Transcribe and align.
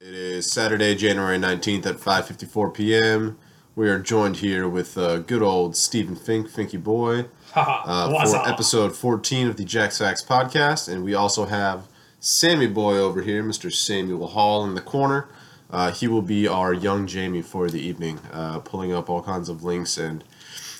It 0.00 0.14
is 0.14 0.50
Saturday, 0.50 0.94
January 0.94 1.38
19th 1.38 1.84
at 1.86 1.96
5:54 1.96 2.72
p.m. 2.72 3.36
We 3.74 3.88
are 3.88 3.98
joined 3.98 4.36
here 4.36 4.68
with 4.68 4.96
uh, 4.96 5.18
good 5.18 5.42
old 5.42 5.74
Stephen 5.74 6.14
Fink, 6.14 6.48
Finky 6.48 6.80
Boy, 6.80 7.24
uh, 7.56 8.24
for 8.30 8.48
episode 8.48 8.94
14 8.94 9.48
of 9.48 9.56
the 9.56 9.64
Jack's 9.64 9.98
Facts 9.98 10.22
podcast, 10.22 10.88
and 10.88 11.02
we 11.02 11.14
also 11.14 11.46
have 11.46 11.88
Sammy 12.20 12.68
Boy 12.68 12.96
over 12.96 13.22
here, 13.22 13.42
Mr. 13.42 13.72
Samuel 13.72 14.28
Hall 14.28 14.64
in 14.64 14.76
the 14.76 14.80
corner. 14.80 15.26
Uh, 15.68 15.90
he 15.90 16.06
will 16.06 16.22
be 16.22 16.46
our 16.46 16.72
young 16.72 17.08
Jamie 17.08 17.42
for 17.42 17.68
the 17.68 17.80
evening, 17.80 18.20
uh, 18.32 18.60
pulling 18.60 18.92
up 18.92 19.10
all 19.10 19.20
kinds 19.22 19.48
of 19.48 19.64
links 19.64 19.98
and 19.98 20.22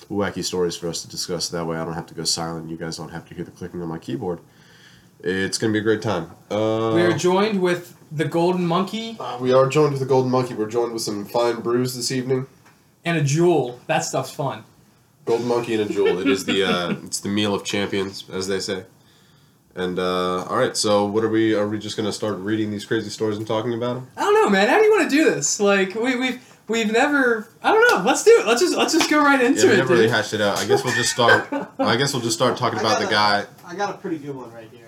wacky 0.09 0.45
stories 0.45 0.77
for 0.77 0.87
us 0.87 1.01
to 1.01 1.09
discuss. 1.09 1.49
That 1.49 1.65
way, 1.65 1.77
I 1.77 1.83
don't 1.83 1.93
have 1.95 2.07
to 2.07 2.13
go 2.13 2.23
silent. 2.23 2.69
You 2.69 2.77
guys 2.77 2.95
don't 2.95 3.09
have 3.09 3.27
to 3.27 3.35
hear 3.35 3.43
the 3.43 3.51
clicking 3.51 3.81
on 3.81 3.89
my 3.89 3.99
keyboard. 3.99 4.39
It's 5.21 5.57
gonna 5.57 5.73
be 5.73 5.79
a 5.79 5.81
great 5.81 6.01
time. 6.01 6.31
Uh, 6.49 6.93
We 6.95 7.01
are 7.01 7.11
joined 7.17 7.61
with 7.61 7.97
the 8.11 8.25
Golden 8.25 8.65
Monkey 8.65 9.17
Uh, 9.19 9.37
we 9.39 9.53
are 9.53 9.67
joined 9.67 9.91
with 9.91 9.99
the 10.01 10.05
Golden 10.07 10.31
Monkey. 10.31 10.53
We're 10.53 10.67
joined 10.69 10.93
with 10.93 11.01
some 11.01 11.25
fine 11.25 11.61
brews 11.61 11.95
this 11.95 12.11
evening. 12.11 12.47
and 13.05 13.17
a 13.17 13.21
Juul. 13.21 13.79
That 13.87 14.03
stuff's 14.03 14.31
fun. 14.31 14.63
Golden 15.25 15.47
Monkey 15.47 15.75
and 15.75 15.89
a 15.89 15.93
Juul. 15.93 16.19
It 16.21 16.27
is 16.27 16.45
the 16.45 16.63
uh, 16.63 16.89
it's 17.05 17.19
the 17.19 17.29
meal 17.29 17.53
of 17.53 17.63
champions, 17.63 18.23
as 18.31 18.47
they 18.47 18.59
say. 18.59 18.83
And 19.75 19.99
uh, 19.99 20.43
all 20.45 20.57
right, 20.57 20.75
so 20.75 21.05
what 21.05 21.23
are 21.23 21.29
we? 21.29 21.53
Are 21.53 21.67
we 21.67 21.77
just 21.77 21.95
gonna 21.95 22.11
start 22.11 22.37
reading 22.39 22.71
these 22.71 22.83
crazy 22.85 23.09
stories 23.09 23.37
and 23.37 23.45
talking 23.47 23.73
about 23.73 23.93
them? 23.95 24.07
I 24.17 24.21
don't 24.21 24.33
know, 24.33 24.49
man. 24.49 24.67
How 24.67 24.77
do 24.79 24.83
you 24.83 24.91
want 24.91 25.09
to 25.09 25.15
do 25.15 25.23
this? 25.25 25.59
Like 25.59 25.93
we 25.93 26.15
we've 26.15 26.57
we've 26.67 26.91
never. 26.91 27.47
I 27.63 27.71
don't 27.71 27.89
know. 27.91 28.03
Let's 28.03 28.23
do 28.23 28.31
it. 28.39 28.47
Let's 28.47 28.59
just 28.61 28.75
let's 28.75 28.91
just 28.93 29.09
go 29.09 29.19
right 29.19 29.39
into 29.39 29.61
Yeah, 29.61 29.67
we 29.67 29.73
it. 29.73 29.77
never 29.77 29.93
really 29.93 30.05
dude. 30.07 30.15
hashed 30.15 30.33
it 30.33 30.41
out. 30.41 30.57
I 30.57 30.65
guess 30.65 30.83
we'll 30.83 30.95
just 30.95 31.11
start. 31.11 31.47
I 31.77 31.95
guess 31.95 32.13
we'll 32.13 32.23
just 32.23 32.35
start 32.35 32.57
talking 32.57 32.79
I 32.79 32.81
about 32.81 32.99
the 32.99 33.07
a- 33.07 33.11
guy. 33.11 33.45
I 33.63 33.75
got 33.75 33.91
a 33.93 33.97
pretty 33.99 34.17
good 34.17 34.35
one 34.35 34.51
right 34.51 34.67
here, 34.73 34.87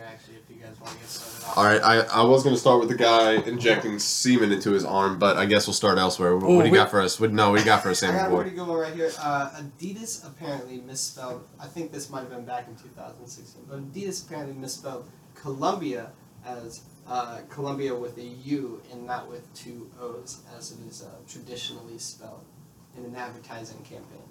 All 1.55 1.65
right, 1.65 1.81
I, 1.83 1.99
I 2.01 2.23
was 2.23 2.43
gonna 2.43 2.55
start 2.55 2.79
with 2.79 2.87
the 2.89 2.95
guy 2.95 3.33
injecting 3.33 3.99
semen 3.99 4.51
into 4.53 4.71
his 4.71 4.85
arm, 4.85 5.19
but 5.19 5.35
I 5.37 5.45
guess 5.45 5.67
we'll 5.67 5.73
start 5.73 5.97
elsewhere. 5.97 6.37
What, 6.37 6.45
Oh, 6.49 6.55
what 6.55 6.61
do 6.61 6.67
you 6.67 6.71
we- 6.71 6.77
got 6.77 6.89
for 6.89 7.01
us? 7.01 7.19
What, 7.19 7.33
no, 7.33 7.49
what 7.49 7.57
do 7.57 7.61
you 7.61 7.65
got 7.65 7.83
for 7.83 7.89
us, 7.89 8.01
I 8.03 8.07
Sammy 8.07 8.19
got 8.19 8.27
a 8.27 8.29
boy? 8.29 8.41
pretty 8.43 8.55
good 8.55 8.67
one 8.67 8.77
right 8.79 8.93
here. 8.95 9.11
Uh, 9.19 9.49
Adidas 9.79 10.25
apparently 10.25 10.77
misspelled. 10.79 11.45
I 11.59 11.67
think 11.67 11.91
this 11.91 12.09
might 12.09 12.21
have 12.21 12.29
been 12.29 12.45
back 12.45 12.67
in 12.69 12.75
2016, 12.75 13.63
but 13.69 13.79
Adidas 13.91 14.25
apparently 14.25 14.55
misspelled 14.55 15.09
Columbia 15.35 16.11
as 16.45 16.81
uh, 17.07 17.39
Columbia 17.49 17.93
with 17.95 18.17
a 18.17 18.23
U 18.23 18.81
and 18.93 19.05
not 19.05 19.29
with 19.29 19.53
two 19.53 19.89
O's, 19.99 20.41
as 20.57 20.71
it 20.71 20.77
is 20.87 21.01
uh, 21.03 21.07
traditionally 21.27 21.97
spelled 21.97 22.45
in 22.97 23.03
an 23.03 23.15
advertising 23.15 23.79
campaign. 23.79 24.23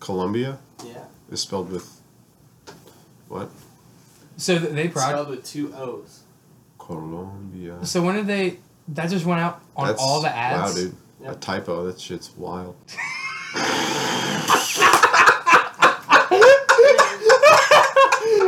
Columbia 0.00 0.58
Yeah, 0.86 1.04
is 1.30 1.40
spelled 1.40 1.70
with 1.70 2.00
what? 3.28 3.50
So 4.36 4.58
they 4.58 4.88
prod. 4.88 5.08
spelled 5.10 5.28
with 5.28 5.44
two 5.44 5.72
O's. 5.74 6.20
Columbia. 6.78 7.84
So 7.84 8.02
when 8.02 8.16
did 8.16 8.26
they? 8.26 8.58
That 8.88 9.08
just 9.08 9.24
went 9.24 9.40
out 9.40 9.62
on 9.76 9.86
That's 9.88 10.00
all 10.02 10.20
the 10.20 10.34
ads. 10.34 10.74
Wow, 10.74 10.80
dude. 10.80 10.96
A 11.26 11.34
typo. 11.34 11.86
That 11.86 11.98
shit's 11.98 12.36
wild. 12.36 12.76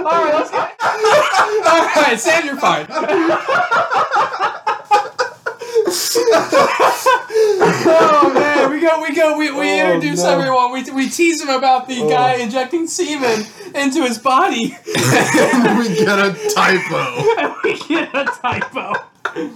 All 0.07 0.23
right, 0.23 0.35
let's 0.35 0.51
go. 0.53 0.59
all 0.59 2.03
right, 2.03 2.21
Sam, 2.21 2.47
you're 2.47 2.57
fine. 2.57 2.87
oh 6.99 8.31
man, 8.35 8.71
we 8.71 8.81
go, 8.81 9.01
we 9.03 9.15
go, 9.15 9.37
we, 9.37 9.51
we 9.51 9.81
Oh, 9.81 9.95
introduce 9.95 10.23
no. 10.23 10.31
everyone. 10.31 10.73
We, 10.73 10.83
we 10.91 11.09
tease 11.09 11.41
him 11.43 11.49
about 11.49 11.87
the 11.89 12.01
Oh. 12.03 12.09
guy 12.09 12.35
injecting 12.37 12.87
semen 12.87 13.47
into 13.75 14.03
his 14.03 14.19
body. 14.19 14.77
and 14.87 15.79
we 15.79 15.89
get 15.95 16.19
a 16.19 16.35
typo. 16.55 17.25
and 17.39 17.55
we 17.65 17.79
get 17.89 18.15
a 18.15 18.25
typo. 18.25 18.93
I 19.25 19.49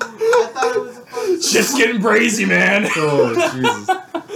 thought 0.53 0.77
it 0.77 0.81
was 0.83 0.97
a 0.99 1.01
fun. 1.03 1.41
Shit's 1.41 1.75
getting 1.77 2.01
brazy, 2.01 2.47
man. 2.47 2.87
Oh 2.97 3.35
Jesus! 3.55 3.89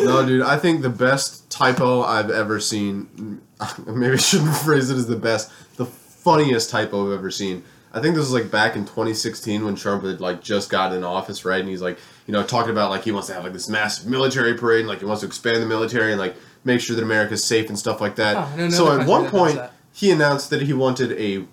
No, 0.05 0.25
dude. 0.27 0.43
I 0.43 0.57
think 0.59 0.83
the 0.83 0.89
best 0.91 1.51
typo 1.51 2.03
I've 2.03 2.31
ever 2.31 2.61
seen. 2.61 3.41
Maybe 3.87 4.15
I 4.15 4.17
shouldn't 4.17 4.57
phrase 4.57 4.91
it 4.91 4.97
as 4.97 5.07
the 5.07 5.17
best. 5.17 5.51
The 5.77 5.87
funniest 5.87 6.71
typo 6.71 7.07
I've 7.09 7.19
ever 7.19 7.31
seen. 7.31 7.63
I 7.95 8.01
think 8.01 8.17
this 8.17 8.25
was 8.25 8.33
like 8.33 8.51
back 8.51 8.75
in 8.75 8.83
2016 8.85 9.65
when 9.65 9.77
Trump 9.77 10.03
had 10.03 10.21
like 10.21 10.43
just 10.43 10.69
got 10.69 10.93
in 10.93 11.05
office, 11.05 11.45
right? 11.45 11.61
And 11.61 11.69
he's 11.69 11.81
like, 11.81 11.97
you 12.27 12.33
know, 12.33 12.43
talking 12.43 12.73
about 12.73 12.91
like 12.91 13.05
he 13.05 13.13
wants 13.13 13.29
to 13.29 13.35
have 13.35 13.45
like 13.45 13.53
this 13.53 13.69
massive 13.69 14.11
military 14.11 14.55
parade, 14.55 14.81
and 14.81 14.89
like 14.89 14.99
he 14.99 15.05
wants 15.05 15.21
to 15.21 15.27
expand 15.27 15.63
the 15.63 15.67
military 15.67 16.11
and 16.11 16.21
like 16.21 16.35
make 16.65 16.81
sure 16.81 16.97
that 16.97 17.03
America's 17.03 17.45
safe 17.45 17.69
and 17.69 17.79
stuff 17.79 18.01
like 18.01 18.17
that. 18.17 18.37
Oh, 18.37 18.57
no, 18.57 18.65
no, 18.65 18.71
so 18.71 18.85
no 18.87 19.01
at 19.01 19.07
one 19.07 19.31
point, 19.31 19.61
he 19.93 20.11
announced 20.11 20.51
that 20.51 20.63
he 20.63 20.73
wanted 20.73 21.13
a 21.13 21.47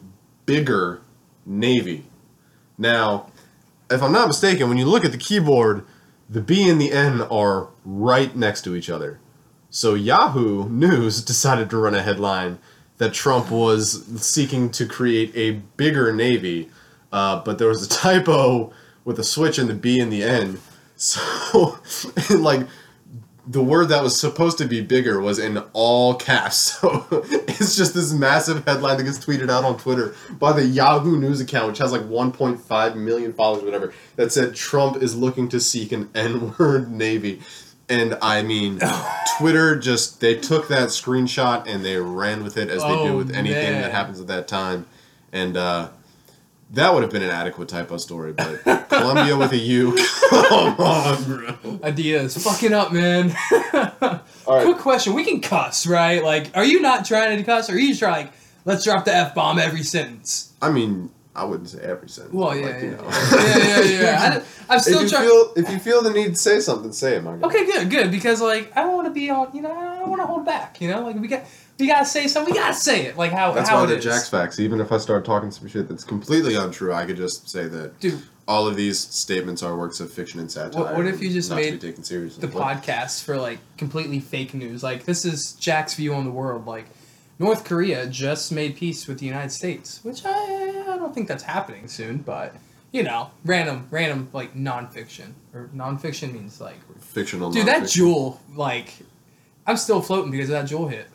bigger 0.47 1.01
navy. 1.45 2.05
Now, 2.75 3.31
if 3.91 4.01
I'm 4.01 4.11
not 4.11 4.27
mistaken, 4.27 4.67
when 4.67 4.79
you 4.79 4.85
look 4.85 5.05
at 5.05 5.11
the 5.11 5.19
keyboard, 5.19 5.85
the 6.27 6.41
B 6.41 6.67
and 6.67 6.81
the 6.81 6.91
N 6.91 7.21
are 7.21 7.67
right 7.85 8.35
next 8.35 8.63
to 8.63 8.75
each 8.75 8.89
other. 8.89 9.19
So 9.69 9.93
Yahoo 9.93 10.67
News 10.69 11.21
decided 11.25 11.69
to 11.69 11.77
run 11.77 11.93
a 11.93 12.01
headline 12.01 12.57
that 13.01 13.15
Trump 13.15 13.49
was 13.49 14.05
seeking 14.23 14.69
to 14.69 14.85
create 14.85 15.31
a 15.33 15.53
bigger 15.75 16.13
navy, 16.13 16.69
uh, 17.11 17.41
but 17.43 17.57
there 17.57 17.67
was 17.67 17.83
a 17.83 17.89
typo 18.03 18.71
with 19.03 19.17
a 19.17 19.23
switch 19.23 19.57
in 19.57 19.65
the 19.65 19.73
B 19.73 19.99
and 19.99 20.13
the 20.13 20.21
N. 20.21 20.59
So, 20.97 21.79
like, 22.29 22.67
the 23.47 23.63
word 23.63 23.89
that 23.89 24.03
was 24.03 24.19
supposed 24.19 24.59
to 24.59 24.65
be 24.65 24.81
bigger 24.81 25.19
was 25.19 25.39
in 25.39 25.57
all 25.73 26.13
caps. 26.13 26.79
So 26.91 27.07
it's 27.47 27.75
just 27.75 27.95
this 27.95 28.13
massive 28.13 28.65
headline 28.65 28.97
that 28.97 29.03
gets 29.03 29.17
tweeted 29.17 29.49
out 29.49 29.63
on 29.63 29.79
Twitter 29.79 30.13
by 30.37 30.53
the 30.53 30.63
Yahoo 30.63 31.19
News 31.19 31.41
account, 31.41 31.69
which 31.69 31.79
has 31.79 31.91
like 31.91 32.03
1.5 32.03 32.95
million 32.95 33.33
followers, 33.33 33.63
whatever, 33.63 33.95
that 34.15 34.31
said 34.31 34.53
Trump 34.53 34.97
is 34.97 35.15
looking 35.15 35.49
to 35.49 35.59
seek 35.59 35.91
an 35.91 36.11
N 36.13 36.53
word 36.59 36.91
navy. 36.91 37.41
And 37.91 38.17
I 38.21 38.41
mean, 38.41 38.79
Twitter 39.37 39.75
just, 39.75 40.21
they 40.21 40.35
took 40.35 40.69
that 40.69 40.89
screenshot 40.89 41.67
and 41.67 41.83
they 41.83 41.97
ran 41.97 42.43
with 42.43 42.57
it 42.57 42.69
as 42.69 42.81
they 42.81 42.87
do 42.87 43.09
Oh, 43.09 43.17
with 43.17 43.31
anything 43.35 43.73
man. 43.73 43.81
that 43.81 43.91
happens 43.91 44.19
at 44.21 44.27
that 44.27 44.47
time. 44.47 44.85
And, 45.33 45.57
uh, 45.57 45.89
that 46.73 46.93
would 46.93 47.03
have 47.03 47.11
been 47.11 47.21
an 47.21 47.31
adequate 47.31 47.67
typo 47.67 47.97
story, 47.97 48.31
but 48.31 48.63
Columbia 48.89 49.35
with 49.37 49.51
a 49.51 49.57
U. 49.57 49.91
Come 50.29 50.79
on, 50.79 51.23
bro. 51.25 51.47
Adidas, 51.83 52.41
fucking 52.41 52.71
up, 52.71 52.93
man. 52.93 53.35
All 54.47 54.55
right. 54.55 54.63
Quick 54.65 54.77
question: 54.77 55.13
We 55.13 55.25
can 55.25 55.41
cuss, 55.41 55.85
right? 55.85 56.23
Like, 56.23 56.55
are 56.55 56.63
you 56.63 56.79
not 56.79 57.03
trying 57.03 57.37
to 57.37 57.43
cuss, 57.43 57.69
or 57.69 57.73
are 57.73 57.77
you 57.77 57.89
just 57.89 57.99
trying 57.99 58.27
like, 58.27 58.33
let's 58.63 58.85
drop 58.85 59.03
the 59.03 59.13
f 59.13 59.35
bomb 59.35 59.59
every 59.59 59.83
sentence? 59.83 60.53
I 60.61 60.71
mean, 60.71 61.11
I 61.33 61.45
wouldn't 61.45 61.69
say 61.69 61.79
every 61.79 62.09
sentence. 62.09 62.33
Well, 62.33 62.53
yeah, 62.55 62.65
like, 62.65 62.75
yeah, 62.75 62.81
you 62.81 62.91
know. 62.91 63.03
yeah, 63.03 63.57
yeah, 63.57 63.81
yeah. 63.83 64.01
yeah. 64.01 64.41
I, 64.69 64.73
I'm 64.73 64.79
still 64.81 65.07
trying. 65.07 65.29
if 65.55 65.69
you 65.71 65.79
feel 65.79 66.01
the 66.01 66.11
need 66.11 66.29
to 66.29 66.35
say 66.35 66.59
something, 66.59 66.91
say 66.91 67.15
it, 67.15 67.23
my 67.23 67.37
guy. 67.37 67.47
Okay, 67.47 67.65
good, 67.65 67.89
good. 67.89 68.11
Because 68.11 68.41
like, 68.41 68.75
I 68.75 68.81
don't 68.81 68.93
want 68.95 69.07
to 69.07 69.13
be 69.13 69.29
on. 69.29 69.49
You 69.53 69.61
know, 69.61 69.71
I 69.73 69.99
don't 69.99 70.09
want 70.09 70.21
to 70.21 70.25
hold 70.27 70.45
back. 70.45 70.81
You 70.81 70.89
know, 70.89 71.01
like 71.03 71.15
we 71.15 71.29
got, 71.29 71.43
we 71.79 71.87
gotta 71.87 72.05
say 72.05 72.27
something. 72.27 72.53
We 72.53 72.59
gotta 72.59 72.73
say 72.73 73.05
it. 73.05 73.17
Like 73.17 73.31
how 73.31 73.53
That's 73.53 73.69
how 73.69 73.79
why 73.81 73.85
the. 73.85 73.97
Jack's 73.99 74.27
facts. 74.27 74.59
Even 74.59 74.81
if 74.81 74.91
I 74.91 74.97
start 74.97 75.23
talking 75.23 75.51
some 75.51 75.67
shit 75.69 75.87
that's 75.87 76.03
completely 76.03 76.55
untrue, 76.55 76.93
I 76.93 77.05
could 77.05 77.17
just 77.17 77.47
say 77.49 77.65
that 77.67 77.97
Dude, 78.01 78.21
all 78.45 78.67
of 78.67 78.75
these 78.75 78.99
statements 78.99 79.63
are 79.63 79.77
works 79.77 80.01
of 80.01 80.11
fiction 80.11 80.41
and 80.41 80.51
satire. 80.51 80.83
What- 80.83 80.95
what 80.97 81.07
if 81.07 81.21
you 81.21 81.29
just 81.31 81.49
made 81.49 81.79
taken 81.79 82.03
seriously? 82.03 82.45
the 82.45 82.53
What? 82.53 82.83
podcast 82.83 83.23
for 83.23 83.37
like 83.37 83.59
completely 83.77 84.19
fake 84.19 84.53
news. 84.53 84.83
Like 84.83 85.05
this 85.05 85.23
is 85.23 85.53
Jack's 85.53 85.93
view 85.93 86.13
on 86.13 86.25
the 86.25 86.31
world. 86.31 86.65
Like 86.67 86.87
North 87.39 87.63
Korea 87.63 88.05
just 88.05 88.51
made 88.51 88.75
peace 88.75 89.07
with 89.07 89.17
the 89.17 89.25
United 89.25 89.51
States, 89.51 89.99
which 90.03 90.23
I 90.25 90.40
don't 91.11 91.15
think 91.15 91.27
that's 91.27 91.43
happening 91.43 91.87
soon. 91.87 92.19
But 92.19 92.55
you 92.91 93.03
know, 93.03 93.31
random 93.43 93.87
random 93.91 94.29
like 94.33 94.55
nonfiction 94.55 95.33
or 95.53 95.69
nonfiction 95.75 96.33
means 96.33 96.61
like 96.61 96.77
fictional. 96.99 97.51
dude 97.51 97.67
that 97.67 97.83
Juul 97.83 98.37
like 98.55 98.93
I'm 99.67 99.77
still 99.77 100.01
floating 100.01 100.31
because 100.31 100.49
of 100.49 100.53
that 100.53 100.65
Juul 100.65 100.89
hit. 100.89 101.07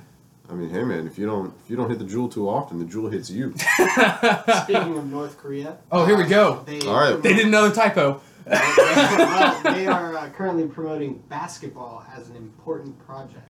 I 0.49 0.53
mean, 0.53 0.71
hey 0.71 0.85
man, 0.85 1.07
if 1.07 1.19
you 1.19 1.27
don't 1.27 1.53
if 1.65 1.71
you 1.71 1.77
don't 1.77 1.89
hit 1.89 1.99
the 1.99 2.05
Juul 2.05 2.31
too 2.31 2.49
often, 2.49 2.79
the 2.79 2.85
Juul 2.85 3.11
hits 3.11 3.31
you. 3.31 3.55
Speaking 4.63 4.97
of 4.99 5.11
North 5.11 5.39
Korea. 5.39 5.79
Oh, 5.91 6.05
here 6.05 6.17
we 6.17 6.25
uh, 6.25 6.29
go. 6.29 6.63
They, 6.67 6.81
All 6.81 6.95
right. 6.95 7.21
they 7.21 7.35
did 7.35 7.47
another 7.47 7.75
typo. 7.75 8.21
well, 8.47 9.63
they 9.75 9.89
are 9.89 10.17
uh, 10.17 10.29
currently 10.29 10.69
promoting 10.69 11.21
basketball 11.29 12.07
as 12.17 12.29
an 12.29 12.37
important 12.37 12.97
project. 13.05 13.49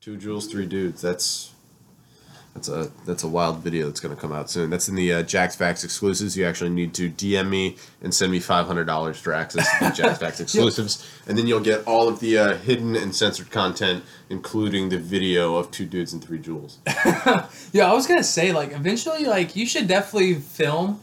Two 0.00 0.18
Juuls, 0.18 0.50
three 0.50 0.66
dudes. 0.66 1.00
That's 1.00 1.51
that's 2.54 2.68
a 2.68 2.90
that's 3.06 3.22
a 3.22 3.28
wild 3.28 3.58
video 3.60 3.86
that's 3.86 4.00
going 4.00 4.14
to 4.14 4.20
come 4.20 4.32
out 4.32 4.50
soon. 4.50 4.68
That's 4.68 4.88
in 4.88 4.94
the 4.94 5.12
uh, 5.12 5.22
Jack's 5.22 5.56
Facts 5.56 5.84
exclusives. 5.84 6.36
You 6.36 6.44
actually 6.44 6.70
need 6.70 6.92
to 6.94 7.08
DM 7.08 7.48
me 7.48 7.76
and 8.02 8.14
send 8.14 8.30
me 8.30 8.40
five 8.40 8.66
hundred 8.66 8.84
dollars 8.84 9.18
for 9.18 9.32
access 9.32 9.66
to 9.78 9.84
the 9.86 9.90
Jack's 9.94 10.18
Facts 10.18 10.40
exclusives, 10.40 11.08
and 11.26 11.38
then 11.38 11.46
you'll 11.46 11.60
get 11.60 11.86
all 11.86 12.08
of 12.08 12.20
the 12.20 12.36
uh, 12.36 12.56
hidden 12.58 12.94
and 12.94 13.14
censored 13.14 13.50
content, 13.50 14.04
including 14.28 14.90
the 14.90 14.98
video 14.98 15.56
of 15.56 15.70
two 15.70 15.86
dudes 15.86 16.12
and 16.12 16.22
three 16.22 16.38
Juuls. 16.38 16.76
Yeah, 17.72 17.90
I 17.90 17.94
was 17.94 18.06
gonna 18.06 18.22
say 18.22 18.52
like 18.52 18.72
eventually 18.72 19.24
like 19.24 19.56
you 19.56 19.66
should 19.66 19.88
definitely 19.88 20.34
film 20.34 21.00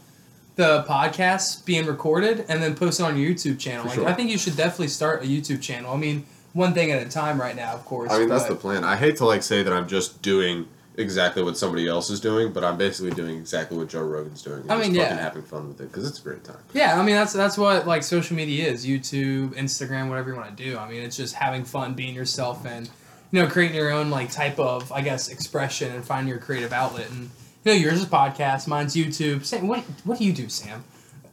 the 0.54 0.84
podcast 0.88 1.64
being 1.64 1.86
recorded 1.86 2.44
and 2.48 2.62
then 2.62 2.76
post 2.76 3.00
it 3.00 3.02
on 3.02 3.18
your 3.18 3.30
YouTube 3.30 3.58
channel. 3.58 3.82
For 3.82 3.88
like 3.88 3.94
sure. 3.96 4.08
I 4.08 4.12
think 4.12 4.30
you 4.30 4.38
should 4.38 4.56
definitely 4.56 4.88
start 4.88 5.24
a 5.24 5.26
YouTube 5.26 5.60
channel. 5.62 5.92
I 5.92 5.96
mean, 5.96 6.26
one 6.52 6.74
thing 6.74 6.92
at 6.92 7.04
a 7.04 7.08
time 7.10 7.40
right 7.40 7.56
now, 7.56 7.72
of 7.72 7.84
course. 7.84 8.12
I 8.12 8.18
mean, 8.18 8.28
that's 8.28 8.46
the 8.46 8.54
plan. 8.54 8.84
I 8.84 8.96
hate 8.96 9.16
to 9.16 9.24
like 9.24 9.42
say 9.42 9.62
that 9.64 9.72
I'm 9.72 9.88
just 9.88 10.22
doing 10.22 10.68
exactly 11.00 11.42
what 11.42 11.56
somebody 11.56 11.88
else 11.88 12.10
is 12.10 12.20
doing, 12.20 12.52
but 12.52 12.62
I'm 12.62 12.76
basically 12.76 13.10
doing 13.12 13.36
exactly 13.36 13.76
what 13.76 13.88
Joe 13.88 14.02
Rogan's 14.02 14.42
doing. 14.42 14.62
and 14.62 14.72
I 14.72 14.76
just 14.78 14.90
mean, 14.90 15.00
yeah. 15.00 15.16
having 15.16 15.42
fun 15.42 15.68
with 15.68 15.80
it 15.80 15.90
because 15.90 16.08
it's 16.08 16.18
a 16.20 16.22
great 16.22 16.44
time. 16.44 16.58
Yeah, 16.72 16.98
I 16.98 17.02
mean 17.04 17.16
that's 17.16 17.32
that's 17.32 17.58
what 17.58 17.86
like 17.86 18.02
social 18.02 18.36
media 18.36 18.68
is. 18.68 18.86
YouTube, 18.86 19.54
Instagram, 19.54 20.08
whatever 20.08 20.30
you 20.30 20.36
want 20.36 20.56
to 20.56 20.62
do. 20.62 20.78
I 20.78 20.88
mean, 20.88 21.02
it's 21.02 21.16
just 21.16 21.34
having 21.34 21.64
fun, 21.64 21.94
being 21.94 22.14
yourself, 22.14 22.64
and 22.66 22.88
you 23.32 23.42
know, 23.42 23.48
creating 23.48 23.76
your 23.76 23.90
own 23.90 24.10
like 24.10 24.30
type 24.30 24.58
of 24.58 24.90
I 24.92 25.00
guess 25.02 25.28
expression 25.28 25.92
and 25.92 26.04
finding 26.04 26.28
your 26.28 26.38
creative 26.38 26.72
outlet. 26.72 27.10
And 27.10 27.30
you 27.64 27.72
know, 27.72 27.78
yours 27.78 28.00
is 28.00 28.06
podcast, 28.06 28.66
mine's 28.66 28.94
YouTube. 28.94 29.44
Sam, 29.44 29.66
what 29.68 29.80
what 30.04 30.18
do 30.18 30.24
you 30.24 30.32
do, 30.32 30.48
Sam? 30.48 30.84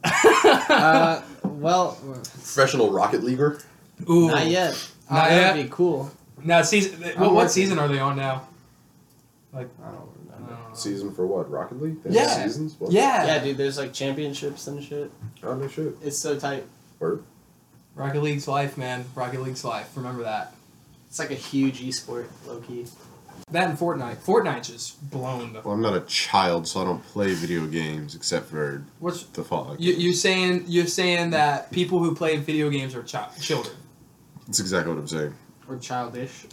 uh, 0.04 1.22
well, 1.44 1.98
Professional 2.22 2.90
Rocket 2.90 3.22
Leaguer. 3.22 3.60
Ooh, 4.08 4.28
not 4.28 4.46
yet. 4.46 4.90
Oh, 5.10 5.14
Not 5.14 5.28
that 5.28 5.34
yet? 5.36 5.56
would 5.56 5.62
be 5.64 5.68
cool. 5.70 6.10
Now 6.44 6.62
season. 6.62 7.00
What, 7.00 7.14
I'm 7.16 7.20
what 7.20 7.34
working. 7.34 7.48
season 7.48 7.78
are 7.78 7.88
they 7.88 7.98
on 7.98 8.16
now? 8.16 8.47
I 9.54 9.62
don't 9.62 9.70
remember. 9.80 10.54
Uh, 10.70 10.74
Season 10.74 11.12
for 11.12 11.26
what? 11.26 11.50
Rocket 11.50 11.80
League? 11.80 12.02
They 12.02 12.14
Yeah. 12.14 12.44
Seasons? 12.44 12.76
What? 12.78 12.92
yeah. 12.92 13.26
Yeah, 13.26 13.38
dude, 13.44 13.56
there's 13.56 13.78
like 13.78 13.92
championships 13.92 14.66
and 14.66 14.82
shit. 14.82 15.10
Oh 15.42 15.54
no 15.54 15.68
shit. 15.68 15.96
It's 16.02 16.18
so 16.18 16.38
tight. 16.38 16.64
Word. 16.98 17.24
Rocket 17.94 18.22
League's 18.22 18.46
life, 18.46 18.76
man. 18.78 19.04
Rocket 19.14 19.40
League's 19.42 19.64
life. 19.64 19.90
Remember 19.96 20.22
that. 20.24 20.54
It's 21.08 21.18
like 21.18 21.30
a 21.30 21.34
huge 21.34 21.80
esport, 21.80 22.26
low 22.46 22.60
key. 22.60 22.86
That 23.50 23.70
and 23.70 23.78
Fortnite. 23.78 24.16
Fortnite 24.16 24.66
just 24.66 25.10
blown 25.10 25.54
the. 25.54 25.62
Well, 25.62 25.72
I'm 25.74 25.80
not 25.80 25.96
a 25.96 26.00
child, 26.02 26.68
so 26.68 26.82
I 26.82 26.84
don't 26.84 27.02
play 27.06 27.32
video 27.34 27.66
games 27.66 28.14
except 28.14 28.50
for 28.50 28.84
What's 28.98 29.22
the 29.24 29.42
Fallout. 29.42 29.80
you 29.80 29.94
you 29.94 30.12
saying? 30.12 30.64
You're 30.66 30.86
saying 30.86 31.30
that 31.30 31.70
people 31.72 31.98
who 32.00 32.14
play 32.14 32.36
video 32.36 32.68
games 32.68 32.94
are 32.94 33.02
chi- 33.02 33.30
children. 33.40 33.74
That's 34.46 34.60
exactly 34.60 34.92
what 34.92 35.00
I'm 35.00 35.08
saying. 35.08 35.34
Or 35.66 35.78
childish. 35.78 36.46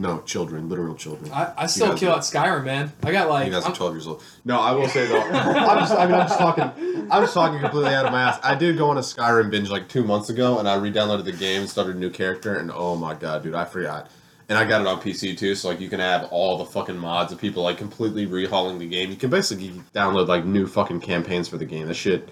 No, 0.00 0.20
children, 0.22 0.70
literal 0.70 0.94
children. 0.94 1.30
I, 1.30 1.52
I 1.58 1.66
still 1.66 1.94
kill 1.94 2.12
at 2.12 2.20
Skyrim, 2.20 2.64
man. 2.64 2.90
I 3.02 3.12
got 3.12 3.28
like 3.28 3.44
you 3.44 3.52
guys 3.52 3.64
I'm- 3.64 3.72
are 3.72 3.76
12 3.76 3.92
years 3.94 4.06
old. 4.06 4.22
No, 4.46 4.58
I 4.58 4.72
will 4.72 4.88
say 4.88 5.06
though. 5.06 5.20
I'm 5.30 5.78
just, 5.80 5.92
I 5.92 6.06
mean, 6.06 6.14
I'm 6.14 6.26
just 6.26 6.38
talking. 6.38 7.06
I'm 7.10 7.22
just 7.22 7.34
talking 7.34 7.60
completely 7.60 7.92
out 7.94 8.06
of 8.06 8.12
my 8.12 8.22
ass. 8.22 8.40
I 8.42 8.54
did 8.54 8.78
go 8.78 8.88
on 8.88 8.96
a 8.96 9.00
Skyrim 9.02 9.50
binge 9.50 9.68
like 9.68 9.90
two 9.90 10.02
months 10.02 10.30
ago, 10.30 10.58
and 10.58 10.66
I 10.66 10.76
re-downloaded 10.76 11.24
the 11.24 11.32
game, 11.32 11.66
started 11.66 11.96
a 11.96 11.98
new 11.98 12.08
character, 12.08 12.56
and 12.56 12.70
oh 12.74 12.96
my 12.96 13.12
god, 13.12 13.42
dude, 13.42 13.54
I 13.54 13.66
forgot. 13.66 14.10
And 14.48 14.56
I 14.56 14.64
got 14.64 14.80
it 14.80 14.86
on 14.86 15.00
PC 15.02 15.36
too, 15.36 15.54
so 15.54 15.68
like 15.68 15.80
you 15.80 15.90
can 15.90 16.00
have 16.00 16.24
all 16.30 16.56
the 16.56 16.64
fucking 16.64 16.96
mods 16.96 17.30
of 17.30 17.38
people 17.38 17.62
like 17.62 17.76
completely 17.76 18.26
rehauling 18.26 18.78
the 18.78 18.88
game. 18.88 19.10
You 19.10 19.16
can 19.16 19.28
basically 19.28 19.68
download 19.94 20.28
like 20.28 20.46
new 20.46 20.66
fucking 20.66 21.00
campaigns 21.02 21.46
for 21.46 21.58
the 21.58 21.66
game. 21.66 21.88
That 21.88 21.94
shit 21.94 22.30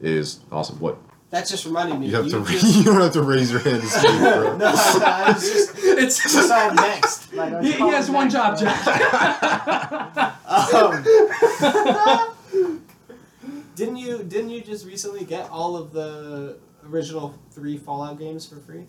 is 0.00 0.38
awesome. 0.52 0.78
What? 0.78 0.98
That 1.30 1.46
just 1.46 1.66
reminded 1.66 2.00
me. 2.00 2.06
You 2.08 2.16
have 2.16 2.28
to. 2.30 2.44
just- 2.44 2.76
you 2.78 2.84
don't 2.84 3.00
have 3.02 3.12
to 3.12 3.22
raise 3.22 3.50
your 3.50 3.60
hand 3.60 3.82
to 3.82 3.88
speak, 3.88 4.10
bro. 4.18 4.56
no, 4.56 4.56
no, 4.56 4.66
I 4.74 5.32
was 5.34 5.42
just 5.42 5.72
it's 5.76 6.22
decide 6.22 6.74
next. 6.76 7.32
Like, 7.34 7.52
I 7.52 7.56
was 7.58 7.66
he, 7.66 7.72
he 7.72 7.78
calling 7.78 7.94
has 7.94 8.10
one 8.10 8.30
job, 8.30 8.58
but- 8.58 8.60
Jack. 8.64 10.34
Um, 10.48 11.04
didn't 13.74 13.96
you 13.96 14.22
didn't 14.24 14.50
you 14.50 14.60
just 14.62 14.86
recently 14.86 15.24
get 15.24 15.48
all 15.50 15.76
of 15.76 15.92
the 15.92 16.56
original 16.88 17.34
three 17.52 17.76
Fallout 17.76 18.18
games 18.18 18.46
for 18.46 18.56
free? 18.56 18.86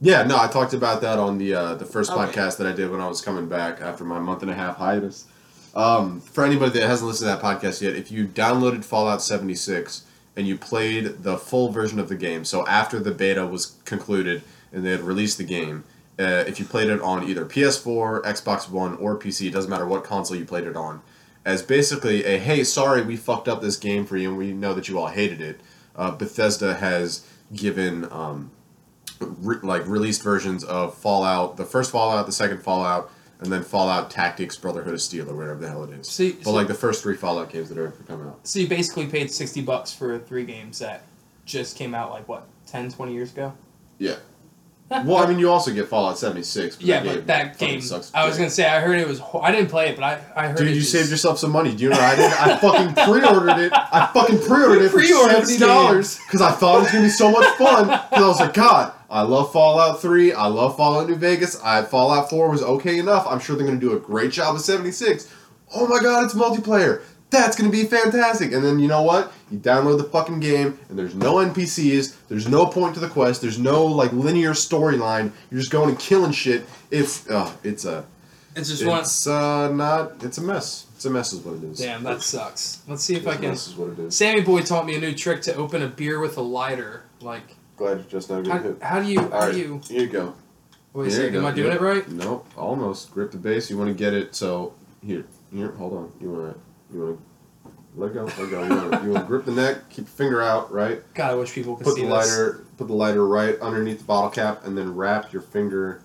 Yeah, 0.00 0.22
no, 0.24 0.36
I 0.38 0.46
talked 0.48 0.74
about 0.74 1.00
that 1.02 1.18
on 1.18 1.38
the 1.38 1.54
uh, 1.54 1.74
the 1.74 1.84
first 1.84 2.10
Okay. 2.10 2.20
podcast 2.20 2.56
that 2.58 2.66
I 2.66 2.72
did 2.72 2.90
when 2.90 3.00
I 3.00 3.08
was 3.08 3.20
coming 3.20 3.48
back 3.48 3.80
after 3.80 4.04
my 4.04 4.18
month 4.18 4.42
and 4.42 4.50
a 4.50 4.54
half 4.54 4.76
hiatus. 4.76 5.26
Um, 5.74 6.20
for 6.20 6.44
anybody 6.44 6.78
that 6.80 6.86
hasn't 6.86 7.08
listened 7.08 7.30
to 7.30 7.36
that 7.36 7.42
podcast 7.42 7.80
yet, 7.82 7.94
if 7.94 8.10
you 8.10 8.26
downloaded 8.26 8.84
Fallout 8.84 9.22
76 9.22 10.02
and 10.38 10.46
you 10.46 10.56
played 10.56 11.24
the 11.24 11.36
full 11.36 11.72
version 11.72 11.98
of 11.98 12.08
the 12.08 12.14
game, 12.14 12.44
so 12.44 12.64
after 12.68 13.00
the 13.00 13.10
beta 13.10 13.44
was 13.44 13.76
concluded 13.84 14.40
and 14.72 14.86
they 14.86 14.92
had 14.92 15.00
released 15.00 15.36
the 15.36 15.44
game, 15.44 15.82
uh, 16.16 16.44
if 16.46 16.60
you 16.60 16.64
played 16.64 16.88
it 16.88 17.00
on 17.00 17.28
either 17.28 17.44
PS4, 17.44 18.22
Xbox 18.22 18.70
One, 18.70 18.96
or 18.98 19.18
PC, 19.18 19.48
it 19.48 19.52
doesn't 19.52 19.68
matter 19.68 19.84
what 19.84 20.04
console 20.04 20.36
you 20.36 20.44
played 20.44 20.62
it 20.62 20.76
on, 20.76 21.02
as 21.44 21.60
basically 21.62 22.24
a 22.24 22.38
hey, 22.38 22.62
sorry, 22.62 23.02
we 23.02 23.16
fucked 23.16 23.48
up 23.48 23.60
this 23.60 23.76
game 23.76 24.06
for 24.06 24.16
you 24.16 24.28
and 24.28 24.38
we 24.38 24.52
know 24.52 24.74
that 24.74 24.88
you 24.88 24.96
all 24.96 25.08
hated 25.08 25.40
it. 25.40 25.60
Uh, 25.96 26.12
Bethesda 26.12 26.76
has 26.76 27.26
given 27.52 28.06
um, 28.12 28.52
re- 29.18 29.58
like 29.64 29.84
released 29.88 30.22
versions 30.22 30.62
of 30.62 30.96
Fallout, 30.96 31.56
the 31.56 31.64
first 31.64 31.90
Fallout, 31.90 32.26
the 32.26 32.32
second 32.32 32.62
Fallout, 32.62 33.10
and 33.40 33.52
then 33.52 33.62
Fallout 33.62 34.10
Tactics, 34.10 34.56
Brotherhood 34.56 34.94
of 34.94 35.00
Steel, 35.00 35.30
or 35.30 35.36
whatever 35.36 35.60
the 35.60 35.68
hell 35.68 35.84
it 35.84 35.90
is. 35.90 36.08
See- 36.08 36.32
but 36.32 36.44
so- 36.44 36.52
like 36.52 36.66
the 36.68 36.74
first 36.74 37.02
three 37.02 37.16
Fallout 37.16 37.50
games 37.50 37.68
that 37.68 37.78
are 37.78 37.86
ever 37.86 38.04
come 38.06 38.26
out. 38.26 38.40
so 38.46 38.58
you 38.58 38.66
basically 38.68 39.06
paid 39.06 39.30
sixty 39.30 39.60
bucks 39.60 39.92
for 39.92 40.18
three 40.18 40.44
games 40.44 40.78
that 40.80 41.02
just 41.44 41.76
came 41.76 41.94
out 41.94 42.10
like 42.10 42.28
what 42.28 42.46
10, 42.66 42.90
20 42.92 43.12
years 43.14 43.32
ago. 43.32 43.52
Yeah. 43.98 44.16
Well, 44.90 45.18
I 45.18 45.26
mean, 45.26 45.38
you 45.38 45.50
also 45.50 45.70
get 45.70 45.86
Fallout 45.86 46.16
seventy 46.16 46.42
six. 46.42 46.80
yeah, 46.80 47.04
but 47.04 47.26
that 47.26 47.58
game. 47.58 47.82
sucks. 47.82 48.10
I 48.14 48.26
was 48.26 48.38
gonna 48.38 48.48
say 48.48 48.66
I 48.66 48.80
heard 48.80 48.98
it 48.98 49.06
was. 49.06 49.20
I 49.42 49.52
didn't 49.52 49.68
play 49.68 49.90
it, 49.90 49.96
but 49.96 50.02
I 50.02 50.20
I 50.34 50.48
heard. 50.48 50.56
Dude, 50.56 50.68
you 50.68 50.76
just- 50.80 50.90
saved 50.92 51.10
yourself 51.10 51.38
some 51.38 51.50
money. 51.52 51.74
Do 51.76 51.82
you 51.84 51.90
know 51.90 51.96
what 51.96 52.04
I 52.04 52.16
did? 52.16 52.32
I 52.32 52.56
fucking 52.56 52.94
pre-ordered 53.04 53.58
it. 53.66 53.72
I 53.74 54.08
fucking 54.14 54.38
pre-ordered 54.38 54.84
it 54.86 54.88
for 54.88 55.02
seventy 55.04 55.58
dollars 55.58 56.16
because 56.16 56.40
I 56.40 56.52
thought 56.52 56.76
it 56.78 56.82
was 56.84 56.92
gonna 56.92 57.04
be 57.04 57.10
so 57.10 57.30
much 57.30 57.44
fun. 57.58 57.88
Because 57.88 58.24
I 58.24 58.28
was 58.28 58.40
like, 58.40 58.54
God, 58.54 58.94
I 59.10 59.22
love 59.22 59.52
Fallout 59.52 60.00
Three. 60.02 60.32
I 60.32 60.46
love 60.46 60.76
Fallout 60.76 61.08
New 61.08 61.16
Vegas. 61.16 61.60
I 61.62 61.82
Fallout 61.82 62.28
Four 62.30 62.50
was 62.50 62.62
okay 62.62 62.98
enough. 62.98 63.26
I'm 63.28 63.40
sure 63.40 63.56
they're 63.56 63.66
gonna 63.66 63.80
do 63.80 63.96
a 63.96 64.00
great 64.00 64.32
job 64.32 64.54
with 64.54 64.62
seventy 64.64 64.92
six. 64.92 65.32
Oh 65.74 65.86
my 65.86 66.00
God, 66.00 66.24
it's 66.24 66.34
multiplayer. 66.34 67.02
That's 67.30 67.56
gonna 67.56 67.70
be 67.70 67.84
fantastic. 67.84 68.52
And 68.52 68.64
then 68.64 68.78
you 68.78 68.88
know 68.88 69.02
what? 69.02 69.32
You 69.50 69.58
download 69.58 69.98
the 69.98 70.04
fucking 70.04 70.40
game, 70.40 70.78
and 70.88 70.98
there's 70.98 71.14
no 71.14 71.34
NPCs. 71.36 72.16
There's 72.28 72.48
no 72.48 72.66
point 72.66 72.94
to 72.94 73.00
the 73.00 73.08
quest. 73.08 73.40
There's 73.42 73.58
no 73.58 73.84
like 73.84 74.12
linear 74.12 74.50
storyline. 74.52 75.32
You're 75.50 75.60
just 75.60 75.70
going 75.72 75.90
and 75.90 75.98
killing 75.98 76.32
shit. 76.32 76.66
It's 76.90 77.28
uh, 77.30 77.50
it's 77.64 77.84
a 77.84 78.04
It's 78.56 78.68
just 78.68 78.84
one. 78.86 79.00
it's 79.00 79.26
uh 79.26 79.68
not. 79.72 80.22
It's 80.22 80.38
a 80.38 80.42
mess. 80.42 80.86
It's 80.96 81.04
a 81.04 81.10
mess, 81.10 81.32
is 81.32 81.40
what 81.40 81.54
it 81.56 81.64
is. 81.64 81.78
Damn, 81.78 82.02
that 82.02 82.22
sucks. 82.22 82.82
Let's 82.88 83.04
see 83.04 83.14
if 83.14 83.20
It's 83.22 83.28
I 83.28 83.36
can. 83.36 83.50
mess 83.50 83.68
is 83.68 83.76
what 83.76 83.90
it 83.90 83.98
is. 84.00 84.16
Sammy 84.16 84.40
Boy 84.40 84.62
taught 84.62 84.84
me 84.84 84.96
a 84.96 85.00
new 85.00 85.14
trick 85.14 85.42
to 85.42 85.54
open 85.54 85.80
a 85.82 85.86
beer 85.86 86.18
with 86.20 86.36
a 86.38 86.42
lighter. 86.42 87.04
Like, 87.20 87.54
Glad 87.78 87.98
you 87.98 88.04
just 88.08 88.28
now 88.28 88.42
how, 88.44 88.58
hit. 88.58 88.82
how 88.82 89.00
do 89.00 89.08
you? 89.08 89.20
How 89.20 89.26
All 89.30 89.40
right, 89.40 89.52
do 89.52 89.58
you? 89.58 89.80
here 89.88 90.00
you 90.02 90.06
go. 90.08 90.34
Wait 90.92 91.06
a 91.06 91.10
Here 91.10 91.20
you 91.20 91.26
second. 91.26 91.36
Am. 91.36 91.46
I 91.46 91.52
doing 91.52 91.68
Yep. 91.72 91.80
it 91.80 91.84
right? 91.84 92.08
Nope, 92.10 92.46
almost. 92.56 93.12
Grip 93.12 93.30
the 93.30 93.36
base. 93.38 93.70
You 93.70 93.78
want 93.78 93.88
to 93.88 93.94
get 93.94 94.14
it. 94.14 94.34
So 94.34 94.74
here, 95.04 95.24
here. 95.52 95.70
Hold 95.72 95.92
on. 95.94 96.12
You 96.20 96.30
want 96.32 96.54
to. 96.54 96.60
You 96.96 97.00
want 97.04 97.16
to. 97.18 97.22
Let 97.94 98.14
go. 98.14 98.24
Let 98.24 98.36
go. 98.50 98.62
You 98.64 98.68
want 98.70 98.92
to. 98.92 99.02
You 99.04 99.10
want 99.12 99.24
to 99.24 99.28
grip 99.28 99.44
the 99.44 99.52
neck. 99.52 99.88
Keep 99.90 99.98
your 99.98 100.06
finger 100.06 100.42
out. 100.42 100.72
Right. 100.72 101.02
God, 101.14 101.30
I 101.30 101.34
wish 101.36 101.52
people 101.52 101.76
could 101.76 101.84
Put 101.84 101.94
see 101.94 102.02
the 102.02 102.08
this. 102.08 102.30
lighter. 102.30 102.64
Put 102.76 102.88
the 102.88 102.94
lighter 102.94 103.26
right 103.26 103.58
underneath 103.60 103.98
the 103.98 104.04
bottle 104.04 104.30
cap, 104.30 104.64
and 104.64 104.76
then 104.76 104.94
wrap 104.96 105.32
your 105.32 105.42
finger 105.42 106.02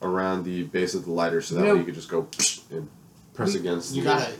around 0.00 0.44
the 0.44 0.62
base 0.64 0.94
of 0.94 1.04
the 1.04 1.10
lighter, 1.12 1.40
so 1.42 1.54
that 1.54 1.60
You 1.62 1.66
know- 1.68 1.72
way 1.74 1.80
you 1.80 1.84
could 1.86 1.94
just 1.94 2.08
go 2.10 2.26
and 2.70 2.88
press 3.34 3.52
We- 3.54 3.60
against. 3.60 3.94
You 3.94 4.04
gotta 4.04 4.32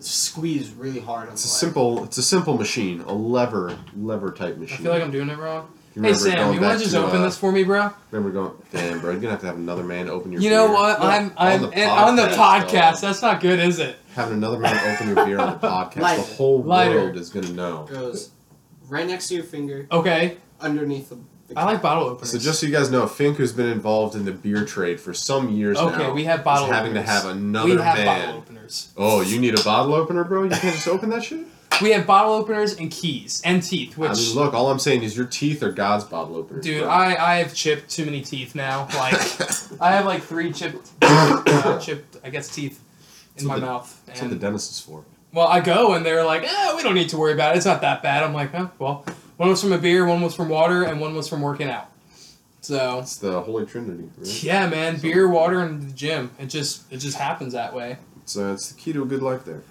squeeze 0.00 0.70
really 0.70 1.00
hard 1.00 1.28
on 1.28 1.32
It's 1.34 1.42
the 1.44 1.48
a 1.48 1.50
light. 1.50 1.58
simple. 1.60 2.04
It's 2.04 2.18
a 2.18 2.22
simple 2.22 2.56
machine. 2.56 3.00
A 3.06 3.12
lever. 3.12 3.76
Lever 3.96 4.30
type 4.32 4.56
machine. 4.56 4.58
I 4.58 4.60
machine. 4.60 4.84
feel 4.84 4.92
like 4.92 5.02
I'm 5.02 5.10
doing 5.10 5.28
it 5.30 5.38
wrong. 5.38 5.68
You 6.02 6.08
Hey 6.10 6.14
Sam, 6.14 6.54
you 6.54 6.60
want 6.60 6.78
to 6.78 6.84
just 6.84 6.96
open 6.96 7.20
uh, 7.20 7.24
this 7.24 7.36
for 7.36 7.52
me, 7.52 7.64
bro? 7.64 7.90
Remember 8.10 8.32
going, 8.32 8.52
damn, 8.72 9.00
bro, 9.00 9.10
you're 9.10 9.20
gonna 9.20 9.32
have 9.32 9.40
to 9.40 9.46
have 9.46 9.56
another 9.56 9.82
man 9.84 10.08
open 10.08 10.32
your 10.32 10.40
You 10.40 10.48
beer. 10.50 10.58
know 10.58 10.72
what? 10.72 10.98
No, 11.00 11.06
I'm 11.06 11.24
on 11.26 11.32
I'm 11.38 11.62
the 11.62 11.68
and 11.74 11.90
on 11.90 12.16
the 12.16 12.22
podcast, 12.22 12.36
podcast. 12.64 12.70
dog. 12.92 13.00
That's 13.00 13.22
not 13.22 13.40
good, 13.40 13.58
is 13.58 13.78
it? 13.78 13.96
Having 14.14 14.34
another 14.38 14.58
man 14.58 14.94
open 14.94 15.06
your 15.14 15.24
beer 15.26 15.38
on 15.38 15.58
the 15.58 15.58
podcast, 15.68 16.00
Lighter. 16.00 16.22
the 16.22 16.34
whole 16.34 16.62
Lighter. 16.62 16.96
world 16.96 17.16
is 17.16 17.30
gonna 17.30 17.50
know. 17.52 17.86
goes 17.90 18.30
right 18.88 19.06
next 19.06 19.28
to 19.28 19.34
your 19.34 19.44
finger, 19.44 19.86
Okay. 19.92 20.36
underneath 20.60 21.10
the. 21.10 21.18
the 21.48 21.58
I 21.58 21.64
like 21.64 21.82
bottle 21.82 22.04
openers. 22.08 22.30
So 22.32 22.38
just 22.38 22.60
so 22.60 22.66
you 22.66 22.72
guys 22.72 22.90
know, 22.90 23.06
Fink, 23.06 23.36
who's 23.36 23.52
been 23.52 23.68
involved 23.68 24.14
in 24.16 24.24
the 24.24 24.32
beer 24.32 24.64
trade 24.64 25.00
for 25.00 25.12
some 25.12 25.50
years 25.50 25.76
now, 25.76 25.88
okay, 25.94 26.10
we 26.12 26.24
have 26.24 26.42
bottle 26.44 26.66
is 26.68 26.72
having 26.72 26.92
openers. 26.92 27.06
to 27.06 27.12
have 27.12 27.26
another 27.26 27.74
we 27.76 27.80
have 27.82 27.96
man. 27.98 28.06
bottle 28.06 28.38
openers. 28.40 28.92
Oh, 28.96 29.20
you 29.20 29.38
need 29.40 29.58
a 29.58 29.62
bottle 29.62 29.94
opener, 29.94 30.24
bro? 30.24 30.44
You 30.44 30.50
can't 30.50 30.74
just 30.74 30.88
open 30.88 31.10
that 31.10 31.24
shit. 31.24 31.46
We 31.82 31.90
have 31.92 32.06
bottle 32.06 32.32
openers 32.34 32.74
and 32.76 32.90
keys 32.90 33.40
and 33.44 33.62
teeth. 33.62 33.96
Which, 33.96 34.10
I 34.10 34.14
mean, 34.14 34.34
look, 34.34 34.54
all 34.54 34.70
I'm 34.70 34.78
saying 34.78 35.02
is 35.02 35.16
your 35.16 35.26
teeth 35.26 35.62
are 35.62 35.72
God's 35.72 36.04
bottle 36.04 36.36
openers. 36.36 36.64
dude, 36.64 36.82
bro. 36.82 36.90
I 36.90 37.32
I 37.32 37.36
have 37.36 37.54
chipped 37.54 37.90
too 37.90 38.04
many 38.04 38.20
teeth 38.22 38.54
now. 38.54 38.86
Like 38.94 39.80
I 39.80 39.92
have 39.92 40.04
like 40.04 40.22
three 40.22 40.52
chipped, 40.52 40.88
uh, 41.02 41.78
chipped 41.78 42.18
I 42.24 42.30
guess 42.30 42.48
teeth 42.54 42.78
in 43.36 43.44
That's 43.44 43.44
my 43.44 43.54
what 43.54 43.60
the- 43.60 43.66
mouth. 43.66 44.02
That's 44.06 44.20
what 44.20 44.28
the 44.28 44.32
And 44.34 44.40
dentist 44.40 44.72
is 44.72 44.80
for. 44.80 45.04
well, 45.32 45.46
I 45.46 45.60
go 45.60 45.94
and 45.94 46.04
they're 46.04 46.24
like, 46.24 46.42
eh, 46.42 46.76
we 46.76 46.82
don't 46.82 46.94
need 46.94 47.08
to 47.10 47.16
worry 47.16 47.32
about 47.32 47.54
it. 47.54 47.58
It's 47.58 47.66
not 47.66 47.80
that 47.80 48.02
bad. 48.02 48.22
I'm 48.24 48.34
like, 48.34 48.52
huh, 48.52 48.68
well, 48.78 49.04
one 49.38 49.48
was 49.48 49.60
from 49.62 49.72
a 49.72 49.78
beer, 49.78 50.04
one 50.04 50.20
was 50.20 50.34
from 50.34 50.48
water, 50.50 50.82
and 50.82 51.00
one 51.00 51.14
was 51.14 51.28
from 51.28 51.40
working 51.40 51.70
out. 51.70 51.86
So 52.62 52.98
It's 52.98 53.16
the 53.16 53.40
Holy 53.40 53.64
Trinity, 53.64 54.10
right? 54.18 54.42
yeah, 54.42 54.68
man, 54.68 54.98
beer, 55.00 55.26
water, 55.28 55.60
and 55.60 55.80
the 55.88 55.92
gym. 55.94 56.30
It 56.38 56.46
just 56.46 56.92
it 56.92 56.98
just 56.98 57.16
happens 57.16 57.54
that 57.54 57.72
way. 57.74 57.96
Uh, 58.36 58.52
it's 58.52 58.70
the 58.70 58.78
key 58.78 58.92
to 58.92 59.02
a 59.02 59.06
good 59.06 59.22
life 59.22 59.44
there. 59.46 59.62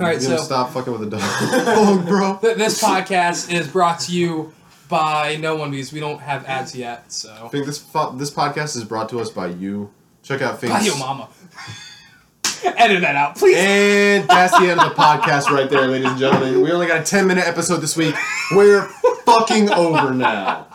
All 0.00 0.06
right, 0.06 0.20
so- 0.22 0.36
stop 0.38 0.70
fucking 0.72 0.92
with 0.92 1.02
the 1.02 1.10
dog, 1.16 1.20
oh, 1.22 2.02
bro. 2.06 2.38
Th- 2.40 2.56
This 2.56 2.82
podcast 2.82 3.52
is 3.52 3.68
brought 3.68 4.00
to 4.00 4.12
you 4.12 4.52
by 4.88 5.36
no 5.36 5.56
one 5.56 5.70
because 5.70 5.92
we 5.92 6.00
don't 6.00 6.20
have 6.20 6.44
ads 6.46 6.74
yet. 6.74 7.12
So 7.12 7.48
Fink, 7.52 7.66
this 7.66 7.78
fo- 7.78 8.12
this 8.12 8.30
podcast 8.30 8.76
is 8.76 8.84
brought 8.84 9.08
to 9.10 9.20
us 9.20 9.28
by 9.30 9.48
you. 9.48 9.90
Check 10.22 10.42
out 10.42 10.58
Fink's. 10.60 10.74
bye, 10.78 10.84
yo, 10.84 10.96
mama. 10.98 11.28
Edit 12.64 13.00
that 13.02 13.16
out, 13.16 13.36
please. 13.36 13.56
And 13.56 14.28
that's 14.28 14.52
the 14.58 14.68
end 14.70 14.80
of 14.80 14.88
the 14.90 14.94
podcast 14.94 15.48
right 15.48 15.68
there, 15.70 15.86
ladies 15.86 16.08
and 16.10 16.18
gentlemen. 16.18 16.60
We 16.60 16.70
only 16.72 16.86
got 16.86 17.00
a 17.00 17.04
10 17.04 17.26
minute 17.26 17.46
episode 17.46 17.76
this 17.78 17.96
week. 17.96 18.14
We're 18.52 18.86
fucking 19.24 19.70
over 19.70 20.12
now. 20.12 20.66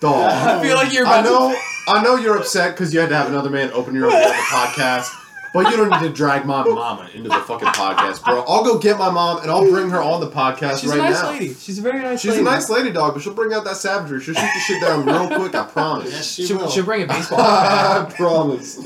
Dog. 0.00 0.30
I 0.32 0.62
feel 0.62 0.76
like 0.76 0.92
you're 0.92 1.06
I 1.06 1.20
about 1.20 1.24
to. 1.24 1.30
know, 1.30 1.56
I 1.88 2.02
know 2.02 2.16
you're 2.16 2.36
upset 2.38 2.74
because 2.74 2.92
you 2.94 3.00
had 3.00 3.10
to 3.10 3.16
have 3.16 3.28
another 3.28 3.50
man 3.50 3.70
open 3.72 3.94
your 3.94 4.06
own 4.06 4.12
podcast. 4.12 5.08
But 5.52 5.70
you 5.70 5.76
don't 5.76 5.90
need 5.90 6.06
to 6.08 6.12
drag 6.12 6.46
my 6.46 6.64
mama 6.64 7.10
into 7.14 7.28
the 7.28 7.34
fucking 7.40 7.68
podcast, 7.68 8.24
bro. 8.24 8.42
I'll 8.48 8.64
go 8.64 8.78
get 8.78 8.98
my 8.98 9.10
mom 9.10 9.42
and 9.42 9.50
I'll 9.50 9.68
bring 9.68 9.90
her 9.90 10.00
on 10.00 10.20
the 10.20 10.30
podcast 10.30 10.80
She's 10.80 10.88
right 10.90 10.98
a 11.00 11.02
nice 11.02 11.22
now. 11.22 11.30
lady. 11.30 11.52
She's 11.54 11.78
a 11.78 11.82
very 11.82 12.00
nice 12.00 12.20
She's 12.22 12.30
lady. 12.30 12.40
a 12.40 12.44
nice 12.44 12.70
lady, 12.70 12.90
dog, 12.90 13.12
but 13.12 13.22
she'll 13.22 13.34
bring 13.34 13.52
out 13.52 13.64
that 13.64 13.76
savagery. 13.76 14.20
She'll 14.22 14.34
shoot 14.34 14.40
the 14.54 14.60
shit 14.60 14.80
down 14.80 15.04
real 15.04 15.28
quick. 15.28 15.54
I 15.54 15.64
promise. 15.66 16.10
Yes, 16.10 16.26
she 16.32 16.46
She'll, 16.46 16.56
will. 16.58 16.70
she'll 16.70 16.84
bring 16.86 17.02
a 17.02 17.06
baseball. 17.06 17.38
I 17.42 18.10
promise. 18.16 18.76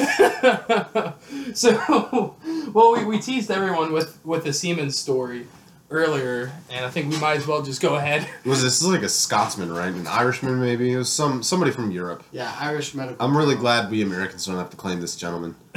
so, 1.55 2.35
well, 2.73 2.95
we, 2.97 3.05
we 3.05 3.19
teased 3.21 3.51
everyone 3.51 3.93
with 3.93 4.19
with 4.25 4.43
the 4.45 4.53
Siemens 4.53 4.99
story 4.99 5.47
earlier, 5.91 6.53
and 6.71 6.85
I 6.85 6.91
think 6.91 7.13
we 7.13 7.19
might 7.19 7.37
as 7.37 7.47
well 7.47 7.63
just 7.63 7.81
go 7.81 7.97
ahead. 7.97 8.27
Was 8.45 8.63
this 8.63 8.83
like 8.83 9.03
a 9.03 9.09
Scotsman, 9.09 9.73
right? 9.73 9.93
An 9.93 10.07
Irishman, 10.07 10.61
maybe? 10.61 10.93
It 10.93 10.97
was 10.97 11.13
some 11.13 11.43
somebody 11.43 11.71
from 11.71 11.91
Europe. 11.91 12.25
yeah, 12.33 12.55
Irish 12.59 12.95
medical. 12.95 13.25
I'm 13.25 13.37
really 13.37 13.55
glad 13.55 13.91
we 13.91 14.03
Americans 14.03 14.47
don't 14.47 14.57
have 14.57 14.71
to 14.71 14.77
claim 14.77 15.01
this 15.01 15.17
gentleman. 15.17 15.55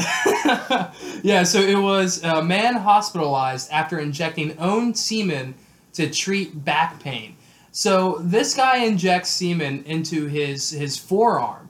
yeah, 1.24 1.44
so 1.44 1.60
it 1.60 1.78
was 1.78 2.24
a 2.24 2.44
man 2.44 2.76
hospitalized 2.76 3.72
after 3.72 4.00
injecting 4.00 4.58
own 4.60 4.94
semen 4.96 5.56
to 5.94 6.10
treat 6.10 6.64
back 6.64 7.00
pain. 7.02 7.36
So 7.72 8.18
this 8.22 8.56
guy 8.56 8.78
injects 8.78 9.30
semen 9.30 9.84
into 9.86 10.28
his 10.28 10.72
his 10.72 10.98
forearm, 10.98 11.70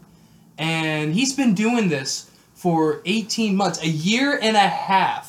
and 0.58 1.14
he's 1.14 1.34
been 1.34 1.54
doing 1.54 1.90
this 1.90 2.30
for 2.54 3.02
18 3.06 3.56
months, 3.56 3.82
a 3.82 3.88
year 3.88 4.38
and 4.42 4.58
a 4.58 4.68
half, 4.68 5.29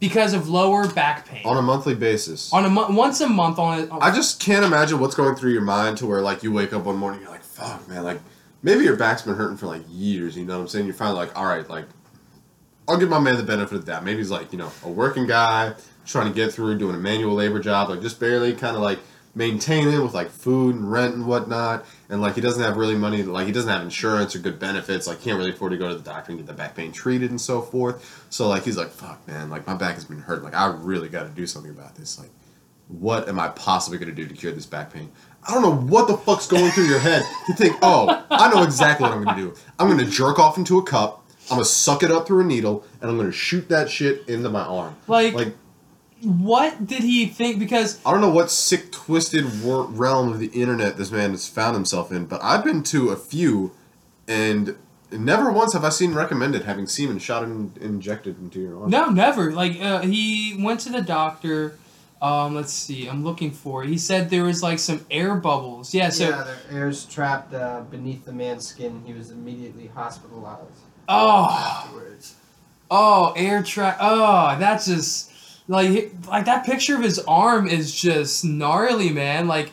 because 0.00 0.34
of 0.34 0.48
lower 0.48 0.88
back 0.88 1.26
pain. 1.26 1.42
On 1.46 1.56
a 1.56 1.62
monthly 1.62 1.94
basis. 1.94 2.52
On 2.52 2.64
a 2.64 2.70
mo- 2.70 2.90
once 2.90 3.20
a 3.20 3.28
month 3.28 3.58
on 3.58 3.88
I 3.90 4.14
just 4.14 4.40
can't 4.40 4.64
imagine 4.64 4.98
what's 4.98 5.14
going 5.14 5.34
through 5.34 5.52
your 5.52 5.62
mind 5.62 5.98
to 5.98 6.06
where 6.06 6.20
like 6.20 6.42
you 6.42 6.52
wake 6.52 6.72
up 6.72 6.84
one 6.84 6.96
morning 6.96 7.20
you're 7.20 7.30
like, 7.30 7.42
fuck 7.42 7.88
man, 7.88 8.04
like 8.04 8.20
maybe 8.62 8.84
your 8.84 8.96
back's 8.96 9.22
been 9.22 9.34
hurting 9.34 9.56
for 9.56 9.66
like 9.66 9.82
years, 9.88 10.36
you 10.36 10.44
know 10.44 10.56
what 10.56 10.62
I'm 10.62 10.68
saying? 10.68 10.86
You're 10.86 10.94
finally 10.94 11.16
like, 11.16 11.36
alright, 11.36 11.68
like 11.68 11.86
I'll 12.86 12.98
give 12.98 13.08
my 13.08 13.18
man 13.18 13.36
the 13.36 13.42
benefit 13.42 13.78
of 13.78 13.86
that. 13.86 14.04
Maybe 14.04 14.18
he's 14.18 14.30
like, 14.30 14.52
you 14.52 14.58
know, 14.58 14.70
a 14.82 14.90
working 14.90 15.26
guy, 15.26 15.74
trying 16.04 16.28
to 16.28 16.34
get 16.34 16.52
through, 16.52 16.78
doing 16.78 16.94
a 16.94 16.98
manual 16.98 17.34
labor 17.34 17.60
job, 17.60 17.88
like 17.88 18.02
just 18.02 18.20
barely 18.20 18.52
kind 18.52 18.76
of 18.76 18.82
like 18.82 18.98
maintaining 19.34 20.02
with 20.02 20.14
like 20.14 20.30
food 20.30 20.76
and 20.76 20.90
rent 20.90 21.14
and 21.14 21.26
whatnot. 21.26 21.84
And 22.08 22.20
like 22.20 22.34
he 22.34 22.40
doesn't 22.40 22.62
have 22.62 22.76
really 22.76 22.96
money, 22.96 23.22
like 23.22 23.46
he 23.46 23.52
doesn't 23.52 23.70
have 23.70 23.82
insurance 23.82 24.36
or 24.36 24.38
good 24.38 24.58
benefits, 24.58 25.06
like 25.06 25.20
can't 25.20 25.38
really 25.38 25.50
afford 25.50 25.72
to 25.72 25.78
go 25.78 25.88
to 25.88 25.94
the 25.94 26.02
doctor 26.02 26.32
and 26.32 26.38
get 26.38 26.46
the 26.46 26.52
back 26.52 26.76
pain 26.76 26.92
treated 26.92 27.30
and 27.30 27.40
so 27.40 27.60
forth. 27.60 28.26
So 28.30 28.48
like 28.48 28.64
he's 28.64 28.76
like, 28.76 28.90
fuck 28.90 29.26
man, 29.26 29.50
like 29.50 29.66
my 29.66 29.74
back 29.74 29.94
has 29.94 30.04
been 30.04 30.20
hurt. 30.20 30.42
Like 30.42 30.54
I 30.54 30.66
really 30.66 31.08
got 31.08 31.24
to 31.24 31.30
do 31.30 31.46
something 31.46 31.70
about 31.70 31.96
this. 31.96 32.18
Like 32.18 32.30
what 32.88 33.28
am 33.28 33.38
I 33.38 33.48
possibly 33.48 33.98
going 33.98 34.14
to 34.14 34.14
do 34.14 34.28
to 34.28 34.34
cure 34.34 34.52
this 34.52 34.66
back 34.66 34.92
pain? 34.92 35.10
I 35.46 35.52
don't 35.52 35.62
know 35.62 35.74
what 35.74 36.08
the 36.08 36.16
fuck's 36.16 36.46
going 36.46 36.70
through 36.70 36.86
your 36.86 36.98
head 36.98 37.22
to 37.46 37.54
think, 37.54 37.76
oh, 37.82 38.24
I 38.30 38.52
know 38.52 38.62
exactly 38.62 39.04
what 39.04 39.12
I'm 39.12 39.24
going 39.24 39.36
to 39.36 39.42
do. 39.42 39.54
I'm 39.78 39.88
going 39.88 40.04
to 40.04 40.10
jerk 40.10 40.38
off 40.38 40.56
into 40.56 40.78
a 40.78 40.82
cup, 40.82 41.26
I'm 41.50 41.56
going 41.56 41.64
to 41.64 41.68
suck 41.70 42.02
it 42.02 42.10
up 42.10 42.26
through 42.26 42.40
a 42.40 42.44
needle, 42.44 42.84
and 43.00 43.10
I'm 43.10 43.18
going 43.18 43.30
to 43.30 43.36
shoot 43.36 43.68
that 43.68 43.90
shit 43.90 44.26
into 44.28 44.48
my 44.48 44.62
arm. 44.62 44.96
like, 45.34 45.34
Like, 45.34 45.54
what 46.24 46.86
did 46.86 47.02
he 47.02 47.26
think? 47.26 47.58
Because 47.58 48.00
I 48.04 48.10
don't 48.12 48.20
know 48.20 48.30
what 48.30 48.50
sick, 48.50 48.90
twisted 48.92 49.62
wor- 49.62 49.84
realm 49.86 50.32
of 50.32 50.38
the 50.38 50.48
internet 50.48 50.96
this 50.96 51.10
man 51.10 51.30
has 51.30 51.48
found 51.48 51.74
himself 51.74 52.10
in, 52.10 52.26
but 52.26 52.42
I've 52.42 52.64
been 52.64 52.82
to 52.84 53.10
a 53.10 53.16
few, 53.16 53.72
and 54.26 54.76
never 55.12 55.52
once 55.52 55.72
have 55.74 55.84
I 55.84 55.90
seen 55.90 56.14
recommended 56.14 56.62
having 56.62 56.86
semen 56.86 57.18
shot 57.18 57.42
and 57.44 57.76
injected 57.78 58.38
into 58.38 58.60
your 58.60 58.80
arm. 58.80 58.90
No, 58.90 59.10
never. 59.10 59.52
Like 59.52 59.80
uh, 59.80 60.00
he 60.00 60.56
went 60.60 60.80
to 60.80 60.90
the 60.90 61.02
doctor. 61.02 61.78
Um, 62.22 62.54
let's 62.54 62.72
see. 62.72 63.06
I'm 63.06 63.22
looking 63.22 63.50
for. 63.50 63.84
it. 63.84 63.90
He 63.90 63.98
said 63.98 64.30
there 64.30 64.44
was 64.44 64.62
like 64.62 64.78
some 64.78 65.04
air 65.10 65.34
bubbles. 65.34 65.92
Yeah. 65.94 66.08
So 66.08 66.30
yeah, 66.30 66.42
their 66.44 66.78
air's 66.80 67.04
trapped 67.04 67.52
uh, 67.52 67.82
beneath 67.82 68.24
the 68.24 68.32
man's 68.32 68.66
skin. 68.66 69.02
He 69.04 69.12
was 69.12 69.30
immediately 69.30 69.88
hospitalized. 69.88 70.70
oh 71.08 71.48
Afterwards. 71.50 72.36
oh 72.90 73.34
air 73.36 73.62
track. 73.62 73.98
Oh 74.00 74.56
that's 74.58 74.86
just 74.86 75.32
like 75.68 76.12
like 76.28 76.44
that 76.46 76.64
picture 76.66 76.94
of 76.96 77.02
his 77.02 77.18
arm 77.20 77.66
is 77.66 77.94
just 77.94 78.44
gnarly, 78.44 79.10
man. 79.10 79.46
Like 79.48 79.72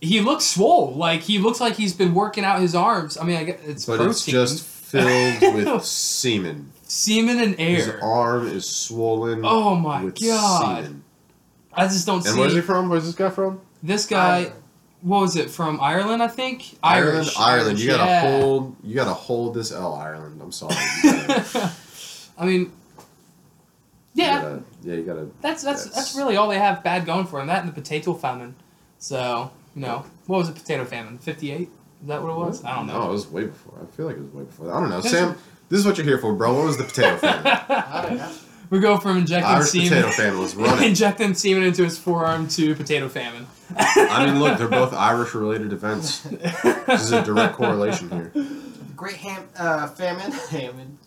he 0.00 0.20
looks 0.20 0.44
swole. 0.44 0.94
Like 0.94 1.22
he 1.22 1.38
looks 1.38 1.60
like 1.60 1.74
he's 1.74 1.92
been 1.94 2.14
working 2.14 2.44
out 2.44 2.60
his 2.60 2.74
arms. 2.74 3.16
I 3.18 3.24
mean, 3.24 3.36
I 3.36 3.44
guess 3.44 3.58
it's 3.66 3.84
But 3.86 3.96
protein. 3.96 4.12
it's 4.12 4.24
just 4.24 4.64
filled 4.64 5.54
with 5.54 5.84
semen. 5.84 6.72
semen 6.84 7.40
and 7.40 7.56
air. 7.58 7.76
His 7.76 7.90
arm 8.02 8.46
is 8.48 8.68
swollen. 8.68 9.42
Oh 9.44 9.74
my 9.74 10.04
with 10.04 10.20
god! 10.20 10.84
semen. 10.84 11.04
I 11.74 11.84
just 11.86 12.06
don't 12.06 12.16
And 12.24 12.26
see 12.34 12.40
where's 12.40 12.54
he 12.54 12.60
from? 12.60 12.88
Where's 12.88 13.04
this 13.06 13.14
guy 13.14 13.30
from? 13.30 13.60
this 13.82 14.06
guy. 14.06 14.36
Ireland. 14.38 14.54
What 15.00 15.20
was 15.20 15.36
it 15.36 15.48
from 15.48 15.80
Ireland? 15.80 16.20
I 16.24 16.26
think 16.26 16.76
Ireland. 16.82 17.16
Irish. 17.18 17.38
Ireland. 17.38 17.78
You 17.78 17.90
Irish, 17.92 17.98
gotta 17.98 18.10
yeah. 18.10 18.40
hold. 18.40 18.76
You 18.82 18.94
gotta 18.96 19.14
hold 19.14 19.54
this 19.54 19.70
L, 19.70 19.94
Ireland. 19.94 20.40
I'm 20.42 20.50
sorry. 20.50 20.74
I 22.38 22.44
mean, 22.46 22.72
you 24.18 24.24
yeah, 24.24 24.42
gotta- 24.42 24.62
yeah, 24.82 24.94
you 24.94 25.02
gotta. 25.02 25.28
that's 25.40 25.62
that's 25.62 25.84
that's- 25.84 25.94
that's 25.94 26.16
really 26.16 26.36
all 26.36 26.48
they 26.48 26.58
have 26.58 26.82
bad 26.84 27.06
going 27.06 27.26
for 27.26 27.38
them. 27.38 27.46
That 27.48 27.60
and 27.64 27.68
the 27.68 27.74
potato 27.74 28.14
famine. 28.14 28.54
So 28.98 29.50
you 29.74 29.82
know, 29.82 30.04
what 30.26 30.38
was 30.38 30.48
the 30.52 30.58
potato 30.58 30.84
famine? 30.84 31.18
Fifty 31.18 31.50
eight. 31.52 31.70
Is 32.02 32.08
that 32.08 32.22
what 32.22 32.30
it 32.30 32.36
was? 32.36 32.64
I 32.64 32.76
don't 32.76 32.86
know. 32.86 33.00
No, 33.00 33.08
it 33.08 33.12
was 33.12 33.28
way 33.30 33.46
before. 33.46 33.74
I 33.82 33.96
feel 33.96 34.06
like 34.06 34.16
it 34.16 34.22
was 34.22 34.32
way 34.32 34.44
before. 34.44 34.66
that. 34.66 34.74
I 34.74 34.80
don't 34.80 34.88
know. 34.90 35.00
Sam, 35.00 35.36
this 35.68 35.80
is 35.80 35.86
what 35.86 35.96
you're 35.98 36.06
here 36.06 36.18
for, 36.18 36.32
bro. 36.32 36.54
What 36.54 36.66
was 36.66 36.76
the 36.76 36.84
potato 36.84 37.16
famine? 37.18 37.46
I 37.46 38.02
don't 38.08 38.16
know. 38.18 38.30
we 38.70 38.78
go 38.78 38.98
from 38.98 39.16
injecting 39.18 39.50
Irish 39.50 39.70
semen, 39.70 39.88
potato 39.88 40.10
famine 40.10 40.38
was 40.40 40.54
running. 40.54 40.88
injecting 40.90 41.34
semen 41.34 41.64
into 41.64 41.82
his 41.84 41.98
forearm 41.98 42.46
to 42.48 42.74
potato 42.76 43.08
famine. 43.08 43.46
I 43.76 44.26
mean, 44.26 44.38
look, 44.38 44.58
they're 44.58 44.68
both 44.68 44.92
Irish-related 44.94 45.72
events. 45.72 46.20
This 46.22 47.02
is 47.02 47.12
a 47.12 47.22
direct 47.24 47.54
correlation 47.56 48.10
here. 48.10 48.30
The 48.34 48.94
Great 48.96 49.16
Ham 49.16 49.42
uh, 49.58 49.88
Famine. 49.88 50.30
Famine. 50.32 50.98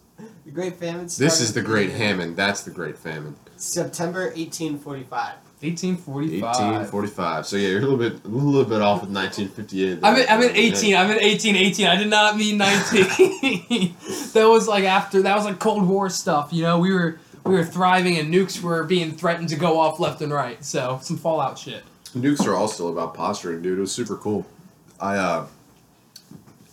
The 0.52 0.56
Great 0.56 0.76
Famine. 0.76 1.06
This 1.06 1.40
is 1.40 1.54
the 1.54 1.62
Great 1.62 1.92
in 1.92 1.96
Hammond. 1.96 2.36
That's 2.36 2.64
the 2.64 2.72
Great 2.72 2.98
Famine. 2.98 3.38
September 3.56 4.26
1845. 4.36 5.36
1845. 5.62 6.42
1845. 6.42 7.46
So 7.46 7.56
yeah, 7.56 7.70
you're 7.70 7.78
a 7.78 7.82
little 7.82 7.96
bit, 7.96 8.26
a 8.26 8.28
little 8.28 8.66
bit 8.66 8.82
off 8.82 9.00
with 9.00 9.12
1958. 9.12 10.00
I'm 10.04 10.18
in, 10.18 10.26
I'm 10.28 10.42
in 10.42 10.50
Yeah. 10.54 10.62
18. 10.74 10.96
I'm 10.98 11.12
in 11.12 11.20
18, 11.22 11.56
18. 11.56 11.88
I 11.88 11.96
did 11.96 12.10
not 12.10 12.36
mean 12.36 12.58
19. 12.58 13.96
that 14.34 14.46
was 14.46 14.68
like 14.68 14.84
after, 14.84 15.22
that 15.22 15.34
was 15.38 15.46
like 15.46 15.60
Cold 15.60 15.88
War 15.88 16.10
stuff, 16.10 16.50
you 16.52 16.64
know? 16.64 16.80
We 16.80 16.92
were 16.92 17.18
we 17.46 17.54
were 17.54 17.64
thriving 17.64 18.18
and 18.18 18.34
nukes 18.34 18.62
were 18.62 18.84
being 18.84 19.14
threatened 19.14 19.48
to 19.50 19.56
go 19.56 19.80
off 19.80 20.02
left 20.02 20.22
and 20.22 20.34
right. 20.34 20.62
So, 20.66 21.00
some 21.02 21.16
Fallout 21.16 21.60
shit. 21.60 21.84
Nukes 22.14 22.46
are 22.46 22.56
all 22.56 22.68
still 22.68 22.90
about 22.90 23.14
posturing, 23.14 23.62
dude. 23.62 23.78
It 23.78 23.82
was 23.82 23.94
super 23.94 24.18
cool. 24.18 24.46
I 25.00 25.16
uh, 25.16 25.48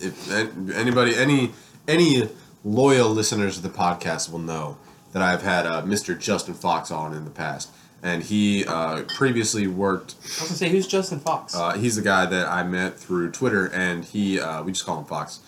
if 0.01 0.29
anybody, 0.75 1.15
any 1.15 1.51
any 1.87 2.27
loyal 2.63 3.09
listeners 3.09 3.57
of 3.57 3.63
the 3.63 3.69
podcast 3.69 4.31
will 4.31 4.39
know 4.39 4.77
that 5.13 5.21
I've 5.21 5.41
had 5.41 5.65
uh, 5.65 5.81
Mr. 5.83 6.17
Justin 6.17 6.53
Fox 6.53 6.91
on 6.91 7.13
in 7.13 7.25
the 7.25 7.31
past, 7.31 7.71
and 8.03 8.23
he 8.23 8.65
uh, 8.65 9.03
previously 9.15 9.67
worked. 9.67 10.15
I 10.21 10.25
was 10.25 10.37
gonna 10.39 10.55
say, 10.55 10.69
who's 10.69 10.87
Justin 10.87 11.19
Fox? 11.19 11.55
Uh, 11.55 11.73
he's 11.73 11.95
the 11.95 12.01
guy 12.01 12.25
that 12.25 12.47
I 12.47 12.63
met 12.63 12.97
through 12.99 13.31
Twitter, 13.31 13.67
and 13.67 14.05
he 14.05 14.39
uh, 14.39 14.63
we 14.63 14.71
just 14.71 14.85
call 14.85 14.99
him 14.99 15.05
Fox. 15.05 15.39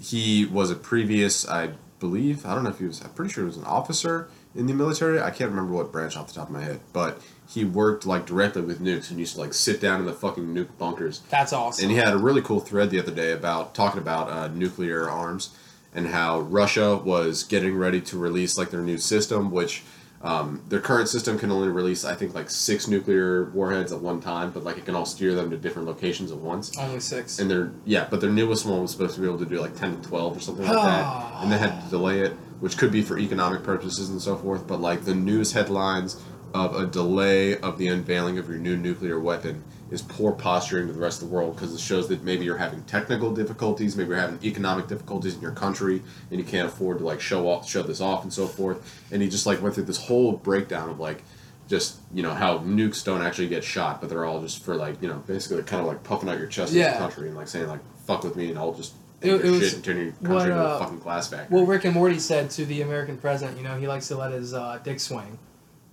He 0.00 0.46
was 0.46 0.70
a 0.70 0.76
previous, 0.76 1.48
I 1.48 1.70
believe, 1.98 2.46
I 2.46 2.54
don't 2.54 2.64
know 2.64 2.70
if 2.70 2.78
he 2.78 2.84
was. 2.84 3.02
I'm 3.02 3.10
pretty 3.10 3.32
sure 3.32 3.42
he 3.44 3.46
was 3.46 3.56
an 3.56 3.64
officer 3.64 4.28
in 4.54 4.66
the 4.66 4.74
military. 4.74 5.20
I 5.20 5.30
can't 5.30 5.50
remember 5.50 5.72
what 5.72 5.90
branch 5.90 6.16
off 6.16 6.28
the 6.28 6.34
top 6.34 6.48
of 6.48 6.54
my 6.54 6.62
head, 6.62 6.80
but 6.92 7.20
he 7.48 7.64
worked 7.64 8.06
like 8.06 8.26
directly 8.26 8.62
with 8.62 8.80
nukes 8.80 9.10
and 9.10 9.18
used 9.18 9.34
to 9.34 9.40
like 9.40 9.54
sit 9.54 9.80
down 9.80 10.00
in 10.00 10.06
the 10.06 10.12
fucking 10.12 10.44
nuke 10.54 10.76
bunkers. 10.78 11.20
That's 11.30 11.52
awesome. 11.52 11.84
And 11.84 11.92
he 11.92 11.98
had 11.98 12.12
a 12.12 12.18
really 12.18 12.42
cool 12.42 12.60
thread 12.60 12.90
the 12.90 13.00
other 13.00 13.12
day 13.12 13.32
about 13.32 13.74
talking 13.74 14.00
about 14.00 14.28
uh, 14.28 14.48
nuclear 14.48 15.08
arms 15.08 15.56
and 15.98 16.06
how 16.06 16.40
Russia 16.40 16.96
was 16.96 17.42
getting 17.42 17.76
ready 17.76 18.00
to 18.00 18.16
release 18.16 18.56
like 18.56 18.70
their 18.70 18.82
new 18.82 18.96
system, 18.96 19.50
which 19.50 19.82
um, 20.22 20.62
their 20.68 20.80
current 20.80 21.08
system 21.08 21.38
can 21.38 21.50
only 21.50 21.68
release 21.68 22.04
I 22.04 22.14
think 22.14 22.34
like 22.34 22.50
six 22.50 22.86
nuclear 22.86 23.50
warheads 23.50 23.92
at 23.92 24.00
one 24.00 24.20
time, 24.20 24.52
but 24.52 24.62
like 24.62 24.78
it 24.78 24.84
can 24.84 24.94
all 24.94 25.04
steer 25.04 25.34
them 25.34 25.50
to 25.50 25.56
different 25.56 25.88
locations 25.88 26.30
at 26.30 26.38
once. 26.38 26.76
Only 26.78 27.00
six. 27.00 27.40
And 27.40 27.50
their 27.50 27.72
yeah, 27.84 28.06
but 28.08 28.20
their 28.20 28.30
newest 28.30 28.64
one 28.64 28.80
was 28.80 28.92
supposed 28.92 29.16
to 29.16 29.20
be 29.20 29.26
able 29.26 29.40
to 29.40 29.44
do 29.44 29.60
like 29.60 29.76
ten 29.76 30.00
to 30.00 30.08
twelve 30.08 30.36
or 30.36 30.40
something 30.40 30.64
like 30.64 30.72
that, 30.72 31.34
and 31.42 31.52
they 31.52 31.58
had 31.58 31.82
to 31.82 31.90
delay 31.90 32.20
it, 32.20 32.32
which 32.60 32.78
could 32.78 32.92
be 32.92 33.02
for 33.02 33.18
economic 33.18 33.64
purposes 33.64 34.08
and 34.08 34.22
so 34.22 34.36
forth. 34.36 34.66
But 34.66 34.80
like 34.80 35.04
the 35.04 35.16
news 35.16 35.52
headlines 35.52 36.22
of 36.54 36.76
a 36.76 36.86
delay 36.86 37.58
of 37.58 37.76
the 37.76 37.88
unveiling 37.88 38.38
of 38.38 38.48
your 38.48 38.58
new 38.58 38.76
nuclear 38.76 39.18
weapon 39.20 39.64
is 39.90 40.02
poor 40.02 40.32
posturing 40.32 40.86
to 40.86 40.92
the 40.92 40.98
rest 40.98 41.22
of 41.22 41.28
the 41.28 41.34
world 41.34 41.54
because 41.54 41.74
it 41.74 41.80
shows 41.80 42.08
that 42.08 42.22
maybe 42.22 42.44
you're 42.44 42.58
having 42.58 42.82
technical 42.84 43.32
difficulties, 43.34 43.96
maybe 43.96 44.10
you're 44.10 44.18
having 44.18 44.38
economic 44.44 44.86
difficulties 44.86 45.34
in 45.34 45.40
your 45.40 45.52
country, 45.52 46.02
and 46.30 46.38
you 46.38 46.44
can't 46.44 46.68
afford 46.68 46.98
to 46.98 47.04
like 47.04 47.20
show 47.20 47.48
off, 47.48 47.68
show 47.68 47.82
this 47.82 48.00
off, 48.00 48.22
and 48.22 48.32
so 48.32 48.46
forth. 48.46 49.02
And 49.10 49.22
he 49.22 49.28
just 49.28 49.46
like 49.46 49.62
went 49.62 49.74
through 49.74 49.84
this 49.84 49.96
whole 50.06 50.32
breakdown 50.32 50.90
of 50.90 51.00
like 51.00 51.22
just 51.68 51.98
you 52.14 52.22
know 52.22 52.32
how 52.34 52.58
nukes 52.60 53.04
don't 53.04 53.22
actually 53.22 53.48
get 53.48 53.62
shot, 53.64 54.00
but 54.00 54.08
they're 54.10 54.24
all 54.24 54.40
just 54.42 54.64
for 54.64 54.74
like 54.74 55.00
you 55.02 55.08
know 55.08 55.22
basically 55.26 55.62
kind 55.62 55.80
of 55.82 55.86
like 55.88 56.02
puffing 56.04 56.28
out 56.28 56.38
your 56.38 56.46
chest 56.48 56.70
as 56.70 56.76
Yeah. 56.76 56.94
a 56.94 56.98
country 56.98 57.28
and 57.28 57.36
like 57.36 57.48
saying 57.48 57.66
like 57.68 57.80
fuck 58.06 58.24
with 58.24 58.36
me 58.36 58.48
and 58.50 58.58
I'll 58.58 58.72
just 58.74 58.94
It- 59.20 59.32
it 59.44 59.50
was- 59.50 59.60
shit 59.60 59.74
and 59.74 59.84
turn 59.84 59.96
your 59.96 60.12
country 60.12 60.34
what, 60.34 60.48
into 60.48 60.58
uh, 60.66 60.76
a 60.76 60.78
fucking 60.78 60.98
glass 61.00 61.28
factory. 61.28 61.54
Well, 61.54 61.66
Rick 61.66 61.84
and 61.84 61.94
Morty 61.94 62.18
said 62.18 62.50
to 62.50 62.64
the 62.64 62.82
American 62.82 63.18
president, 63.18 63.58
you 63.58 63.64
know, 63.64 63.76
he 63.78 63.86
likes 63.88 64.08
to 64.08 64.16
let 64.16 64.32
his 64.32 64.54
uh, 64.54 64.78
dick 64.84 65.00
swing. 65.00 65.38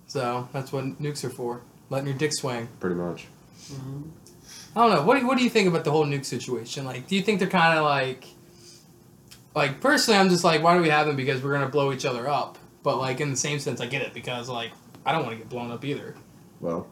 So, 0.06 0.48
that's 0.52 0.72
what 0.72 0.84
nukes 1.02 1.24
are 1.24 1.30
for. 1.30 1.60
Letting 1.90 2.06
your 2.06 2.16
dick 2.16 2.32
swing. 2.32 2.68
Pretty 2.80 2.94
much. 2.96 3.26
I 3.72 4.80
don't 4.80 4.94
know. 4.94 5.02
What 5.02 5.18
do, 5.18 5.26
what 5.26 5.38
do 5.38 5.44
you 5.44 5.50
think 5.50 5.68
about 5.68 5.84
the 5.84 5.90
whole 5.90 6.04
nuke 6.06 6.24
situation? 6.24 6.84
Like, 6.84 7.06
do 7.08 7.16
you 7.16 7.22
think 7.22 7.38
they're 7.38 7.48
kind 7.48 7.78
of 7.78 7.84
like, 7.84 8.26
like 9.54 9.80
personally, 9.80 10.18
I'm 10.20 10.28
just 10.28 10.44
like, 10.44 10.62
why 10.62 10.74
do 10.76 10.82
we 10.82 10.90
have 10.90 11.06
them? 11.06 11.16
Because 11.16 11.42
we're 11.42 11.52
gonna 11.52 11.68
blow 11.68 11.92
each 11.92 12.04
other 12.04 12.28
up. 12.28 12.58
but 12.82 12.98
like 12.98 13.20
in 13.20 13.30
the 13.30 13.36
same 13.36 13.58
sense, 13.58 13.80
I 13.80 13.86
get 13.86 14.02
it 14.02 14.14
because 14.14 14.48
like 14.48 14.70
I 15.04 15.12
don't 15.12 15.22
want 15.22 15.32
to 15.32 15.38
get 15.38 15.48
blown 15.48 15.70
up 15.70 15.84
either. 15.84 16.14
Well, 16.60 16.86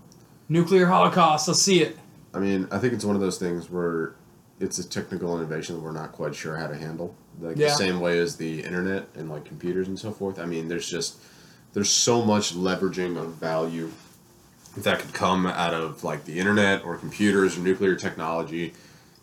Nuclear 0.49 0.87
holocaust. 0.87 1.47
Let's 1.49 1.63
see 1.63 1.83
it. 1.83 1.97
I 2.35 2.39
mean, 2.39 2.67
I 2.71 2.79
think 2.79 2.93
it's 2.93 3.05
one 3.05 3.15
of 3.17 3.23
those 3.23 3.39
things 3.39 3.71
where 3.71 4.15
it's 4.61 4.79
a 4.79 4.89
technical 4.89 5.37
innovation 5.39 5.75
that 5.77 5.81
we're 5.83 5.93
not 5.93 6.13
quite 6.13 6.35
sure 6.35 6.57
how 6.57 6.67
to 6.67 6.77
handle. 6.77 7.15
Like 7.41 7.57
Yeah. 7.57 7.69
the 7.69 7.75
same 7.75 8.01
way 8.01 8.19
as 8.19 8.37
the 8.37 8.63
internet 8.63 9.09
and 9.15 9.31
like 9.31 9.45
computers 9.45 9.89
and 9.89 9.99
so 9.99 10.11
forth. 10.11 10.39
I 10.39 10.45
mean, 10.47 10.69
there's 10.69 10.89
just 10.89 11.17
there's 11.75 11.91
so 11.91 12.25
much 12.25 12.55
leveraging 12.55 13.17
of 13.17 13.35
value 13.35 13.91
that 14.79 14.99
could 15.01 15.13
come 15.13 15.47
out 15.47 15.73
of 15.75 16.03
like 16.05 16.25
the 16.25 16.39
internet 16.39 16.85
or 16.85 16.97
computers 16.97 17.57
or 17.57 17.61
nuclear 17.61 17.95
technology 17.95 18.73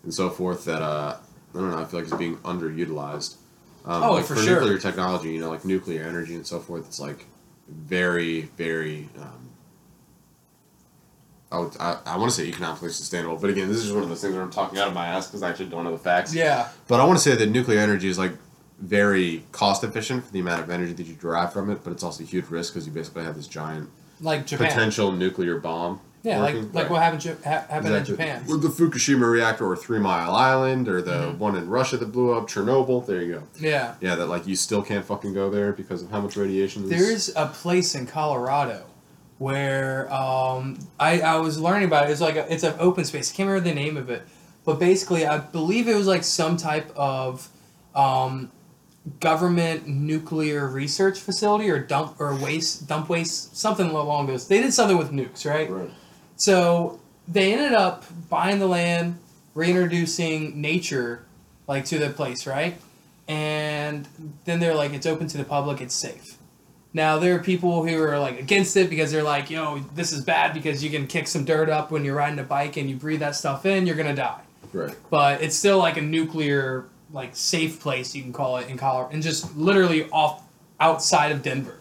and 0.03 0.13
so 0.13 0.29
forth 0.29 0.65
that 0.65 0.81
uh 0.81 1.17
I 1.53 1.57
don't 1.57 1.69
know, 1.71 1.77
I 1.79 1.85
feel 1.85 1.99
like 1.99 2.07
it's 2.07 2.17
being 2.17 2.37
underutilized. 2.37 3.35
Um, 3.83 4.03
Oh, 4.03 4.13
like 4.13 4.25
for 4.25 4.35
for 4.35 4.41
sure. 4.41 4.61
nuclear 4.61 4.77
technology, 4.77 5.33
you 5.33 5.41
know, 5.41 5.49
like 5.49 5.65
nuclear 5.65 6.03
energy 6.03 6.35
and 6.35 6.47
so 6.47 6.59
forth, 6.59 6.85
it's 6.87 6.99
like 6.99 7.25
very, 7.67 8.41
very 8.57 9.09
um, 9.19 9.49
I, 11.51 11.59
would, 11.59 11.75
I, 11.79 11.99
I 12.05 12.17
want 12.17 12.31
to 12.31 12.35
say 12.37 12.47
economically 12.47 12.89
sustainable, 12.89 13.35
but 13.35 13.49
again, 13.49 13.67
this 13.67 13.83
is 13.83 13.91
one 13.91 14.03
of 14.03 14.09
those 14.09 14.21
things 14.21 14.33
where 14.33 14.43
I'm 14.43 14.51
talking 14.51 14.79
out 14.79 14.87
of 14.87 14.93
my 14.93 15.07
ass 15.07 15.27
because 15.27 15.43
I 15.43 15.49
actually 15.49 15.65
don't 15.67 15.83
know 15.83 15.91
the 15.91 15.97
facts. 15.97 16.33
Yeah. 16.33 16.69
But 16.87 17.01
I 17.01 17.05
want 17.05 17.17
to 17.19 17.23
say 17.23 17.35
that 17.35 17.49
nuclear 17.49 17.79
energy 17.79 18.07
is 18.07 18.17
like 18.17 18.31
very 18.79 19.43
cost 19.51 19.83
efficient 19.83 20.25
for 20.25 20.31
the 20.31 20.39
amount 20.39 20.61
of 20.61 20.69
energy 20.69 20.93
that 20.93 21.05
you 21.05 21.15
derive 21.15 21.51
from 21.51 21.69
it, 21.69 21.83
but 21.83 21.91
it's 21.91 22.03
also 22.03 22.23
a 22.23 22.25
huge 22.25 22.45
risk 22.45 22.73
because 22.73 22.87
you 22.87 22.93
basically 22.93 23.23
have 23.25 23.35
this 23.35 23.47
giant 23.47 23.89
Like 24.21 24.45
Japan. 24.45 24.67
potential 24.67 25.11
nuclear 25.11 25.57
bomb. 25.59 25.99
Yeah, 26.23 26.39
like 26.39 26.53
working. 26.53 26.71
like 26.73 26.83
Right. 26.83 26.91
what 26.91 27.01
happened, 27.01 27.23
ha- 27.43 27.49
happened 27.67 27.87
Exactly. 27.95 27.97
in 27.97 28.05
Japan. 28.05 28.43
With 28.47 28.61
the 28.61 28.67
Fukushima 28.67 29.27
reactor 29.29 29.65
or 29.67 29.75
Three 29.75 29.97
Mile 29.97 30.35
Island 30.35 30.87
or 30.87 31.01
the 31.01 31.11
Mhm. 31.33 31.37
one 31.39 31.55
in 31.55 31.67
Russia 31.67 31.97
that 31.97 32.11
blew 32.11 32.31
up, 32.37 32.47
Chernobyl. 32.47 33.03
There 33.07 33.21
you 33.23 33.33
go. 33.33 33.43
Yeah. 33.59 33.95
Yeah, 34.01 34.13
that 34.15 34.27
like 34.27 34.45
you 34.45 34.55
still 34.55 34.83
can't 34.83 35.03
fucking 35.03 35.33
go 35.33 35.49
there 35.49 35.71
because 35.73 36.03
of 36.03 36.11
how 36.11 36.21
much 36.21 36.37
radiation. 36.37 36.83
Is. 36.83 36.89
There's 36.91 37.31
a 37.35 37.47
place 37.47 37.95
in 37.95 38.05
Colorado 38.05 38.83
where 39.39 40.13
um, 40.13 40.77
I, 40.99 41.21
I 41.21 41.37
was 41.37 41.59
learning 41.59 41.87
about 41.87 42.07
it. 42.07 42.11
It's 42.11 42.21
like 42.21 42.35
a, 42.35 42.51
it's 42.53 42.63
an 42.63 42.75
open 42.79 43.03
space. 43.05 43.31
I 43.33 43.35
can't 43.35 43.49
remember 43.49 43.67
the 43.69 43.75
name 43.75 43.97
of 43.97 44.11
it, 44.11 44.21
but 44.63 44.79
basically, 44.79 45.25
I 45.25 45.39
believe 45.39 45.87
it 45.87 45.95
was 45.95 46.05
like 46.05 46.23
some 46.23 46.57
type 46.57 46.91
of 46.95 47.49
um, 47.95 48.51
government 49.19 49.87
nuclear 49.87 50.67
research 50.67 51.19
facility 51.19 51.69
or 51.69 51.79
dump 51.79 52.19
or 52.19 52.35
waste 52.35 52.87
dump 52.87 53.09
waste 53.09 53.57
something 53.57 53.89
along 53.89 54.27
those. 54.27 54.47
They 54.47 54.61
did 54.61 54.73
something 54.73 54.97
with 54.97 55.11
nukes, 55.11 55.45
right? 55.45 55.69
right. 55.69 55.89
So 56.35 56.99
they 57.27 57.53
ended 57.53 57.73
up 57.73 58.05
buying 58.29 58.59
the 58.59 58.67
land, 58.67 59.17
reintroducing 59.53 60.59
nature 60.59 61.25
like 61.67 61.85
to 61.85 61.97
the 61.97 62.09
place, 62.09 62.45
right? 62.45 62.79
And 63.27 64.07
then 64.45 64.59
they're 64.59 64.75
like, 64.75 64.93
it's 64.93 65.05
open 65.05 65.27
to 65.27 65.37
the 65.37 65.45
public, 65.45 65.81
it's 65.81 65.95
safe. 65.95 66.37
Now 66.93 67.17
there 67.17 67.35
are 67.35 67.39
people 67.39 67.87
who 67.87 68.01
are 68.03 68.19
like 68.19 68.39
against 68.39 68.75
it 68.75 68.89
because 68.89 69.11
they're 69.11 69.23
like, 69.23 69.49
yo, 69.49 69.79
this 69.95 70.11
is 70.11 70.23
bad 70.23 70.53
because 70.53 70.83
you 70.83 70.89
can 70.89 71.07
kick 71.07 71.27
some 71.27 71.45
dirt 71.45 71.69
up 71.69 71.89
when 71.89 72.03
you're 72.03 72.15
riding 72.15 72.39
a 72.39 72.43
bike 72.43 72.75
and 72.77 72.89
you 72.89 72.97
breathe 72.97 73.21
that 73.21 73.35
stuff 73.35 73.65
in, 73.65 73.87
you're 73.87 73.95
gonna 73.95 74.15
die. 74.15 74.41
Right. 74.73 74.95
But 75.09 75.41
it's 75.41 75.55
still 75.55 75.77
like 75.77 75.97
a 75.97 76.01
nuclear 76.01 76.85
like 77.13 77.35
safe 77.35 77.79
place 77.79 78.15
you 78.15 78.21
can 78.23 78.33
call 78.33 78.57
it 78.57 78.69
in 78.69 78.77
Colorado, 78.77 79.13
and 79.13 79.21
just 79.23 79.55
literally 79.57 80.09
off 80.11 80.43
outside 80.79 81.31
of 81.31 81.43
Denver. 81.43 81.77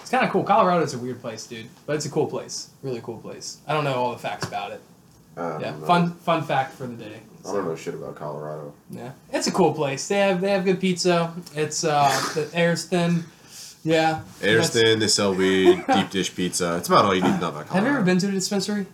It's 0.00 0.10
kind 0.10 0.24
of 0.24 0.30
cool. 0.30 0.44
Colorado 0.44 0.82
is 0.84 0.94
a 0.94 0.98
weird 0.98 1.20
place, 1.20 1.46
dude, 1.46 1.66
but 1.86 1.96
it's 1.96 2.06
a 2.06 2.10
cool 2.10 2.26
place. 2.26 2.70
Really 2.82 3.00
cool 3.02 3.18
place. 3.18 3.58
I 3.66 3.72
don't 3.74 3.84
know 3.84 3.94
all 3.94 4.12
the 4.12 4.18
facts 4.18 4.46
about 4.46 4.70
it. 4.72 4.80
I 5.36 5.58
Yeah, 5.60 5.72
fun 5.86 6.12
fun 6.12 6.42
fact 6.42 6.74
for 6.74 6.86
the 6.86 6.94
day. 6.96 7.20
I 7.48 7.52
don't 7.52 7.64
know 7.66 7.76
shit 7.76 7.94
about 7.94 8.16
Colorado. 8.16 8.72
Yeah, 8.90 9.12
it's 9.32 9.46
a 9.46 9.52
cool 9.52 9.72
place. 9.72 10.08
They 10.08 10.18
have 10.18 10.40
they 10.40 10.50
have 10.50 10.64
good 10.64 10.80
pizza. 10.80 11.32
It's 11.54 11.84
uh 11.84 12.08
the 12.34 12.48
air's 12.54 12.84
thin. 12.84 13.24
Yeah. 13.84 14.22
Air's 14.42 14.70
That's- 14.70 14.70
thin. 14.70 14.98
They 14.98 15.08
sell 15.08 15.34
weed. 15.34 15.84
deep 15.94 16.10
dish 16.10 16.34
pizza. 16.34 16.76
It's 16.78 16.88
about 16.88 17.04
all 17.04 17.14
you 17.14 17.22
need 17.22 17.34
to 17.34 17.38
know 17.38 17.48
about 17.48 17.66
Colorado. 17.68 17.74
Have 17.74 17.84
you 17.84 17.90
ever 17.90 18.02
been 18.04 18.18
to 18.18 18.28
a 18.28 18.32
dispensary? 18.32 18.86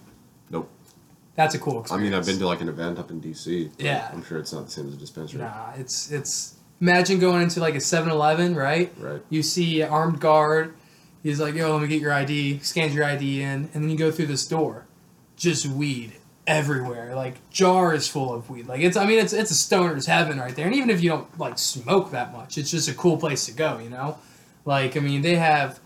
That's 1.37 1.55
a 1.55 1.59
cool 1.59 1.85
I 1.91 1.97
mean, 1.97 2.15
I've 2.15 2.27
been 2.27 2.39
to 2.39 2.47
like 2.47 2.61
an 2.61 2.69
event 2.69 2.99
up 2.99 3.11
in 3.11 3.21
DC. 3.21 3.73
Yeah. 3.79 4.09
I'm 4.13 4.23
sure 4.25 4.39
it's 4.39 4.53
not 4.53 4.67
the 4.67 4.71
same 4.71 4.87
as 4.87 4.95
a 4.95 4.97
dispensary. 4.97 5.41
Nah, 5.41 5.73
it's 5.77 6.11
it's. 6.13 6.55
Imagine 6.81 7.19
going 7.19 7.41
into 7.43 7.61
like 7.61 7.75
a 7.75 7.79
7-Eleven, 7.79 8.55
right? 8.55 8.93
Right. 8.99 9.23
You 9.31 9.43
see 9.43 9.81
an 9.81 9.91
armed 9.91 10.21
guard. 10.21 10.75
He's 11.23 11.41
like, 11.41 11.55
"Yo, 11.55 11.73
let 11.73 11.83
me 11.83 11.89
get 11.89 12.01
your 12.01 12.13
ID." 12.13 12.59
Scans 12.59 12.95
your 12.95 13.05
ID 13.05 13.43
in, 13.43 13.71
and 13.73 13.83
then 13.83 13.89
you 13.89 13.97
go 13.97 14.11
through 14.11 14.27
this 14.27 14.47
door. 14.47 14.87
Just 15.37 15.67
weed 15.67 16.13
everywhere, 16.47 17.15
like 17.15 17.37
jars 17.51 18.07
full 18.07 18.35
of 18.35 18.51
weed. 18.51 18.67
Like 18.67 18.81
it's, 18.81 18.97
I 18.97 19.07
mean, 19.07 19.19
it's 19.19 19.33
it's 19.33 19.51
a 19.51 19.55
stoner's 19.55 20.07
heaven 20.07 20.39
right 20.39 20.55
there. 20.55 20.67
And 20.67 20.75
even 20.75 20.91
if 20.91 21.03
you 21.03 21.11
don't 21.11 21.39
like 21.39 21.59
smoke 21.59 22.11
that 22.11 22.33
much, 22.33 22.59
it's 22.59 22.71
just 22.71 22.89
a 22.89 22.95
cool 22.95 23.17
place 23.17 23.47
to 23.47 23.53
go. 23.53 23.79
You 23.79 23.91
know, 23.91 24.19
like 24.65 24.97
I 24.97 25.01
mean, 25.01 25.23
they 25.23 25.37
have 25.37 25.81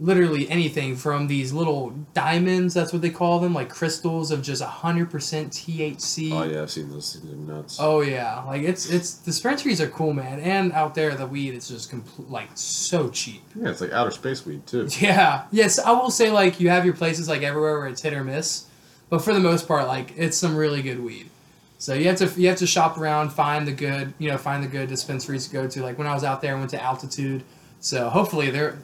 literally 0.00 0.48
anything 0.48 0.94
from 0.94 1.26
these 1.26 1.52
little 1.52 1.90
diamonds. 2.14 2.72
That's 2.74 2.92
what 2.92 3.02
they 3.02 3.10
call 3.10 3.40
them, 3.40 3.52
like 3.52 3.68
crystals 3.68 4.30
of 4.30 4.42
just 4.42 4.62
hundred 4.62 5.10
percent 5.10 5.52
THC. 5.52 6.32
Oh 6.32 6.44
yeah, 6.44 6.62
I've 6.62 6.70
seen 6.70 6.90
those 6.90 7.12
things. 7.14 7.26
They're 7.26 7.56
nuts. 7.56 7.78
Oh 7.80 8.00
yeah, 8.00 8.42
like 8.44 8.62
it's 8.62 8.88
it's 8.88 9.14
dispensaries 9.14 9.80
are 9.80 9.88
cool, 9.88 10.12
man, 10.12 10.40
and 10.40 10.72
out 10.72 10.94
there 10.94 11.14
the 11.14 11.26
weed 11.26 11.54
is 11.54 11.68
just 11.68 11.90
compl- 11.90 12.30
like 12.30 12.48
so 12.54 13.08
cheap. 13.08 13.42
Yeah, 13.56 13.70
it's 13.70 13.80
like 13.80 13.92
outer 13.92 14.10
space 14.10 14.44
weed 14.46 14.66
too. 14.66 14.88
Yeah, 15.00 15.44
yes, 15.50 15.78
I 15.78 15.92
will 15.92 16.10
say 16.10 16.30
like 16.30 16.60
you 16.60 16.70
have 16.70 16.84
your 16.84 16.94
places 16.94 17.28
like 17.28 17.42
everywhere 17.42 17.78
where 17.78 17.88
it's 17.88 18.02
hit 18.02 18.12
or 18.12 18.24
miss, 18.24 18.66
but 19.10 19.22
for 19.22 19.32
the 19.32 19.40
most 19.40 19.66
part, 19.66 19.86
like 19.86 20.12
it's 20.16 20.36
some 20.36 20.56
really 20.56 20.82
good 20.82 21.02
weed. 21.02 21.30
So 21.78 21.94
you 21.94 22.08
have 22.08 22.18
to 22.18 22.40
you 22.40 22.48
have 22.48 22.58
to 22.58 22.66
shop 22.66 22.98
around, 22.98 23.30
find 23.30 23.66
the 23.66 23.72
good 23.72 24.12
you 24.18 24.30
know 24.30 24.38
find 24.38 24.62
the 24.62 24.68
good 24.68 24.88
dispensaries 24.88 25.46
to 25.46 25.52
go 25.52 25.68
to. 25.68 25.82
Like 25.82 25.98
when 25.98 26.06
I 26.06 26.14
was 26.14 26.24
out 26.24 26.40
there, 26.40 26.54
I 26.56 26.58
went 26.58 26.70
to 26.70 26.82
Altitude, 26.82 27.44
so 27.80 28.08
hopefully 28.10 28.50
they're 28.50 28.78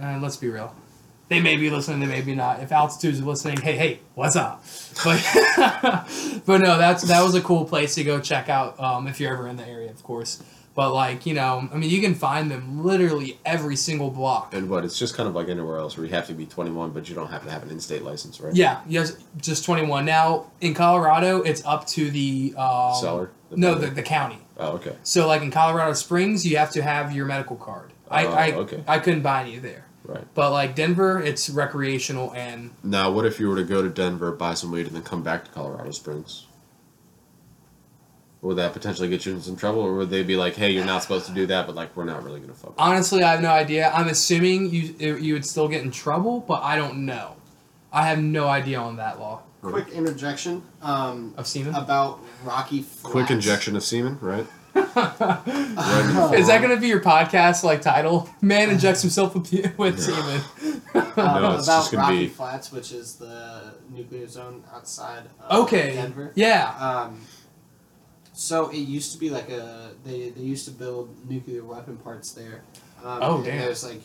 uh, 0.00 0.18
let's 0.20 0.36
be 0.36 0.48
real. 0.48 0.74
They 1.28 1.40
may 1.40 1.56
be 1.56 1.70
listening, 1.70 2.00
they 2.00 2.06
may 2.06 2.20
be 2.20 2.36
not. 2.36 2.62
If 2.62 2.70
Altitude's 2.70 3.20
listening, 3.20 3.56
hey, 3.56 3.76
hey, 3.76 4.00
what's 4.14 4.36
up? 4.36 4.64
But, 5.04 5.20
but 6.46 6.60
no, 6.60 6.78
that's 6.78 7.02
that 7.04 7.22
was 7.22 7.34
a 7.34 7.40
cool 7.40 7.64
place 7.64 7.96
to 7.96 8.04
go 8.04 8.20
check 8.20 8.48
out 8.48 8.78
um, 8.78 9.08
if 9.08 9.18
you're 9.18 9.32
ever 9.32 9.48
in 9.48 9.56
the 9.56 9.66
area, 9.66 9.90
of 9.90 10.02
course. 10.04 10.42
But 10.76 10.92
like 10.92 11.26
you 11.26 11.34
know, 11.34 11.68
I 11.72 11.78
mean, 11.78 11.90
you 11.90 12.00
can 12.00 12.14
find 12.14 12.50
them 12.50 12.84
literally 12.84 13.38
every 13.44 13.76
single 13.76 14.10
block. 14.10 14.54
And 14.54 14.68
what? 14.68 14.84
It's 14.84 14.98
just 14.98 15.16
kind 15.16 15.28
of 15.28 15.34
like 15.34 15.48
anywhere 15.48 15.78
else 15.78 15.96
where 15.96 16.06
you 16.06 16.12
have 16.12 16.26
to 16.28 16.34
be 16.34 16.44
21, 16.46 16.90
but 16.90 17.08
you 17.08 17.14
don't 17.14 17.30
have 17.30 17.44
to 17.44 17.50
have 17.50 17.62
an 17.62 17.70
in-state 17.70 18.02
license, 18.02 18.40
right? 18.40 18.54
Yeah, 18.54 18.82
yes, 18.86 19.16
just 19.38 19.64
21. 19.64 20.04
Now 20.04 20.52
in 20.60 20.74
Colorado, 20.74 21.40
it's 21.42 21.64
up 21.64 21.86
to 21.88 22.10
the 22.10 22.54
um, 22.58 22.94
Seller. 22.94 23.30
No, 23.50 23.74
the, 23.74 23.88
the 23.88 24.02
county. 24.02 24.38
Oh, 24.58 24.72
okay. 24.72 24.94
So 25.02 25.26
like 25.26 25.42
in 25.42 25.50
Colorado 25.50 25.94
Springs, 25.94 26.46
you 26.46 26.58
have 26.58 26.70
to 26.72 26.82
have 26.82 27.10
your 27.12 27.24
medical 27.24 27.56
card. 27.56 27.92
I 28.10 28.26
Oh, 28.26 28.32
I, 28.32 28.52
okay. 28.52 28.84
I 28.86 28.98
couldn't 28.98 29.22
buy 29.22 29.42
any 29.42 29.58
there. 29.58 29.86
Right. 30.04 30.24
But 30.34 30.52
like 30.52 30.74
Denver, 30.76 31.20
it's 31.20 31.50
recreational 31.50 32.32
and 32.34 32.70
Now, 32.84 33.10
what 33.10 33.26
if 33.26 33.40
you 33.40 33.48
were 33.48 33.56
to 33.56 33.64
go 33.64 33.82
to 33.82 33.88
Denver, 33.88 34.30
buy 34.32 34.54
some 34.54 34.70
weed, 34.70 34.86
and 34.86 34.94
then 34.94 35.02
come 35.02 35.22
back 35.22 35.44
to 35.44 35.50
Colorado 35.50 35.90
Springs? 35.90 36.46
Would 38.42 38.58
that 38.58 38.72
potentially 38.72 39.08
get 39.08 39.26
you 39.26 39.32
in 39.32 39.40
some 39.42 39.56
trouble, 39.56 39.80
or 39.80 39.94
would 39.96 40.10
they 40.10 40.22
be 40.22 40.36
like, 40.36 40.54
"Hey, 40.54 40.70
you're 40.70 40.84
not 40.84 41.02
supposed 41.02 41.26
to 41.26 41.32
do 41.32 41.46
that," 41.46 41.66
but 41.66 41.74
like, 41.74 41.96
we're 41.96 42.04
not 42.04 42.22
really 42.22 42.38
gonna 42.38 42.54
fuck. 42.54 42.74
honestly, 42.78 43.24
I 43.24 43.32
have 43.32 43.40
no 43.40 43.50
idea. 43.50 43.90
I'm 43.92 44.06
assuming 44.06 44.70
you 44.70 45.16
you 45.16 45.32
would 45.34 45.44
still 45.44 45.66
get 45.66 45.82
in 45.82 45.90
trouble, 45.90 46.44
but 46.46 46.62
I 46.62 46.76
don't 46.76 47.04
know. 47.06 47.36
I 47.92 48.06
have 48.06 48.20
no 48.20 48.46
idea 48.46 48.78
on 48.78 48.96
that 48.96 49.18
law. 49.18 49.42
Quick 49.62 49.88
interjection 49.88 50.62
um, 50.82 51.34
Of 51.36 51.46
semen? 51.48 51.74
about 51.74 52.20
Rocky? 52.44 52.82
Flats. 52.82 53.02
Quick 53.02 53.30
injection 53.30 53.74
of 53.74 53.82
semen, 53.82 54.18
right? 54.20 54.46
Is 54.76 56.46
that 56.48 56.58
gonna 56.62 56.76
be 56.76 56.88
your 56.88 57.00
podcast 57.00 57.64
like 57.64 57.80
title? 57.82 58.28
Man 58.42 58.70
injects 58.70 59.02
himself 59.02 59.34
with, 59.34 59.78
with 59.78 60.00
semen. 60.00 60.40
Um, 60.94 61.12
No, 61.16 61.54
it's 61.56 61.66
about 61.66 61.80
just 61.80 61.92
gonna 61.92 62.02
Rocky 62.04 62.18
be- 62.18 62.28
Flats, 62.28 62.72
which 62.72 62.92
is 62.92 63.16
the 63.16 63.74
nuclear 63.90 64.26
zone 64.26 64.64
outside 64.74 65.24
of 65.40 65.62
Okay. 65.64 65.94
Denver. 65.94 66.32
Yeah. 66.34 66.74
Um, 66.78 67.20
so 68.32 68.68
it 68.70 68.76
used 68.78 69.12
to 69.12 69.18
be 69.18 69.30
like 69.30 69.48
a 69.50 69.90
they, 70.04 70.30
they 70.30 70.42
used 70.42 70.66
to 70.66 70.70
build 70.70 71.08
nuclear 71.28 71.64
weapon 71.64 71.96
parts 71.96 72.32
there. 72.32 72.62
Um, 73.04 73.18
Oh, 73.22 73.36
and 73.36 73.44
damn. 73.46 73.58
There's 73.58 73.84
like 73.84 74.00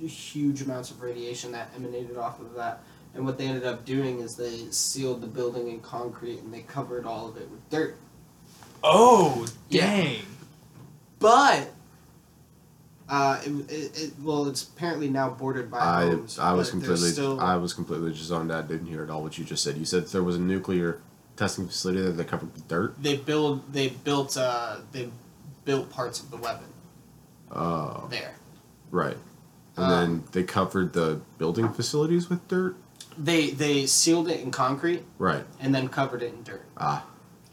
hu- 0.00 0.06
huge 0.06 0.62
amounts 0.62 0.90
of 0.90 1.00
radiation 1.02 1.52
that 1.52 1.70
emanated 1.76 2.16
off 2.16 2.40
of 2.40 2.54
that. 2.54 2.82
And 3.14 3.24
what 3.24 3.38
they 3.38 3.46
ended 3.46 3.64
up 3.64 3.84
doing 3.86 4.20
is 4.20 4.36
they 4.36 4.66
sealed 4.70 5.22
the 5.22 5.26
building 5.26 5.68
in 5.68 5.80
concrete 5.80 6.40
and 6.40 6.52
they 6.52 6.60
covered 6.60 7.06
all 7.06 7.28
of 7.28 7.36
it 7.38 7.50
with 7.50 7.68
dirt. 7.70 7.96
Oh 8.82 9.46
Yeah. 9.68 9.86
dang. 9.86 10.22
But 11.18 11.72
uh, 13.08 13.40
it, 13.44 13.70
it, 13.70 13.98
it 14.02 14.12
well, 14.22 14.46
it's 14.48 14.64
apparently 14.64 15.08
now 15.08 15.30
bordered 15.30 15.70
by 15.70 15.78
I 15.78 16.04
homes. 16.06 16.38
I 16.38 16.52
was 16.52 16.70
completely 16.70 17.10
still, 17.10 17.40
I 17.40 17.56
was 17.56 17.72
completely 17.72 18.12
just 18.12 18.32
on 18.32 18.48
that. 18.48 18.66
Didn't 18.68 18.86
hear 18.88 19.02
at 19.04 19.10
all 19.10 19.22
what 19.22 19.38
you 19.38 19.44
just 19.44 19.62
said. 19.62 19.76
You 19.76 19.84
said 19.84 20.06
there 20.08 20.22
was 20.24 20.36
a 20.36 20.40
nuclear 20.40 21.00
testing 21.36 21.66
facility 21.68 22.02
that 22.02 22.12
they 22.12 22.24
covered 22.24 22.52
with 22.52 22.66
dirt. 22.66 22.94
they 23.02 23.16
build 23.16 23.72
they 23.72 23.88
built 23.90 24.36
uh, 24.36 24.78
they 24.92 25.08
built 25.64 25.90
parts 25.90 26.20
of 26.20 26.30
the 26.30 26.36
weapon 26.36 26.66
Oh, 27.52 28.06
there. 28.10 28.34
right. 28.90 29.16
And 29.76 29.84
Um, 29.84 29.90
then 29.90 30.24
they 30.32 30.42
covered 30.42 30.92
the 30.94 31.20
building 31.38 31.68
facilities 31.72 32.28
with 32.28 32.46
dirt. 32.48 32.74
They 33.18 33.50
they 33.50 33.86
sealed 33.86 34.28
it 34.28 34.40
in 34.40 34.50
concrete 34.50 35.04
Right. 35.18 35.44
and 35.60 35.74
then 35.74 35.88
covered 35.88 36.22
it 36.22 36.32
in 36.34 36.42
dirt. 36.42 36.64
Ah, 36.76 37.04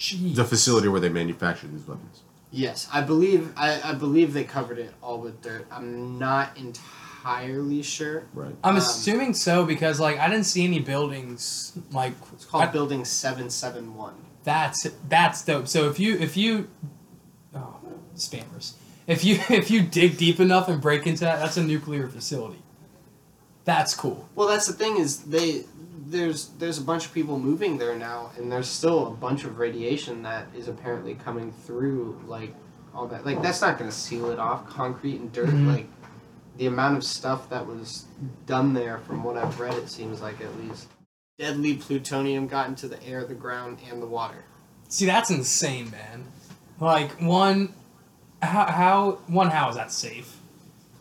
Jeez. 0.04 0.36
the 0.36 0.44
facility 0.44 0.90
where 0.90 1.00
they 1.00 1.08
manufacture 1.10 1.68
these 1.68 1.88
weapons. 1.88 2.24
Yes, 2.52 2.88
I 2.92 3.00
believe 3.02 3.52
I, 3.56 3.82
I 3.84 3.94
believe 3.94 4.34
they 4.34 4.44
covered 4.44 4.78
it 4.78 4.94
all 5.02 5.20
with 5.20 5.42
dirt. 5.42 5.66
I'm 5.72 6.20
not 6.20 6.58
entirely 6.58 7.82
sure. 7.84 8.26
Right. 8.34 8.54
I'm 8.66 8.72
Um, 8.72 8.78
assuming 8.78 9.34
so 9.34 9.66
because 9.66 10.00
like 10.02 10.20
I 10.20 10.28
didn't 10.30 10.44
see 10.46 10.66
any 10.66 10.80
buildings 10.80 11.72
like 11.92 12.14
It's 12.34 12.44
called 12.46 12.66
I- 12.66 12.68
Building 12.68 13.06
Seven 13.06 13.50
Seven 13.50 13.96
One. 13.96 14.16
That's 14.44 14.86
that's 15.08 15.44
dope. 15.46 15.70
So 15.70 15.88
if 15.90 16.00
you 16.02 16.18
if 16.18 16.36
you 16.36 16.68
oh 17.56 17.78
spammers. 18.18 18.74
If 19.08 19.24
you 19.24 19.40
if 19.50 19.72
you 19.72 19.82
dig 19.82 20.18
deep 20.18 20.40
enough 20.42 20.68
and 20.68 20.82
break 20.82 21.08
into 21.08 21.22
that, 21.22 21.40
that's 21.40 21.56
a 21.58 21.64
nuclear 21.64 22.08
facility. 22.10 22.60
That's 23.66 23.96
cool. 23.96 24.28
Well, 24.36 24.50
that's 24.50 24.68
the 24.68 24.74
thing 24.74 24.98
is 24.98 25.20
they 25.20 25.64
there's 26.14 26.50
there's 26.60 26.78
a 26.78 26.84
bunch 26.84 27.06
of 27.06 27.14
people 27.14 27.38
moving 27.40 27.78
there 27.78 27.96
now, 27.96 28.32
and 28.38 28.52
there's 28.52 28.70
still 28.70 29.08
a 29.08 29.12
bunch 29.12 29.44
of 29.44 29.58
radiation 29.60 30.24
that 30.24 30.48
is 30.56 30.68
apparently 30.68 31.16
coming 31.16 31.52
through 31.52 32.22
like 32.28 32.54
all 32.96 33.08
that. 33.08 33.26
Like 33.26 33.42
that's 33.42 33.62
not 33.62 33.78
going 33.78 33.90
to 33.90 33.96
seal 33.96 34.30
it 34.30 34.40
off. 34.40 34.70
Concrete 34.70 35.20
and 35.20 35.32
dirt, 35.34 35.50
Mhm. 35.50 35.68
like 35.74 35.88
the 36.58 36.68
amount 36.68 36.96
of 36.98 37.04
stuff 37.04 37.50
that 37.50 37.66
was 37.66 38.06
done 38.46 38.74
there, 38.74 39.00
from 39.00 39.24
what 39.24 39.36
I've 39.38 39.60
read, 39.60 39.74
it 39.74 39.90
seems 39.90 40.22
like 40.22 40.40
at 40.40 40.56
least 40.62 40.88
deadly 41.40 41.74
plutonium 41.76 42.46
got 42.48 42.68
into 42.70 42.88
the 42.88 43.04
air, 43.04 43.26
the 43.26 43.34
ground, 43.34 43.80
and 43.90 44.02
the 44.02 44.06
water. 44.06 44.46
See, 44.88 45.08
that's 45.08 45.32
insane, 45.32 45.90
man. 45.90 46.26
Like 46.80 47.20
one 47.22 47.74
how 48.42 48.66
how 48.66 49.12
one 49.28 49.50
how 49.50 49.70
is 49.70 49.76
that 49.76 49.92
safe? 49.92 50.38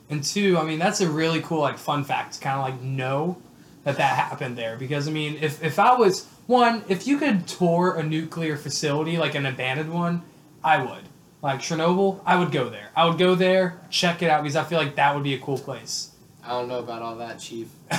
And 0.08 0.24
two, 0.24 0.58
I 0.58 0.64
mean 0.64 0.78
that's 0.78 1.00
a 1.00 1.08
really 1.10 1.40
cool 1.42 1.60
like 1.60 1.76
fun 1.78 2.02
fact 2.04 2.34
to 2.34 2.40
kind 2.40 2.58
of 2.58 2.64
like 2.64 2.80
know 2.80 3.36
that 3.84 3.96
that 3.96 4.16
happened 4.16 4.56
there 4.56 4.76
because 4.76 5.08
I 5.08 5.10
mean 5.10 5.38
if 5.40 5.62
if 5.62 5.78
I 5.78 5.94
was 5.94 6.26
one 6.46 6.84
if 6.88 7.06
you 7.06 7.18
could 7.18 7.46
tour 7.46 7.96
a 7.96 8.02
nuclear 8.02 8.56
facility 8.56 9.18
like 9.18 9.34
an 9.34 9.46
abandoned 9.46 9.92
one, 9.92 10.22
I 10.62 10.82
would. 10.82 11.08
Like 11.42 11.58
Chernobyl, 11.58 12.20
I 12.24 12.38
would 12.38 12.52
go 12.52 12.68
there. 12.68 12.90
I 12.94 13.06
would 13.06 13.18
go 13.18 13.34
there, 13.34 13.80
check 13.90 14.22
it 14.22 14.30
out 14.30 14.42
because 14.42 14.54
I 14.54 14.62
feel 14.62 14.78
like 14.78 14.94
that 14.94 15.14
would 15.14 15.24
be 15.24 15.34
a 15.34 15.38
cool 15.38 15.58
place. 15.58 16.12
I 16.44 16.50
don't 16.50 16.68
know 16.68 16.78
about 16.78 17.02
all 17.02 17.16
that, 17.16 17.38
Chief. 17.38 17.68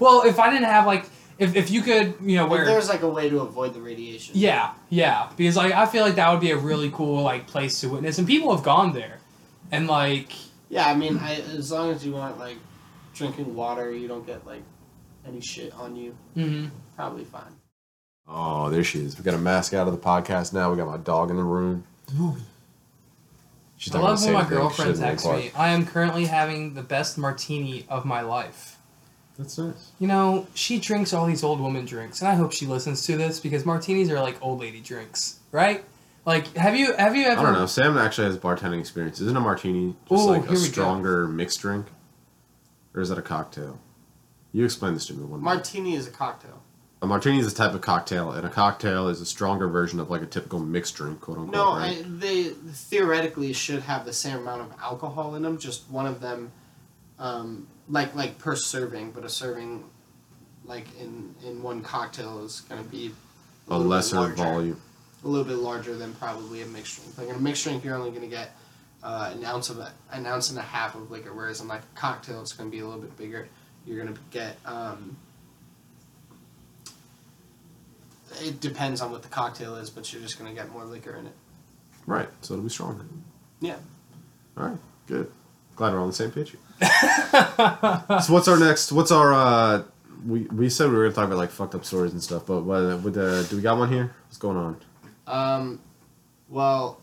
well, 0.00 0.22
if 0.22 0.38
I 0.38 0.50
didn't 0.50 0.64
have 0.64 0.86
like 0.86 1.06
if, 1.38 1.56
if 1.56 1.70
you 1.70 1.82
could, 1.82 2.14
you 2.22 2.36
know, 2.36 2.44
If 2.44 2.50
where 2.50 2.64
there's 2.64 2.88
like 2.88 3.02
a 3.02 3.08
way 3.08 3.28
to 3.28 3.40
avoid 3.40 3.74
the 3.74 3.80
radiation. 3.80 4.34
Yeah, 4.36 4.72
yeah. 4.88 5.30
Because 5.36 5.56
like 5.56 5.72
I 5.72 5.86
feel 5.86 6.04
like 6.04 6.14
that 6.14 6.30
would 6.30 6.40
be 6.40 6.52
a 6.52 6.56
really 6.56 6.90
cool 6.90 7.22
like 7.22 7.46
place 7.46 7.80
to 7.80 7.88
witness, 7.88 8.18
and 8.18 8.26
people 8.26 8.54
have 8.54 8.64
gone 8.64 8.92
there, 8.92 9.18
and 9.72 9.86
like 9.88 10.32
Yeah, 10.68 10.86
I 10.86 10.94
mean, 10.94 11.18
I, 11.18 11.40
as 11.56 11.72
long 11.72 11.90
as 11.90 12.06
you 12.06 12.12
want 12.12 12.38
like 12.38 12.56
drinking 13.14 13.54
water, 13.54 13.90
you 13.92 14.08
don't 14.08 14.26
get 14.26 14.46
like 14.46 14.62
any 15.26 15.40
shit 15.40 15.72
on 15.74 15.96
you. 15.96 16.16
mhm. 16.36 16.70
Probably 16.96 17.24
fine. 17.24 17.54
Oh, 18.28 18.70
there 18.70 18.84
she 18.84 19.00
is. 19.00 19.18
We 19.18 19.24
got 19.24 19.34
a 19.34 19.38
mask 19.38 19.74
out 19.74 19.86
of 19.86 19.92
the 19.94 20.00
podcast 20.00 20.52
now. 20.52 20.70
We 20.70 20.76
got 20.76 20.86
my 20.88 20.96
dog 20.96 21.30
in 21.30 21.36
the 21.36 21.42
room. 21.42 21.84
She's 23.76 23.94
I 23.94 23.98
not 23.98 24.04
gonna 24.04 24.14
love 24.14 24.24
when 24.24 24.32
my 24.34 24.48
girlfriend 24.48 24.90
doesn't 24.92 25.04
texts 25.06 25.28
me. 25.28 25.50
I 25.56 25.70
am 25.70 25.84
currently 25.84 26.24
having 26.26 26.74
the 26.74 26.82
best 26.82 27.18
martini 27.18 27.84
of 27.88 28.04
my 28.04 28.20
life. 28.22 28.78
That's 29.38 29.58
nice. 29.58 29.90
You 29.98 30.06
know, 30.06 30.46
she 30.54 30.78
drinks 30.78 31.12
all 31.12 31.26
these 31.26 31.42
old 31.42 31.60
woman 31.60 31.84
drinks, 31.84 32.20
and 32.20 32.28
I 32.28 32.34
hope 32.36 32.52
she 32.52 32.66
listens 32.66 33.04
to 33.06 33.16
this 33.16 33.40
because 33.40 33.66
martinis 33.66 34.08
are 34.10 34.20
like 34.20 34.40
old 34.40 34.60
lady 34.60 34.80
drinks, 34.80 35.40
right? 35.50 35.84
Like, 36.24 36.54
have 36.56 36.76
you 36.76 36.94
have 36.94 37.16
you 37.16 37.26
ever? 37.26 37.40
I 37.40 37.42
don't 37.42 37.52
know. 37.54 37.66
Sam 37.66 37.98
actually 37.98 38.28
has 38.28 38.38
bartending 38.38 38.78
experience. 38.80 39.20
Isn't 39.20 39.36
a 39.36 39.40
martini 39.40 39.94
just 40.08 40.24
Ooh, 40.24 40.30
like 40.30 40.42
a 40.46 40.50
we 40.50 40.54
go. 40.54 40.54
stronger 40.54 41.26
mixed 41.26 41.60
drink, 41.60 41.86
or 42.94 43.00
is 43.00 43.08
that 43.08 43.18
a 43.18 43.22
cocktail? 43.22 43.78
You 44.52 44.64
explain 44.64 44.94
this 44.94 45.06
to 45.06 45.14
me 45.14 45.24
one. 45.24 45.42
Martini 45.42 45.94
is 45.94 46.06
a 46.06 46.10
cocktail. 46.10 46.62
A 47.02 47.06
martini 47.06 47.38
is 47.38 47.52
a 47.52 47.54
type 47.54 47.74
of 47.74 47.82
cocktail, 47.82 48.32
and 48.32 48.46
a 48.46 48.48
cocktail 48.48 49.08
is 49.08 49.20
a 49.20 49.26
stronger 49.26 49.68
version 49.68 50.00
of 50.00 50.08
like 50.10 50.22
a 50.22 50.26
typical 50.26 50.58
mixed 50.58 50.94
drink, 50.94 51.20
quote 51.20 51.36
unquote. 51.36 51.54
No, 51.54 51.76
right? 51.76 51.98
I, 51.98 52.02
they 52.08 52.44
theoretically 52.44 53.52
should 53.52 53.82
have 53.82 54.06
the 54.06 54.12
same 54.12 54.38
amount 54.38 54.62
of 54.62 54.72
alcohol 54.80 55.34
in 55.34 55.42
them. 55.42 55.58
Just 55.58 55.90
one 55.90 56.06
of 56.06 56.20
them, 56.22 56.50
um, 57.18 57.66
like 57.90 58.14
like 58.14 58.38
per 58.38 58.56
serving, 58.56 59.10
but 59.10 59.22
a 59.22 59.28
serving, 59.28 59.84
like 60.64 60.86
in 60.98 61.34
in 61.44 61.62
one 61.62 61.82
cocktail 61.82 62.42
is 62.42 62.60
going 62.62 62.82
to 62.82 62.88
be 62.88 63.12
a 63.68 63.70
bit 63.70 63.86
lesser 63.86 64.16
larger. 64.16 64.36
volume. 64.36 64.80
a 65.24 65.28
little 65.28 65.44
bit 65.44 65.58
larger 65.58 65.94
than 65.96 66.14
probably 66.14 66.62
a 66.62 66.66
mixed 66.66 66.96
drink. 67.02 67.18
Like 67.18 67.28
in 67.28 67.34
a 67.34 67.38
mixed 67.38 67.64
drink, 67.64 67.84
you're 67.84 67.96
only 67.96 68.10
going 68.10 68.22
to 68.22 68.34
get 68.34 68.56
uh, 69.04 69.30
an 69.34 69.44
ounce 69.44 69.68
of 69.68 69.78
a, 69.78 69.92
an 70.10 70.26
ounce 70.26 70.48
and 70.50 70.58
a 70.58 70.62
half 70.62 70.94
of 70.94 71.10
liquor, 71.10 71.32
whereas 71.32 71.60
in 71.60 71.68
like 71.68 71.82
a 71.82 71.98
cocktail, 71.98 72.40
it's 72.40 72.54
going 72.54 72.70
to 72.70 72.74
be 72.74 72.80
a 72.82 72.86
little 72.86 73.00
bit 73.00 73.16
bigger. 73.16 73.46
You're 73.86 74.02
going 74.02 74.14
to 74.14 74.20
get. 74.30 74.56
Um, 74.64 75.16
it 78.40 78.60
depends 78.60 79.00
on 79.00 79.12
what 79.12 79.22
the 79.22 79.28
cocktail 79.28 79.76
is, 79.76 79.90
but 79.90 80.10
you're 80.12 80.22
just 80.22 80.38
going 80.38 80.52
to 80.52 80.60
get 80.60 80.72
more 80.72 80.84
liquor 80.84 81.14
in 81.14 81.26
it. 81.26 81.34
Right, 82.06 82.28
so 82.40 82.54
it'll 82.54 82.64
be 82.64 82.70
stronger. 82.70 83.04
Yeah. 83.60 83.76
All 84.56 84.68
right, 84.68 84.78
good. 85.06 85.30
Glad 85.76 85.92
we're 85.92 86.00
on 86.00 86.06
the 86.08 86.12
same 86.14 86.30
page. 86.30 86.50
here. 86.50 86.60
so 88.20 88.32
what's 88.32 88.48
our 88.48 88.58
next? 88.58 88.90
What's 88.92 89.10
our? 89.10 89.32
uh 89.32 89.82
We 90.26 90.40
we 90.42 90.68
said 90.68 90.88
we 90.88 90.96
were 90.96 91.04
gonna 91.04 91.14
talk 91.14 91.26
about 91.26 91.38
like 91.38 91.50
fucked 91.50 91.74
up 91.74 91.84
stories 91.84 92.12
and 92.12 92.22
stuff, 92.22 92.46
but 92.46 92.62
what? 92.62 93.02
With 93.02 93.14
the, 93.14 93.46
do 93.48 93.56
we 93.56 93.62
got 93.62 93.76
one 93.78 93.90
here? 93.90 94.14
What's 94.26 94.38
going 94.38 94.56
on? 94.56 94.76
Um, 95.26 95.80
well, 96.48 97.00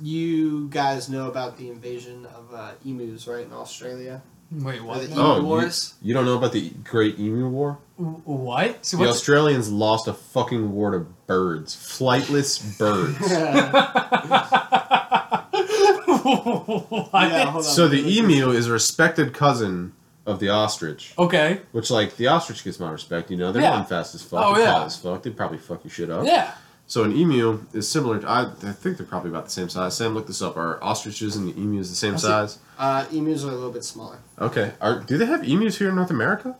you 0.00 0.68
guys 0.68 1.08
know 1.08 1.28
about 1.28 1.56
the 1.56 1.68
invasion 1.70 2.26
of 2.26 2.54
uh, 2.54 2.70
emus, 2.84 3.26
right, 3.26 3.44
in 3.46 3.52
Australia? 3.52 4.22
Wait, 4.52 4.80
Or 4.80 4.84
what? 4.84 5.00
the 5.02 5.06
the- 5.06 5.12
emu 5.14 5.22
Oh, 5.22 5.36
you- 5.38 5.44
wars? 5.44 5.94
You 6.02 6.12
don't 6.14 6.24
know 6.24 6.36
about 6.36 6.52
the 6.52 6.70
Great 6.84 7.18
Emu 7.20 7.48
War? 7.48 7.78
w- 7.98 8.20
what? 8.24 8.84
So 8.84 8.96
The 8.96 9.04
what's 9.04 9.12
Australians 9.18 9.70
lost 9.70 10.08
a 10.08 10.12
fucking 10.12 10.72
war 10.72 10.90
to 10.90 11.06
birds, 11.26 11.76
flightless 11.76 12.60
birds. 12.78 13.16
what? 13.20 14.50
Yeah, 17.30 17.44
hold 17.50 17.56
on. 17.56 17.62
so 17.62 17.88
the 17.88 18.18
emu 18.18 18.50
is 18.50 18.66
a 18.68 18.72
respected 18.72 19.32
cousin 19.34 19.92
of 20.26 20.38
the 20.40 20.48
ostrich, 20.50 21.14
Okay. 21.18 21.60
which 21.72 21.90
like 21.90 22.16
the 22.16 22.26
ostrich 22.28 22.62
gets 22.64 22.78
my 22.78 22.90
respect. 22.90 23.30
You 23.30 23.36
know, 23.36 23.52
they're 23.52 23.62
Yeah. 23.62 23.70
running 23.70 23.86
fast 23.86 24.14
as 24.14 24.22
fuck, 24.22 24.44
Oh, 24.44 24.54
they're 24.54 24.64
yeah. 24.64 24.72
tall 24.72 24.84
as 24.84 24.96
fuck. 24.96 25.22
They 25.22 25.30
probably 25.30 25.58
fuck 25.58 25.82
your 25.84 25.90
shit 25.90 26.10
up. 26.10 26.24
Yeah. 26.26 26.52
So 26.90 27.04
an 27.04 27.12
emu 27.16 27.64
is 27.72 27.88
similar. 27.88 28.18
To, 28.18 28.28
I, 28.28 28.40
I 28.50 28.72
think 28.72 28.96
they're 28.96 29.06
probably 29.06 29.30
about 29.30 29.44
the 29.44 29.52
same 29.52 29.68
size. 29.68 29.96
Sam, 29.96 30.12
look 30.12 30.26
this 30.26 30.42
up. 30.42 30.56
Are 30.56 30.82
ostriches 30.82 31.36
and 31.36 31.46
the 31.46 31.56
emus 31.56 31.88
the 31.88 31.94
same 31.94 32.18
see. 32.18 32.26
size? 32.26 32.58
Uh, 32.76 33.06
emus 33.12 33.44
are 33.44 33.50
a 33.50 33.54
little 33.54 33.70
bit 33.70 33.84
smaller. 33.84 34.18
Okay. 34.40 34.72
Are 34.80 34.98
do 34.98 35.16
they 35.16 35.26
have 35.26 35.44
emus 35.48 35.78
here 35.78 35.90
in 35.90 35.94
North 35.94 36.10
America? 36.10 36.56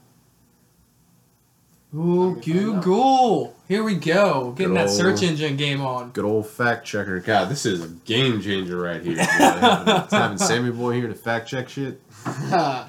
Ooh, 1.92 1.98
Let 2.36 2.46
me 2.46 2.52
find 2.52 2.58
out. 2.76 2.84
Google. 2.84 3.56
Here 3.66 3.82
we 3.82 3.96
go. 3.96 4.52
Getting 4.52 4.74
Good 4.74 4.86
that 4.86 4.90
search 4.90 5.14
old- 5.22 5.30
engine 5.32 5.56
game 5.56 5.80
on. 5.80 6.10
Good 6.12 6.24
old 6.24 6.46
fact 6.46 6.86
checker. 6.86 7.18
God, 7.18 7.48
this 7.48 7.66
is 7.66 7.82
a 7.84 7.88
game 7.88 8.40
changer 8.40 8.80
right 8.80 9.02
here. 9.02 9.16
boy. 9.16 9.22
having, 9.28 10.08
having 10.16 10.38
Sammy 10.38 10.70
boy 10.70 10.92
here 10.92 11.08
to 11.08 11.14
fact 11.16 11.48
check 11.48 11.68
shit. 11.68 12.00
uh, 12.52 12.86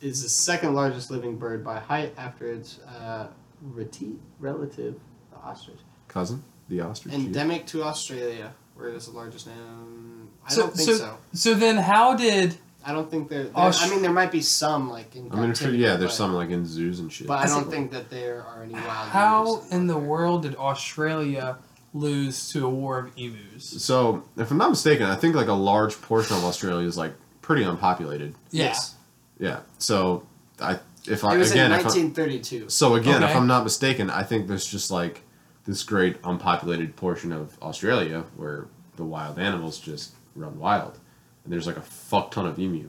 is 0.00 0.24
the 0.24 0.28
second 0.28 0.74
largest 0.74 1.12
living 1.12 1.36
bird 1.36 1.64
by 1.64 1.78
height 1.78 2.14
after 2.18 2.50
its 2.50 2.80
uh, 2.80 3.28
reti- 3.72 4.18
relative, 4.40 4.94
the 4.94 5.11
ostrich. 5.44 5.78
Cousin, 6.08 6.42
the 6.68 6.80
ostrich. 6.80 7.14
yeah. 7.14 7.20
Endemic 7.20 7.66
to 7.66 7.82
Australia, 7.84 8.52
where 8.74 8.88
it 8.88 8.94
is 8.96 9.06
the 9.06 9.12
largest. 9.12 9.46
Um, 9.48 10.28
I 10.46 10.50
So- 10.52 10.62
don't 10.62 10.74
think 10.76 10.88
so- 10.90 10.96
so. 10.98 11.16
So 11.32 11.54
then, 11.54 11.76
how 11.78 12.14
did? 12.14 12.56
I 12.84 12.92
don't 12.92 13.08
think 13.10 13.28
there. 13.28 13.44
there 13.44 13.52
Aust- 13.54 13.82
I 13.84 13.88
mean, 13.90 14.02
there 14.02 14.12
might 14.12 14.32
be 14.32 14.40
some 14.42 14.90
like 14.90 15.14
in. 15.14 15.30
I 15.30 15.36
mean, 15.36 15.44
sure, 15.46 15.52
captivity, 15.54 15.78
yeah, 15.78 15.96
there's 15.96 16.10
but- 16.12 16.16
some 16.16 16.34
like 16.34 16.50
in 16.50 16.66
zoos 16.66 16.98
and 17.00 17.12
shit. 17.12 17.26
But 17.28 17.38
I 17.38 17.42
I 17.44 17.46
don't 17.46 17.70
think 17.70 17.92
that 17.92 18.10
there 18.10 18.44
are 18.44 18.62
any 18.64 18.72
wild. 18.74 19.08
How 19.10 19.62
in 19.70 19.86
the 19.86 19.94
there. 19.94 20.02
world 20.02 20.42
did 20.42 20.56
Australia 20.56 21.58
lose 21.94 22.48
to 22.50 22.66
a 22.66 22.70
war 22.70 22.98
of 22.98 23.12
emus? 23.16 23.64
So, 23.84 24.24
if 24.36 24.50
I'm 24.50 24.58
not 24.58 24.70
mistaken, 24.70 25.06
I 25.06 25.14
think 25.14 25.34
like 25.36 25.46
a 25.48 25.52
large 25.52 26.00
portion 26.02 26.36
of 26.36 26.44
Australia 26.44 26.86
is 26.88 26.96
like 26.98 27.12
pretty 27.40 27.62
unpopulated. 27.62 28.34
Yeah. 28.50 28.64
Yes. 28.64 28.94
Yeah. 29.38 29.60
So, 29.78 30.24
I 30.60 30.80
if 31.06 31.24
I 31.24 31.34
It 31.34 31.38
was 31.38 31.50
again 31.52 31.66
in 31.66 31.78
if 31.78 31.86
I- 31.86 31.88
1932. 31.88 32.68
So 32.68 32.94
again, 32.96 33.22
if 33.22 33.34
I'm 33.36 33.46
not 33.46 33.62
mistaken, 33.64 34.10
I 34.10 34.22
think 34.24 34.48
there's 34.48 34.66
just 34.66 34.90
like 34.90 35.22
this 35.64 35.82
great 35.82 36.16
unpopulated 36.24 36.96
portion 36.96 37.32
of 37.32 37.56
Australia 37.62 38.24
where 38.36 38.66
the 38.96 39.04
wild 39.04 39.38
animals 39.38 39.78
just 39.78 40.12
run 40.34 40.58
wild, 40.58 40.98
and 41.44 41.52
there's 41.52 41.66
like 41.66 41.76
a 41.76 41.82
fuck 41.82 42.30
ton 42.30 42.46
of 42.46 42.58
emu, 42.58 42.88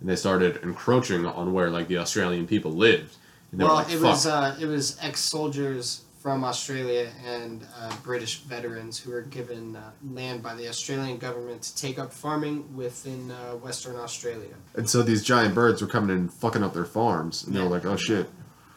and 0.00 0.08
they 0.08 0.16
started 0.16 0.56
encroaching 0.62 1.26
on 1.26 1.52
where 1.52 1.70
like 1.70 1.88
the 1.88 1.98
Australian 1.98 2.46
people 2.46 2.70
lived. 2.72 3.16
And 3.52 3.60
they 3.60 3.64
Well, 3.64 3.76
were 3.76 3.82
like, 3.82 3.92
it 3.92 4.00
was 4.00 4.26
uh, 4.26 4.56
it 4.60 4.66
was 4.66 4.96
ex-soldiers 5.00 6.02
from 6.18 6.42
Australia 6.42 7.10
and 7.26 7.66
uh, 7.78 7.94
British 8.02 8.38
veterans 8.38 8.98
who 8.98 9.10
were 9.10 9.20
given 9.20 9.76
uh, 9.76 9.90
land 10.12 10.42
by 10.42 10.54
the 10.54 10.66
Australian 10.68 11.18
government 11.18 11.60
to 11.60 11.76
take 11.76 11.98
up 11.98 12.10
farming 12.10 12.74
within 12.74 13.30
uh, 13.30 13.52
Western 13.56 13.96
Australia. 13.96 14.54
and 14.74 14.88
so 14.88 15.02
these 15.02 15.22
giant 15.22 15.54
birds 15.54 15.82
were 15.82 15.88
coming 15.88 16.08
in 16.10 16.16
and 16.16 16.32
fucking 16.32 16.62
up 16.62 16.72
their 16.72 16.86
farms, 16.86 17.44
and 17.44 17.54
they 17.54 17.60
were 17.60 17.68
like, 17.68 17.84
oh 17.84 17.96
shit, 17.96 18.30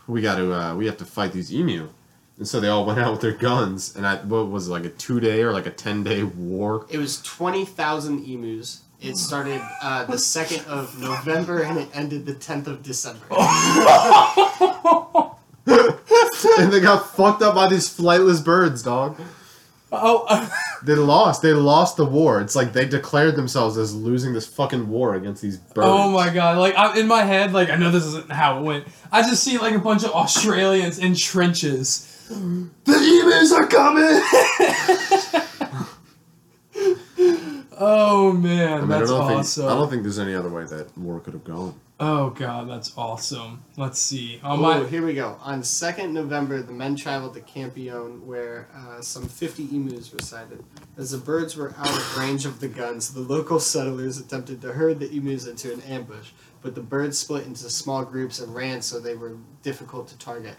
we 0.07 0.21
got 0.21 0.35
to 0.35 0.53
uh, 0.53 0.75
we 0.75 0.85
have 0.87 0.97
to 0.97 1.05
fight 1.05 1.31
these 1.31 1.53
emu. 1.53 1.87
And 2.37 2.47
so 2.47 2.59
they 2.59 2.67
all 2.67 2.85
went 2.85 2.99
out 2.99 3.11
with 3.11 3.21
their 3.21 3.31
guns, 3.31 3.95
and 3.95 4.05
I 4.05 4.17
what 4.17 4.49
was 4.49 4.67
it, 4.67 4.71
like 4.71 4.85
a 4.85 4.89
two 4.89 5.19
day 5.19 5.41
or 5.41 5.51
like 5.51 5.65
a 5.65 5.71
ten 5.71 6.03
day 6.03 6.23
war 6.23 6.85
It 6.89 6.99
was 6.99 7.21
twenty 7.21 7.65
thousand 7.65 8.25
emus. 8.25 8.81
It 9.01 9.15
started 9.17 9.61
uh, 9.81 10.05
the 10.05 10.17
second 10.17 10.65
of 10.65 10.99
November 10.99 11.61
and 11.61 11.77
it 11.77 11.87
ended 11.93 12.25
the 12.25 12.33
tenth 12.33 12.65
of 12.67 12.81
December. 12.81 13.25
and 16.57 16.73
they 16.73 16.79
got 16.79 17.09
fucked 17.15 17.43
up 17.43 17.53
by 17.53 17.67
these 17.67 17.87
flightless 17.87 18.43
birds, 18.43 18.81
dog. 18.81 19.19
Oh, 19.91 20.51
They 20.83 20.95
lost. 20.95 21.41
They 21.41 21.53
lost 21.53 21.97
the 21.97 22.05
war. 22.05 22.39
It's 22.39 22.55
like 22.55 22.73
they 22.73 22.85
declared 22.85 23.35
themselves 23.35 23.77
as 23.77 23.95
losing 23.95 24.33
this 24.33 24.45
fucking 24.45 24.87
war 24.89 25.15
against 25.15 25.41
these 25.41 25.57
birds. 25.57 25.87
oh 25.89 26.11
my 26.11 26.29
god! 26.29 26.57
Like 26.59 26.75
I'm 26.77 26.95
in 26.97 27.07
my 27.07 27.23
head, 27.23 27.51
like 27.51 27.69
I 27.71 27.77
know 27.77 27.89
this 27.89 28.05
isn't 28.05 28.31
how 28.31 28.59
it 28.59 28.63
went. 28.63 28.87
I 29.11 29.23
just 29.23 29.43
see 29.43 29.57
like 29.57 29.73
a 29.73 29.79
bunch 29.79 30.03
of 30.03 30.11
Australians 30.11 30.99
in 30.99 31.15
trenches. 31.15 32.06
The 32.29 32.69
emus 32.85 33.51
are 33.53 33.67
coming. 33.67 34.21
oh 37.79 38.33
man, 38.33 38.73
I, 38.73 38.79
mean, 38.81 38.89
that's 38.89 39.11
I 39.11 39.13
awesome. 39.15 39.61
think 39.63 39.71
I 39.71 39.75
don't 39.75 39.89
think 39.89 40.03
there's 40.03 40.19
any 40.19 40.33
other 40.35 40.49
way 40.49 40.65
that 40.65 40.97
war 40.97 41.19
could 41.19 41.33
have 41.33 41.43
gone. 41.43 41.79
Oh 41.99 42.29
god, 42.29 42.69
that's 42.69 42.95
awesome. 42.95 43.63
Let's 43.75 43.97
see. 43.99 44.39
Oh 44.43 44.51
Oh, 44.53 44.57
my. 44.57 44.85
here 44.87 45.03
we 45.05 45.15
go. 45.15 45.37
On 45.41 45.61
2nd 45.61 46.11
November, 46.11 46.61
the 46.61 46.71
men 46.73 46.95
traveled 46.95 47.33
to 47.33 47.41
Campion, 47.41 48.25
where 48.27 48.67
uh, 48.75 49.01
some 49.01 49.27
50 49.27 49.69
emus 49.75 50.13
were 50.13 50.19
sighted. 50.19 50.63
As 50.95 51.09
the 51.11 51.17
birds 51.17 51.55
were 51.55 51.73
out 51.77 51.89
of 51.89 52.17
range 52.17 52.45
of 52.45 52.59
the 52.59 52.67
guns, 52.67 53.13
the 53.13 53.21
local 53.21 53.59
settlers 53.59 54.19
attempted 54.19 54.61
to 54.61 54.73
herd 54.73 54.99
the 54.99 55.09
emus 55.11 55.47
into 55.47 55.73
an 55.73 55.81
ambush, 55.81 56.31
but 56.61 56.75
the 56.75 56.81
birds 56.81 57.17
split 57.17 57.47
into 57.47 57.67
small 57.69 58.05
groups 58.05 58.39
and 58.39 58.53
ran 58.53 58.81
so 58.83 58.99
they 58.99 59.15
were 59.15 59.37
difficult 59.63 60.07
to 60.09 60.17
target. 60.19 60.55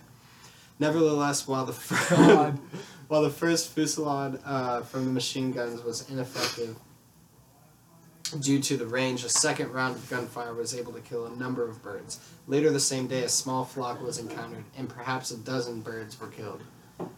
Nevertheless, 0.79 1.47
while 1.49 1.67
the 1.67 1.73
fir- 1.73 2.55
while 3.09 3.23
the 3.23 3.31
first 3.31 3.75
fusillade 3.75 4.41
uh, 4.45 4.83
from 4.83 5.05
the 5.07 5.11
machine 5.11 5.53
guns 5.53 5.83
was 5.83 6.09
ineffective 6.11 6.77
due 8.41 8.61
to 8.61 8.77
the 8.77 8.87
range, 8.87 9.25
a 9.25 9.29
second 9.29 9.73
round 9.73 9.97
of 9.97 10.09
gunfire 10.11 10.55
was 10.55 10.75
able 10.75 10.93
to 10.93 11.01
kill 11.01 11.27
a 11.27 11.35
number 11.37 11.67
of 11.67 11.83
birds. 11.83 12.21
Later 12.47 12.71
the 12.71 12.81
same 12.81 13.07
day, 13.07 13.23
a 13.23 13.29
small 13.29 13.65
flock 13.65 14.03
was 14.03 14.19
encountered, 14.19 14.65
and 14.77 14.89
perhaps 14.89 15.31
a 15.31 15.37
dozen 15.39 15.81
birds 15.81 16.21
were 16.21 16.29
killed. 16.29 16.63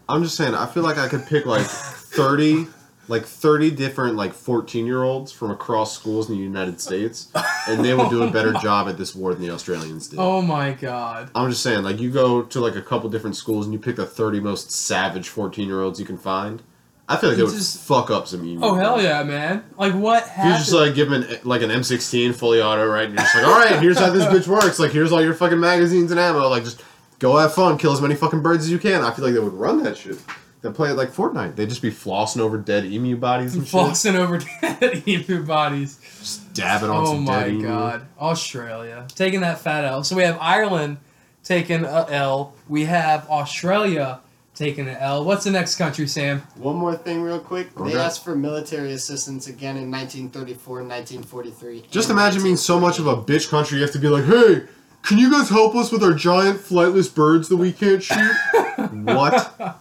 I'm 0.07 0.23
just 0.23 0.35
saying. 0.35 0.55
I 0.55 0.67
feel 0.67 0.83
like 0.83 0.97
I 0.97 1.07
could 1.07 1.25
pick 1.25 1.45
like 1.45 1.65
thirty, 1.65 2.67
like 3.11 3.25
thirty 3.25 3.69
different 3.69 4.15
like 4.15 4.33
14 4.33 4.85
year 4.85 5.03
olds 5.03 5.31
from 5.31 5.51
across 5.51 5.93
schools 5.93 6.29
in 6.29 6.35
the 6.35 6.41
United 6.41 6.81
States, 6.81 7.29
and 7.67 7.85
they 7.85 7.93
would 7.93 8.09
do 8.09 8.23
a 8.23 8.31
better 8.31 8.53
oh 8.57 8.59
job 8.61 8.87
at 8.87 8.97
this 8.97 9.13
war 9.13 9.33
than 9.33 9.43
the 9.43 9.51
Australians 9.51 10.07
did. 10.07 10.17
Oh 10.17 10.41
my 10.41 10.71
god. 10.71 11.29
I'm 11.35 11.49
just 11.49 11.61
saying, 11.61 11.83
like 11.83 11.99
you 11.99 12.09
go 12.09 12.41
to 12.41 12.59
like 12.59 12.75
a 12.75 12.81
couple 12.81 13.09
different 13.09 13.35
schools 13.35 13.65
and 13.65 13.73
you 13.73 13.79
pick 13.79 13.97
the 13.97 14.05
30 14.05 14.39
most 14.39 14.71
savage 14.71 15.29
14 15.29 15.67
year 15.67 15.81
olds 15.81 15.99
you 15.99 16.05
can 16.05 16.17
find. 16.17 16.63
I 17.09 17.17
feel 17.17 17.29
like 17.29 17.37
they 17.37 17.43
would 17.43 17.51
just- 17.53 17.85
fuck 17.85 18.09
up 18.09 18.27
some 18.27 18.45
emu. 18.45 18.63
Oh 18.65 18.73
hell 18.75 19.01
yeah, 19.01 19.21
man! 19.23 19.65
Like 19.77 19.93
what 19.93 20.25
You 20.37 20.51
just 20.53 20.71
like 20.71 20.95
give 20.95 21.09
them 21.09 21.21
an, 21.23 21.39
like 21.43 21.61
an 21.61 21.69
M16 21.69 22.33
fully 22.33 22.61
auto, 22.61 22.85
right? 22.87 23.03
And 23.05 23.13
you're 23.13 23.21
just 23.23 23.35
like, 23.35 23.45
all 23.45 23.59
right, 23.59 23.79
here's 23.81 23.99
how 23.99 24.09
this 24.11 24.23
bitch 24.25 24.47
works. 24.47 24.79
Like, 24.79 24.91
here's 24.91 25.11
all 25.11 25.21
your 25.21 25.33
fucking 25.33 25.59
magazines 25.59 26.11
and 26.11 26.19
ammo. 26.19 26.47
Like, 26.47 26.63
just 26.63 26.81
go 27.19 27.35
have 27.35 27.53
fun, 27.53 27.77
kill 27.77 27.91
as 27.91 27.99
many 28.01 28.15
fucking 28.15 28.41
birds 28.41 28.63
as 28.63 28.71
you 28.71 28.79
can. 28.79 29.01
I 29.03 29.11
feel 29.11 29.25
like 29.25 29.33
they 29.33 29.41
would 29.41 29.51
run 29.51 29.83
that 29.83 29.97
shit. 29.97 30.17
They 30.61 30.69
play 30.71 30.91
it 30.91 30.93
like 30.93 31.09
Fortnite. 31.11 31.55
They'd 31.55 31.69
just 31.69 31.81
be 31.81 31.89
flossing 31.89 32.39
over 32.39 32.57
dead 32.57 32.85
emu 32.85 33.15
bodies 33.17 33.55
and 33.55 33.65
shit. 33.65 33.73
flossing 33.73 34.13
over 34.15 34.37
dead 34.61 35.07
emu 35.07 35.43
bodies. 35.43 35.97
Just 36.19 36.53
dabbing 36.53 36.89
on 36.89 37.01
Oh 37.01 37.05
some 37.13 37.23
my 37.23 37.39
dead 37.41 37.49
emu. 37.49 37.67
god. 37.67 38.05
Australia 38.19 39.07
taking 39.15 39.41
that 39.41 39.59
fat 39.59 39.85
L. 39.85 40.03
So 40.03 40.15
we 40.15 40.23
have 40.23 40.37
Ireland 40.39 40.97
taking 41.43 41.83
a 41.83 42.05
L. 42.09 42.53
We 42.69 42.85
have 42.85 43.27
Australia 43.29 44.19
taking 44.53 44.87
an 44.87 44.97
L. 44.97 45.23
What's 45.25 45.45
the 45.45 45.49
next 45.49 45.77
country, 45.77 46.05
Sam? 46.07 46.41
One 46.55 46.75
more 46.75 46.95
thing, 46.95 47.23
real 47.23 47.39
quick. 47.39 47.75
Okay. 47.79 47.93
They 47.93 47.99
asked 47.99 48.23
for 48.23 48.35
military 48.35 48.91
assistance 48.93 49.47
again 49.47 49.77
in 49.77 49.89
1934 49.89 50.81
and 50.81 50.89
1943. 50.89 51.85
Just 51.89 52.09
and 52.09 52.19
imagine 52.19 52.43
being 52.43 52.57
so 52.57 52.79
much 52.79 52.99
of 52.99 53.07
a 53.07 53.15
bitch 53.15 53.49
country 53.49 53.77
you 53.79 53.83
have 53.83 53.93
to 53.93 53.99
be 53.99 54.09
like, 54.09 54.25
hey, 54.25 54.63
can 55.01 55.17
you 55.17 55.31
guys 55.31 55.49
help 55.49 55.73
us 55.73 55.91
with 55.91 56.03
our 56.03 56.13
giant 56.13 56.59
flightless 56.59 57.11
birds 57.13 57.49
that 57.49 57.57
we 57.57 57.71
can't 57.71 58.03
shoot? 58.03 58.35
what? 58.91 59.79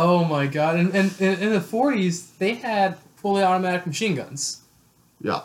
Oh 0.00 0.24
my 0.24 0.46
god. 0.46 0.76
And, 0.76 0.94
and, 0.94 1.10
and 1.20 1.42
in 1.42 1.52
the 1.52 1.58
40s, 1.60 2.36
they 2.38 2.54
had 2.54 2.96
fully 3.16 3.42
automatic 3.42 3.84
machine 3.86 4.14
guns. 4.14 4.62
Yeah. 5.20 5.40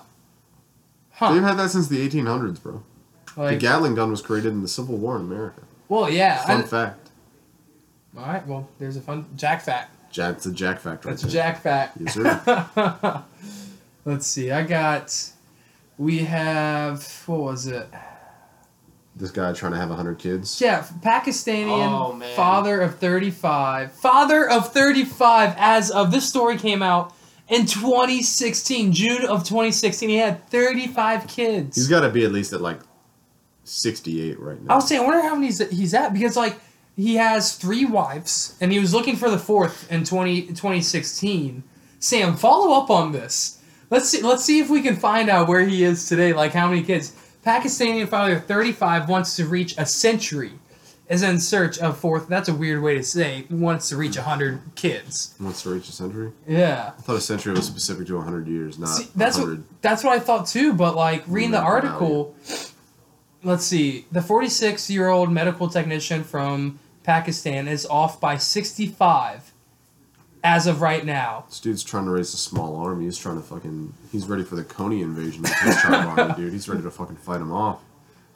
Huh. 1.11 1.33
They've 1.33 1.41
had 1.43 1.57
that 1.57 1.69
since 1.69 1.87
the 1.87 2.07
1800s, 2.07 2.61
bro. 2.61 2.83
the 3.35 3.55
Gatling 3.55 3.95
gun 3.95 4.11
was 4.11 4.21
created 4.21 4.51
in 4.53 4.61
the 4.61 4.67
Civil 4.67 4.97
War 4.97 5.15
in 5.15 5.23
America. 5.23 5.61
well, 5.89 6.09
yeah. 6.09 6.45
Fun 6.45 6.61
I- 6.61 6.65
fact. 6.67 7.09
all 8.17 8.25
right, 8.25 8.45
well, 8.45 8.69
there's 8.77 8.95
a 8.97 9.01
fun 9.01 9.25
Jack 9.35 9.61
fact. 9.61 9.89
Jack, 10.11 10.35
it's 10.35 10.45
a 10.45 10.51
Jack 10.51 10.79
fact 10.79 11.05
right 11.05 11.11
That's 11.11 11.23
a 11.23 11.27
there. 11.27 11.33
Jack 11.33 11.61
fact. 11.63 11.97
Yes, 11.99 12.13
sir. 12.13 13.23
Let's 14.05 14.27
see. 14.27 14.51
I 14.51 14.61
got. 14.63 15.31
We 15.97 16.19
have. 16.19 17.03
What 17.25 17.39
was 17.39 17.65
it? 17.67 17.87
This 19.15 19.31
guy 19.31 19.53
trying 19.53 19.73
to 19.73 19.77
have 19.77 19.89
100 19.89 20.17
kids. 20.17 20.59
Yeah, 20.59 20.85
Pakistani 21.01 21.67
Oh, 21.67 22.19
father 22.35 22.81
of 22.81 22.97
35. 22.99 23.91
Father 23.91 24.49
of 24.49 24.73
35 24.73 25.53
as 25.57 25.91
of 25.91 26.11
this 26.11 26.27
story 26.27 26.57
came 26.57 26.81
out 26.81 27.13
in 27.47 27.65
2016, 27.65 28.91
June 28.93 29.25
of 29.25 29.43
2016. 29.43 30.09
He 30.09 30.15
had 30.15 30.47
35 30.49 31.27
kids. 31.27 31.75
He's 31.75 31.87
got 31.87 32.01
to 32.01 32.09
be 32.09 32.25
at 32.25 32.31
least 32.31 32.53
at 32.53 32.61
like 32.61 32.79
68 33.65 34.39
right 34.39 34.61
now. 34.61 34.73
I 34.73 34.75
was 34.75 34.87
saying, 34.87 35.01
I 35.01 35.05
wonder 35.05 35.21
how 35.21 35.35
many 35.35 35.47
he's, 35.47 35.69
he's 35.69 35.93
at 35.93 36.13
because 36.13 36.35
like 36.35 36.59
he 36.95 37.15
has 37.15 37.55
three 37.55 37.85
wives 37.85 38.57
and 38.61 38.71
he 38.71 38.79
was 38.79 38.93
looking 38.93 39.15
for 39.15 39.29
the 39.29 39.39
fourth 39.39 39.91
in 39.91 40.03
20, 40.03 40.47
2016. 40.47 41.63
Sam, 41.99 42.35
follow 42.35 42.81
up 42.81 42.89
on 42.89 43.11
this. 43.11 43.59
Let's 43.89 44.09
see. 44.09 44.21
Let's 44.21 44.43
see 44.43 44.59
if 44.59 44.69
we 44.69 44.81
can 44.81 44.95
find 44.95 45.29
out 45.29 45.47
where 45.47 45.61
he 45.65 45.83
is 45.83 46.09
today. 46.09 46.33
Like 46.33 46.51
how 46.51 46.67
many 46.67 46.81
kids? 46.83 47.13
Pakistani 47.45 48.07
father 48.07 48.39
35 48.39 49.09
wants 49.09 49.35
to 49.35 49.45
reach 49.45 49.75
a 49.77 49.85
century. 49.85 50.53
Is 51.09 51.21
in 51.21 51.39
search 51.41 51.77
of 51.79 51.97
fourth. 51.97 52.29
That's 52.29 52.47
a 52.47 52.53
weird 52.53 52.81
way 52.81 52.95
to 52.95 53.03
say. 53.03 53.45
Wants 53.49 53.89
to 53.89 53.97
reach 53.97 54.15
100 54.15 54.61
kids. 54.75 55.35
Wants 55.39 55.61
to 55.63 55.69
reach 55.71 55.89
a 55.89 55.91
century? 55.91 56.31
Yeah. 56.47 56.93
I 56.97 57.01
thought 57.01 57.17
a 57.17 57.21
century 57.21 57.53
was 57.53 57.67
specific 57.67 58.07
to 58.07 58.15
100 58.15 58.47
years, 58.47 58.79
not 58.79 58.87
See, 58.87 59.09
that's 59.13 59.37
100. 59.37 59.59
what 59.59 59.81
that's 59.81 60.03
what 60.03 60.13
I 60.13 60.19
thought 60.19 60.47
too. 60.47 60.73
But 60.73 60.95
like 60.95 61.23
reading 61.27 61.51
the 61.51 61.59
article, 61.59 62.33
let's 63.43 63.65
see. 63.65 64.05
The 64.13 64.21
46 64.21 64.89
year 64.89 65.09
old 65.09 65.29
medical 65.29 65.67
technician 65.67 66.23
from 66.23 66.79
Pakistan 67.03 67.67
is 67.67 67.85
off 67.85 68.21
by 68.21 68.37
65 68.37 69.52
as 70.43 70.67
of 70.67 70.81
right 70.81 71.05
now. 71.05 71.45
This 71.47 71.59
dude's 71.59 71.83
trying 71.83 72.05
to 72.05 72.11
raise 72.11 72.33
a 72.33 72.37
small 72.37 72.75
army. 72.75 73.05
He's 73.05 73.17
trying 73.17 73.37
to 73.37 73.41
fucking. 73.43 73.93
He's 74.11 74.27
ready 74.27 74.43
for 74.43 74.55
the 74.55 74.63
Coney 74.63 75.01
invasion 75.01 75.45
of 75.45 75.51
his 75.51 75.77
army, 75.85 76.33
dude. 76.35 76.53
He's 76.53 76.67
ready 76.67 76.83
to 76.83 76.91
fucking 76.91 77.17
fight 77.17 77.41
him 77.41 77.51
off. 77.51 77.81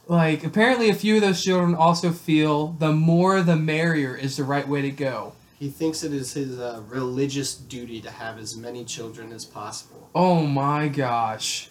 Like 0.07 0.43
apparently, 0.45 0.89
a 0.89 0.93
few 0.93 1.15
of 1.15 1.21
those 1.21 1.43
children 1.43 1.75
also 1.75 2.11
feel 2.11 2.67
the 2.67 2.93
more 2.93 3.41
the 3.41 3.57
merrier 3.57 4.15
is 4.15 4.37
the 4.37 4.43
right 4.43 4.67
way 4.67 4.81
to 4.81 4.91
go. 4.91 5.33
He 5.59 5.69
thinks 5.69 6.03
it 6.03 6.13
is 6.13 6.33
his 6.33 6.59
uh, 6.59 6.83
religious 6.87 7.55
duty 7.55 7.99
to 8.01 8.11
have 8.11 8.37
as 8.37 8.55
many 8.55 8.85
children 8.85 9.33
as 9.33 9.43
possible. 9.43 10.09
Oh 10.13 10.45
my 10.45 10.87
gosh. 10.87 11.69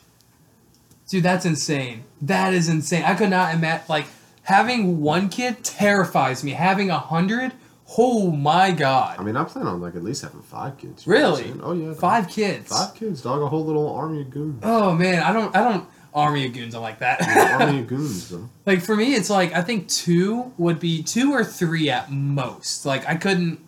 Dude, 1.09 1.23
that's 1.23 1.47
insane. 1.47 2.03
That 2.21 2.53
is 2.53 2.69
insane. 2.69 3.05
I 3.05 3.15
could 3.15 3.31
not 3.31 3.55
imagine 3.55 3.87
like 3.89 4.07
having 4.43 5.01
one 5.01 5.29
kid 5.29 5.63
terrifies 5.63 6.43
me. 6.43 6.51
Having 6.51 6.91
a 6.91 6.99
hundred, 6.99 7.53
oh 7.99 8.31
my 8.31 8.71
god. 8.73 9.19
I 9.19 9.23
mean, 9.23 9.37
I 9.37 9.45
plan 9.45 9.67
on 9.67 9.81
like 9.81 9.95
at 9.95 10.03
least 10.05 10.23
having 10.23 10.43
five 10.43 10.77
kids. 10.79 11.07
Really? 11.07 11.53
Oh 11.63 11.73
yeah. 11.73 11.95
Five 11.95 12.29
kids. 12.29 12.69
Five 12.69 12.95
kids, 12.95 13.23
dog. 13.23 13.43
A 13.43 13.49
whole 13.49 13.65
little 13.65 13.95
army 13.95 14.23
of 14.23 14.31
goons. 14.31 14.61
Oh 14.65 14.95
man, 14.95 15.23
I 15.23 15.33
don't 15.33 15.55
I 15.55 15.63
don't 15.63 15.89
army 16.15 16.47
of 16.47 16.53
goons, 16.55 16.75
I 16.75 16.79
like 16.79 16.99
that. 17.01 17.23
army 17.61 17.81
of 17.81 17.87
goons, 17.89 18.31
bro. 18.31 18.49
like 18.65 18.81
for 18.81 18.97
me 18.97 19.15
it's 19.15 19.29
like 19.31 19.53
I 19.53 19.63
think 19.63 19.89
two 19.89 20.53
would 20.57 20.81
be 20.81 21.03
two 21.03 21.33
or 21.33 21.45
three 21.45 21.91
at 21.91 22.11
most. 22.11 22.87
Like 22.87 23.07
I 23.07 23.17
couldn't 23.17 23.61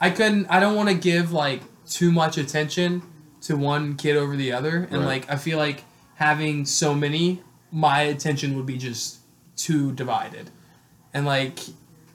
I 0.00 0.10
couldn't 0.10 0.46
I 0.46 0.60
don't 0.60 0.76
want 0.76 0.88
to 0.88 0.94
give 0.94 1.32
like 1.32 1.62
too 1.88 2.10
much 2.12 2.38
attention 2.38 3.02
to 3.42 3.56
one 3.56 3.96
kid 3.96 4.16
over 4.16 4.36
the 4.36 4.52
other 4.52 4.84
and 4.90 5.00
Right. 5.00 5.06
like 5.06 5.30
I 5.30 5.36
feel 5.36 5.58
like 5.58 5.82
having 6.14 6.64
so 6.64 6.94
many 6.94 7.42
my 7.72 8.02
attention 8.02 8.56
would 8.56 8.66
be 8.66 8.78
just 8.78 9.18
too 9.56 9.92
divided. 9.92 10.50
And 11.12 11.26
like 11.26 11.58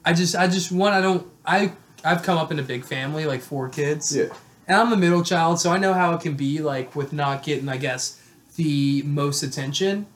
I 0.04 0.12
just 0.12 0.34
I 0.34 0.46
just 0.46 0.72
one 0.72 0.92
I 0.92 1.00
don't 1.00 1.26
I 1.44 1.72
I've 2.04 2.22
come 2.22 2.38
up 2.38 2.50
in 2.50 2.58
a 2.58 2.62
big 2.62 2.84
family 2.84 3.26
like 3.26 3.40
four 3.40 3.68
kids. 3.68 4.14
Yeah. 4.14 4.28
And 4.66 4.76
I'm 4.76 4.90
the 4.90 4.96
middle 4.96 5.24
child, 5.24 5.60
so 5.60 5.72
I 5.72 5.78
know 5.78 5.92
how 5.92 6.14
it 6.14 6.20
can 6.20 6.34
be 6.34 6.60
like 6.60 6.94
with 6.94 7.12
not 7.12 7.42
getting, 7.42 7.68
I 7.68 7.76
guess, 7.76 8.22
the 8.56 9.02
most 9.02 9.42
attention. 9.42 10.06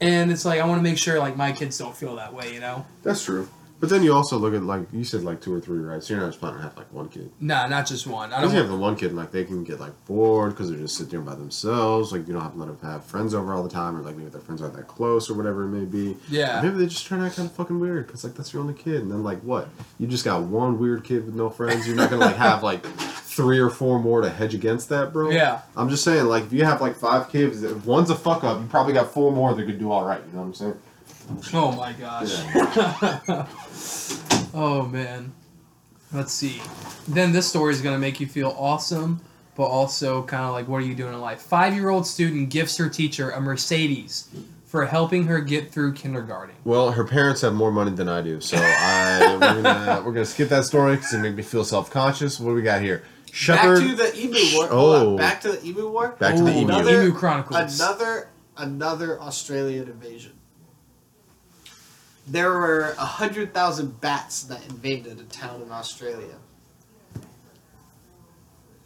And 0.00 0.30
it's 0.30 0.44
like 0.44 0.60
I 0.60 0.66
want 0.66 0.78
to 0.78 0.82
make 0.82 0.98
sure 0.98 1.18
like 1.18 1.36
my 1.36 1.52
kids 1.52 1.78
don't 1.78 1.96
feel 1.96 2.16
that 2.16 2.34
way, 2.34 2.52
you 2.52 2.60
know? 2.60 2.84
That's 3.02 3.24
true. 3.24 3.48
But 3.84 3.90
then 3.90 4.02
you 4.02 4.14
also 4.14 4.38
look 4.38 4.54
at 4.54 4.62
like 4.62 4.90
you 4.94 5.04
said 5.04 5.24
like 5.24 5.42
two 5.42 5.52
or 5.52 5.60
three, 5.60 5.80
right? 5.80 6.02
So 6.02 6.14
you're 6.14 6.22
not 6.22 6.28
just 6.30 6.40
planning 6.40 6.56
to 6.56 6.62
have 6.62 6.74
like 6.74 6.90
one 6.90 7.10
kid. 7.10 7.30
Nah, 7.38 7.66
not 7.66 7.86
just 7.86 8.06
one. 8.06 8.32
I 8.32 8.40
don't. 8.40 8.50
you 8.50 8.56
have 8.56 8.70
the 8.70 8.76
one 8.78 8.96
kid, 8.96 9.08
and 9.08 9.16
like 9.16 9.30
they 9.30 9.44
can 9.44 9.62
get 9.62 9.78
like 9.78 9.92
bored 10.06 10.52
because 10.52 10.70
they're 10.70 10.78
just 10.78 10.96
sitting 10.96 11.10
there 11.10 11.20
by 11.20 11.34
themselves. 11.34 12.10
Like 12.10 12.26
you 12.26 12.32
don't 12.32 12.40
have 12.40 12.54
to 12.54 12.58
let 12.58 12.68
them 12.68 12.78
have 12.82 13.04
friends 13.04 13.34
over 13.34 13.52
all 13.52 13.62
the 13.62 13.68
time, 13.68 13.94
or 13.94 14.00
like 14.00 14.16
maybe 14.16 14.30
their 14.30 14.40
friends 14.40 14.62
aren't 14.62 14.74
that 14.76 14.86
close, 14.88 15.28
or 15.28 15.34
whatever 15.34 15.64
it 15.64 15.68
may 15.68 15.84
be. 15.84 16.16
yeah. 16.30 16.62
Maybe 16.62 16.78
they 16.78 16.86
just 16.86 17.06
turn 17.06 17.20
out 17.20 17.34
kind 17.34 17.46
of 17.46 17.54
fucking 17.54 17.78
weird 17.78 18.06
because 18.06 18.24
like 18.24 18.34
that's 18.34 18.54
your 18.54 18.62
only 18.62 18.72
kid, 18.72 19.02
and 19.02 19.10
then 19.10 19.22
like 19.22 19.40
what? 19.40 19.68
You 19.98 20.06
just 20.06 20.24
got 20.24 20.40
one 20.44 20.78
weird 20.78 21.04
kid 21.04 21.26
with 21.26 21.34
no 21.34 21.50
friends. 21.50 21.86
You're 21.86 21.96
not 21.96 22.08
gonna 22.08 22.24
like 22.24 22.36
have 22.36 22.62
like 22.62 22.86
three 22.86 23.58
or 23.58 23.68
four 23.68 23.98
more 23.98 24.22
to 24.22 24.30
hedge 24.30 24.54
against 24.54 24.88
that, 24.88 25.12
bro. 25.12 25.28
Yeah. 25.28 25.60
I'm 25.76 25.90
just 25.90 26.04
saying, 26.04 26.24
like 26.24 26.44
if 26.44 26.54
you 26.54 26.64
have 26.64 26.80
like 26.80 26.96
five 26.96 27.28
kids, 27.28 27.62
if 27.62 27.84
one's 27.84 28.08
a 28.08 28.16
fuck 28.16 28.44
up, 28.44 28.60
you 28.62 28.66
probably 28.68 28.94
got 28.94 29.12
four 29.12 29.30
more 29.30 29.52
that 29.52 29.66
could 29.66 29.78
do 29.78 29.92
all 29.92 30.06
right. 30.06 30.22
You 30.26 30.32
know 30.32 30.38
what 30.38 30.46
I'm 30.46 30.54
saying? 30.54 30.78
Oh 31.52 31.72
my 31.72 31.92
gosh. 31.92 32.32
oh 34.54 34.86
man. 34.90 35.32
Let's 36.12 36.32
see. 36.32 36.60
Then 37.08 37.32
this 37.32 37.48
story 37.48 37.72
is 37.72 37.80
going 37.80 37.94
to 37.94 37.98
make 37.98 38.20
you 38.20 38.26
feel 38.26 38.54
awesome, 38.58 39.20
but 39.56 39.64
also 39.64 40.22
kind 40.24 40.44
of 40.44 40.52
like, 40.52 40.68
what 40.68 40.76
are 40.78 40.86
you 40.86 40.94
doing 40.94 41.12
in 41.12 41.20
life? 41.20 41.40
Five 41.42 41.74
year 41.74 41.88
old 41.88 42.06
student 42.06 42.50
gifts 42.50 42.76
her 42.76 42.88
teacher 42.88 43.30
a 43.30 43.40
Mercedes 43.40 44.28
for 44.64 44.86
helping 44.86 45.26
her 45.26 45.40
get 45.40 45.72
through 45.72 45.94
kindergarten. 45.94 46.54
Well, 46.64 46.92
her 46.92 47.04
parents 47.04 47.40
have 47.40 47.54
more 47.54 47.72
money 47.72 47.90
than 47.92 48.08
I 48.08 48.22
do, 48.22 48.40
so 48.40 48.56
I 48.60 49.36
we're 49.40 49.62
gonna 49.62 50.02
we're 50.04 50.12
gonna 50.12 50.24
skip 50.24 50.48
that 50.50 50.64
story 50.64 50.96
because 50.96 51.14
it 51.14 51.18
make 51.18 51.34
me 51.34 51.42
feel 51.42 51.64
self 51.64 51.90
conscious. 51.90 52.38
What 52.38 52.50
do 52.50 52.54
we 52.56 52.62
got 52.62 52.82
here? 52.82 53.02
Shepherd. 53.32 53.80
Back 53.80 53.88
to 53.90 53.96
the 53.96 54.20
Emu 54.20 54.38
War. 54.56 54.68
Hold 54.68 54.94
Oh. 54.96 55.10
on. 55.12 55.16
Back 55.16 55.40
to 55.42 55.52
the 55.52 55.66
Emu 55.66 55.88
War. 55.88 56.16
Back 56.18 56.36
to 56.36 56.42
the 56.44 56.50
emu. 56.52 56.72
Another- 56.74 57.02
Emu 57.02 57.12
Chronicles. 57.14 57.80
Another 57.80 58.28
another 58.56 59.20
Australian 59.20 59.88
invasion. 59.88 60.32
There 62.26 62.50
were 62.52 62.94
a 62.98 63.04
hundred 63.04 63.52
thousand 63.52 64.00
bats 64.00 64.44
that 64.44 64.64
invaded 64.68 65.20
a 65.20 65.24
town 65.24 65.60
in 65.62 65.70
Australia. 65.70 66.36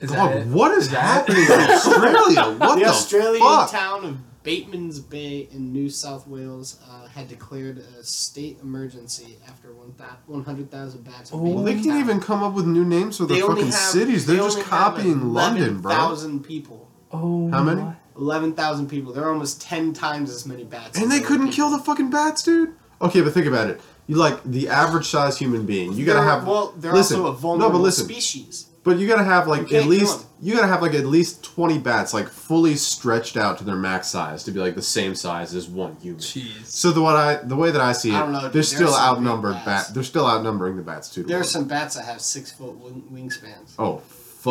Is 0.00 0.10
Dog, 0.10 0.30
that 0.30 0.36
it? 0.42 0.46
what 0.48 0.72
is, 0.72 0.90
that 0.90 1.00
happening 1.00 1.44
in 1.44 1.50
Australia? 1.70 2.56
What 2.58 2.74
the 2.76 2.84
the, 2.84 2.90
Australian 2.90 3.42
fuck? 3.42 3.70
town 3.70 4.04
of 4.04 4.42
Bateman's 4.44 5.00
Bay 5.00 5.48
in 5.50 5.72
New 5.72 5.90
South 5.90 6.26
Wales 6.28 6.80
uh, 6.88 7.06
had 7.08 7.28
declared 7.28 7.78
a 7.78 8.04
state 8.04 8.58
emergency 8.62 9.36
after 9.48 9.68
100,000 9.72 11.04
bats 11.04 11.30
Oh. 11.32 11.38
Well, 11.38 11.64
they 11.64 11.74
can't 11.74 11.86
town. 11.86 11.98
even 12.00 12.20
come 12.20 12.42
up 12.44 12.54
with 12.54 12.64
new 12.66 12.84
names 12.84 13.18
for 13.18 13.26
They 13.26 13.40
their 13.40 13.48
fucking 13.48 13.66
have- 13.66 13.74
cities. 13.74 14.24
They're 14.26 14.36
they 14.36 14.42
just 14.42 14.58
only 14.58 14.70
have 14.70 14.94
copying 14.94 15.32
London, 15.34 15.80
bro. 15.80 15.92
11,000 15.92 16.44
people. 16.44 16.88
Oh, 17.12 17.50
How 17.50 17.62
many? 17.64 17.84
11,000 18.16 18.88
people. 18.88 19.12
There 19.12 19.24
are 19.24 19.32
almost 19.32 19.60
10 19.62 19.92
times 19.94 20.30
as 20.30 20.46
many 20.46 20.64
bats. 20.64 20.96
And 20.96 21.04
as 21.06 21.10
they 21.10 21.20
couldn't 21.24 21.48
people. 21.48 21.68
kill 21.70 21.76
the 21.76 21.82
fucking 21.84 22.10
bats, 22.10 22.42
dude. 22.44 22.74
Okay, 23.00 23.20
but 23.20 23.32
think 23.32 23.46
about 23.46 23.68
it. 23.70 23.80
You 24.06 24.16
like 24.16 24.42
the 24.44 24.68
average 24.68 25.06
sized 25.06 25.38
human 25.38 25.66
being. 25.66 25.92
You 25.92 26.04
gotta 26.06 26.20
They're- 26.20 26.28
have 26.28 26.46
well. 26.46 26.74
They're 26.76 26.92
listen, 26.92 27.20
also 27.20 27.30
a 27.30 27.34
vulnerable 27.34 27.68
no, 27.74 27.78
but 27.78 27.82
listen, 27.82 28.04
species. 28.06 28.66
But 28.84 28.98
you 28.98 29.06
gotta 29.06 29.24
have 29.24 29.46
like 29.46 29.70
at 29.72 29.84
least 29.86 30.24
you 30.40 30.54
gotta 30.54 30.66
have 30.68 30.80
like 30.80 30.94
at 30.94 31.04
least 31.04 31.42
twenty 31.44 31.76
bats 31.78 32.14
like 32.14 32.26
fully 32.28 32.74
stretched 32.76 33.36
out 33.36 33.58
to 33.58 33.64
their 33.64 33.76
max 33.76 34.08
size 34.08 34.44
to 34.44 34.50
be 34.50 34.60
like 34.60 34.76
the 34.76 34.82
same 34.82 35.14
size 35.14 35.54
as 35.54 35.68
one 35.68 35.96
human. 36.00 36.20
Jeez. 36.20 36.64
So 36.64 36.90
the 36.92 37.02
what 37.02 37.14
I 37.14 37.34
the 37.36 37.56
way 37.56 37.70
that 37.70 37.82
I 37.82 37.92
see 37.92 38.10
it, 38.10 38.14
I 38.14 38.26
know, 38.32 38.40
they're 38.40 38.50
there's 38.50 38.74
still 38.74 38.94
outnumbered 38.94 39.52
bats. 39.64 39.88
bat. 39.88 39.94
They're 39.94 40.02
still 40.04 40.26
outnumbering 40.26 40.76
the 40.76 40.82
bats 40.82 41.10
too. 41.10 41.22
to 41.22 41.28
There 41.28 41.38
are 41.40 41.44
some 41.44 41.66
bats 41.68 41.96
that 41.96 42.04
have 42.06 42.20
six 42.22 42.50
foot 42.52 42.76
wing- 42.78 43.04
wingspans. 43.12 43.72
Oh 43.78 44.00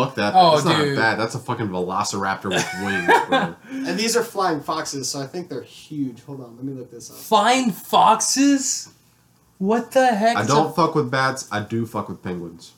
fuck 0.06 0.16
that! 0.16 0.34
Oh, 0.36 0.52
that's 0.52 0.66
not 0.66 0.82
a 0.82 0.96
bat. 0.96 1.18
That's 1.18 1.36
a 1.36 1.40
fucking 1.40 1.68
velociraptor 1.68 2.50
with 2.50 2.68
wings, 2.84 3.28
bro. 3.30 3.56
And 3.90 3.98
these 4.00 4.16
are 4.16 4.24
flying 4.24 4.62
foxes, 4.62 5.10
so 5.10 5.20
I 5.22 5.28
think 5.28 5.50
they're 5.50 5.62
huge. 5.64 6.24
Hold 6.24 6.42
on, 6.42 6.56
let 6.56 6.66
me 6.66 6.74
look 6.74 6.92
this 6.92 7.10
up. 7.10 7.18
Flying 7.18 7.72
foxes? 7.72 8.90
What 9.58 9.92
the 9.92 10.08
heck? 10.14 10.38
I 10.38 10.42
is 10.42 10.48
don't 10.48 10.68
a- 10.72 10.74
fuck 10.74 10.94
with 10.96 11.10
bats. 11.10 11.48
I 11.52 11.62
do 11.62 11.86
fuck 11.86 12.10
with 12.10 12.22
penguins. 12.22 12.74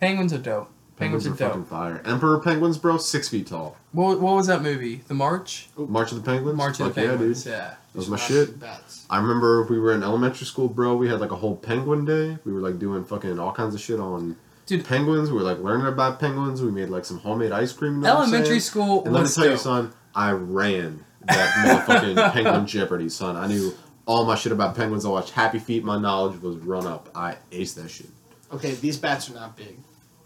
Penguins 0.00 0.32
are 0.32 0.38
dope. 0.38 0.68
Penguins, 0.96 1.24
Penguins, 1.24 1.40
are 1.40 1.44
are 1.44 1.48
dope. 1.48 1.68
fucking 1.68 1.78
fire. 1.78 2.02
Emperor 2.04 2.38
penguins, 2.38 2.78
bro, 2.78 2.96
six 2.98 3.28
feet 3.28 3.46
tall. 3.48 3.76
What, 3.92 4.20
what 4.20 4.36
was 4.36 4.46
that 4.46 4.62
movie? 4.62 5.02
The 5.08 5.14
March? 5.14 5.68
March 5.76 6.12
of 6.12 6.18
the 6.22 6.30
Penguins. 6.30 6.56
March 6.56 6.78
of 6.80 6.86
Fuck 6.86 6.94
the 6.94 7.02
yeah, 7.02 7.08
Penguins. 7.08 7.44
dude. 7.44 7.52
Yeah. 7.54 7.74
That 7.92 7.98
was 7.98 8.08
my 8.08 8.16
shit. 8.16 8.60
Bats. 8.60 9.04
I 9.10 9.18
remember 9.20 9.64
we 9.64 9.78
were 9.80 9.92
in 9.94 10.02
elementary 10.02 10.46
school, 10.46 10.68
bro. 10.68 10.94
We 10.94 11.08
had 11.08 11.18
like 11.20 11.32
a 11.32 11.36
whole 11.36 11.56
penguin 11.56 12.04
day. 12.04 12.38
We 12.44 12.52
were 12.52 12.60
like 12.60 12.78
doing 12.78 13.04
fucking 13.04 13.38
all 13.38 13.52
kinds 13.52 13.74
of 13.74 13.80
shit 13.80 13.98
on 14.00 14.36
Dude. 14.66 14.84
penguins. 14.84 15.30
We 15.30 15.36
were 15.36 15.42
like 15.42 15.58
learning 15.58 15.86
about 15.86 16.20
penguins. 16.20 16.62
We 16.62 16.70
made 16.70 16.88
like 16.88 17.04
some 17.04 17.18
homemade 17.18 17.52
ice 17.52 17.72
cream. 17.72 17.96
You 17.96 18.00
know 18.02 18.18
Elementary 18.18 18.60
school 18.60 19.04
And 19.04 19.12
let 19.12 19.20
me 19.20 19.22
was 19.24 19.34
tell 19.34 19.46
you, 19.50 19.56
son, 19.56 19.92
I 20.14 20.30
ran 20.32 21.04
that 21.26 21.84
motherfucking 21.86 22.32
penguin 22.32 22.66
Jeopardy, 22.66 23.08
son. 23.08 23.36
I 23.36 23.46
knew 23.46 23.72
all 24.06 24.24
my 24.24 24.34
shit 24.34 24.52
about 24.52 24.74
penguins. 24.76 25.04
I 25.04 25.08
watched 25.08 25.30
Happy 25.30 25.58
Feet. 25.58 25.84
My 25.84 25.98
knowledge 25.98 26.40
was 26.40 26.56
run 26.56 26.86
up. 26.86 27.08
I 27.14 27.36
aced 27.50 27.74
that 27.76 27.90
shit. 27.90 28.08
Okay, 28.52 28.72
these 28.74 28.98
bats 28.98 29.30
are 29.30 29.34
not 29.34 29.56
big. 29.56 29.76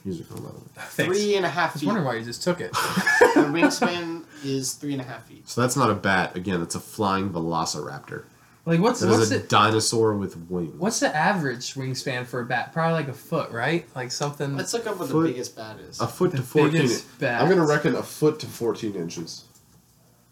These 0.05 0.21
are 0.21 0.25
that. 0.35 0.53
Thanks. 0.77 1.19
Three 1.19 1.35
and 1.37 1.45
a 1.45 1.49
I 1.49 1.53
half 1.53 1.73
was 1.73 1.81
feet. 1.83 1.87
wondering 1.89 2.07
why 2.07 2.15
you 2.15 2.25
just 2.25 2.43
took 2.43 2.61
it. 2.61 2.73
Their 3.35 3.45
wingspan 3.47 4.25
is 4.45 4.75
three 4.75 4.93
and 4.93 5.01
a 5.01 5.05
half 5.05 5.25
feet. 5.27 5.49
So 5.49 5.61
that's 5.61 5.77
not 5.77 5.91
a 5.91 5.95
bat. 5.95 6.37
Again, 6.37 6.63
it's 6.63 6.77
a 6.77 6.81
flying 6.81 7.31
velociraptor. 7.31 8.23
Like 8.67 8.81
what's 8.81 9.01
That 9.01 9.09
what's 9.09 9.23
is 9.23 9.33
a 9.33 9.39
the 9.39 9.47
dinosaur 9.47 10.15
with 10.15 10.37
wings. 10.51 10.75
what's 10.79 11.01
the 11.01 11.15
average 11.15 11.73
wingspan 11.75 12.27
for 12.27 12.41
a 12.41 12.45
bat? 12.45 12.73
Probably 12.73 12.93
like 12.95 13.09
a 13.09 13.15
foot, 13.15 13.51
right? 13.51 13.87
Like 13.97 14.13
something. 14.13 14.57
Let's 14.57 14.75
look 14.75 14.87
up 14.87 14.99
what 14.99 15.09
Foot- 15.09 15.23
the 15.29 15.33
biggest 15.33 15.57
bat 15.57 15.79
is. 15.89 16.01
A 16.01 16.07
foot 16.07 16.33
The 16.33 16.39
to 16.39 16.43
14. 16.43 16.73
biggest 16.73 17.19
bat. 17.19 17.41
I'm 17.41 17.47
going 17.49 17.61
to 17.61 17.67
reckon 17.67 17.95
a 17.95 18.03
foot 18.03 18.39
to 18.41 18.47
14 18.47 18.95
inches. 18.95 19.45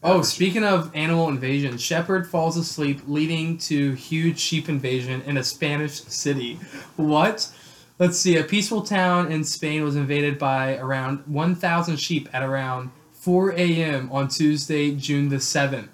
Oh, 0.03 0.21
speaking 0.21 0.65
of 0.65 0.91
animal 0.95 1.29
invasion, 1.29 1.79
shepherd 1.79 2.27
falls 2.29 2.59
asleep, 2.59 3.01
leading 3.07 3.57
to 3.59 3.93
huge 3.93 4.39
sheep 4.39 4.69
invasion 4.69 5.23
in 5.23 5.39
a 5.39 5.43
Spanish 5.43 5.93
city. 6.03 6.59
What? 6.97 7.51
Let's 7.99 8.19
see. 8.19 8.37
A 8.37 8.45
peaceful 8.45 8.83
town 8.83 9.33
in 9.33 9.45
Spain 9.45 9.83
was 9.83 9.97
invaded 9.97 10.39
by 10.39 10.77
around 10.77 11.21
1,000 11.27 11.97
sheep 11.97 12.29
at 12.35 12.43
around 12.43 12.91
4 13.13 13.53
a.m. 13.53 14.11
on 14.13 14.29
Tuesday, 14.29 14.95
June 14.95 15.31
the 15.31 15.37
7th. 15.37 15.89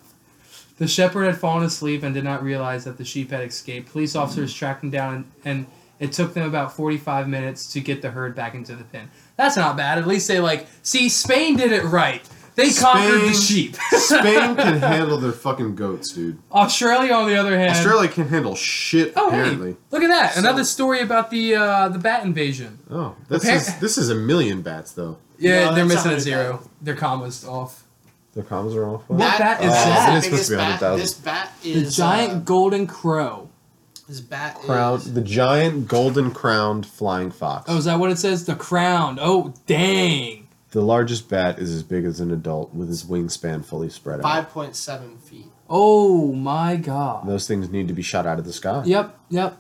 The 0.81 0.88
shepherd 0.88 1.27
had 1.27 1.37
fallen 1.38 1.62
asleep 1.62 2.03
and 2.03 2.14
did 2.14 2.25
not 2.25 2.43
realize 2.43 2.85
that 2.87 2.97
the 2.97 3.05
sheep 3.05 3.31
had 3.31 3.43
escaped. 3.45 3.93
Police 3.93 4.16
officers 4.16 4.53
tracked 4.53 4.83
him 4.83 4.88
down, 4.88 5.14
and, 5.14 5.25
and 5.45 5.66
it 5.99 6.12
took 6.12 6.33
them 6.33 6.49
about 6.49 6.73
45 6.75 7.29
minutes 7.29 7.71
to 7.75 7.81
get 7.81 8.01
the 8.01 8.11
herd 8.11 8.35
back 8.35 8.55
into 8.55 8.75
the 8.75 8.85
pen. 8.85 9.11
That's 9.37 9.57
not 9.59 9.77
bad. 9.77 9.99
At 9.99 10.07
least 10.07 10.27
they 10.27 10.40
like 10.40 10.66
see 10.83 11.11
Spain 11.11 11.57
did 11.57 11.71
it 11.71 11.85
right. 11.85 12.27
They 12.57 12.71
conquered 12.71 13.21
the 13.21 13.35
Spain- 13.35 13.73
sheep. 13.73 13.77
Spain 13.93 14.57
can 14.57 14.79
handle 14.81 15.19
their 15.19 15.33
fucking 15.33 15.77
goats, 15.77 16.12
dude. 16.12 16.38
Australia, 16.51 17.12
on 17.12 17.29
the 17.29 17.37
other 17.37 17.57
hand, 17.59 17.71
Australia 17.77 18.09
can 18.09 18.27
handle 18.29 18.55
shit, 18.57 19.12
Oh, 19.16 19.29
apparently. 19.29 19.73
hey, 19.73 19.77
look 19.90 20.03
at 20.03 20.09
that! 20.09 20.33
So- 20.35 20.40
Another 20.40 20.64
story 20.64 21.01
about 21.01 21.31
the 21.31 21.55
uh, 21.57 21.88
the 21.90 21.99
bat 21.99 22.25
invasion. 22.25 22.79
Oh, 22.90 23.16
this 23.29 23.45
Appar- 23.45 23.55
is 23.57 23.79
this 23.81 23.99
is 23.99 24.09
a 24.09 24.14
million 24.14 24.62
bats 24.62 24.93
though. 24.93 25.19
Yeah, 25.38 25.66
No, 25.66 25.75
they're 25.75 25.85
that's 25.87 26.07
missing 26.07 26.11
a 26.11 26.14
100,000. 26.16 26.21
zero. 26.25 26.71
Their 26.81 26.97
commas 26.97 27.45
off. 27.47 27.85
Their 28.35 28.45
commas 28.45 28.75
are 28.77 28.85
off. 28.87 29.03
What 29.09 29.19
bat 29.19 29.61
is 29.61 29.66
Oh, 29.71 29.73
that? 29.73 30.11
it 30.12 30.14
the 30.14 30.23
supposed 30.23 30.45
to 30.47 30.51
be 30.53 30.57
biggest 30.57 30.81
100,000. 30.83 30.99
This 31.01 31.14
bat 31.14 31.53
The 31.62 31.90
giant 31.90 32.33
Uh, 32.33 32.38
golden 32.40 32.87
crow. 32.87 33.49
this 34.09 34.21
bat 34.21 34.55
Crown, 34.57 34.99
is 34.99 35.14
the 35.14 35.21
giant 35.21 35.88
golden 35.88 36.31
crowned 36.33 36.87
flying 36.87 37.31
fox. 37.31 37.64
Oh, 37.69 37.77
is 37.77 37.85
that 37.87 37.99
what 37.99 38.11
it 38.11 38.19
says? 38.19 38.45
The 38.45 38.55
crown. 38.55 39.19
Oh, 39.21 39.53
dang! 39.66 40.47
The 40.73 40.81
largest 40.81 41.29
bat 41.29 41.59
is 41.59 41.73
as 41.75 41.83
big 41.83 42.05
as 42.05 42.21
an 42.21 42.31
adult 42.31 42.73
with 42.73 42.88
his 42.88 43.03
wingspan 43.05 43.64
fully 43.64 43.88
spread 43.90 44.21
out. 44.21 44.23
five 44.23 44.51
point 44.51 44.77
seven 44.77 45.16
feet. 45.19 45.47
Oh 45.69 46.33
my 46.33 46.77
god. 46.77 47.27
Those 47.27 47.49
things 47.49 47.69
need 47.71 47.88
to 47.88 47.95
be 47.95 48.03
shot 48.03 48.27
out 48.27 48.38
of 48.38 48.45
the 48.45 48.53
sky. 48.53 48.83
Yep, 48.85 49.19
yep. 49.31 49.57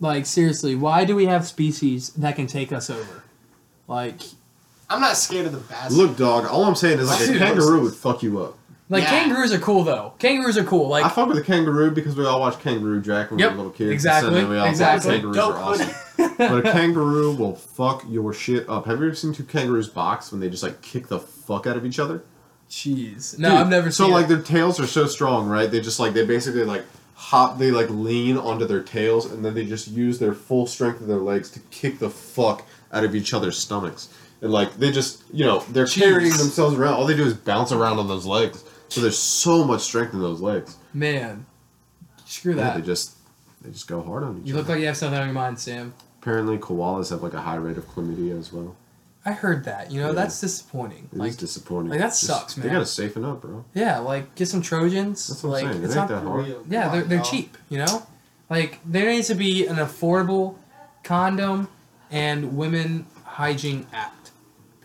Like 0.00 0.24
seriously, 0.24 0.74
why 0.74 1.04
do 1.04 1.14
we 1.14 1.26
have 1.26 1.46
species 1.46 2.10
that 2.10 2.36
can 2.36 2.46
take 2.46 2.72
us 2.72 2.88
over? 2.88 3.24
Like, 3.86 4.20
I'm 4.90 5.00
not 5.00 5.16
scared 5.16 5.46
of 5.46 5.52
the 5.52 5.58
bats. 5.58 5.94
Look, 5.94 6.16
dog. 6.16 6.46
All 6.46 6.64
I'm 6.64 6.74
saying 6.74 6.98
is 6.98 7.08
like 7.08 7.20
a 7.20 7.26
Dude. 7.26 7.38
kangaroo 7.38 7.82
would 7.82 7.94
fuck 7.94 8.22
you 8.22 8.40
up. 8.42 8.54
like 8.88 9.02
Yeah. 9.02 9.10
kangaroos 9.10 9.52
are 9.52 9.58
cool 9.58 9.84
though. 9.84 10.14
Kangaroos 10.18 10.56
are 10.56 10.64
cool. 10.64 10.88
Like, 10.88 11.04
I 11.04 11.08
fuck 11.10 11.28
with 11.28 11.36
a 11.38 11.42
kangaroo 11.42 11.90
because 11.90 12.16
we 12.16 12.24
all 12.24 12.40
watched 12.40 12.60
Kangaroo 12.60 13.00
Jack 13.02 13.30
when 13.30 13.38
Yep, 13.38 13.50
we 13.50 13.56
were 13.56 13.62
little 13.64 13.72
kids. 13.78 13.90
exactly, 13.90 14.28
And 14.28 14.36
then 14.38 14.48
we 14.48 14.56
all 14.56 14.64
thought 14.64 14.70
exactly. 14.70 15.10
Kangaroos 15.12 15.36
Dope 15.36 15.54
are 15.56 15.62
awesome. 15.62 16.34
but 16.38 16.66
a 16.66 16.72
kangaroo 16.72 17.32
will 17.34 17.54
fuck 17.54 18.02
your 18.08 18.32
shit 18.32 18.66
up. 18.68 18.86
Have 18.86 19.00
you 19.00 19.06
ever 19.06 19.14
seen 19.14 19.34
two 19.34 19.44
kangaroos 19.44 19.88
box 19.90 20.32
when 20.32 20.40
they 20.40 20.48
just 20.48 20.62
like 20.62 20.80
kick 20.80 21.08
the 21.08 21.18
fuck 21.18 21.66
out 21.66 21.76
of 21.76 21.84
each 21.84 21.98
other? 21.98 22.22
jeez. 22.70 23.38
No, 23.38 23.50
Dude, 23.50 23.58
I've 23.58 23.68
never 23.68 23.86
seen. 23.90 23.92
So 23.92 24.04
seen. 24.04 24.12
like 24.14 24.24
it. 24.24 24.28
their 24.28 24.42
tails 24.42 24.78
are 24.80 24.86
so 24.86 25.06
strong, 25.06 25.48
right? 25.48 25.70
They 25.70 25.80
just 25.80 26.00
like 26.00 26.12
they 26.14 26.24
basically 26.26 26.64
like 26.64 26.84
hop. 27.14 27.58
They 27.58 27.70
like 27.70 27.88
lean 27.90 28.36
onto 28.38 28.66
their 28.66 28.82
tails, 28.82 29.30
and 29.30 29.44
then 29.44 29.54
they 29.54 29.64
just 29.66 29.88
use 29.88 30.18
their 30.18 30.34
full 30.34 30.66
strength 30.66 31.00
of 31.00 31.06
their 31.08 31.18
legs 31.18 31.50
to 31.52 31.60
kick 31.70 31.98
the 31.98 32.10
fuck 32.10 32.64
out 32.92 33.04
of 33.04 33.14
each 33.14 33.32
other's 33.34 33.56
stomachs. 33.58 34.08
And 34.40 34.52
like 34.52 34.76
they 34.76 34.90
just 34.92 35.22
you 35.32 35.44
know 35.44 35.60
they're 35.70 35.84
Jeez. 35.84 35.98
carrying 36.00 36.36
themselves 36.36 36.76
around. 36.76 36.94
All 36.94 37.06
they 37.06 37.16
do 37.16 37.24
is 37.24 37.34
bounce 37.34 37.72
around 37.72 37.98
on 37.98 38.06
those 38.08 38.24
legs. 38.26 38.64
So 38.88 39.00
there's 39.00 39.18
so 39.18 39.64
much 39.64 39.82
strength 39.82 40.14
in 40.14 40.20
those 40.20 40.40
legs. 40.40 40.76
man, 40.94 41.44
screw 42.24 42.54
Yeah, 42.56 42.64
that. 42.64 42.76
they 42.76 42.82
just 42.82 43.16
they 43.62 43.70
just 43.70 43.88
go 43.88 44.00
hard 44.02 44.22
on 44.22 44.36
each 44.36 44.40
other. 44.42 44.46
you 44.48 44.54
other. 44.54 44.62
look 44.62 44.68
like 44.68 44.80
you 44.80 44.86
have 44.86 44.96
something 44.96 45.18
on 45.20 45.26
your 45.26 45.34
mind, 45.34 45.58
Sam. 45.58 45.92
Apparently, 46.22 46.56
koalas 46.58 47.10
have 47.10 47.22
like 47.22 47.34
a 47.34 47.40
high 47.40 47.56
rate 47.56 47.76
of 47.78 47.86
chlamydia 47.88 48.38
as 48.38 48.52
well. 48.52 48.76
I 49.24 49.32
heard 49.32 49.64
that. 49.64 49.90
You 49.90 50.00
know, 50.00 50.08
Yeah. 50.08 50.12
that's 50.14 50.40
disappointing. 50.40 51.08
It 51.12 51.16
is 51.16 51.18
like, 51.18 51.36
disappointing. 51.36 51.90
like, 51.90 51.98
that 52.00 52.06
Just- 52.10 52.22
sucks, 52.22 52.56
man. 52.56 52.66
They 52.68 52.72
gotta 52.72 52.86
safen 52.86 53.24
up, 53.24 53.42
bro. 53.42 53.64
yeah, 53.74 53.98
like 53.98 54.34
get 54.36 54.48
some 54.48 54.62
Trojans. 54.62 55.26
That's 55.26 55.42
what 55.42 55.50
like, 55.50 55.64
I'm 55.64 55.72
saying. 55.72 55.82
It 55.82 55.86
it's 55.86 55.96
ain't 55.96 56.10
not. 56.10 56.22
that 56.22 56.26
hard. 56.28 56.46
Real. 56.46 56.64
Yeah, 56.70 56.88
they're 56.88 57.02
they're 57.02 57.22
cheap. 57.22 57.58
You 57.68 57.78
know, 57.78 58.06
like 58.48 58.78
there 58.86 59.10
needs 59.10 59.26
to 59.28 59.34
be 59.34 59.66
an 59.66 59.76
affordable 59.76 60.54
condom 61.02 61.68
and 62.10 62.56
women 62.56 63.06
hygiene 63.24 63.86
act 63.92 64.17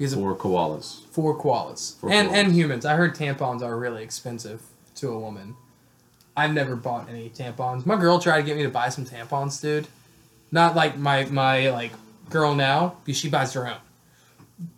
because 0.03 0.13
of, 0.13 0.19
For 0.19 0.35
koalas. 0.35 1.01
for 1.11 1.37
koalas 1.39 1.97
For 1.99 2.11
and 2.11 2.29
and 2.29 2.51
humans. 2.53 2.85
I 2.85 2.95
heard 2.95 3.15
tampons 3.15 3.61
are 3.61 3.77
really 3.77 4.03
expensive 4.03 4.61
to 4.95 5.09
a 5.09 5.17
woman. 5.19 5.55
I've 6.35 6.53
never 6.53 6.75
bought 6.75 7.09
any 7.09 7.29
tampons. 7.29 7.85
My 7.85 7.95
girl 7.95 8.19
tried 8.19 8.37
to 8.41 8.43
get 8.43 8.57
me 8.57 8.63
to 8.63 8.69
buy 8.69 8.89
some 8.89 9.05
tampons, 9.05 9.61
dude. 9.61 9.87
Not 10.51 10.75
like 10.75 10.97
my 10.97 11.25
my 11.25 11.69
like 11.69 11.91
girl 12.29 12.53
now, 12.55 12.95
because 13.05 13.17
she 13.19 13.29
buys 13.29 13.53
her 13.53 13.67
own. 13.67 13.77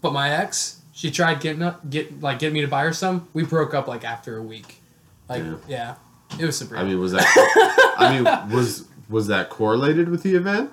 But 0.01 0.13
my 0.13 0.29
ex, 0.29 0.81
she 0.93 1.09
tried 1.11 1.39
getting 1.41 1.61
up, 1.63 1.89
get 1.89 2.21
like 2.21 2.39
getting 2.39 2.53
me 2.53 2.61
to 2.61 2.67
buy 2.67 2.83
her 2.83 2.93
some. 2.93 3.27
We 3.33 3.43
broke 3.43 3.73
up 3.73 3.87
like 3.87 4.03
after 4.03 4.37
a 4.37 4.43
week. 4.43 4.81
Like 5.27 5.43
Yeah. 5.43 5.55
yeah, 5.67 5.95
it 6.39 6.45
was 6.45 6.57
super. 6.57 6.77
I 6.77 6.83
mean, 6.83 6.99
was 6.99 7.13
that? 7.13 7.95
I 7.97 8.13
mean, 8.13 8.53
was 8.55 8.85
was 9.09 9.27
that 9.27 9.49
correlated 9.49 10.09
with 10.09 10.21
the 10.23 10.35
event? 10.35 10.71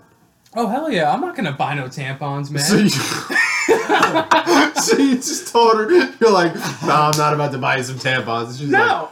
Oh 0.55 0.67
hell 0.67 0.91
yeah! 0.91 1.11
I'm 1.11 1.21
not 1.21 1.35
gonna 1.35 1.53
buy 1.53 1.75
no 1.75 1.85
tampons, 1.85 2.51
man. 2.51 2.63
So 2.63 2.77
you, 2.77 2.91
so 4.83 4.97
you 4.99 5.15
just 5.17 5.49
told 5.53 5.77
her, 5.77 5.91
you're 6.21 6.31
like, 6.33 6.55
no, 6.55 6.93
I'm 6.93 7.17
not 7.19 7.33
about 7.35 7.53
to 7.53 7.59
buy 7.59 7.77
you 7.79 7.83
some 7.83 7.97
tampons. 7.99 8.49
And 8.51 8.57
she's 8.59 8.69
like, 8.71 8.87
no. 8.87 9.11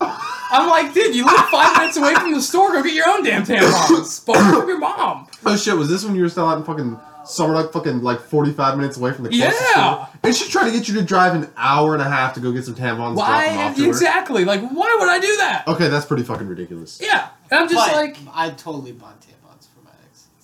I'm 0.00 0.68
like, 0.68 0.92
dude, 0.94 1.14
you 1.14 1.24
live 1.24 1.48
five 1.50 1.76
minutes 1.78 1.96
away 1.96 2.14
from 2.14 2.32
the 2.32 2.40
store. 2.40 2.72
Go 2.72 2.82
get 2.82 2.94
your 2.94 3.08
own 3.08 3.24
damn 3.24 3.44
tampons. 3.44 4.24
Borrow 4.26 4.60
from 4.60 4.68
your 4.68 4.78
mom. 4.78 5.26
oh 5.44 5.56
shit, 5.56 5.76
was 5.76 5.88
this 5.88 6.04
when 6.04 6.14
you 6.14 6.22
were 6.22 6.28
still 6.28 6.46
out 6.46 6.58
in 6.58 6.64
fucking 6.64 6.98
summer, 7.24 7.54
like 7.54 7.72
fucking 7.72 8.02
like 8.02 8.20
45 8.20 8.76
minutes 8.78 8.96
away 8.96 9.12
from 9.12 9.24
the 9.24 9.30
closest 9.30 9.60
Yeah. 9.60 9.72
store? 10.04 10.08
And 10.22 10.34
she's 10.36 10.48
trying 10.48 10.66
to 10.70 10.78
get 10.78 10.88
you 10.88 10.94
to 10.94 11.02
drive 11.02 11.34
an 11.34 11.50
hour 11.56 11.94
and 11.94 12.02
a 12.02 12.08
half 12.08 12.34
to 12.34 12.40
go 12.40 12.52
get 12.52 12.64
some 12.64 12.74
tampons. 12.74 13.16
Why 13.16 13.48
off 13.56 13.74
to 13.76 13.82
her? 13.82 13.88
exactly? 13.88 14.44
Like, 14.44 14.60
why 14.60 14.96
would 15.00 15.08
I 15.08 15.18
do 15.18 15.36
that? 15.38 15.64
Okay, 15.66 15.88
that's 15.88 16.06
pretty 16.06 16.22
fucking 16.22 16.46
ridiculous. 16.46 17.00
Yeah, 17.02 17.28
and 17.50 17.60
I'm 17.60 17.68
just 17.68 17.86
but 17.88 17.96
like, 17.96 18.16
I 18.32 18.50
totally 18.50 18.92
bought 18.92 19.20
tampons 19.20 19.30
for 19.30 19.32
my 19.32 19.42
ex. 19.42 19.45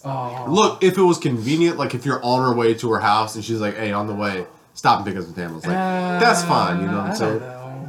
Oh, 0.04 0.46
Look, 0.48 0.82
if 0.82 0.98
it 0.98 1.02
was 1.02 1.18
convenient, 1.18 1.76
like 1.78 1.94
if 1.94 2.04
you're 2.04 2.22
on 2.24 2.42
her 2.48 2.54
way 2.54 2.74
to 2.74 2.92
her 2.92 3.00
house 3.00 3.34
and 3.34 3.44
she's 3.44 3.60
like, 3.60 3.76
hey, 3.76 3.92
on 3.92 4.06
the 4.06 4.14
way, 4.14 4.46
stop 4.74 4.98
and 4.98 5.06
pick 5.06 5.16
up 5.16 5.24
some 5.24 5.34
tampons. 5.34 5.64
Like, 5.66 5.76
that's 6.20 6.42
fine, 6.44 6.80
you 6.80 6.86
know 6.86 6.98
what 6.98 7.04
I'm 7.04 7.10
Uh, 7.10 7.12
I 7.12 7.14
saying? 7.14 7.38
don't 7.38 7.48
know. 7.48 7.58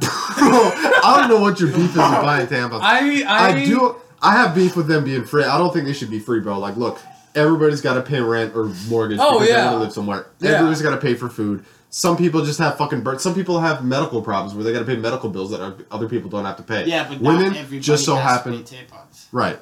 I 1.04 1.16
don't 1.20 1.28
know 1.30 1.40
what 1.40 1.60
your 1.60 1.68
beef 1.70 1.78
is 1.90 1.96
with 1.96 1.96
buying 1.96 2.46
tampons. 2.46 2.80
I, 2.82 3.22
I, 3.22 3.48
I 3.52 3.64
do. 3.64 3.96
I 4.22 4.32
have 4.32 4.54
beef 4.54 4.76
with 4.76 4.86
them 4.88 5.04
being 5.04 5.24
free. 5.24 5.44
I 5.44 5.58
don't 5.58 5.72
think 5.72 5.86
they 5.86 5.92
should 5.92 6.10
be 6.10 6.18
free, 6.18 6.40
bro. 6.40 6.58
Like, 6.58 6.76
look, 6.76 6.98
everybody's 7.34 7.80
got 7.80 7.94
to 7.94 8.02
pay 8.02 8.20
rent 8.20 8.54
or 8.56 8.64
mortgage 8.88 9.18
Oh, 9.20 9.34
because 9.34 9.48
they 9.48 9.54
yeah. 9.54 9.64
want 9.66 9.76
to 9.76 9.84
live 9.84 9.92
somewhere. 9.92 10.26
Yeah. 10.40 10.50
Everybody's 10.52 10.82
got 10.82 10.90
to 10.90 10.96
pay 10.96 11.14
for 11.14 11.28
food. 11.28 11.64
Some 11.90 12.16
people 12.16 12.44
just 12.44 12.58
have 12.58 12.76
fucking 12.76 13.02
burn. 13.02 13.18
Some 13.20 13.34
people 13.34 13.60
have 13.60 13.84
medical 13.84 14.20
problems 14.22 14.54
where 14.54 14.64
they 14.64 14.72
got 14.72 14.80
to 14.80 14.84
pay 14.84 14.96
medical 14.96 15.28
bills 15.30 15.50
that 15.52 15.60
are- 15.60 15.76
other 15.90 16.08
people 16.08 16.28
don't 16.30 16.44
have 16.44 16.56
to 16.56 16.62
pay. 16.62 16.86
Yeah, 16.86 17.06
but 17.08 17.20
women 17.20 17.48
not 17.48 17.56
everybody 17.56 17.80
just 17.80 18.04
so 18.04 18.16
has 18.16 18.24
happen. 18.38 18.64
to 18.64 18.74
pay 18.74 18.82
tampons. 18.84 19.26
Right, 19.30 19.58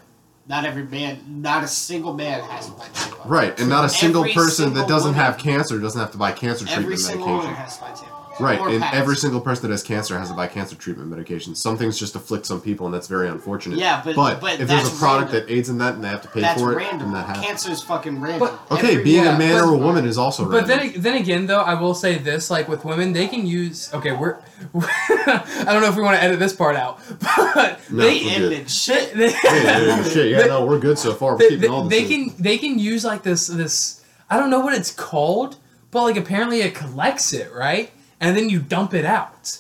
Not 0.49 0.65
every 0.65 0.83
man, 0.85 1.21
not 1.29 1.63
a 1.63 1.69
single 1.69 2.15
man 2.15 2.41
has 2.43 2.69
tampons. 2.69 3.29
right, 3.29 3.59
and 3.61 3.69
not 3.69 3.85
a 3.85 3.89
single 3.89 4.23
Every 4.23 4.35
person 4.35 4.75
that 4.75 4.89
doesn't 4.89 5.13
woman- 5.13 5.25
have 5.25 5.39
cancer 5.39 5.79
doesn't 5.79 6.01
have 6.01 6.11
to 6.13 6.19
buy 6.19 6.33
cancer 6.33 6.67
Every 6.69 6.97
treatment 6.97 7.01
single 7.01 7.27
medication. 7.29 7.51
woman 7.51 7.63
has 7.63 7.77
buy 7.79 7.87
tampons. 7.91 8.12
Right, 8.41 8.59
and 8.61 8.83
pads. 8.83 8.97
every 8.97 9.17
single 9.17 9.41
person 9.41 9.63
that 9.69 9.73
has 9.73 9.83
cancer 9.83 10.19
has 10.19 10.31
to 10.31 10.35
buy 10.35 10.47
cancer 10.47 10.75
treatment 10.75 11.09
medication. 11.11 11.55
Some 11.55 11.77
things 11.77 11.99
just 11.99 12.15
afflict 12.17 12.47
some 12.47 12.61
people, 12.61 12.87
and 12.87 12.95
that's 12.95 13.07
very 13.07 13.29
unfortunate. 13.29 13.79
Yeah, 13.79 14.01
but- 14.05 14.41
but 14.41 14.61
if 14.61 14.69
there's 14.69 14.89
a 14.89 14.97
product 14.97 15.33
random. 15.33 15.49
that 15.49 15.53
aids 15.55 15.69
in 15.69 15.79
that 15.79 15.95
and 15.95 16.05
they 16.05 16.09
have 16.09 16.23
to 16.23 16.29
pay 16.29 16.41
That's 16.41 16.61
for 16.61 16.73
it, 16.73 16.77
random. 16.77 17.13
then 17.13 17.13
that 17.13 17.27
happens. 17.27 17.47
Cancer 17.47 17.71
is 17.71 17.83
fucking 17.83 18.21
random. 18.21 18.41
But- 18.69 18.79
Okay, 18.79 18.93
Every- 18.93 19.05
being 19.05 19.25
yeah, 19.25 19.37
a 19.37 19.39
man 19.39 19.55
but- 19.61 19.69
or 19.69 19.75
a 19.75 19.79
woman 19.79 20.07
is 20.07 20.17
also 20.19 20.45
But 20.45 20.67
random. 20.69 20.93
then, 20.93 21.03
then 21.03 21.15
again, 21.17 21.47
though, 21.47 21.61
I 21.61 21.75
will 21.75 21.95
say 21.95 22.17
this: 22.19 22.51
like 22.51 22.69
with 22.69 22.85
women, 22.85 23.13
they 23.13 23.29
can 23.29 23.47
use. 23.47 23.91
Okay, 23.93 24.13
we're. 24.13 24.37
I 24.75 25.65
don't 25.67 25.83
know 25.83 25.89
if 25.89 25.97
we 25.97 26.03
want 26.03 26.17
to 26.17 26.23
edit 26.23 26.39
this 26.39 26.53
part 26.55 26.77
out, 26.77 27.01
but 27.21 27.81
No, 27.91 28.03
they, 28.05 28.19
we're 28.25 28.39
good. 28.39 28.43
ended 28.53 28.71
shit. 28.71 29.15
they, 29.15 29.31
Hey, 29.33 29.61
hey, 29.61 30.11
shit, 30.11 30.31
yeah, 30.31 30.43
they- 30.43 30.49
no, 30.49 30.65
we're 30.65 30.79
good 30.79 30.99
so 30.99 31.13
far. 31.15 31.33
We're 31.33 31.39
they, 31.39 31.49
keeping 31.51 31.61
they- 31.63 31.69
all 31.69 31.85
this. 31.85 31.99
they 32.01 32.09
can 32.09 32.35
they 32.39 32.59
can 32.59 32.79
use 32.79 33.05
like 33.05 33.23
this 33.23 33.47
this 33.49 34.01
I 34.31 34.39
don't 34.39 34.51
know 34.51 34.61
what 34.61 34.75
it's 34.75 34.91
called, 34.91 35.57
but 35.91 36.03
like 36.03 36.17
apparently 36.17 36.61
it 36.63 36.75
collects 36.75 37.33
it 37.33 37.53
right, 37.53 37.91
and 38.23 38.37
then 38.37 38.49
you 38.49 38.61
dump 38.61 38.95
it 38.95 39.05
out, 39.05 39.59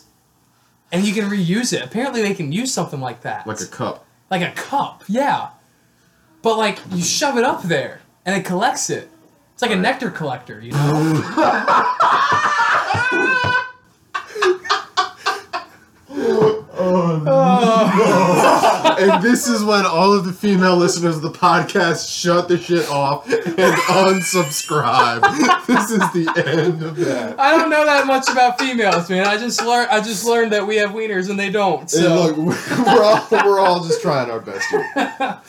and 0.90 1.04
you 1.04 1.12
can 1.12 1.28
reuse 1.28 1.72
it. 1.74 1.82
Apparently 1.82 2.22
they 2.22 2.32
can 2.32 2.52
use 2.52 2.72
something 2.72 3.00
like 3.00 3.20
that, 3.22 3.46
like 3.46 3.60
a 3.60 3.66
cup. 3.66 4.06
like 4.30 4.40
a 4.40 4.52
cup, 4.52 5.04
yeah. 5.08 5.50
But 6.40 6.56
like 6.56 6.78
you 6.78 6.82
mm-hmm. 6.84 6.98
shove 7.00 7.36
it 7.36 7.44
up 7.44 7.62
there, 7.64 8.00
and 8.24 8.34
it 8.34 8.44
collects 8.46 8.88
it. 8.88 9.10
It's 9.52 9.60
like 9.62 9.72
a 9.72 9.74
Right. 9.74 9.82
nectar 9.82 10.10
collector, 10.10 10.60
you 10.60 10.72
know. 10.72 10.78
Oh, 16.84 18.96
and 18.98 19.22
this 19.22 19.48
is 19.48 19.64
when 19.64 19.84
all 19.86 20.12
of 20.12 20.24
the 20.24 20.32
female 20.32 20.76
listeners 20.76 21.16
of 21.16 21.22
the 21.22 21.30
podcast 21.30 22.12
shut 22.12 22.48
the 22.48 22.58
shit 22.58 22.88
off 22.90 23.26
and 23.30 23.56
unsubscribe. 23.56 25.22
this 25.66 25.90
is 25.90 26.00
the 26.12 26.44
end 26.46 26.82
of 26.82 26.96
that. 26.96 27.38
I 27.38 27.56
don't 27.56 27.70
know 27.70 27.84
that 27.84 28.06
much 28.06 28.28
about 28.28 28.58
females, 28.58 29.08
man. 29.08 29.26
I 29.26 29.38
just 29.38 29.64
learned 29.64 29.90
I 29.90 30.00
just 30.00 30.24
learned 30.24 30.52
that 30.52 30.66
we 30.66 30.76
have 30.76 30.90
wieners 30.90 31.30
and 31.30 31.38
they 31.38 31.50
don't. 31.50 31.80
And 31.82 31.90
So 31.90 32.26
look, 32.32 32.36
we're 32.86 33.04
all 33.04 33.26
we're 33.30 33.60
all 33.60 33.84
just 33.84 34.02
trying 34.02 34.30
our 34.30 34.40
best 34.40 34.66
here. 34.68 34.90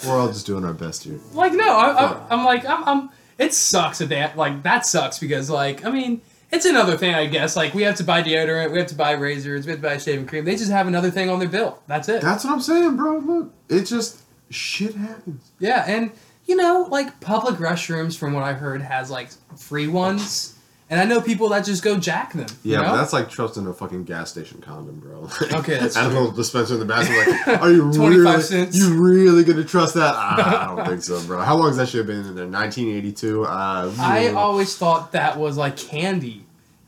We're 0.06 0.20
all 0.20 0.28
just 0.28 0.46
doing 0.46 0.66
our 0.66 0.74
best 0.74 1.04
here. 1.04 1.20
like 1.34 1.54
no, 1.54 1.78
I, 1.78 2.06
I, 2.06 2.28
I'm 2.30 2.46
like 2.46 2.66
I'm, 2.66 2.84
I'm. 2.84 3.10
It 3.40 3.54
sucks 3.54 3.98
that 3.98 4.10
they 4.10 4.32
like 4.36 4.64
that 4.64 4.86
sucks 4.86 5.20
because 5.20 5.50
like 5.50 5.86
I 5.86 5.90
mean 5.90 6.22
it's 6.54 6.66
another 6.66 6.96
thing 6.98 7.14
I 7.16 7.26
guess 7.26 7.56
like 7.56 7.74
we 7.74 7.84
have 7.84 7.96
to 7.96 8.04
buy 8.04 8.22
deodorant, 8.22 8.72
we 8.72 8.78
have 8.78 8.88
to 8.88 8.96
buy 8.96 9.12
razors, 9.12 9.66
we 9.66 9.72
have 9.72 9.82
to 9.82 9.88
buy 9.88 9.98
shaving 9.98 10.28
cream. 10.28 10.46
They 10.46 10.56
just 10.56 10.72
have 10.72 10.88
another 10.88 11.10
thing 11.12 11.30
on 11.30 11.40
their 11.40 11.50
bill. 11.50 11.80
That's 11.88 12.08
it. 12.08 12.22
That's 12.22 12.44
what 12.44 12.54
I'm 12.54 12.62
saying, 12.62 12.96
bro. 12.96 13.18
Look, 13.18 13.54
it 13.70 13.84
just 13.86 14.22
shit 14.50 14.96
happens. 14.96 15.52
yeah, 15.60 15.84
and 15.88 16.12
you 16.46 16.56
know 16.56 16.88
like 16.92 17.20
public 17.22 17.56
restrooms 17.56 18.18
from 18.18 18.34
what 18.34 18.44
I 18.44 18.54
heard 18.54 18.82
has 18.82 19.10
like 19.10 19.30
free 19.58 19.88
ones, 19.88 20.53
and 20.94 21.02
I 21.02 21.06
know 21.06 21.22
people 21.22 21.50
that 21.50 21.66
just 21.66 21.82
go 21.82 21.98
jack 21.98 22.34
them. 22.34 22.46
Yeah, 22.62 22.78
you 22.78 22.84
know? 22.84 22.92
but 22.92 22.98
that's 22.98 23.14
like 23.14 23.28
trusting 23.28 23.66
a 23.66 23.74
fucking 23.74 24.04
gas 24.04 24.30
station 24.30 24.62
condom, 24.62 25.00
bro. 25.00 25.28
Okay, 25.60 25.80
that's 25.80 25.96
don't 25.96 26.12
true. 26.12 26.26
know 26.26 26.32
dispenser 26.32 26.76
in 26.76 26.82
the 26.82 26.86
bathroom. 26.86 27.36
Like, 27.48 27.48
are 27.62 27.72
you 27.72 27.92
25 27.92 28.08
really? 28.08 28.42
cents. 28.44 28.78
You 28.78 29.02
really 29.02 29.44
gonna 29.44 29.64
trust 29.64 29.96
that? 29.96 30.14
Ah, 30.16 30.72
I 30.72 30.76
don't 30.76 30.86
think 30.88 31.02
so, 31.02 31.20
bro. 31.26 31.42
How 31.42 31.56
long 31.56 31.70
has 31.70 31.78
that 31.78 31.90
shit 31.90 32.06
been 32.06 32.18
in 32.18 32.36
there? 32.36 32.46
1982. 32.46 33.44
Uh, 33.44 33.92
I 33.98 34.30
always 34.34 34.78
thought 34.78 35.14
that 35.14 35.40
was 35.40 35.58
like 35.58 35.78
candy 35.78 36.46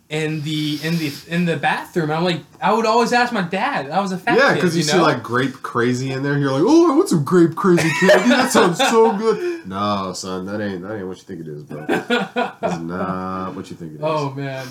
in 0.10 0.42
the 0.42 0.80
in 0.84 0.98
the 0.98 1.12
in 1.28 1.46
the 1.46 1.58
bathroom. 1.58 2.12
I'm 2.12 2.24
like, 2.24 2.42
I 2.62 2.72
would 2.74 2.86
always 2.86 3.12
ask 3.12 3.34
my 3.34 3.42
dad. 3.42 3.90
I 3.90 4.00
was 4.02 4.12
a 4.12 4.18
fat 4.18 4.38
yeah, 4.38 4.54
because 4.54 4.76
you, 4.76 4.84
you 4.84 4.90
see 4.90 5.00
like 5.00 5.24
grape 5.24 5.54
crazy 5.64 6.12
in 6.12 6.22
there. 6.22 6.38
You're 6.38 6.52
like, 6.52 6.64
oh, 6.64 6.92
I 6.92 6.96
want 6.96 7.10
some 7.10 7.24
grape 7.24 7.56
crazy 7.56 7.90
candy. 8.00 8.30
That 8.30 8.52
sounds 8.52 8.78
so 8.78 9.18
good. 9.18 9.54
No, 9.66 10.14
son, 10.14 10.46
that 10.46 10.62
ain't 10.62 10.84
that 10.84 10.96
ain't 10.96 11.08
what 11.08 11.18
you 11.18 11.24
think 11.24 11.42
it 11.42 11.48
is, 11.48 11.64
bro. 11.64 11.88
That's 11.88 12.80
not 12.82 13.56
what 13.56 13.68
you 13.72 13.76
think 13.76 13.94
it 13.94 13.96
is. 13.96 14.02
oh 14.04 14.30
man. 14.30 14.68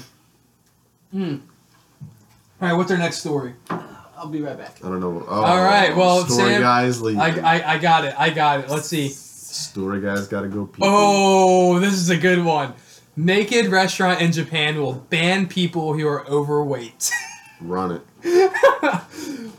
Hmm. 1.11 1.37
All 2.61 2.69
right, 2.69 2.75
what's 2.75 2.93
our 2.93 2.97
next 2.99 3.17
story? 3.19 3.55
I'll 4.17 4.29
be 4.29 4.41
right 4.41 4.57
back. 4.57 4.77
I 4.85 4.89
don't 4.89 5.01
know. 5.01 5.25
Oh, 5.29 5.43
All 5.43 5.65
right, 5.65 5.97
well, 5.97 6.25
story 6.27 6.53
Sam, 6.53 6.63
guys 6.63 7.03
leaving. 7.03 7.21
I, 7.21 7.57
I 7.57 7.73
I 7.73 7.79
got 7.79 8.05
it. 8.05 8.15
I 8.17 8.31
got 8.31 8.61
it. 8.61 8.71
Let's 8.71 8.87
see. 8.87 9.09
story 9.09 10.01
guys 10.01 10.29
gotta 10.29 10.47
go. 10.47 10.67
Pee. 10.67 10.81
Oh, 10.85 11.81
this 11.81 11.95
is 11.95 12.09
a 12.11 12.17
good 12.17 12.45
one. 12.45 12.73
Naked 13.17 13.67
restaurant 13.67 14.21
in 14.21 14.33
Japan 14.33 14.81
will 14.81 14.95
ban 14.95 15.47
people 15.47 15.95
who 15.95 16.07
are 16.07 16.27
overweight. 16.29 17.11
run 17.61 18.01
it. 18.23 18.51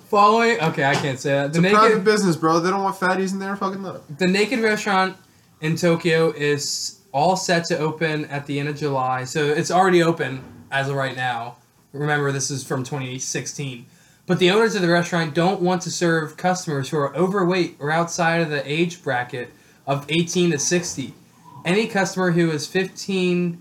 Following, 0.10 0.60
okay, 0.62 0.86
I 0.86 0.93
can't 0.95 1.20
say 1.20 1.32
that. 1.32 1.53
The 1.53 1.60
It's 1.60 1.68
a 1.68 1.72
private 1.72 2.03
business, 2.03 2.36
bro. 2.36 2.60
They 2.60 2.70
don't 2.70 2.84
want 2.84 2.97
fatties 2.97 3.34
in 3.34 3.39
there. 3.39 3.56
Fucking 3.56 3.82
let 3.82 3.93
them. 4.08 4.16
the 4.18 4.28
naked 4.28 4.60
restaurant 4.60 5.18
in 5.62 5.76
Tokyo 5.76 6.32
is 6.32 6.99
all 7.12 7.38
set 7.38 7.66
to 7.66 7.78
open 7.78 8.26
at 8.26 8.45
the 8.45 8.60
end 8.60 8.68
of 8.68 8.78
July. 8.78 9.24
So 9.24 9.45
it's 9.45 9.72
already 9.72 10.03
open 10.03 10.43
as 10.70 10.89
of 10.89 10.95
right 10.95 11.16
now. 11.16 11.58
Remember, 11.93 12.32
this 12.32 12.51
is 12.51 12.64
from 12.64 12.84
2016. 12.84 13.86
But 14.28 14.39
the 14.39 14.51
owners 14.51 14.76
of 14.76 14.82
the 14.82 14.89
restaurant 14.89 15.34
don't 15.34 15.62
want 15.62 15.82
to 15.84 15.91
serve 15.91 16.36
customers 16.36 16.89
who 16.89 16.97
are 16.97 17.16
overweight 17.16 17.78
or 17.80 17.91
outside 17.91 18.41
of 18.41 18.49
the 18.49 18.70
age 18.70 19.01
bracket 19.01 19.51
of 19.88 20.06
18 20.10 20.51
to 20.51 20.60
60. 20.60 21.14
Any 21.66 21.88
customer 21.88 22.32
who 22.32 22.51
is 22.51 22.68
15, 22.68 23.59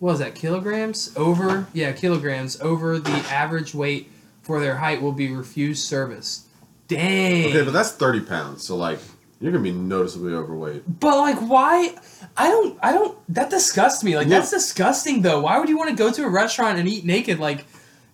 what 0.00 0.10
was 0.12 0.18
that, 0.18 0.34
kilograms? 0.34 1.12
Over, 1.16 1.66
yeah, 1.72 1.92
kilograms 1.92 2.60
over 2.60 2.98
the 2.98 3.10
average 3.30 3.74
weight 3.74 4.10
for 4.42 4.60
their 4.60 4.76
height 4.76 5.00
will 5.00 5.12
be 5.12 5.32
refused 5.32 5.86
service. 5.86 6.46
Dang. 6.88 7.46
Okay, 7.46 7.62
but 7.64 7.72
that's 7.72 7.92
thirty 7.92 8.20
pounds. 8.20 8.66
So 8.66 8.76
like, 8.76 8.98
you're 9.40 9.50
gonna 9.52 9.64
be 9.64 9.72
noticeably 9.72 10.34
overweight. 10.34 10.82
But 11.00 11.16
like, 11.16 11.38
why? 11.38 11.96
I 12.36 12.48
don't. 12.48 12.78
I 12.82 12.92
don't. 12.92 13.16
That 13.34 13.48
disgusts 13.50 14.04
me. 14.04 14.16
Like, 14.16 14.26
Look- 14.26 14.38
that's 14.38 14.50
disgusting, 14.50 15.22
though. 15.22 15.40
Why 15.40 15.58
would 15.58 15.68
you 15.70 15.78
want 15.78 15.90
to 15.90 15.96
go 15.96 16.12
to 16.12 16.24
a 16.24 16.28
restaurant 16.28 16.78
and 16.78 16.86
eat 16.86 17.06
naked? 17.06 17.38
Like, 17.38 17.64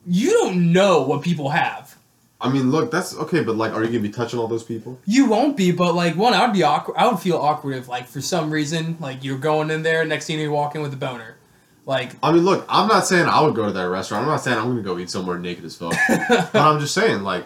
you 0.07 0.31
don't 0.31 0.73
know 0.73 1.03
what 1.03 1.23
people 1.23 1.49
have. 1.51 1.97
I 2.43 2.51
mean, 2.51 2.71
look, 2.71 2.91
that's 2.91 3.15
okay, 3.17 3.43
but 3.43 3.57
like, 3.57 3.73
are 3.73 3.83
you 3.83 3.89
gonna 3.89 4.01
be 4.01 4.09
touching 4.09 4.39
all 4.39 4.49
those 4.49 4.65
people? 4.65 4.99
You 5.05 5.27
won't 5.27 5.57
be, 5.57 5.73
but 5.73 5.95
like, 5.95 6.17
one, 6.17 6.33
I 6.33 6.45
would 6.45 6.55
be 6.55 6.63
awkward. 6.63 6.97
I 6.97 7.07
would 7.07 7.21
feel 7.21 7.37
awkward 7.37 7.75
if, 7.75 7.87
like, 7.87 8.07
for 8.07 8.21
some 8.21 8.51
reason, 8.51 8.97
like, 8.99 9.23
you're 9.23 9.39
going 9.39 9.71
in 9.71 9.83
there, 9.83 10.05
next 10.05 10.27
thing 10.27 10.39
you 10.39 10.51
walk 10.51 10.75
in 10.75 10.81
with 10.81 10.93
a 10.95 10.97
boner. 10.97 11.37
Like, 11.85 12.13
I 12.23 12.33
mean, 12.33 12.45
look, 12.45 12.65
I'm 12.69 12.89
not 12.89 13.07
saying 13.07 13.27
I 13.27 13.43
would 13.43 13.55
go 13.55 13.67
to 13.67 13.73
that 13.73 13.89
restaurant. 13.89 14.23
I'm 14.25 14.31
not 14.31 14.39
saying 14.43 14.57
I'm 14.57 14.69
gonna 14.69 14.83
go 14.83 14.99
eat 14.99 15.11
somewhere 15.11 15.39
naked 15.39 15.65
as 15.65 15.77
fuck. 15.77 15.95
but 16.09 16.55
I'm 16.57 16.81
just 16.81 16.95
saying, 16.95 17.23
like, 17.23 17.45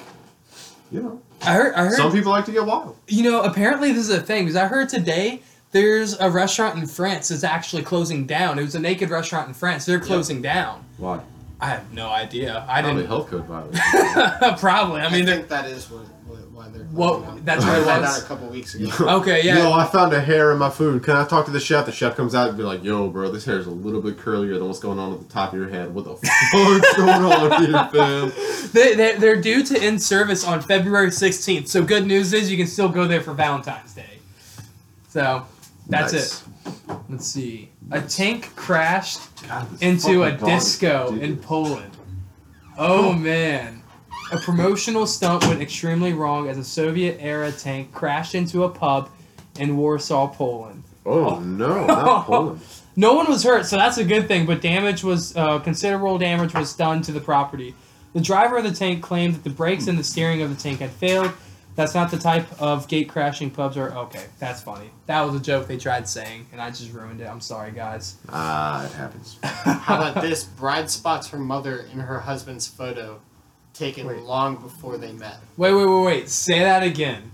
you 0.92 1.02
know, 1.02 1.22
I 1.42 1.54
heard. 1.54 1.74
I 1.74 1.84
heard. 1.86 1.96
some 1.96 2.12
people 2.12 2.30
like 2.30 2.44
to 2.44 2.52
get 2.52 2.64
wild. 2.64 2.96
you 3.08 3.24
know, 3.24 3.42
apparently 3.42 3.92
this 3.92 4.08
is 4.08 4.10
a 4.10 4.20
thing 4.20 4.44
because 4.44 4.56
I 4.56 4.66
heard 4.66 4.88
today 4.88 5.42
there's 5.72 6.18
a 6.20 6.30
restaurant 6.30 6.78
in 6.78 6.86
France 6.86 7.28
that's 7.28 7.42
actually 7.42 7.82
closing 7.82 8.26
down. 8.26 8.60
It 8.60 8.62
was 8.62 8.76
a 8.76 8.80
naked 8.80 9.10
restaurant 9.10 9.48
in 9.48 9.54
France. 9.54 9.84
They're 9.84 9.98
closing 9.98 10.40
down. 10.40 10.84
Why? 10.98 11.20
I 11.64 11.68
have 11.68 11.92
no 11.94 12.08
idea. 12.10 12.64
I 12.68 12.80
Probably 12.82 13.02
didn't. 13.02 13.08
health 13.08 13.30
code 13.30 13.44
violation. 13.46 13.82
Probably. 14.58 15.00
I 15.00 15.06
I, 15.06 15.10
mean, 15.10 15.24
they're 15.24 15.36
think 15.36 15.48
that 15.48 15.66
is 15.66 15.90
what, 15.90 16.02
what 16.26 16.38
why 16.52 16.68
they're. 16.68 16.86
Well, 16.92 17.20
closing 17.22 17.36
down. 17.36 17.44
that's 17.44 17.64
I 17.64 17.68
what 17.70 17.78
it 17.80 17.84
found 17.84 18.02
was. 18.02 18.16
out 18.18 18.22
a 18.22 18.26
couple 18.26 18.48
weeks 18.48 18.74
ago. 18.74 18.90
Okay, 19.20 19.42
yeah. 19.44 19.58
Yo, 19.58 19.72
I 19.72 19.86
found 19.86 20.12
a 20.12 20.20
hair 20.20 20.52
in 20.52 20.58
my 20.58 20.68
food. 20.68 21.02
Can 21.02 21.16
I 21.16 21.24
talk 21.26 21.46
to 21.46 21.50
the 21.50 21.60
chef? 21.60 21.86
The 21.86 21.92
chef 21.92 22.16
comes 22.16 22.34
out 22.34 22.48
and 22.50 22.58
be 22.58 22.64
like, 22.64 22.84
"Yo, 22.84 23.08
bro, 23.08 23.30
this 23.30 23.44
hair 23.46 23.58
is 23.58 23.66
a 23.66 23.70
little 23.70 24.02
bit 24.02 24.18
curlier 24.18 24.58
than 24.58 24.66
what's 24.66 24.78
going 24.80 24.98
on 24.98 25.12
at 25.14 25.20
the 25.20 25.32
top 25.32 25.52
of 25.54 25.58
your 25.58 25.68
head. 25.70 25.94
What 25.94 26.04
the 26.04 26.16
fuck's 26.16 26.96
going 26.96 27.08
on 27.24 27.64
here, 27.64 27.88
fam?" 27.92 28.32
They, 28.72 28.94
they, 28.94 29.16
they're 29.16 29.40
due 29.40 29.62
to 29.64 29.80
end 29.82 30.02
service 30.02 30.44
on 30.46 30.60
February 30.60 31.08
16th. 31.08 31.68
So 31.68 31.82
good 31.82 32.06
news 32.06 32.32
is 32.34 32.50
you 32.50 32.56
can 32.58 32.66
still 32.66 32.88
go 32.88 33.06
there 33.06 33.20
for 33.22 33.32
Valentine's 33.32 33.94
Day. 33.94 34.18
So 35.08 35.46
that's 35.88 36.12
Nice. 36.12 36.40
it. 36.42 36.48
Let's 37.08 37.26
see. 37.26 37.70
A 37.90 38.00
tank 38.00 38.54
crashed 38.56 39.20
God, 39.46 39.66
into 39.82 40.22
a 40.22 40.30
fucking 40.30 40.46
dog 40.46 40.56
is 40.56 40.64
disco 40.64 41.16
in. 41.20 41.36
Poland. 41.36 41.96
Oh 42.78 43.12
man. 43.12 43.82
A 44.32 44.38
promotional 44.38 45.06
stunt 45.06 45.46
went 45.46 45.60
extremely 45.60 46.12
wrong 46.12 46.48
as 46.48 46.56
a 46.58 46.64
Soviet 46.64 47.18
era 47.20 47.52
tank 47.52 47.92
crashed 47.92 48.34
into 48.34 48.64
a 48.64 48.68
pub 48.68 49.10
in 49.58 49.76
Warsaw, 49.76 50.28
Poland. 50.28 50.82
Oh 51.06 51.38
no, 51.40 51.86
not 51.86 52.26
Poland. 52.26 52.60
No 52.96 53.14
one 53.14 53.28
was 53.28 53.42
hurt, 53.42 53.66
so 53.66 53.76
that's 53.76 53.98
a 53.98 54.04
good 54.04 54.28
thing, 54.28 54.46
but 54.46 54.60
damage 54.60 55.04
was 55.04 55.36
uh, 55.36 55.58
considerable 55.58 56.16
damage 56.16 56.54
was 56.54 56.74
done 56.74 57.02
to 57.02 57.12
the 57.12 57.20
property. 57.20 57.74
The 58.14 58.20
driver 58.20 58.56
of 58.58 58.64
the 58.64 58.72
tank 58.72 59.02
claimed 59.02 59.34
that 59.34 59.44
the 59.44 59.50
brakes 59.50 59.88
and 59.88 59.98
the 59.98 60.04
steering 60.04 60.40
of 60.42 60.48
the 60.48 60.60
tank 60.60 60.78
had 60.80 60.90
failed. 60.90 61.32
That's 61.76 61.94
not 61.94 62.10
the 62.10 62.18
type 62.18 62.46
of 62.60 62.86
gate 62.86 63.08
crashing 63.08 63.50
pubs 63.50 63.76
are. 63.76 63.90
Okay, 63.90 64.24
that's 64.38 64.62
funny. 64.62 64.90
That 65.06 65.22
was 65.22 65.34
a 65.34 65.40
joke 65.40 65.66
they 65.66 65.76
tried 65.76 66.08
saying, 66.08 66.46
and 66.52 66.60
I 66.60 66.70
just 66.70 66.92
ruined 66.92 67.20
it. 67.20 67.24
I'm 67.26 67.40
sorry, 67.40 67.72
guys. 67.72 68.16
Ah, 68.28 68.84
it 68.84 68.92
happens. 68.92 69.38
How 69.42 69.96
about 69.96 70.22
this? 70.22 70.44
Bride 70.44 70.88
spots 70.88 71.28
her 71.30 71.38
mother 71.38 71.86
in 71.92 71.98
her 71.98 72.20
husband's 72.20 72.68
photo, 72.68 73.20
taken 73.72 74.06
Wait. 74.06 74.20
long 74.20 74.56
before 74.56 74.98
they 74.98 75.12
met. 75.12 75.38
Wait, 75.56 75.74
wait, 75.74 75.86
wait, 75.86 76.04
wait. 76.04 76.28
Say 76.28 76.60
that 76.60 76.82
again. 76.84 77.32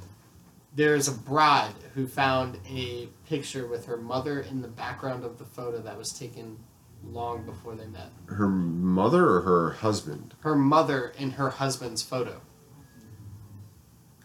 There 0.75 0.95
is 0.95 1.09
a 1.09 1.13
bride 1.13 1.75
who 1.95 2.07
found 2.07 2.59
a 2.71 3.09
picture 3.29 3.67
with 3.67 3.85
her 3.87 3.97
mother 3.97 4.41
in 4.41 4.63
the 4.63 4.69
background 4.69 5.25
of 5.25 5.39
the 5.39 5.45
photo 5.45 5.79
that 5.83 5.99
was 5.99 6.13
taken 6.13 6.59
long 7.05 7.45
before 7.45 7.75
they 7.75 7.87
met. 7.87 8.11
Her 8.27 8.49
mother 8.49 9.29
or 9.29 9.41
her 9.43 9.71
husband? 9.73 10.35
Her 10.41 10.57
mother 10.57 11.13
in 11.19 11.33
her 11.33 11.51
husband's 11.51 12.03
photo. 12.03 12.41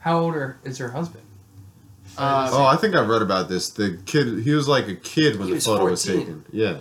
How 0.06 0.20
old 0.20 0.36
are, 0.36 0.60
is 0.64 0.78
her 0.78 0.90
husband? 0.90 1.24
Um, 2.18 2.50
Oh, 2.54 2.66
I 2.66 2.78
think 2.78 2.96
I 2.96 3.02
read 3.02 3.24
about 3.24 3.50
this. 3.50 3.70
The 3.72 4.00
kid, 4.06 4.44
he 4.44 4.52
was 4.52 4.68
like 4.68 4.88
a 4.88 4.96
kid 4.96 5.38
when 5.38 5.48
the 5.50 5.56
was 5.56 5.66
photo 5.66 5.86
was 5.86 6.04
taken. 6.04 6.46
Yeah, 6.52 6.78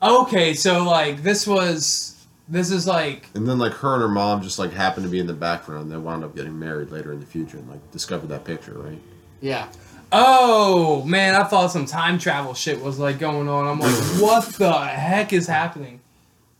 Okay, 0.00 0.54
so 0.54 0.84
like 0.84 1.22
this 1.22 1.46
was 1.46 2.26
this 2.46 2.70
is 2.70 2.86
like 2.86 3.26
and 3.34 3.48
then 3.48 3.58
like 3.58 3.72
her 3.72 3.94
and 3.94 4.02
her 4.02 4.08
mom 4.08 4.42
just 4.42 4.58
like 4.58 4.70
happened 4.70 5.04
to 5.04 5.10
be 5.10 5.18
in 5.18 5.26
the 5.26 5.32
background. 5.32 5.90
They 5.90 5.96
wound 5.96 6.22
up 6.22 6.36
getting 6.36 6.56
married 6.58 6.90
later 6.90 7.12
in 7.12 7.20
the 7.20 7.26
future 7.26 7.56
and 7.56 7.68
like 7.68 7.90
discovered 7.90 8.28
that 8.28 8.44
picture, 8.44 8.74
right? 8.74 8.98
yeah. 9.40 9.68
oh 10.12 11.02
man, 11.04 11.34
I 11.34 11.42
thought 11.44 11.72
some 11.72 11.86
time 11.86 12.18
travel 12.18 12.54
shit 12.54 12.80
was 12.80 12.98
like 13.00 13.18
going 13.18 13.48
on. 13.48 13.66
I'm 13.66 13.80
like, 13.80 13.94
what 14.20 14.44
the 14.54 14.72
heck 14.72 15.32
is 15.32 15.48
happening? 15.48 16.00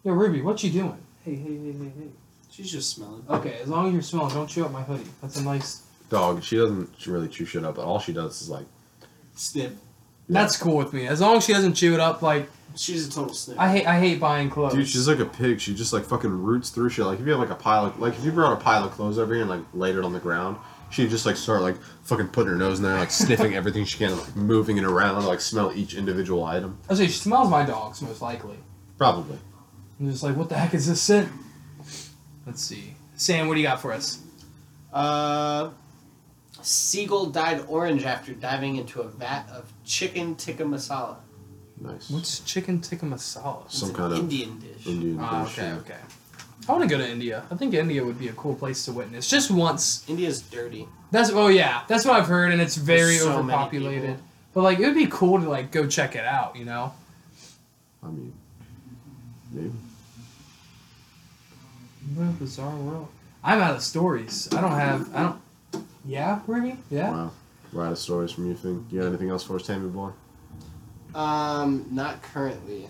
Yo, 0.03 0.13
Ruby, 0.13 0.41
what 0.43 0.65
you 0.65 0.71
doing? 0.71 0.99
Hey, 1.25 1.37
hey, 1.37 1.57
hey, 1.57 1.73
hey, 1.73 1.93
hey. 1.99 2.09
She's 2.51 2.71
just 2.71 2.95
smelling. 2.95 3.25
Okay, 3.29 3.59
as 3.63 3.69
long 3.69 3.89
as 3.89 3.93
you're 3.93 4.03
smelling, 4.03 4.33
don't 4.33 4.47
chew 4.47 4.65
up 4.65 4.71
my 4.71 4.83
hoodie. 4.83 5.11
That's 5.21 5.37
a 5.39 5.43
nice. 5.43 5.83
Dog. 6.09 6.43
She 6.43 6.57
doesn't 6.57 7.07
really 7.07 7.29
chew 7.29 7.45
shit 7.45 7.65
up, 7.65 7.77
but 7.77 7.85
all 7.85 7.99
she 7.99 8.13
does 8.13 8.41
is 8.43 8.49
like. 8.49 8.67
Sniff. 9.35 9.73
That's 10.29 10.57
cool 10.57 10.77
with 10.77 10.93
me. 10.93 11.07
As 11.07 11.21
long 11.21 11.37
as 11.37 11.45
she 11.45 11.53
doesn't 11.53 11.75
chew 11.75 11.93
it 11.95 12.01
up, 12.01 12.23
like 12.23 12.49
She's 12.77 13.07
a 13.07 13.11
total 13.11 13.35
sniff. 13.35 13.59
I 13.59 13.69
hate 13.71 13.87
I 13.87 14.01
hate 14.01 14.19
buying 14.19 14.51
clothes. 14.51 14.75
Dude, 14.75 14.89
she's 14.89 15.07
like 15.07 15.21
a 15.21 15.25
pig. 15.25 15.61
She 15.61 15.75
just 15.75 15.93
like 15.93 16.05
fucking 16.05 16.31
roots 16.31 16.71
through 16.71 16.91
shit. 16.91 17.07
Like 17.07 17.21
if 17.21 17.27
you 17.27 17.31
have 17.33 17.41
like 17.41 17.51
a 17.51 17.55
pile 17.55 17.87
of 17.87 17.99
like 18.01 18.15
if 18.15 18.25
you 18.25 18.33
brought 18.33 18.53
a 18.53 18.57
pile 18.63 18.85
of 18.85 18.91
clothes 18.93 19.19
over 19.19 19.33
here 19.33 19.43
and 19.43 19.51
like 19.51 19.63
laid 19.73 19.95
it 19.97 20.05
on 20.05 20.13
the 20.13 20.19
ground, 20.19 20.57
she'd 20.91 21.11
just 21.11 21.25
like 21.25 21.37
start 21.37 21.63
like 21.63 21.77
fucking 22.03 22.29
putting 22.29 22.51
her 22.51 22.57
nose 22.57 22.79
in 22.79 22.85
there, 22.85 22.95
like 22.95 23.13
sniffing 23.13 23.55
everything 23.57 23.85
she 23.85 23.99
can, 23.99 24.19
like 24.19 24.35
moving 24.35 24.77
it 24.77 24.85
around, 24.85 25.25
like 25.25 25.41
smell 25.41 25.73
each 25.73 25.95
individual 25.95 26.45
item. 26.45 26.79
I 26.91 26.95
say 26.95 27.07
she 27.07 27.13
smells 27.13 27.49
my 27.49 27.65
dogs 27.65 28.03
most 28.03 28.21
likely. 28.21 28.57
Probably. 28.99 29.39
I'm 30.01 30.11
just 30.11 30.25
like, 30.25 30.37
what 30.37 30.49
the 30.49 30.57
heck 30.57 30.75
is 30.75 30.89
this 30.89 31.01
scent? 31.01 31.31
Let's 32.45 32.63
see. 32.63 32.97
Sam, 33.15 33.47
what 33.47 33.55
do 33.55 33.61
you 33.61 33.67
got 33.67 33.81
for 33.81 33.93
us? 33.93 34.19
Uh, 34.93 35.71
seagull 36.63 37.27
dyed 37.27 37.65
orange 37.69 38.05
after 38.05 38.33
diving 38.35 38.77
into 38.77 39.01
a 39.01 39.09
vat 39.09 39.47
of 39.53 39.73
chicken 39.85 40.35
tikka 40.37 40.65
masala. 40.65 41.17
Nice. 41.81 42.11
What's 42.11 42.41
chicken 42.41 42.81
tikka 42.81 43.05
masala? 43.07 43.65
It's 43.67 43.79
Some 43.79 43.91
an 43.91 43.95
kind 43.97 44.13
of 44.13 44.19
Indian 44.21 44.59
dish. 44.61 44.87
Indian 44.87 45.19
Ah, 45.21 45.45
dish. 45.45 45.59
okay, 45.59 45.73
okay. 45.73 45.99
I 46.67 46.73
want 46.73 46.83
to 46.83 46.89
go 46.89 46.97
to 46.97 47.07
India. 47.09 47.45
I 47.51 47.57
think 47.57 47.75
India 47.75 48.03
would 48.03 48.19
be 48.19 48.29
a 48.29 48.33
cool 48.33 48.55
place 48.55 48.85
to 48.87 48.93
witness. 48.93 49.29
Just 49.29 49.51
once. 49.51 50.03
India's 50.09 50.41
dirty. 50.41 50.89
That's 51.11 51.31
oh 51.31 51.49
yeah, 51.49 51.83
that's 51.89 52.05
what 52.07 52.17
I've 52.19 52.27
heard, 52.29 52.53
and 52.53 52.61
it's 52.63 52.77
very 52.77 53.17
There's 53.19 53.23
so 53.23 53.43
many 53.43 53.53
overpopulated. 53.53 54.03
people. 54.11 54.23
But 54.55 54.63
like, 54.63 54.79
it 54.79 54.87
would 54.87 54.95
be 54.95 55.07
cool 55.09 55.41
to 55.41 55.49
like 55.49 55.71
go 55.73 55.87
check 55.87 56.15
it 56.17 56.25
out. 56.25 56.57
You 56.57 56.65
know? 56.65 56.95
I 58.03 58.07
mean, 58.07 58.33
maybe. 59.53 59.73
What 62.15 62.25
a 62.25 62.33
bizarre 62.33 62.75
world. 62.77 63.09
I'm 63.43 63.61
out 63.61 63.75
of 63.77 63.83
stories. 63.83 64.49
I 64.55 64.61
don't 64.61 64.71
have. 64.73 65.15
I 65.15 65.23
don't. 65.25 65.41
Yeah, 66.07 66.41
Ruby. 66.47 66.77
Yeah. 66.91 67.11
Wow. 67.11 67.31
We're 67.73 67.87
out 67.87 67.93
of 67.93 67.99
stories 67.99 68.31
from 68.31 68.47
you. 68.47 68.55
Think 68.55 68.87
you 68.91 69.01
got 69.01 69.09
anything 69.09 69.31
else 69.31 69.43
for 69.43 69.57
us, 69.57 69.67
Tammy 69.67 69.89
boy? 69.89 70.11
Um, 71.15 71.87
not 71.91 72.23
currently. 72.23 72.89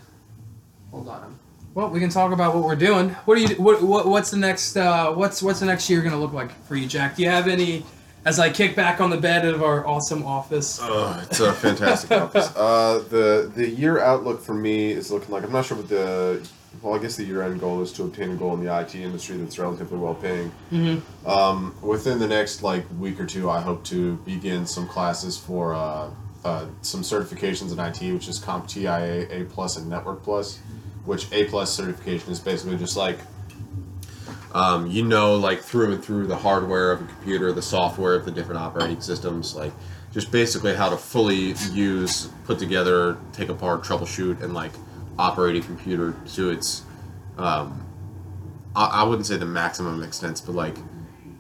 Hold 0.91 1.09
on. 1.09 1.39
Well, 1.75 1.89
we 1.91 1.99
can 2.01 2.11
talk 2.11 2.33
about 2.33 2.55
what 2.55 2.65
we're 2.65 2.77
doing. 2.77 3.11
What 3.11 3.37
do 3.37 3.43
you? 3.43 3.55
What, 3.57 3.83
what 3.83 4.07
What's 4.07 4.31
the 4.31 4.37
next? 4.37 4.77
Uh, 4.77 5.12
what's 5.12 5.43
What's 5.43 5.61
the 5.61 5.67
next 5.67 5.91
year 5.91 6.03
gonna 6.03 6.21
look 6.21 6.33
like 6.33 6.53
for 6.67 6.77
you, 6.77 6.87
Jack? 6.87 7.17
Do 7.17 7.23
you 7.23 7.29
have 7.31 7.49
any? 7.49 7.85
As 8.27 8.39
I 8.39 8.49
kick 8.49 8.75
back 8.75 9.03
on 9.03 9.11
the 9.11 9.19
bed 9.19 9.45
of 9.45 9.62
our 9.62 9.87
awesome 9.87 10.25
office. 10.25 10.79
Oh, 10.81 11.21
it's 11.23 11.41
a 11.41 11.53
fantastic 11.53 12.11
office. 12.12 12.51
Uh, 12.57 12.99
the 13.11 13.53
the 13.55 13.69
year 13.69 14.01
outlook 14.01 14.41
for 14.41 14.55
me 14.55 14.93
is 14.93 15.11
looking 15.11 15.31
like 15.31 15.43
I'm 15.45 15.53
not 15.53 15.67
sure 15.67 15.77
what 15.77 15.89
the 15.89 16.47
well, 16.83 16.95
I 16.95 16.99
guess 16.99 17.16
the 17.16 17.25
year 17.25 17.43
end 17.43 17.61
goal 17.61 17.83
is 17.83 17.93
to 17.95 18.05
obtain 18.05 18.31
a 18.31 18.35
goal 18.35 18.55
in 18.55 18.64
the 18.64 18.81
IT 18.81 18.95
industry 18.95 19.37
that's 19.37 19.59
relatively 19.59 19.99
well 19.99 20.14
paying. 20.14 20.53
Mm-hmm. 20.70 21.29
Um, 21.29 21.75
within 21.83 22.18
the 22.18 22.29
next 22.29 22.62
like 22.62 22.85
week 22.99 23.20
or 23.20 23.27
two, 23.27 23.51
I 23.51 23.61
hope 23.61 23.85
to 23.85 24.16
begin 24.18 24.66
some 24.66 24.87
classes 24.87 25.37
for 25.37 25.75
uh, 25.75 26.11
uh, 26.45 26.66
some 26.83 27.03
certifications 27.03 27.72
in 27.72 27.79
IT, 27.79 28.12
which 28.12 28.29
is 28.29 28.39
CompTIA 28.39 29.31
A 29.31 29.45
plus 29.47 29.77
and 29.77 29.89
Network 29.89 30.22
plus. 30.22 30.59
Which 31.05 31.31
A 31.33 31.45
plus 31.45 31.70
certification 31.70 32.33
is 32.33 32.41
basically 32.41 32.79
just 32.79 32.97
like 32.97 33.18
um, 34.55 34.89
you 34.89 35.03
know, 35.03 35.35
like 35.35 35.61
through 35.61 35.93
and 35.93 36.03
through 36.03 36.29
the 36.29 36.37
hardware 36.37 36.93
of 36.93 37.03
a 37.03 37.05
computer, 37.07 37.53
the 37.53 37.61
software 37.61 38.14
of 38.14 38.25
the 38.25 38.31
different 38.31 38.61
operating 38.61 39.01
systems, 39.01 39.57
like 39.57 39.72
just 40.12 40.31
basically 40.31 40.75
how 40.75 40.89
to 40.89 40.97
fully 40.97 41.55
use, 41.72 42.29
put 42.45 42.61
together, 42.61 43.18
take 43.33 43.49
apart, 43.49 43.83
troubleshoot, 43.83 44.41
and 44.43 44.55
like 44.55 44.70
operate 45.19 45.57
a 45.57 45.61
computer 45.67 46.15
to 46.35 46.51
its, 46.51 46.83
um, 47.39 47.81
I, 48.75 48.87
I 48.87 49.03
wouldn't 49.05 49.27
say 49.27 49.37
the 49.37 49.47
maximum 49.47 50.03
extent, 50.03 50.43
but 50.47 50.55
like 50.55 50.77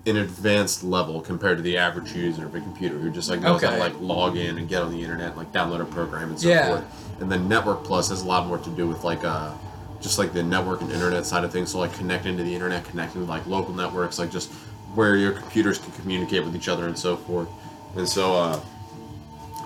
an 0.06 0.16
advanced 0.16 0.84
level 0.84 1.20
compared 1.20 1.56
to 1.56 1.62
the 1.62 1.76
average 1.78 2.14
user 2.14 2.44
of 2.46 2.54
a 2.54 2.60
computer 2.60 2.98
who 2.98 3.10
just 3.10 3.30
like 3.30 3.40
knows 3.40 3.62
how 3.62 3.68
Okay. 3.68 3.76
to 3.76 3.82
like 3.82 4.00
log 4.00 4.36
in 4.36 4.58
and 4.58 4.68
get 4.68 4.82
on 4.82 4.92
the 4.92 5.00
internet, 5.02 5.28
and, 5.28 5.36
like 5.36 5.50
download 5.52 5.80
a 5.80 5.84
program 5.86 6.28
and 6.30 6.38
so 6.38 6.48
Yeah. 6.48 6.68
forth. 6.68 7.20
And 7.20 7.30
then 7.30 7.48
Network 7.48 7.84
Plus 7.84 8.10
has 8.10 8.22
a 8.22 8.26
lot 8.26 8.46
more 8.46 8.58
to 8.58 8.70
do 8.70 8.86
with 8.86 9.02
like 9.04 9.24
uh 9.24 9.50
just 10.00 10.18
like 10.18 10.34
the 10.34 10.42
network 10.42 10.82
and 10.82 10.92
internet 10.92 11.24
side 11.24 11.44
of 11.44 11.50
things. 11.52 11.70
So 11.70 11.78
like 11.78 11.94
connecting 11.94 12.36
to 12.36 12.42
the 12.42 12.52
internet, 12.52 12.84
connecting 12.84 13.24
to 13.24 13.30
like 13.30 13.46
local 13.46 13.72
networks, 13.72 14.18
like 14.18 14.30
just 14.30 14.52
where 14.94 15.16
your 15.16 15.32
computers 15.32 15.78
can 15.78 15.92
communicate 15.92 16.44
with 16.44 16.54
each 16.54 16.68
other 16.68 16.86
and 16.86 16.98
so 16.98 17.16
forth. 17.16 17.48
And 17.96 18.06
so 18.06 18.34
uh, 18.34 18.60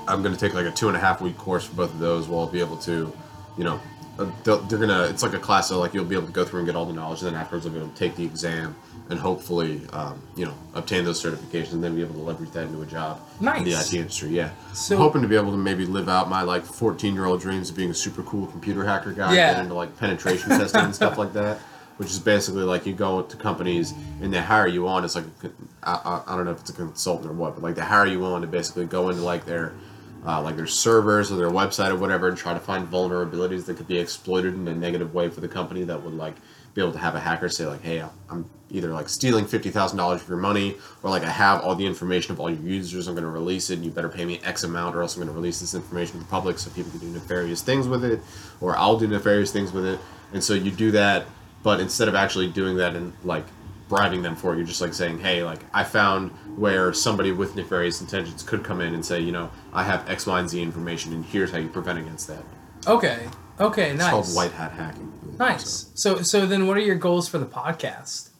I'm 0.06 0.22
gonna 0.22 0.36
take 0.36 0.54
like 0.54 0.66
a 0.66 0.70
two 0.70 0.86
and 0.86 0.96
a 0.96 1.00
half 1.00 1.20
week 1.20 1.36
course 1.36 1.64
for 1.64 1.74
both 1.74 1.90
of 1.92 1.98
those. 1.98 2.28
Where 2.28 2.38
I'll 2.38 2.46
be 2.46 2.60
able 2.60 2.76
to, 2.78 3.12
you 3.56 3.64
know, 3.64 3.80
they're 4.18 4.78
gonna. 4.78 5.04
It's 5.04 5.22
like 5.22 5.34
a 5.34 5.38
class, 5.38 5.68
so 5.68 5.78
like 5.78 5.94
you'll 5.94 6.04
be 6.04 6.16
able 6.16 6.26
to 6.26 6.32
go 6.32 6.44
through 6.44 6.60
and 6.60 6.66
get 6.66 6.74
all 6.76 6.84
the 6.86 6.92
knowledge, 6.92 7.22
and 7.22 7.28
then 7.32 7.40
afterwards 7.40 7.66
I'll 7.66 7.72
be 7.72 7.78
able 7.78 7.88
to 7.88 7.94
take 7.94 8.16
the 8.16 8.24
exam 8.24 8.74
and 9.10 9.18
hopefully, 9.18 9.80
um, 9.94 10.20
you 10.36 10.44
know, 10.44 10.52
obtain 10.74 11.02
those 11.02 11.22
certifications, 11.22 11.72
and 11.72 11.82
then 11.82 11.94
be 11.94 12.02
able 12.02 12.14
to 12.14 12.20
leverage 12.20 12.50
that 12.50 12.64
into 12.64 12.82
a 12.82 12.86
job 12.86 13.18
in 13.40 13.46
the 13.64 13.70
IT 13.72 13.94
industry. 13.94 14.28
Yeah, 14.30 14.50
So- 14.74 14.96
I'm 14.96 15.00
hoping 15.00 15.22
to 15.22 15.28
be 15.28 15.36
able 15.36 15.50
to 15.52 15.56
maybe 15.56 15.86
live 15.86 16.10
out 16.10 16.28
my 16.28 16.42
like 16.42 16.62
14 16.64 17.14
year 17.14 17.24
old 17.24 17.40
dreams 17.40 17.70
of 17.70 17.76
being 17.76 17.90
a 17.90 17.94
super 17.94 18.22
cool 18.24 18.46
computer 18.48 18.84
hacker 18.84 19.12
guy, 19.12 19.34
Yeah. 19.34 19.52
get 19.54 19.62
into 19.62 19.74
like 19.74 19.96
penetration 19.96 20.50
testing 20.50 20.80
and 20.82 20.94
stuff 20.94 21.16
like 21.16 21.32
that. 21.32 21.58
Which 21.96 22.10
is 22.10 22.18
basically 22.20 22.62
like 22.64 22.86
you 22.86 22.92
go 22.92 23.22
to 23.22 23.36
companies 23.38 23.92
and 24.20 24.32
they 24.32 24.40
hire 24.40 24.66
you 24.68 24.86
on. 24.86 25.04
It's 25.04 25.14
like 25.16 25.24
I, 25.82 25.92
I, 26.26 26.32
I 26.32 26.36
don't 26.36 26.44
know 26.44 26.52
if 26.52 26.60
it's 26.60 26.70
a 26.70 26.74
consultant 26.74 27.28
or 27.30 27.32
what, 27.32 27.54
but 27.54 27.62
like 27.64 27.74
they 27.76 27.82
hire 27.82 28.06
you 28.06 28.24
on 28.26 28.42
to 28.42 28.46
basically 28.46 28.84
go 28.84 29.08
into 29.08 29.22
like 29.22 29.46
their 29.46 29.72
uh, 30.26 30.42
like 30.42 30.56
their 30.56 30.66
servers 30.66 31.30
or 31.30 31.36
their 31.36 31.50
website 31.50 31.90
or 31.90 31.96
whatever 31.96 32.28
and 32.28 32.36
try 32.36 32.52
to 32.52 32.60
find 32.60 32.88
vulnerabilities 32.88 33.66
that 33.66 33.76
could 33.76 33.88
be 33.88 33.98
exploited 33.98 34.54
in 34.54 34.66
a 34.68 34.74
negative 34.74 35.14
way 35.14 35.28
for 35.28 35.40
the 35.40 35.48
company 35.48 35.84
that 35.84 36.02
would 36.02 36.14
like 36.14 36.34
be 36.74 36.82
able 36.82 36.92
to 36.92 36.98
have 36.98 37.14
a 37.14 37.20
hacker 37.20 37.48
say 37.48 37.66
like 37.66 37.82
hey 37.82 38.04
i'm 38.30 38.48
either 38.70 38.92
like 38.92 39.08
stealing 39.08 39.46
$50000 39.46 40.14
of 40.14 40.28
your 40.28 40.36
money 40.36 40.76
or 41.02 41.10
like 41.10 41.22
i 41.22 41.30
have 41.30 41.62
all 41.62 41.74
the 41.74 41.86
information 41.86 42.32
of 42.32 42.40
all 42.40 42.50
your 42.50 42.60
users 42.60 43.08
i'm 43.08 43.14
going 43.14 43.24
to 43.24 43.30
release 43.30 43.70
it 43.70 43.74
and 43.74 43.84
you 43.84 43.90
better 43.90 44.08
pay 44.08 44.24
me 44.24 44.40
x 44.44 44.64
amount 44.64 44.94
or 44.94 45.02
else 45.02 45.16
i'm 45.16 45.22
going 45.22 45.32
to 45.32 45.34
release 45.34 45.60
this 45.60 45.74
information 45.74 46.14
to 46.14 46.18
the 46.18 46.30
public 46.30 46.58
so 46.58 46.70
people 46.70 46.90
can 46.90 47.00
do 47.00 47.08
nefarious 47.08 47.62
things 47.62 47.88
with 47.88 48.04
it 48.04 48.20
or 48.60 48.76
i'll 48.76 48.98
do 48.98 49.06
nefarious 49.06 49.52
things 49.52 49.72
with 49.72 49.86
it 49.86 49.98
and 50.32 50.44
so 50.44 50.52
you 50.52 50.70
do 50.70 50.90
that 50.90 51.26
but 51.62 51.80
instead 51.80 52.06
of 52.06 52.14
actually 52.14 52.48
doing 52.48 52.76
that 52.76 52.94
and 52.94 53.12
like 53.24 53.44
bribing 53.88 54.22
them 54.22 54.36
for 54.36 54.52
it. 54.52 54.56
You're 54.56 54.66
just 54.66 54.80
like 54.80 54.94
saying, 54.94 55.18
hey, 55.18 55.42
like 55.42 55.60
I 55.72 55.84
found 55.84 56.30
where 56.58 56.92
somebody 56.92 57.30
with 57.32 57.54
nefarious 57.54 58.00
intentions 58.00 58.42
could 58.42 58.64
come 58.64 58.80
in 58.80 58.94
and 58.94 59.04
say, 59.04 59.20
you 59.20 59.32
know, 59.32 59.50
I 59.72 59.84
have 59.84 60.08
X, 60.08 60.26
Y, 60.26 60.40
and 60.40 60.48
Z 60.48 60.60
information, 60.60 61.12
and 61.12 61.24
here's 61.24 61.50
how 61.50 61.58
you 61.58 61.68
prevent 61.68 61.98
against 61.98 62.26
that. 62.28 62.42
Okay. 62.86 63.28
Okay. 63.60 63.90
It's 63.90 63.98
nice. 63.98 64.10
called 64.10 64.26
white 64.28 64.52
hat 64.52 64.72
hacking. 64.72 65.12
Nice. 65.38 65.90
So 65.94 66.22
so 66.22 66.46
then, 66.46 66.66
what 66.66 66.76
are 66.76 66.80
your 66.80 66.96
goals 66.96 67.28
for 67.28 67.38
the 67.38 67.46
podcast? 67.46 68.30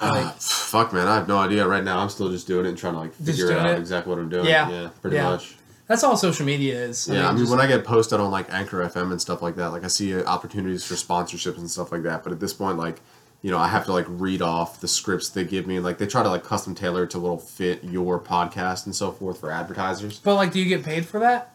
So, 0.00 0.06
uh, 0.06 0.30
fuck, 0.38 0.92
man, 0.92 1.08
I 1.08 1.16
have 1.16 1.26
no 1.26 1.38
idea 1.38 1.66
right 1.66 1.82
now. 1.82 1.98
I'm 1.98 2.08
still 2.08 2.30
just 2.30 2.46
doing 2.46 2.66
it 2.66 2.68
and 2.68 2.78
trying 2.78 2.94
to 2.94 3.00
like 3.00 3.14
figure 3.14 3.52
out 3.52 3.70
it? 3.70 3.78
exactly 3.78 4.10
what 4.10 4.20
I'm 4.20 4.28
doing. 4.28 4.46
Yeah. 4.46 4.70
yeah, 4.70 4.90
pretty 5.00 5.16
Yeah. 5.16 5.30
much. 5.30 5.56
That's 5.88 6.04
all 6.04 6.16
social 6.16 6.44
media 6.44 6.80
is. 6.80 7.08
Yeah, 7.08 7.28
I 7.28 7.32
mean, 7.32 7.48
when 7.48 7.60
I 7.60 7.66
get 7.66 7.82
posted 7.84 8.20
on 8.20 8.30
like 8.30 8.52
Anchor 8.52 8.86
FM 8.86 9.10
and 9.10 9.20
stuff 9.20 9.40
like 9.40 9.56
that, 9.56 9.68
like 9.68 9.84
I 9.84 9.88
see 9.88 10.14
uh, 10.14 10.22
opportunities 10.24 10.84
for 10.84 10.94
sponsorships 10.94 11.56
and 11.56 11.68
stuff 11.70 11.90
like 11.90 12.02
that. 12.02 12.22
But 12.22 12.32
at 12.32 12.40
this 12.40 12.52
point, 12.52 12.76
like, 12.76 13.00
you 13.42 13.50
know, 13.50 13.58
I 13.58 13.68
have 13.68 13.84
to 13.86 13.92
like 13.92 14.06
read 14.08 14.42
off 14.42 14.80
the 14.80 14.88
scripts 14.88 15.28
they 15.28 15.44
give 15.44 15.66
me. 15.66 15.78
Like, 15.80 15.98
they 15.98 16.06
try 16.06 16.22
to 16.22 16.28
like 16.28 16.44
custom 16.44 16.74
tailor 16.74 17.04
it 17.04 17.10
to 17.10 17.18
little 17.18 17.38
fit 17.38 17.84
your 17.84 18.18
podcast 18.18 18.86
and 18.86 18.94
so 18.94 19.12
forth 19.12 19.40
for 19.40 19.50
advertisers. 19.50 20.18
but 20.18 20.34
like, 20.34 20.52
do 20.52 20.58
you 20.58 20.66
get 20.66 20.84
paid 20.84 21.06
for 21.06 21.20
that? 21.20 21.54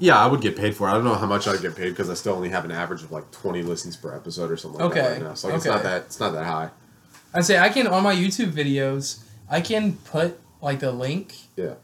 Yeah, 0.00 0.16
I 0.16 0.26
would 0.26 0.40
get 0.40 0.56
paid 0.56 0.76
for 0.76 0.86
it. 0.86 0.92
I 0.92 0.94
don't 0.94 1.04
know 1.04 1.14
how 1.14 1.26
much 1.26 1.48
I'd 1.48 1.60
get 1.60 1.74
paid 1.74 1.88
because 1.90 2.08
I 2.08 2.14
still 2.14 2.34
only 2.34 2.50
have 2.50 2.64
an 2.64 2.70
average 2.70 3.02
of 3.02 3.10
like 3.10 3.28
twenty 3.32 3.62
listens 3.62 3.96
per 3.96 4.14
episode 4.14 4.50
or 4.50 4.56
something 4.56 4.80
like 4.80 4.94
that 4.94 5.00
Okay, 5.00 5.12
right 5.14 5.22
now. 5.22 5.34
So 5.34 5.48
like, 5.48 5.56
it's 5.56 5.64
not 5.66 5.82
that 5.82 6.02
it's 6.02 6.20
not 6.20 6.34
that 6.34 6.44
high. 6.44 6.70
I 7.34 7.40
say 7.40 7.58
I 7.58 7.68
can 7.68 7.86
on 7.88 8.04
my 8.04 8.14
YouTube 8.14 8.52
videos. 8.52 9.24
I 9.50 9.60
can 9.60 9.94
put 9.96 10.38
like 10.60 10.78
the 10.80 10.92
link 10.92 11.34
Yeah. 11.56 11.74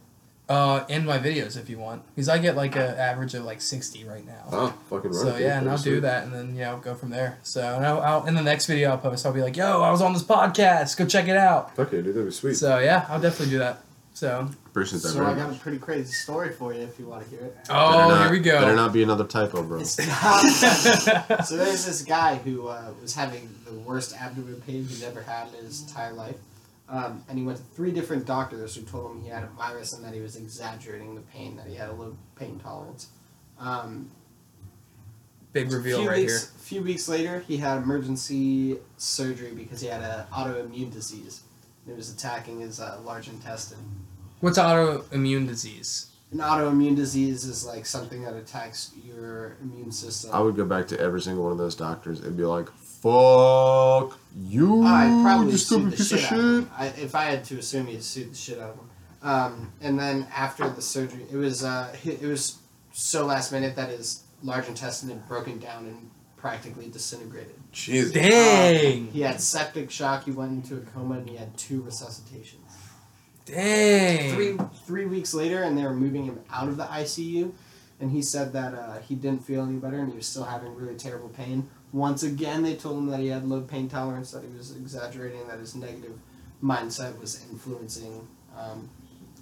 Uh, 0.48 0.84
in 0.88 1.06
my 1.06 1.18
videos 1.18 1.56
if 1.56 1.70
you 1.70 1.78
want, 1.78 2.02
because 2.14 2.28
I 2.28 2.38
get 2.38 2.56
like 2.56 2.76
an 2.76 2.82
average 2.82 3.34
of 3.34 3.44
like 3.44 3.60
sixty 3.60 4.04
right 4.04 4.26
now. 4.26 4.44
Oh, 4.52 4.74
fucking 4.90 5.10
right. 5.10 5.20
So 5.20 5.32
dude. 5.32 5.40
yeah, 5.40 5.58
and 5.58 5.68
I'll 5.70 5.76
Pretty 5.76 5.96
do 5.96 6.00
that, 6.02 6.24
and 6.24 6.32
then 6.32 6.54
yeah, 6.54 6.70
I'll 6.70 6.80
go 6.80 6.94
from 6.94 7.10
there. 7.10 7.38
So 7.42 7.62
and 7.62 7.86
I'll, 7.86 8.00
I'll, 8.00 8.26
in 8.26 8.34
the 8.34 8.42
next 8.42 8.66
video 8.66 8.90
I'll 8.90 8.98
post, 8.98 9.24
I'll 9.24 9.32
be 9.32 9.42
like, 9.42 9.56
"Yo, 9.56 9.82
I 9.82 9.90
was 9.90 10.02
on 10.02 10.12
this 10.12 10.22
podcast. 10.22 10.96
Go 10.96 11.06
check 11.06 11.28
it 11.28 11.36
out." 11.36 11.72
Okay, 11.78 12.02
dude, 12.02 12.14
that'd 12.14 12.26
be 12.26 12.32
sweet. 12.32 12.54
So 12.54 12.78
yeah, 12.78 13.06
I'll 13.08 13.20
definitely 13.20 13.52
do 13.52 13.58
that. 13.58 13.80
So 14.14 14.48
Appreciate 14.66 15.02
that 15.02 15.08
So 15.08 15.18
very 15.18 15.26
I 15.26 15.34
got 15.34 15.50
a 15.52 15.58
pretty 15.58 15.78
crazy 15.78 16.12
story 16.12 16.52
for 16.52 16.72
you 16.72 16.82
if 16.82 17.00
you 17.00 17.06
want 17.06 17.24
to 17.24 17.30
hear 17.30 17.40
it. 17.40 17.54
Better 17.66 17.72
oh, 17.72 18.08
not- 18.08 18.22
here 18.22 18.30
we 18.30 18.38
go. 18.38 18.60
Better 18.60 18.76
not 18.76 18.92
be 18.92 19.02
another 19.02 19.24
typo, 19.24 19.62
bro. 19.64 19.80
It's 19.80 19.98
not. 20.06 21.44
so 21.44 21.56
there's 21.56 21.84
this 21.84 22.02
guy 22.02 22.36
who 22.36 22.68
uh, 22.68 22.92
was 23.02 23.14
having 23.14 23.48
the 23.64 23.72
worst 23.72 24.14
abdomen 24.16 24.60
pain 24.66 24.84
he's 24.84 25.02
ever 25.02 25.22
had 25.22 25.48
in 25.58 25.64
his 25.64 25.82
entire 25.82 26.12
life. 26.12 26.36
Um, 26.88 27.24
and 27.28 27.38
he 27.38 27.44
went 27.44 27.58
to 27.58 27.64
three 27.64 27.92
different 27.92 28.26
doctors 28.26 28.74
who 28.74 28.82
told 28.82 29.12
him 29.12 29.22
he 29.22 29.28
had 29.28 29.42
a 29.42 29.48
virus 29.48 29.94
and 29.94 30.04
that 30.04 30.12
he 30.12 30.20
was 30.20 30.36
exaggerating 30.36 31.14
the 31.14 31.22
pain, 31.22 31.56
that 31.56 31.66
he 31.66 31.74
had 31.74 31.88
a 31.88 31.92
low 31.92 32.16
pain 32.36 32.58
tolerance. 32.58 33.08
Um, 33.58 34.10
Big 35.52 35.72
reveal 35.72 36.00
few 36.00 36.08
right 36.08 36.18
weeks, 36.18 36.52
few 36.58 36.82
weeks 36.82 37.08
later, 37.08 37.38
he 37.46 37.56
had 37.56 37.78
emergency 37.78 38.78
surgery 38.96 39.52
because 39.52 39.80
he 39.80 39.86
had 39.86 40.02
an 40.02 40.26
autoimmune 40.32 40.92
disease. 40.92 41.42
It 41.88 41.96
was 41.96 42.12
attacking 42.12 42.60
his 42.60 42.80
uh, 42.80 43.00
large 43.04 43.28
intestine. 43.28 43.78
What's 44.40 44.58
autoimmune 44.58 45.46
disease? 45.46 46.10
An 46.32 46.38
autoimmune 46.38 46.96
disease 46.96 47.44
is 47.44 47.64
like 47.64 47.86
something 47.86 48.22
that 48.22 48.34
attacks 48.34 48.90
your 49.06 49.56
immune 49.62 49.92
system. 49.92 50.32
I 50.34 50.40
would 50.40 50.56
go 50.56 50.64
back 50.64 50.88
to 50.88 50.98
every 50.98 51.20
single 51.22 51.44
one 51.44 51.52
of 51.52 51.58
those 51.58 51.76
doctors 51.76 52.20
and 52.20 52.36
be 52.36 52.44
like, 52.44 52.66
"Fuck 53.04 54.18
you, 54.34 54.82
I'd 54.82 55.22
probably 55.22 55.52
you 55.52 55.58
sue 55.58 55.76
stupid 55.76 55.92
the 55.92 55.96
piece 55.96 56.08
shit 56.08 56.18
of 56.18 56.24
shit." 56.24 56.38
of. 56.38 56.70
I, 56.76 56.86
if 56.86 57.14
I 57.14 57.24
had 57.24 57.44
to 57.44 57.58
assume, 57.58 57.86
he'd 57.86 58.02
sue 58.02 58.24
the 58.24 58.34
shit 58.34 58.58
out 58.58 58.70
of 58.70 58.76
him. 58.76 58.90
Um, 59.22 59.72
and 59.80 59.98
then 59.98 60.26
after 60.34 60.68
the 60.68 60.82
surgery, 60.82 61.26
it 61.30 61.36
was 61.36 61.62
uh, 61.62 61.94
it 62.04 62.22
was 62.22 62.58
so 62.92 63.26
last 63.26 63.52
minute 63.52 63.76
that 63.76 63.90
his 63.90 64.22
large 64.42 64.68
intestine 64.68 65.10
had 65.10 65.26
broken 65.28 65.58
down 65.58 65.86
and 65.86 66.10
practically 66.36 66.88
disintegrated. 66.88 67.54
Jesus. 67.72 68.12
Dang, 68.12 69.06
He 69.08 69.22
had 69.22 69.40
septic 69.40 69.90
shock. 69.90 70.24
He 70.24 70.30
went 70.30 70.52
into 70.52 70.76
a 70.76 70.80
coma, 70.80 71.16
and 71.16 71.28
he 71.28 71.36
had 71.36 71.56
two 71.56 71.82
resuscitations. 71.82 72.70
dang. 73.44 74.34
Three 74.34 74.58
three 74.86 75.06
weeks 75.06 75.34
later, 75.34 75.62
and 75.62 75.76
they 75.76 75.82
were 75.84 75.94
moving 75.94 76.24
him 76.24 76.40
out 76.50 76.68
of 76.68 76.76
the 76.76 76.84
ICU, 76.84 77.52
and 78.00 78.10
he 78.10 78.22
said 78.22 78.52
that 78.52 78.74
uh, 78.74 78.98
he 79.00 79.14
didn't 79.14 79.44
feel 79.44 79.62
any 79.62 79.76
better, 79.76 79.98
and 79.98 80.10
he 80.10 80.16
was 80.16 80.26
still 80.26 80.44
having 80.44 80.74
really 80.74 80.96
terrible 80.96 81.28
pain. 81.28 81.68
Once 81.94 82.24
again, 82.24 82.64
they 82.64 82.74
told 82.74 82.98
him 82.98 83.06
that 83.06 83.20
he 83.20 83.28
had 83.28 83.48
low 83.48 83.60
pain 83.60 83.88
tolerance, 83.88 84.32
that 84.32 84.42
he 84.42 84.58
was 84.58 84.74
exaggerating, 84.74 85.46
that 85.46 85.60
his 85.60 85.76
negative 85.76 86.18
mindset 86.60 87.16
was 87.20 87.46
influencing 87.52 88.26
um, 88.58 88.90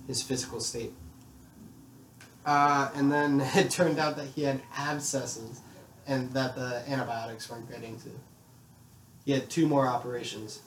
his 0.07 0.23
physical 0.23 0.61
state. 0.61 0.93
Uh, 2.45 2.91
and 2.95 3.11
then 3.11 3.41
it 3.55 3.71
turned 3.71 3.99
out 3.99 4.17
that 4.17 4.27
he 4.27 4.43
had 4.43 4.61
abscesses, 4.77 5.61
and 6.07 6.31
that 6.33 6.55
the 6.55 6.83
antibiotics 6.87 7.49
weren't 7.49 7.71
getting 7.71 7.99
to. 8.01 8.11
He 9.25 9.33
had 9.33 9.49
two 9.49 9.67
more 9.67 9.87
operations. 9.87 10.61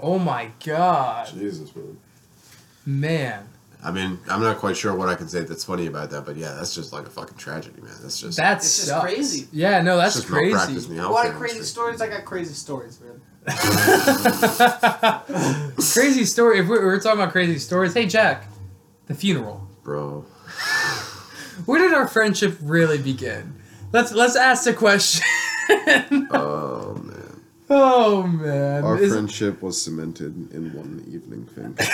Oh 0.00 0.18
my 0.18 0.50
god, 0.62 1.28
Jesus, 1.32 1.74
man. 1.74 1.96
man. 2.84 3.48
I 3.82 3.90
mean, 3.90 4.18
I'm 4.28 4.42
not 4.42 4.58
quite 4.58 4.76
sure 4.76 4.94
what 4.94 5.08
I 5.08 5.14
can 5.14 5.28
say 5.28 5.40
that's 5.40 5.64
funny 5.64 5.86
about 5.86 6.10
that, 6.10 6.26
but 6.26 6.36
yeah, 6.36 6.52
that's 6.54 6.74
just 6.74 6.92
like 6.92 7.06
a 7.06 7.10
fucking 7.10 7.38
tragedy, 7.38 7.80
man. 7.80 7.92
That's 8.02 8.20
just 8.20 8.36
That's 8.36 8.66
It's 8.66 8.86
just 8.88 9.00
crazy. 9.00 9.48
Yeah, 9.52 9.80
no, 9.80 9.96
that's 9.96 10.14
that's 10.14 10.26
just 10.26 10.32
crazy. 10.32 10.90
in 10.90 10.96
the 10.98 11.08
What 11.08 11.26
healthcare 11.26 11.38
crazy 11.38 11.54
industry. 11.56 11.64
stories? 11.82 12.00
I 12.02 12.08
got 12.08 12.24
crazy 12.24 12.54
stories, 12.54 13.00
man. 13.00 13.20
crazy 15.92 16.24
story. 16.24 16.58
If 16.58 16.68
we're, 16.68 16.84
we're 16.84 17.00
talking 17.00 17.20
about 17.20 17.32
crazy 17.32 17.58
stories, 17.58 17.94
hey 17.94 18.06
Jack, 18.06 18.46
the 19.06 19.14
funeral. 19.14 19.66
bro. 19.82 20.24
Where 21.66 21.80
did 21.80 21.92
our 21.94 22.08
friendship 22.08 22.56
really 22.60 22.98
begin? 22.98 23.54
Let's 23.92 24.12
let's 24.12 24.36
ask 24.36 24.64
the 24.64 24.74
question. 24.74 25.24
Oh 26.32 26.94
man, 27.04 27.40
oh 27.70 28.22
man, 28.24 28.82
our 28.82 28.98
Is- 28.98 29.12
friendship 29.12 29.62
was 29.62 29.80
cemented 29.80 30.52
in 30.52 30.72
one 30.74 31.04
evening 31.08 31.46
thing. 31.46 31.78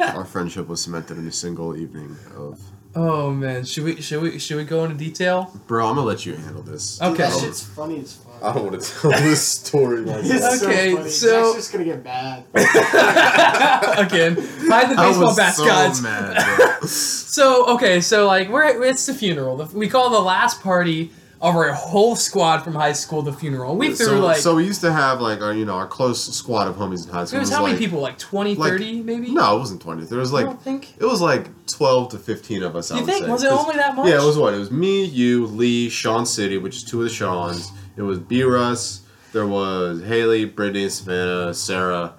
our 0.00 0.24
friendship 0.24 0.68
was 0.68 0.82
cemented 0.82 1.18
in 1.18 1.26
a 1.26 1.32
single 1.32 1.76
evening 1.76 2.16
of. 2.36 2.60
oh 2.94 3.30
man, 3.30 3.64
should 3.64 3.84
we 3.84 4.00
should 4.00 4.22
we 4.22 4.38
should 4.38 4.56
we 4.56 4.64
go 4.64 4.84
into 4.84 4.96
detail? 4.96 5.52
Bro, 5.66 5.86
I'm 5.88 5.94
gonna 5.96 6.06
let 6.06 6.24
you 6.26 6.34
handle 6.36 6.62
this. 6.62 7.00
Okay. 7.00 7.10
Dude, 7.10 7.18
that 7.18 7.32
I 7.32 7.40
shit's 7.40 7.62
funny 7.64 8.00
as 8.00 8.14
fuck. 8.14 8.24
I 8.42 8.52
don't 8.52 8.70
want 8.70 8.80
to 8.82 9.00
tell 9.00 9.10
this 9.10 9.42
story 9.46 10.02
myself. 10.02 10.24
It's 10.26 10.62
Okay, 10.62 10.94
funny. 10.94 11.10
so- 11.10 11.42
Jack's 11.52 11.56
just 11.56 11.72
gonna 11.72 11.84
get 11.84 12.04
mad. 12.04 12.44
Again, 12.54 14.34
hide 14.36 14.90
the 14.90 15.00
I 15.00 15.08
baseball 15.08 15.24
was 15.26 15.36
bats, 15.36 15.56
so 15.56 15.64
guys. 15.66 16.02
mad, 16.02 16.56
bro. 16.56 16.88
So 17.28 17.66
okay, 17.74 18.00
so 18.00 18.26
like 18.26 18.48
we're 18.48 18.82
it's 18.84 19.06
the 19.06 19.14
funeral. 19.14 19.56
The- 19.58 19.76
We 19.76 19.88
call 19.88 20.10
the 20.10 20.20
last 20.20 20.60
party 20.62 21.10
of 21.40 21.54
our 21.54 21.72
whole 21.72 22.16
squad 22.16 22.58
from 22.64 22.74
high 22.74 22.92
school 22.92 23.22
the 23.22 23.32
funeral. 23.32 23.76
We 23.76 23.94
threw 23.94 24.06
so, 24.06 24.20
like 24.20 24.38
so 24.38 24.56
we 24.56 24.64
used 24.64 24.80
to 24.80 24.92
have 24.92 25.20
like 25.20 25.40
our 25.40 25.52
you 25.52 25.64
know 25.64 25.74
our 25.74 25.86
close 25.86 26.34
squad 26.34 26.66
of 26.66 26.76
homies 26.76 27.06
in 27.06 27.12
high 27.12 27.24
school. 27.24 27.36
it 27.36 27.40
was 27.40 27.50
It 27.50 27.54
how 27.54 27.64
many 27.66 27.78
people? 27.78 28.00
Like 28.00 28.18
20, 28.18 28.56
like- 28.56 28.72
30 28.72 29.02
maybe? 29.02 29.30
No, 29.30 29.56
it 29.56 29.58
wasn't 29.60 29.80
twenty. 29.80 30.04
There 30.04 30.18
was 30.18 30.32
like 30.32 30.46
I 30.46 30.48
don't 30.48 30.62
think. 30.62 30.94
it 30.98 31.04
was 31.04 31.20
like 31.20 31.46
twelve 31.66 32.10
to 32.10 32.18
fifteen 32.18 32.62
of 32.62 32.74
us. 32.74 32.90
I 32.90 32.96
You 32.96 33.02
would 33.02 33.10
think 33.10 33.24
say, 33.26 33.30
was 33.30 33.44
it 33.44 33.52
only 33.52 33.76
that 33.76 33.94
much? 33.94 34.08
Yeah, 34.08 34.20
it 34.20 34.24
was 34.26 34.36
what? 34.36 34.54
It 34.54 34.58
was 34.58 34.70
me, 34.70 35.04
you, 35.04 35.46
Lee, 35.46 35.88
Sean 35.88 36.26
City, 36.26 36.58
which 36.58 36.76
is 36.76 36.84
two 36.84 36.98
of 37.02 37.08
the 37.08 37.10
Seans. 37.14 37.70
It 37.96 38.02
was 38.02 38.18
B 38.18 38.42
Russ. 38.42 39.02
There 39.32 39.46
was 39.46 40.02
Haley, 40.02 40.44
Brittany, 40.46 40.88
Savannah, 40.88 41.52
Sarah. 41.54 42.14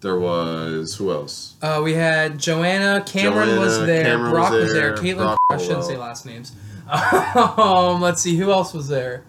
There 0.00 0.18
was 0.18 0.96
who 0.96 1.12
else? 1.12 1.54
Uh, 1.62 1.80
we 1.82 1.94
had 1.94 2.38
Joanna, 2.38 3.02
Cameron 3.06 3.58
was 3.58 3.78
there, 3.86 4.04
Cameron 4.04 4.30
Brock 4.32 4.50
was 4.52 4.64
was 4.64 4.72
there, 4.72 4.94
there, 4.94 5.02
Caitlin. 5.02 5.16
Brock 5.16 5.38
I 5.50 5.56
shouldn't 5.58 5.84
say 5.84 5.96
last 5.96 6.26
names. 6.26 6.52
Um, 6.88 8.00
let's 8.00 8.20
see 8.20 8.36
who 8.36 8.50
else 8.50 8.74
was 8.74 8.88
there. 8.88 9.24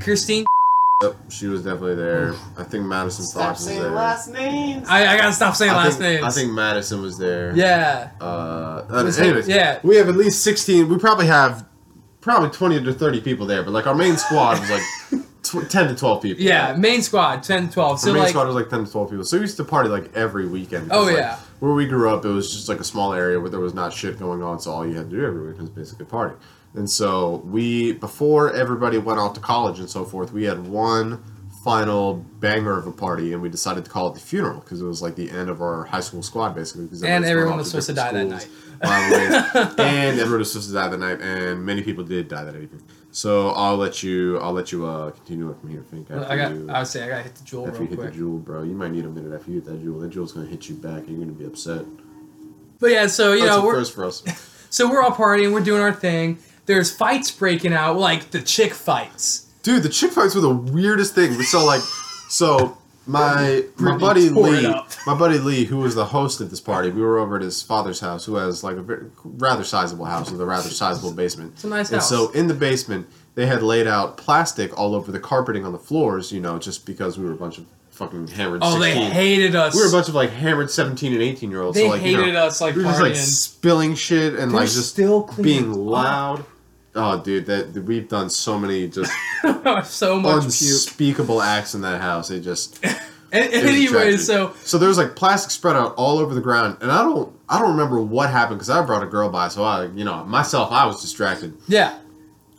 Christine. 0.00 0.44
Yep, 1.02 1.16
she 1.30 1.46
was 1.48 1.62
definitely 1.64 1.96
there. 1.96 2.34
I 2.56 2.62
think 2.64 2.84
Madison 2.84 3.24
Stop 3.24 3.42
Fox 3.42 3.58
was 3.60 3.66
saying 3.68 3.82
there. 3.82 3.90
last 3.90 4.28
names. 4.32 4.88
I, 4.88 5.14
I 5.14 5.16
gotta 5.16 5.32
stop 5.32 5.56
saying 5.56 5.72
I 5.72 5.76
last 5.76 5.98
think, 5.98 6.20
names. 6.20 6.24
I 6.24 6.30
think 6.40 6.52
Madison 6.52 7.02
was 7.02 7.18
there. 7.18 7.56
Yeah. 7.56 8.10
Uh, 8.20 8.84
Was 8.88 9.18
it- 9.18 9.24
anyways, 9.24 9.48
yeah. 9.48 9.80
we 9.82 9.96
have 9.96 10.08
at 10.08 10.16
least 10.16 10.44
sixteen. 10.44 10.88
We 10.88 10.98
probably 10.98 11.26
have 11.26 11.66
probably 12.20 12.50
twenty 12.50 12.82
to 12.82 12.92
thirty 12.92 13.20
people 13.20 13.46
there, 13.46 13.62
but 13.64 13.72
like 13.72 13.86
our 13.88 13.94
main 13.96 14.16
squad 14.16 14.60
was 14.60 14.70
like 14.70 14.82
tw- 15.42 15.68
ten 15.68 15.88
to 15.88 15.94
twelve 15.94 16.22
people. 16.22 16.42
Yeah, 16.42 16.74
main 16.76 17.02
squad, 17.02 17.42
10, 17.42 17.68
to 17.68 17.72
12. 17.74 17.90
Our 17.92 17.98
So 17.98 18.12
main 18.12 18.22
like, 18.22 18.30
squad 18.30 18.46
was 18.46 18.54
like 18.54 18.68
ten 18.68 18.84
to 18.84 18.90
twelve 18.90 19.10
people. 19.10 19.24
So 19.24 19.36
we 19.36 19.42
used 19.42 19.56
to 19.58 19.64
party 19.64 19.88
like 19.88 20.14
every 20.16 20.46
weekend. 20.46 20.90
Oh, 20.92 21.04
like, 21.04 21.16
yeah. 21.16 21.38
Where 21.60 21.72
we 21.72 21.86
grew 21.86 22.10
up, 22.10 22.24
it 22.24 22.28
was 22.28 22.52
just 22.52 22.68
like 22.68 22.80
a 22.80 22.84
small 22.84 23.12
area 23.12 23.38
where 23.38 23.50
there 23.50 23.60
was 23.60 23.74
not 23.74 23.92
shit 23.92 24.18
going 24.18 24.42
on. 24.42 24.58
So 24.60 24.72
all 24.72 24.86
you 24.86 24.94
had 24.94 25.10
to 25.10 25.16
do 25.16 25.24
every 25.24 25.46
weekend 25.46 25.62
was 25.62 25.70
basically 25.70 26.06
party. 26.06 26.34
And 26.74 26.88
so 26.88 27.42
we, 27.44 27.92
before 27.92 28.52
everybody 28.52 28.96
went 28.98 29.18
off 29.18 29.34
to 29.34 29.40
college 29.40 29.78
and 29.78 29.90
so 29.90 30.04
forth, 30.04 30.32
we 30.32 30.44
had 30.44 30.66
one 30.66 31.22
final 31.62 32.14
banger 32.14 32.76
of 32.76 32.86
a 32.86 32.92
party, 32.92 33.32
and 33.32 33.40
we 33.40 33.48
decided 33.48 33.84
to 33.84 33.90
call 33.90 34.08
it 34.08 34.14
the 34.14 34.20
funeral 34.20 34.60
because 34.60 34.80
it 34.80 34.84
was 34.84 35.00
like 35.00 35.14
the 35.14 35.30
end 35.30 35.48
of 35.48 35.62
our 35.62 35.84
high 35.84 36.00
school 36.00 36.22
squad 36.22 36.54
basically. 36.54 36.88
And 37.06 37.24
everyone 37.24 37.58
was 37.58 37.68
supposed 37.70 37.86
to 37.88 37.94
die 37.94 38.12
that 38.12 38.24
night. 38.26 38.48
and 38.82 40.18
everyone 40.18 40.40
was 40.40 40.50
supposed 40.50 40.68
to 40.68 40.74
die 40.74 40.88
that 40.88 40.98
night, 40.98 41.20
and 41.20 41.64
many 41.64 41.82
people 41.82 42.02
did 42.02 42.26
die 42.26 42.42
that 42.44 42.56
evening. 42.56 42.82
So 43.12 43.50
I'll 43.50 43.76
let 43.76 44.02
you, 44.02 44.38
I'll 44.38 44.54
let 44.54 44.72
you 44.72 44.86
uh, 44.86 45.10
continue 45.10 45.50
it 45.50 45.60
from 45.60 45.68
here, 45.68 45.82
Fink. 45.82 46.10
After 46.10 46.32
I 46.32 46.36
got. 46.36 46.52
you, 46.52 46.70
I 46.70 46.78
would 46.78 46.88
say 46.88 47.04
I 47.04 47.08
gotta 47.08 47.22
hit 47.22 47.34
the 47.34 47.44
Juul 47.44 47.68
after 47.68 47.80
real 47.80 47.82
you 47.82 47.88
hit 47.88 47.98
quick. 47.98 48.14
the 48.14 48.18
Juul, 48.18 48.42
bro, 48.42 48.62
you 48.62 48.72
might 48.74 48.90
need 48.90 49.04
a 49.04 49.08
minute 49.08 49.34
after 49.38 49.50
you 49.50 49.56
hit 49.56 49.66
that 49.66 49.84
Juul. 49.84 50.00
That 50.00 50.10
Juul's 50.10 50.32
gonna 50.32 50.46
hit 50.46 50.68
you 50.68 50.76
back, 50.76 51.06
and 51.06 51.08
you're 51.10 51.18
gonna 51.18 51.32
be 51.32 51.44
upset. 51.44 51.84
But 52.80 52.90
yeah, 52.90 53.06
so 53.06 53.34
you 53.34 53.44
That's 53.44 53.56
know 53.56 53.64
we're 53.64 53.74
first 53.74 53.94
for 53.94 54.06
us. 54.06 54.24
so 54.70 54.90
we're 54.90 55.02
all 55.02 55.12
partying, 55.12 55.52
we're 55.52 55.60
doing 55.60 55.82
our 55.82 55.92
thing. 55.92 56.38
There's 56.64 56.90
fights 56.90 57.30
breaking 57.30 57.74
out, 57.74 57.98
like 57.98 58.30
the 58.30 58.40
chick 58.40 58.72
fights. 58.72 59.46
Dude, 59.62 59.82
the 59.82 59.88
chick 59.90 60.12
fights 60.12 60.34
were 60.34 60.40
the 60.40 60.54
weirdest 60.54 61.14
thing. 61.14 61.34
So 61.42 61.66
like, 61.66 61.82
so 62.30 62.78
my 63.06 63.64
my 63.78 63.96
buddy 63.96 64.28
Lee, 64.28 64.62
my 65.06 65.14
buddy 65.18 65.38
Lee, 65.38 65.64
who 65.64 65.78
was 65.78 65.94
the 65.94 66.04
host 66.06 66.40
at 66.40 66.50
this 66.50 66.60
party, 66.60 66.90
we 66.90 67.02
were 67.02 67.18
over 67.18 67.36
at 67.36 67.42
his 67.42 67.62
father's 67.62 68.00
house, 68.00 68.24
who 68.24 68.36
has 68.36 68.62
like 68.62 68.76
a 68.76 68.82
very, 68.82 69.06
rather 69.24 69.64
sizable 69.64 70.04
house 70.04 70.30
with 70.30 70.40
a 70.40 70.46
rather 70.46 70.68
sizable 70.68 71.12
basement. 71.12 71.52
It's 71.54 71.64
a 71.64 71.68
nice 71.68 71.88
And 71.90 71.96
house. 72.00 72.08
so 72.08 72.30
in 72.32 72.46
the 72.46 72.54
basement, 72.54 73.06
they 73.34 73.46
had 73.46 73.62
laid 73.62 73.86
out 73.86 74.16
plastic 74.16 74.78
all 74.78 74.94
over 74.94 75.10
the 75.10 75.20
carpeting 75.20 75.64
on 75.66 75.72
the 75.72 75.78
floors, 75.78 76.30
you 76.32 76.40
know, 76.40 76.58
just 76.58 76.86
because 76.86 77.18
we 77.18 77.24
were 77.24 77.32
a 77.32 77.36
bunch 77.36 77.58
of 77.58 77.66
fucking 77.90 78.26
hammered. 78.28 78.60
Oh, 78.62 78.80
16. 78.80 78.80
they 78.80 79.10
hated 79.10 79.54
us. 79.56 79.74
We 79.74 79.80
were 79.82 79.88
a 79.88 79.92
bunch 79.92 80.08
of 80.08 80.14
like 80.14 80.30
hammered 80.30 80.70
seventeen 80.70 81.12
and 81.12 81.22
eighteen 81.22 81.50
year 81.50 81.62
olds. 81.62 81.76
they 81.76 81.84
so, 81.84 81.90
like, 81.90 82.02
you 82.02 82.16
hated 82.18 82.34
know, 82.34 82.46
us 82.46 82.60
like 82.60 82.74
we 82.76 82.82
were 82.84 82.90
just 82.90 83.00
like 83.02 83.12
partying. 83.12 83.16
spilling 83.16 83.94
shit 83.94 84.34
and 84.34 84.50
They're 84.52 84.60
like 84.60 84.68
just 84.68 84.90
still 84.90 85.28
being 85.40 85.72
loud. 85.72 86.44
Oh, 86.94 87.18
dude, 87.20 87.46
that 87.46 87.72
we've 87.84 88.06
done 88.08 88.28
so 88.28 88.58
many 88.58 88.86
just 88.88 89.10
so 89.84 90.20
much 90.20 90.42
puke. 90.42 90.44
unspeakable 90.44 91.40
acts 91.40 91.74
in 91.74 91.80
that 91.82 92.00
house. 92.00 92.30
It 92.30 92.40
just 92.40 92.78
And, 92.84 92.94
was 93.32 93.54
a 93.54 93.60
tragedy. 93.62 93.86
anyway, 93.86 94.16
so 94.18 94.52
so 94.62 94.76
there 94.76 94.88
was 94.90 94.98
like 94.98 95.16
plastic 95.16 95.50
spread 95.50 95.74
out 95.74 95.94
all 95.96 96.18
over 96.18 96.34
the 96.34 96.42
ground, 96.42 96.76
and 96.82 96.90
I 96.92 97.02
don't 97.02 97.34
I 97.48 97.58
don't 97.58 97.70
remember 97.70 98.00
what 98.02 98.28
happened 98.28 98.58
because 98.58 98.68
I 98.68 98.82
brought 98.84 99.02
a 99.02 99.06
girl 99.06 99.30
by, 99.30 99.48
so 99.48 99.64
I 99.64 99.86
you 99.86 100.04
know 100.04 100.22
myself 100.24 100.70
I 100.70 100.84
was 100.84 101.00
distracted, 101.00 101.56
yeah, 101.66 101.98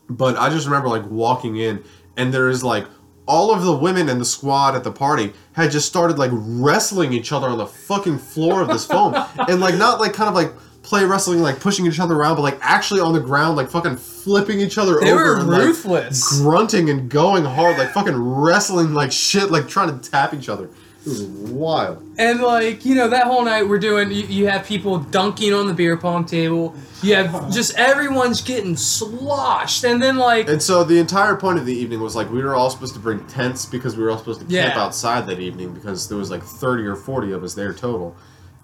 but 0.09 0.35
I 0.35 0.49
just 0.49 0.65
remember 0.65 0.87
like 0.89 1.05
walking 1.05 1.57
in, 1.57 1.83
and 2.17 2.33
there 2.33 2.49
is 2.49 2.63
like 2.63 2.85
all 3.27 3.53
of 3.53 3.61
the 3.63 3.71
women 3.75 4.09
in 4.09 4.17
the 4.17 4.25
squad 4.25 4.75
at 4.75 4.83
the 4.83 4.91
party 4.91 5.31
had 5.53 5.69
just 5.69 5.87
started 5.87 6.17
like 6.17 6.31
wrestling 6.33 7.13
each 7.13 7.31
other 7.31 7.47
on 7.49 7.59
the 7.59 7.67
fucking 7.67 8.17
floor 8.17 8.63
of 8.63 8.67
this 8.67 8.87
foam, 8.87 9.13
and 9.47 9.59
like 9.59 9.75
not 9.75 9.99
like 9.99 10.13
kind 10.13 10.27
of 10.27 10.33
like 10.33 10.51
play 10.83 11.03
wrestling 11.05 11.39
like 11.39 11.59
pushing 11.59 11.87
each 11.87 11.99
other 11.99 12.13
around, 12.15 12.35
but 12.35 12.41
like 12.43 12.57
actually 12.61 12.99
on 12.99 13.13
the 13.13 13.19
ground 13.19 13.55
like 13.57 13.69
fucking 13.69 13.95
flipping 13.95 14.59
each 14.59 14.77
other 14.77 14.99
they 14.99 15.11
over 15.11 15.23
were 15.23 15.39
and, 15.39 15.47
like, 15.49 15.61
ruthless. 15.61 16.39
grunting 16.41 16.89
and 16.89 17.09
going 17.09 17.43
hard, 17.45 17.77
like 17.77 17.91
fucking 17.91 18.15
wrestling 18.15 18.93
like 18.93 19.11
shit, 19.11 19.49
like 19.49 19.67
trying 19.67 19.97
to 19.99 20.09
tap 20.11 20.33
each 20.33 20.49
other. 20.49 20.69
It 21.05 21.09
was 21.09 21.23
wild. 21.23 22.01
And 22.17 22.39
like 22.41 22.85
you 22.85 22.95
know, 22.95 23.09
that 23.09 23.25
whole 23.27 23.43
night 23.43 23.67
we're 23.67 23.79
doing. 23.79 24.09
You, 24.11 24.23
you 24.23 24.47
have 24.47 24.65
people 24.65 24.99
dunking 24.99 25.53
on 25.53 25.67
the 25.67 25.73
beer 25.73 25.97
pong 25.97 26.23
table. 26.25 26.73
You 27.01 27.15
have 27.15 27.51
just 27.51 27.77
everyone's 27.77 28.41
getting 28.41 28.77
sloshed, 28.77 29.83
and 29.83 30.01
then 30.01 30.15
like 30.17 30.47
And 30.47 30.61
so 30.61 30.85
the 30.85 30.97
entire 30.99 31.35
point 31.35 31.59
of 31.59 31.65
the 31.65 31.73
evening 31.73 31.99
was 31.99 32.15
like 32.15 32.29
we 32.31 32.41
were 32.41 32.55
all 32.55 32.69
supposed 32.69 32.93
to 32.93 32.99
bring 33.01 33.25
tents 33.27 33.65
because 33.65 33.97
we 33.97 34.03
were 34.03 34.11
all 34.11 34.17
supposed 34.17 34.39
to 34.41 34.45
camp 34.45 34.75
Yeah. 34.75 34.81
outside 34.81 35.27
that 35.27 35.39
evening 35.39 35.73
because 35.73 36.07
there 36.07 36.17
was 36.17 36.31
like 36.31 36.43
30 36.43 36.85
or 36.85 36.95
40 36.95 37.31
of 37.33 37.43
us 37.43 37.53
there 37.53 37.73
total. 37.73 38.15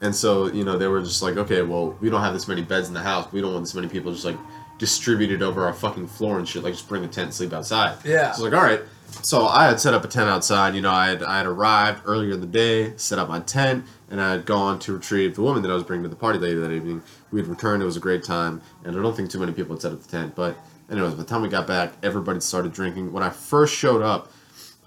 And 0.02 0.16
so, 0.16 0.48
you 0.48 0.64
know, 0.64 0.78
they 0.78 0.88
were 0.88 1.02
just 1.02 1.22
like, 1.22 1.38
okay, 1.38 1.62
well, 1.62 1.98
we 2.00 2.10
don't 2.10 2.22
have 2.22 2.34
this 2.34 2.48
many 2.48 2.62
beds 2.62 2.88
in 2.88 2.94
the 2.94 3.02
house. 3.02 3.32
We 3.32 3.42
don't 3.42 3.54
want 3.54 3.66
this 3.66 3.76
many 3.76 3.88
people 3.88 4.12
just 4.12 4.26
like 4.26 4.38
distributed 4.78 5.42
over 5.42 5.66
our 5.66 5.74
fucking 5.74 6.08
floor 6.08 6.40
and 6.40 6.48
shit. 6.48 6.64
Like, 6.64 6.74
just 6.74 6.88
bring 6.88 7.04
a 7.04 7.08
tent 7.08 7.26
and 7.26 7.34
sleep 7.34 7.52
outside. 7.52 7.98
Yeah. 8.06 8.32
So 8.32 8.44
I 8.44 8.46
was 8.46 8.54
like, 8.54 8.54
all 8.54 8.68
right. 8.68 8.82
So 9.24 9.48
I 9.48 9.66
had 9.66 9.80
set 9.80 9.94
up 9.94 10.06
a 10.06 10.08
tent 10.08 10.30
outside. 10.30 10.76
You 10.76 10.82
know, 10.82 10.92
I 10.92 11.10
had, 11.10 11.24
I 11.24 11.38
had 11.38 11.48
arrived 11.48 12.04
earlier 12.06 12.34
in 12.34 12.42
the 12.42 12.48
day, 12.48 12.96
set 12.96 13.20
up 13.20 13.28
my 13.28 13.40
tent, 13.42 13.86
and 14.10 14.22
I 14.22 14.32
had 14.32 14.46
gone 14.46 14.80
to 14.80 14.94
retrieve 14.94 15.36
the 15.36 15.42
woman 15.42 15.62
that 15.64 15.72
I 15.72 15.74
was 15.74 15.84
bringing 15.84 16.04
to 16.04 16.10
the 16.10 16.16
party 16.16 16.40
later 16.40 16.62
that 16.62 16.72
evening. 16.72 17.02
We 17.32 17.42
had 17.42 17.50
returned. 17.50 17.82
It 17.82 17.86
was 17.86 17.98
a 17.98 18.02
great 18.02 18.24
time, 18.24 18.62
and 18.86 18.98
I 18.98 19.02
don't 19.02 19.16
think 19.16 19.30
too 19.30 19.40
many 19.40 19.52
people 19.52 19.76
had 19.76 19.82
set 19.82 19.92
up 19.92 20.02
the 20.02 20.08
tent. 20.08 20.36
But 20.36 20.58
anyways, 20.90 21.14
by 21.14 21.18
the 21.18 21.26
time 21.26 21.42
we 21.42 21.50
got 21.50 21.68
back, 21.68 21.94
everybody 22.04 22.40
started 22.40 22.72
drinking. 22.72 23.12
When 23.12 23.24
I 23.24 23.32
first 23.32 23.76
showed 23.76 24.02
up, 24.02 24.32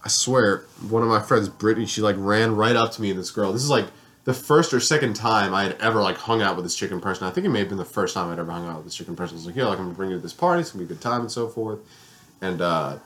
I 0.05 0.09
swear, 0.09 0.65
one 0.89 1.03
of 1.03 1.09
my 1.09 1.21
friends, 1.21 1.49
Brittany, 1.49 1.87
she 1.87 2.01
like 2.01 2.17
ran 2.19 2.57
right 2.57 2.75
up 2.75 2.93
to 2.93 3.03
me 3.03 3.11
and 3.11 3.19
this 3.19 3.31
girl. 3.31 3.53
This 3.53 3.63
is 3.63 3.71
like 3.71 3.87
the 4.25 4.35
first 4.35 4.73
or 4.73 4.81
second 4.81 5.14
time 5.14 5.53
I 5.53 5.64
had 5.64 5.77
ever 5.81 6.01
like 6.01 6.16
hung 6.16 6.43
out 6.43 6.55
with 6.57 6.64
this 6.64 6.77
chicken 6.77 7.01
person. 7.01 7.27
I 7.27 7.31
think 7.31 7.47
it 7.47 7.51
may 7.51 7.61
have 7.61 7.68
been 7.68 7.79
the 7.79 7.85
first 7.85 8.14
time 8.14 8.31
I'd 8.31 8.39
ever 8.39 8.53
hung 8.53 8.68
out 8.68 8.77
with 8.77 8.85
this 8.85 8.95
chicken 8.95 9.16
person. 9.16 9.37
I 9.37 9.39
was 9.39 9.47
like, 9.47 9.57
yeah, 9.57 9.66
like 9.66 9.79
I'm 9.79 9.87
gonna 9.87 9.97
bring 9.97 10.11
you 10.11 10.16
to 10.16 10.23
this 10.23 10.33
party. 10.33 10.61
It's 10.61 10.70
gonna 10.70 10.85
be 10.85 10.93
a 10.93 10.95
good 10.95 11.03
time 11.03 11.23
and 11.23 11.31
so 11.31 11.49
forth. 11.49 11.81
And 12.41 12.61
uh, 12.61 12.99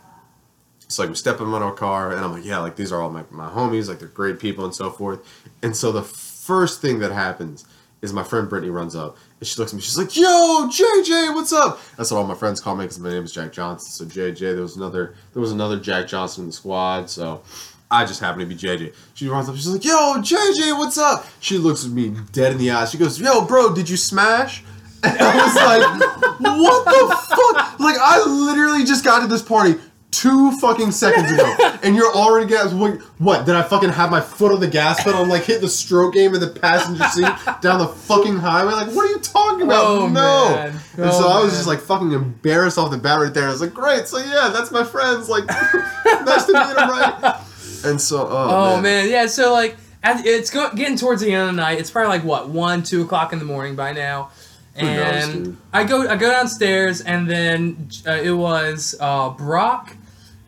it's 0.82 0.98
like 0.98 1.08
we 1.08 1.14
step 1.14 1.40
in 1.40 1.48
our 1.48 1.72
car 1.72 2.12
and 2.12 2.24
I'm 2.24 2.32
like, 2.32 2.44
yeah, 2.44 2.58
like 2.58 2.76
these 2.76 2.92
are 2.92 3.00
all 3.00 3.10
my, 3.10 3.24
my 3.30 3.48
homies, 3.48 3.88
like 3.88 3.98
they're 3.98 4.08
great 4.08 4.38
people 4.38 4.64
and 4.64 4.74
so 4.74 4.90
forth. 4.90 5.20
And 5.62 5.76
so 5.76 5.90
the 5.90 6.02
first 6.02 6.80
thing 6.80 6.98
that 7.00 7.12
happens 7.12 7.66
is 8.02 8.12
my 8.12 8.22
friend 8.22 8.48
Brittany 8.48 8.70
runs 8.70 8.94
up 8.94 9.16
and 9.40 9.46
she 9.46 9.58
looks 9.58 9.72
at 9.72 9.76
me. 9.76 9.82
She's 9.82 9.98
like, 9.98 10.16
"Yo, 10.16 10.68
JJ, 10.68 11.34
what's 11.34 11.52
up?" 11.52 11.80
That's 11.96 12.10
what 12.10 12.18
all 12.18 12.26
my 12.26 12.34
friends 12.34 12.60
call 12.60 12.76
me 12.76 12.84
because 12.84 12.98
my 12.98 13.10
name 13.10 13.24
is 13.24 13.32
Jack 13.32 13.52
Johnson. 13.52 13.90
So 13.90 14.04
JJ, 14.04 14.38
there 14.38 14.62
was 14.62 14.76
another 14.76 15.14
there 15.32 15.40
was 15.40 15.52
another 15.52 15.80
Jack 15.80 16.06
Johnson 16.08 16.44
in 16.44 16.46
the 16.48 16.52
squad. 16.52 17.10
So 17.10 17.42
I 17.90 18.04
just 18.04 18.20
happen 18.20 18.40
to 18.40 18.46
be 18.46 18.54
JJ. 18.56 18.94
She 19.14 19.28
runs 19.28 19.48
up. 19.48 19.54
She's 19.56 19.68
like, 19.68 19.84
"Yo, 19.84 20.14
JJ, 20.16 20.76
what's 20.78 20.98
up?" 20.98 21.26
She 21.40 21.56
looks 21.58 21.84
at 21.84 21.90
me 21.92 22.14
dead 22.32 22.52
in 22.52 22.58
the 22.58 22.70
eyes. 22.72 22.90
She 22.90 22.98
goes, 22.98 23.20
"Yo, 23.20 23.44
bro, 23.44 23.74
did 23.74 23.88
you 23.88 23.96
smash?" 23.96 24.62
And 25.04 25.16
I 25.20 25.36
was 25.36 25.54
like, 25.54 26.40
"What 26.40 26.84
the 26.84 27.16
fuck?" 27.28 27.78
Like 27.78 27.96
I 28.00 28.24
literally 28.26 28.84
just 28.84 29.04
got 29.04 29.20
to 29.20 29.26
this 29.28 29.42
party 29.42 29.76
two 30.10 30.50
fucking 30.58 30.90
seconds 30.90 31.30
ago, 31.30 31.54
and 31.84 31.94
you're 31.94 32.10
already 32.12 32.46
gas. 32.48 32.72
What, 32.72 33.00
what? 33.18 33.44
Did 33.46 33.54
I 33.54 33.62
fucking 33.62 33.90
have 33.90 34.10
my 34.10 34.20
foot 34.20 34.50
on 34.52 34.58
the 34.60 34.66
gas 34.66 35.04
pedal 35.04 35.20
and 35.20 35.30
like 35.30 35.44
hit 35.44 35.60
the 35.60 35.68
stroke 35.68 36.14
game 36.14 36.34
in 36.34 36.40
the 36.40 36.48
passenger 36.48 37.04
seat 37.12 37.28
down 37.60 37.78
the 37.78 37.86
fucking 37.88 38.38
highway? 38.38 38.72
Like, 38.72 38.88
what 38.88 39.06
are 39.06 39.10
you 39.12 39.18
talking 39.20 39.62
about? 39.66 39.84
Oh, 39.84 40.06
no. 40.08 40.10
man. 40.56 40.80
And 40.96 41.04
Oh, 41.04 41.20
so 41.20 41.28
I 41.28 41.40
was 41.40 41.52
man. 41.52 41.58
just 41.58 41.66
like 41.68 41.80
fucking 41.80 42.10
embarrassed 42.12 42.78
off 42.78 42.90
the 42.90 42.96
bat 42.98 43.20
right 43.20 43.32
there. 43.32 43.46
I 43.46 43.50
was 43.52 43.60
like, 43.60 43.74
great. 43.74 44.08
So 44.08 44.18
yeah, 44.18 44.50
that's 44.52 44.70
my 44.72 44.82
friends. 44.82 45.28
Like, 45.28 45.46
nice 45.46 46.46
to 46.46 46.52
meet 46.54 46.66
him, 46.66 46.76
right? 46.90 47.42
And 47.86 48.00
so, 48.00 48.26
oh, 48.28 48.74
Oh 48.76 48.80
man. 48.80 49.08
yeah. 49.08 49.26
So 49.26 49.52
like, 49.52 49.76
it's 50.04 50.50
go- 50.50 50.70
getting 50.74 50.96
towards 50.96 51.20
the 51.22 51.32
end 51.32 51.48
of 51.50 51.56
the 51.56 51.60
night. 51.62 51.78
It's 51.80 51.90
probably 51.90 52.10
like 52.18 52.24
what 52.24 52.48
one, 52.48 52.82
two 52.82 53.02
o'clock 53.02 53.32
in 53.32 53.38
the 53.38 53.44
morning 53.44 53.74
by 53.76 53.92
now, 53.92 54.30
Who 54.78 54.86
knows, 54.86 55.28
and? 55.28 55.56
I 55.72 55.84
go 55.84 56.06
I 56.08 56.16
go 56.16 56.30
downstairs, 56.30 57.00
and 57.00 57.28
then 57.28 57.88
uh, 58.06 58.12
it 58.12 58.30
was 58.32 58.94
uh, 59.00 59.30
Brock, 59.30 59.96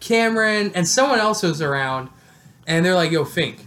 Cameron, 0.01 0.73
and 0.75 0.87
someone 0.87 1.19
else 1.19 1.43
was 1.43 1.61
around, 1.63 2.09
and 2.67 2.85
they're 2.85 2.95
like, 2.95 3.11
"Yo, 3.11 3.25
Fink." 3.25 3.67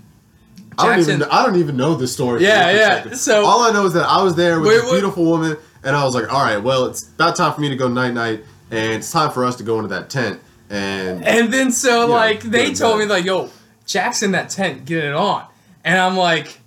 I 0.77 0.85
don't 0.85 0.95
Jackson- 0.97 1.15
even. 1.17 1.29
I 1.29 1.45
don't 1.45 1.57
even 1.57 1.75
know 1.77 1.95
this 1.95 2.13
story. 2.13 2.41
Yeah, 2.43 2.71
yeah. 2.71 3.13
So- 3.13 3.43
all 3.45 3.61
I 3.61 3.71
know 3.71 3.85
is 3.85 3.93
that 3.93 4.07
I 4.07 4.23
was 4.23 4.35
there 4.35 4.59
with 4.59 4.69
Wait, 4.69 4.75
this 4.75 4.83
what- 4.85 4.91
beautiful 4.93 5.25
woman, 5.25 5.57
and 5.83 5.95
I 5.95 6.05
was 6.05 6.15
like, 6.15 6.31
"All 6.31 6.41
right, 6.43 6.57
well, 6.63 6.85
it's 6.85 7.03
about 7.09 7.35
time 7.35 7.53
for 7.53 7.59
me 7.61 7.67
to 7.69 7.75
go 7.75 7.87
night 7.89 8.13
night, 8.13 8.45
and 8.71 8.93
it's 8.93 9.11
time 9.11 9.31
for 9.31 9.43
us 9.43 9.57
to 9.57 9.63
go 9.63 9.75
into 9.77 9.89
that 9.89 10.09
tent." 10.09 10.39
And 10.69 11.25
And 11.27 11.51
then 11.53 11.71
so 11.71 12.07
like 12.07 12.43
they 12.43 12.73
told 12.73 12.99
me 12.99 13.05
like, 13.05 13.25
"Yo, 13.25 13.49
Jack's 13.91 14.23
in 14.23 14.31
that 14.31 14.49
tent, 14.49 14.85
get 14.85 15.03
it 15.03 15.13
on," 15.13 15.45
and 15.83 15.99
I'm 15.99 16.17
like, 16.17 16.59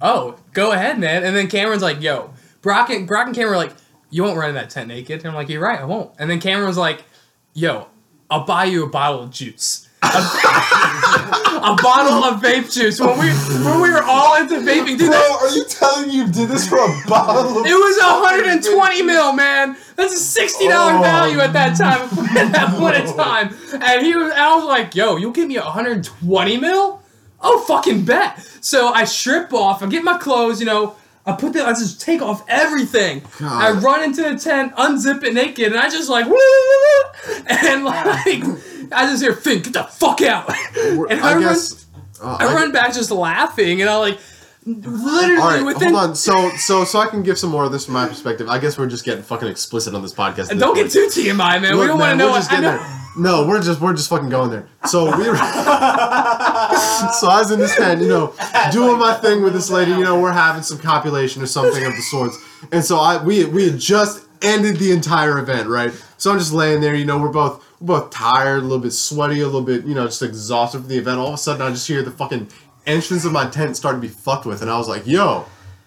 "Oh, 0.00 0.36
go 0.52 0.72
ahead, 0.72 0.98
man." 0.98 1.24
And 1.24 1.36
then 1.36 1.48
Cameron's 1.48 1.82
like, 1.82 2.02
"Yo, 2.02 2.32
Brock 2.60 2.90
and 2.90 3.06
Brock 3.06 3.26
and 3.26 3.36
Cameron 3.36 3.54
are 3.54 3.58
like, 3.58 3.72
you 4.10 4.22
won't 4.22 4.36
run 4.36 4.50
in 4.50 4.54
that 4.54 4.70
tent 4.70 4.88
naked." 4.88 5.20
And 5.20 5.28
I'm 5.28 5.34
like, 5.34 5.48
"You're 5.48 5.62
right, 5.62 5.80
I 5.80 5.84
won't." 5.84 6.10
And 6.18 6.30
then 6.30 6.40
Cameron 6.40 6.68
was 6.68 6.76
like, 6.76 7.04
"Yo, 7.54 7.88
I'll 8.30 8.44
buy 8.44 8.64
you 8.66 8.84
a 8.84 8.88
bottle 8.88 9.22
of 9.22 9.30
juice." 9.30 9.88
A, 10.04 11.76
bottle 11.80 12.24
of 12.24 12.40
vape 12.42 12.72
juice 12.72 13.00
when 13.00 13.18
we 13.18 13.28
when 13.64 13.80
we 13.80 13.90
were 13.90 14.02
all 14.02 14.36
into 14.40 14.56
vaping, 14.56 14.98
dude. 14.98 15.12
that- 15.12 15.38
are 15.40 15.48
you 15.50 15.64
telling 15.64 16.08
me 16.08 16.16
you 16.16 16.26
did 16.28 16.48
this 16.48 16.68
for 16.68 16.78
a 16.78 17.02
bottle? 17.06 17.60
Of 17.60 17.66
it 17.66 17.72
was 17.72 17.96
120 18.02 19.02
mil, 19.02 19.32
man. 19.32 19.76
That's 19.96 20.12
a 20.14 20.18
sixty 20.18 20.66
dollar 20.68 20.98
Oh, 20.98 21.02
value 21.02 21.38
at 21.40 21.52
that 21.52 21.76
time. 21.76 22.02
At 22.36 22.52
that 22.52 22.74
point 22.78 22.96
in 22.96 23.16
time, 23.16 23.54
and 23.80 24.04
he 24.04 24.16
was. 24.16 24.32
And 24.32 24.40
I 24.40 24.56
was 24.56 24.64
like, 24.64 24.94
"Yo, 24.94 25.16
you'll 25.16 25.30
give 25.32 25.48
me 25.48 25.56
120 25.58 26.56
mil? 26.58 27.00
Oh, 27.40 27.60
fucking 27.60 28.04
bet." 28.04 28.38
So 28.60 28.92
I 28.92 29.04
strip 29.04 29.52
off. 29.52 29.82
I 29.82 29.86
get 29.86 30.02
my 30.02 30.18
clothes. 30.18 30.58
You 30.60 30.66
know, 30.66 30.96
I 31.24 31.32
put 31.32 31.52
the. 31.52 31.64
I 31.64 31.70
just 31.70 32.00
take 32.00 32.20
off 32.20 32.44
everything. 32.48 33.22
God. 33.38 33.62
I 33.62 33.70
run 33.78 34.02
into 34.02 34.22
the 34.22 34.36
tent, 34.36 34.74
unzip 34.76 35.22
it 35.22 35.34
naked, 35.34 35.66
and 35.72 35.76
I 35.76 35.88
just 35.88 36.08
like, 36.10 36.26
and 37.46 37.84
like, 37.84 38.92
I 38.92 39.06
just 39.06 39.22
hear 39.22 39.34
Finn, 39.34 39.62
get 39.62 39.72
the 39.74 39.84
fuck 39.84 40.20
out. 40.22 40.48
and 40.76 41.20
I, 41.20 41.32
I 41.32 41.34
run, 41.36 41.56
uh, 42.20 42.36
I 42.40 42.54
run 42.54 42.72
back 42.72 42.92
just 42.92 43.10
laughing, 43.12 43.80
and 43.80 43.88
I 43.88 43.96
like, 43.98 44.18
literally 44.66 45.36
All 45.40 45.48
right, 45.48 45.64
within. 45.64 45.94
hold 45.94 46.10
on. 46.10 46.16
So, 46.16 46.50
so, 46.56 46.84
so 46.84 46.98
I 46.98 47.06
can 47.06 47.22
give 47.22 47.38
some 47.38 47.50
more 47.50 47.64
of 47.64 47.72
this 47.72 47.84
from 47.84 47.94
my 47.94 48.08
perspective. 48.08 48.48
I 48.48 48.58
guess 48.58 48.76
we're 48.76 48.88
just 48.88 49.04
getting 49.04 49.22
fucking 49.22 49.48
explicit 49.48 49.94
on 49.94 50.02
this 50.02 50.14
podcast. 50.14 50.48
this 50.48 50.58
Don't 50.58 50.74
get 50.74 50.90
too 50.90 51.06
TMI, 51.06 51.62
man. 51.62 51.78
we 51.78 51.86
don't 51.86 51.98
want 51.98 52.12
to 52.12 52.16
know 52.16 52.26
we're 52.26 52.30
what 52.32 52.38
just 52.38 52.52
I 52.52 52.60
know. 52.60 52.76
there. 52.78 53.01
No, 53.16 53.46
we're 53.46 53.60
just 53.60 53.80
we're 53.80 53.92
just 53.92 54.08
fucking 54.08 54.30
going 54.30 54.50
there. 54.50 54.66
So 54.86 55.04
we 55.16 55.24
so 55.24 55.32
I 57.28 57.38
was 57.40 57.50
in 57.50 57.58
this 57.58 57.76
tent, 57.76 58.00
you 58.00 58.08
know, 58.08 58.34
doing 58.72 58.98
my 58.98 59.14
thing 59.14 59.42
with 59.42 59.52
this 59.52 59.70
lady. 59.70 59.90
You 59.90 60.02
know, 60.02 60.18
we're 60.20 60.32
having 60.32 60.62
some 60.62 60.78
copulation 60.78 61.42
or 61.42 61.46
something 61.46 61.84
of 61.84 61.94
the 61.94 62.02
sorts. 62.02 62.38
And 62.72 62.84
so 62.84 62.98
I 62.98 63.22
we 63.22 63.44
we 63.44 63.70
had 63.70 63.78
just 63.78 64.26
ended 64.40 64.76
the 64.78 64.92
entire 64.92 65.38
event, 65.38 65.68
right? 65.68 65.92
So 66.16 66.32
I'm 66.32 66.38
just 66.38 66.52
laying 66.52 66.80
there. 66.80 66.94
You 66.94 67.04
know, 67.04 67.18
we're 67.18 67.28
both 67.28 67.62
we're 67.80 67.98
both 67.98 68.10
tired, 68.10 68.60
a 68.60 68.62
little 68.62 68.78
bit 68.78 68.92
sweaty, 68.92 69.40
a 69.40 69.46
little 69.46 69.62
bit, 69.62 69.84
you 69.84 69.94
know, 69.94 70.06
just 70.06 70.22
exhausted 70.22 70.80
from 70.80 70.88
the 70.88 70.98
event. 70.98 71.18
All 71.18 71.28
of 71.28 71.34
a 71.34 71.38
sudden, 71.38 71.60
I 71.60 71.70
just 71.70 71.86
hear 71.86 72.02
the 72.02 72.10
fucking 72.10 72.48
entrance 72.86 73.24
of 73.24 73.32
my 73.32 73.48
tent 73.48 73.76
start 73.76 73.96
to 73.96 74.00
be 74.00 74.08
fucked 74.08 74.46
with, 74.46 74.62
and 74.62 74.70
I 74.70 74.78
was 74.78 74.88
like, 74.88 75.06
yo. 75.06 75.44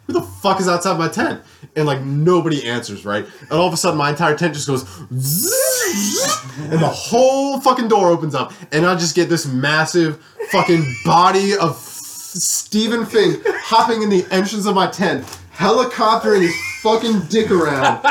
Who 0.07 0.13
the 0.13 0.21
fuck 0.21 0.59
is 0.59 0.67
outside 0.67 0.99
my 0.99 1.07
tent? 1.07 1.41
And 1.75 1.87
like 1.87 1.99
nobody 2.01 2.67
answers, 2.67 3.05
right? 3.05 3.25
And 3.41 3.51
all 3.53 3.65
of 3.65 3.73
a 3.73 3.77
sudden 3.77 3.97
my 3.97 4.11
entire 4.11 4.37
tent 4.37 4.53
just 4.53 4.67
goes 4.67 4.83
zzzz, 4.83 5.74
and 6.59 6.81
the 6.81 6.87
whole 6.87 7.59
fucking 7.61 7.87
door 7.87 8.09
opens 8.09 8.35
up, 8.35 8.53
and 8.71 8.85
I 8.85 8.95
just 8.95 9.15
get 9.15 9.29
this 9.29 9.45
massive 9.45 10.23
fucking 10.51 10.83
body 11.05 11.55
of 11.55 11.75
Stephen 11.77 13.05
Fink 13.05 13.43
hopping 13.47 14.01
in 14.01 14.09
the 14.09 14.25
entrance 14.31 14.65
of 14.65 14.75
my 14.75 14.87
tent, 14.87 15.25
helicoptering 15.53 16.41
his 16.41 16.55
fucking 16.81 17.21
dick 17.29 17.49
around. 17.51 18.05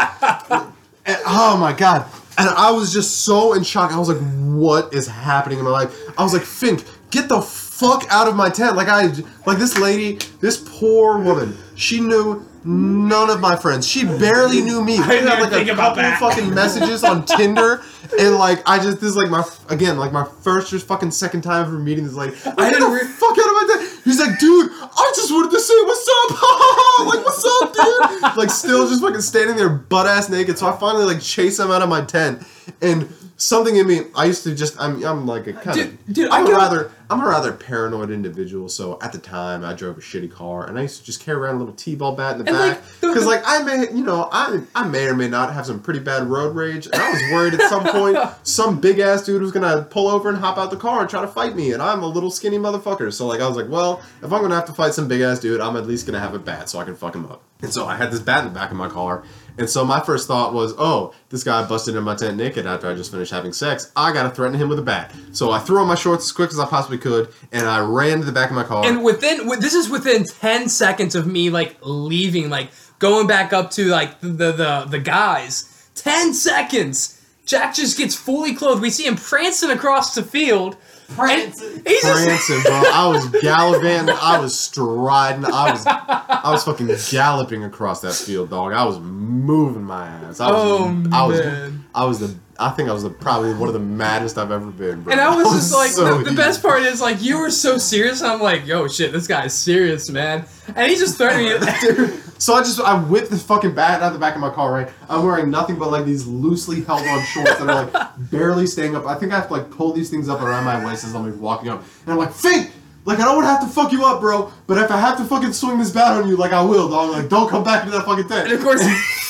And, 1.06 1.18
oh 1.26 1.56
my 1.60 1.72
god. 1.72 2.06
And 2.38 2.48
I 2.48 2.70
was 2.70 2.92
just 2.92 3.24
so 3.24 3.52
in 3.52 3.62
shock. 3.62 3.92
I 3.92 3.98
was 3.98 4.08
like, 4.08 4.18
what 4.40 4.92
is 4.94 5.06
happening 5.06 5.58
in 5.58 5.64
my 5.64 5.70
life? 5.70 5.94
I 6.18 6.22
was 6.22 6.32
like, 6.32 6.42
Fink, 6.42 6.84
get 7.10 7.28
the 7.28 7.40
fuck 7.40 8.06
out 8.10 8.26
of 8.26 8.34
my 8.34 8.48
tent. 8.48 8.76
Like 8.76 8.88
I 8.88 9.06
like 9.46 9.58
this 9.58 9.78
lady, 9.78 10.18
this 10.40 10.66
poor 10.78 11.18
woman, 11.18 11.56
she 11.74 12.00
knew 12.00 12.44
none 12.64 13.30
of 13.30 13.40
my 13.40 13.56
friends. 13.56 13.86
She 13.86 14.04
barely 14.04 14.62
knew 14.62 14.82
me. 14.82 14.98
We 14.98 15.04
I 15.04 15.14
had 15.16 15.40
like 15.40 15.68
a 15.68 15.74
couple 15.74 16.02
fucking 16.02 16.54
messages 16.54 17.04
on 17.04 17.24
Tinder, 17.36 17.82
and 18.18 18.36
like 18.36 18.62
I 18.66 18.78
just 18.78 19.00
this 19.00 19.10
is 19.10 19.16
like 19.16 19.30
my 19.30 19.44
again 19.68 19.98
like 19.98 20.12
my 20.12 20.24
first 20.42 20.72
or 20.72 20.78
fucking 20.78 21.10
second 21.10 21.42
time 21.42 21.66
ever 21.66 21.78
meeting 21.78 22.04
this 22.04 22.14
like 22.14 22.30
I 22.46 22.70
didn't 22.70 22.80
didn't 22.80 22.92
re- 22.92 23.04
fuck 23.04 23.32
out 23.32 23.38
of 23.38 23.54
my 23.54 23.74
day. 23.76 23.96
He's 24.04 24.18
like, 24.20 24.38
dude, 24.38 24.70
I 24.72 25.12
just 25.14 25.30
wanted 25.30 25.50
to 25.50 25.60
say 25.60 25.74
what's 25.84 26.08
up. 26.08 26.30
like 27.14 27.24
what's 27.24 27.44
up, 27.44 27.72
dude? 27.72 28.36
like 28.36 28.50
still 28.50 28.88
just 28.88 29.02
fucking 29.02 29.20
standing 29.20 29.56
there 29.56 29.68
butt 29.68 30.06
ass 30.06 30.28
naked. 30.28 30.58
So 30.58 30.66
I 30.66 30.76
finally 30.76 31.04
like 31.04 31.20
chase 31.20 31.58
him 31.58 31.70
out 31.70 31.82
of 31.82 31.88
my 31.88 32.04
tent, 32.04 32.42
and 32.80 33.08
something 33.36 33.76
in 33.76 33.86
me, 33.86 34.02
I 34.14 34.24
used 34.26 34.44
to 34.44 34.54
just 34.54 34.80
I'm 34.80 35.04
I'm 35.04 35.26
like 35.26 35.46
a 35.46 35.52
kind 35.52 35.76
Dude- 35.76 35.86
of 36.08 36.12
dude, 36.14 36.30
I'm 36.30 36.46
a 36.46 36.50
rather 36.50 36.90
I'm 37.10 37.20
a 37.20 37.26
rather 37.28 37.52
paranoid 37.52 38.10
individual. 38.10 38.68
So 38.70 38.98
at 39.02 39.12
the 39.12 39.18
time, 39.18 39.62
I 39.64 39.74
drove 39.74 39.98
a 39.98 40.00
shitty 40.00 40.32
car, 40.32 40.66
and 40.66 40.78
I 40.78 40.82
used 40.82 41.00
to 41.00 41.04
just 41.04 41.20
carry 41.20 41.36
around 41.38 41.56
a 41.56 41.58
little 41.58 41.74
t-ball 41.74 42.16
bat 42.16 42.38
in 42.38 42.44
the 42.44 42.50
And, 42.50 42.74
back 42.74 42.82
because 43.00 43.26
like 43.26 43.42
I 43.44 43.62
may 43.62 43.90
you 43.92 44.02
know 44.04 44.28
I 44.32 44.62
I 44.74 44.86
may 44.88 45.06
or 45.06 45.14
may 45.14 45.28
not 45.28 45.52
have 45.52 45.66
some 45.66 45.80
pretty 45.80 46.00
bad 46.00 46.24
road 46.28 46.54
rage, 46.56 46.86
and 46.86 46.94
I 46.94 47.10
was 47.10 47.22
worried 47.32 47.54
at 47.54 47.68
some 47.68 47.84
point 47.84 48.16
some 48.42 48.80
big 48.80 48.98
ass 49.00 49.22
dude 49.24 49.42
was 49.42 49.52
gonna 49.52 49.82
pull 49.82 50.08
over 50.08 50.28
and 50.28 50.38
hop 50.38 50.56
out 50.56 50.70
the 50.70 50.76
car 50.76 51.00
and 51.02 51.10
try 51.10 51.20
to 51.20 51.28
fight 51.28 51.54
me, 51.54 51.72
and 51.72 51.82
I'm 51.82 52.02
a 52.02 52.06
little 52.08 52.30
skinny 52.30 52.58
motherfucker. 52.58 53.12
So 53.12 53.26
like 53.26 53.40
I 53.40 53.48
was 53.48 53.56
like, 53.56 53.68
well, 53.68 54.00
if 54.22 54.32
I'm 54.32 54.40
gonna 54.42 54.54
have 54.54 54.66
to 54.66 54.72
fight 54.72 54.94
some 54.94 55.06
big 55.08 55.20
ass 55.20 55.40
dude, 55.40 55.60
I'm 55.60 55.76
at 55.76 55.86
least 55.86 56.06
gonna 56.06 56.20
have 56.20 56.34
a 56.34 56.38
bat 56.38 56.68
so 56.70 56.78
I 56.78 56.84
can 56.84 56.96
fuck 56.96 57.14
him 57.14 57.26
up. 57.26 57.42
And 57.60 57.72
so 57.72 57.86
I 57.86 57.96
had 57.96 58.10
this 58.10 58.20
bat 58.20 58.44
in 58.46 58.52
the 58.52 58.58
back 58.58 58.70
of 58.70 58.76
my 58.76 58.88
car, 58.88 59.24
and 59.58 59.68
so 59.68 59.84
my 59.84 60.00
first 60.00 60.26
thought 60.26 60.52
was, 60.52 60.74
oh, 60.78 61.14
this 61.28 61.44
guy 61.44 61.66
busted 61.66 61.94
in 61.94 62.02
my 62.02 62.14
tent 62.14 62.36
naked 62.36 62.66
after 62.66 62.90
I 62.90 62.94
just 62.94 63.10
finished 63.10 63.32
having 63.32 63.52
sex. 63.52 63.92
I 63.96 64.12
gotta 64.12 64.30
threaten 64.30 64.58
him 64.58 64.68
with 64.68 64.78
a 64.78 64.82
bat. 64.82 65.14
So 65.32 65.50
I 65.50 65.58
threw 65.58 65.80
on 65.80 65.86
my 65.86 65.94
shorts 65.94 66.24
as 66.24 66.32
quick 66.32 66.50
as 66.50 66.58
I 66.58 66.66
possibly 66.66 66.98
could, 66.98 67.32
and 67.52 67.66
I 67.66 67.80
ran 67.80 68.18
to 68.18 68.24
the 68.24 68.32
back 68.32 68.50
of 68.50 68.56
my 68.56 68.64
car. 68.64 68.84
And 68.84 69.04
within 69.04 69.48
this 69.60 69.74
is 69.74 69.88
within 69.88 70.24
ten 70.24 70.68
seconds 70.68 71.14
of 71.14 71.26
me 71.26 71.50
like 71.50 71.76
leaving, 71.82 72.50
like 72.50 72.70
going 72.98 73.26
back 73.26 73.52
up 73.52 73.70
to 73.72 73.86
like 73.86 74.20
the 74.20 74.28
the 74.28 74.52
the, 74.52 74.86
the 74.90 74.98
guys. 74.98 75.70
Ten 75.94 76.34
seconds. 76.34 77.20
Jack 77.46 77.74
just 77.74 77.98
gets 77.98 78.14
fully 78.16 78.54
clothed. 78.54 78.80
We 78.80 78.90
see 78.90 79.06
him 79.06 79.16
prancing 79.16 79.70
across 79.70 80.14
the 80.14 80.22
field. 80.22 80.76
And 81.08 81.16
Prancing. 81.16 81.84
just 81.84 82.02
prancing, 82.24 82.62
bro. 82.62 82.82
I 82.92 83.08
was 83.08 83.26
gallivanting. 83.42 84.14
I 84.20 84.38
was 84.38 84.58
striding. 84.58 85.44
I 85.44 85.70
was, 85.72 85.86
I 85.86 86.50
was 86.50 86.64
fucking 86.64 86.90
galloping 87.10 87.64
across 87.64 88.00
that 88.02 88.14
field, 88.14 88.50
dog. 88.50 88.72
I 88.72 88.84
was 88.84 88.98
moving 88.98 89.84
my 89.84 90.06
ass. 90.06 90.40
I 90.40 90.50
was, 90.50 90.60
Oh, 90.62 91.04
I 91.12 91.26
was, 91.26 91.40
man. 91.40 91.84
I 91.94 92.04
was 92.04 92.20
the. 92.20 92.34
I 92.58 92.70
think 92.70 92.88
I 92.88 92.92
was 92.92 93.02
the, 93.02 93.10
probably 93.10 93.52
one 93.54 93.68
of 93.68 93.72
the 93.72 93.80
maddest 93.80 94.38
I've 94.38 94.52
ever 94.52 94.70
been, 94.70 95.02
bro. 95.02 95.12
And 95.12 95.20
I 95.20 95.34
was 95.34 95.52
just 95.54 95.72
like, 95.72 95.90
so 95.90 96.18
the, 96.18 96.30
the 96.30 96.36
best 96.36 96.62
part 96.62 96.82
is 96.82 97.00
like 97.00 97.22
you 97.22 97.38
were 97.38 97.50
so 97.50 97.78
serious. 97.78 98.22
I'm 98.22 98.40
like, 98.40 98.66
yo, 98.66 98.86
shit, 98.86 99.12
this 99.12 99.26
guy's 99.26 99.52
serious, 99.54 100.08
man. 100.08 100.46
And 100.76 100.90
he 100.90 100.96
just 100.96 101.18
threatening 101.18 101.60
me. 101.60 101.66
Dude, 101.80 102.22
so 102.38 102.54
I 102.54 102.60
just 102.60 102.80
I 102.80 102.98
whipped 103.00 103.30
the 103.30 103.38
fucking 103.38 103.74
bat 103.74 104.02
out 104.02 104.08
of 104.08 104.12
the 104.12 104.18
back 104.18 104.34
of 104.34 104.40
my 104.40 104.50
car. 104.50 104.72
Right, 104.72 104.90
I'm 105.08 105.24
wearing 105.24 105.50
nothing 105.50 105.78
but 105.78 105.90
like 105.90 106.04
these 106.04 106.26
loosely 106.26 106.82
held 106.82 107.06
on 107.06 107.24
shorts 107.24 107.58
that 107.58 107.68
are 107.68 107.86
like 107.86 108.10
barely 108.30 108.66
staying 108.66 108.94
up. 108.94 109.06
I 109.06 109.14
think 109.16 109.32
I 109.32 109.36
have 109.36 109.48
to 109.48 109.52
like 109.54 109.70
pull 109.70 109.92
these 109.92 110.10
things 110.10 110.28
up 110.28 110.40
around 110.40 110.64
my 110.64 110.84
waist 110.84 111.04
as 111.04 111.14
I'm 111.14 111.28
like 111.28 111.40
walking 111.40 111.70
up, 111.70 111.82
and 112.04 112.12
I'm 112.12 112.18
like, 112.18 112.32
Fink, 112.32 112.70
like 113.04 113.18
I 113.18 113.24
don't 113.24 113.36
want 113.36 113.46
to 113.46 113.50
have 113.50 113.60
to 113.60 113.68
fuck 113.68 113.92
you 113.92 114.04
up, 114.04 114.20
bro. 114.20 114.52
But 114.66 114.78
if 114.78 114.90
I 114.90 114.98
have 114.98 115.18
to 115.18 115.24
fucking 115.24 115.52
swing 115.52 115.78
this 115.78 115.90
bat 115.90 116.22
on 116.22 116.28
you, 116.28 116.36
like 116.36 116.52
I 116.52 116.62
will, 116.62 116.88
dog. 116.88 117.10
Like 117.10 117.28
don't 117.28 117.48
come 117.48 117.64
back 117.64 117.84
into 117.84 117.96
that 117.96 118.04
fucking 118.04 118.28
thing. 118.28 118.44
and 118.44 118.52
of 118.52 118.62
course, 118.62 118.82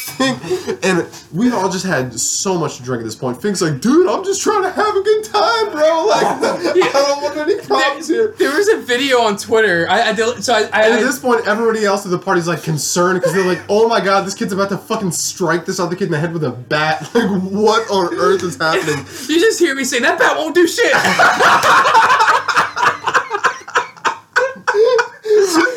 Fink, 0.05 0.85
and 0.85 1.07
we 1.33 1.51
all 1.51 1.71
just 1.71 1.87
had 1.87 2.13
so 2.19 2.59
much 2.59 2.77
to 2.77 2.83
drink 2.83 3.01
at 3.01 3.05
this 3.05 3.15
point. 3.15 3.41
Fink's 3.41 3.63
like, 3.63 3.81
dude, 3.81 4.07
I'm 4.07 4.23
just 4.23 4.43
trying 4.43 4.63
to 4.63 4.71
have 4.71 4.95
a 4.97 5.01
good 5.03 5.25
time, 5.25 5.71
bro. 5.71 6.07
Like 6.07 6.27
I 6.27 6.91
don't 6.93 7.23
want 7.23 7.37
any 7.39 7.59
problems 7.61 8.09
here. 8.09 8.35
there 8.39 8.55
was 8.55 8.69
a 8.69 8.83
video 8.83 9.21
on 9.21 9.39
Twitter. 9.39 9.87
I, 9.89 10.11
I 10.11 10.13
did, 10.13 10.45
so 10.45 10.53
I, 10.53 10.69
I, 10.73 10.83
And 10.89 10.95
at 10.95 11.01
this 11.01 11.19
point, 11.19 11.47
everybody 11.47 11.87
else 11.87 12.05
at 12.05 12.11
the 12.11 12.19
party's 12.19 12.47
like 12.47 12.63
concerned 12.63 13.19
because 13.21 13.33
they're 13.33 13.47
like, 13.47 13.63
"Oh 13.71 13.89
my 13.89 14.01
god, 14.03 14.27
this 14.27 14.35
kid's 14.35 14.53
about 14.53 14.69
to 14.69 14.77
fucking 14.79 15.13
strike 15.13 15.65
this 15.65 15.81
other 15.81 15.97
kid 15.97 16.05
in 16.07 16.11
the 16.13 16.19
head 16.21 16.33
with 16.35 16.45
a 16.45 16.51
bat! 16.51 17.11
Like, 17.15 17.31
what 17.43 17.91
on 17.91 18.15
earth 18.15 18.43
is 18.43 18.57
happening?" 18.57 18.99
you 19.29 19.41
just 19.41 19.59
hear 19.59 19.75
me 19.75 19.85
say 19.85 20.01
that 20.01 20.19
bat 20.19 20.37
won't 20.37 20.55
do 20.55 20.67
shit. 20.67 20.93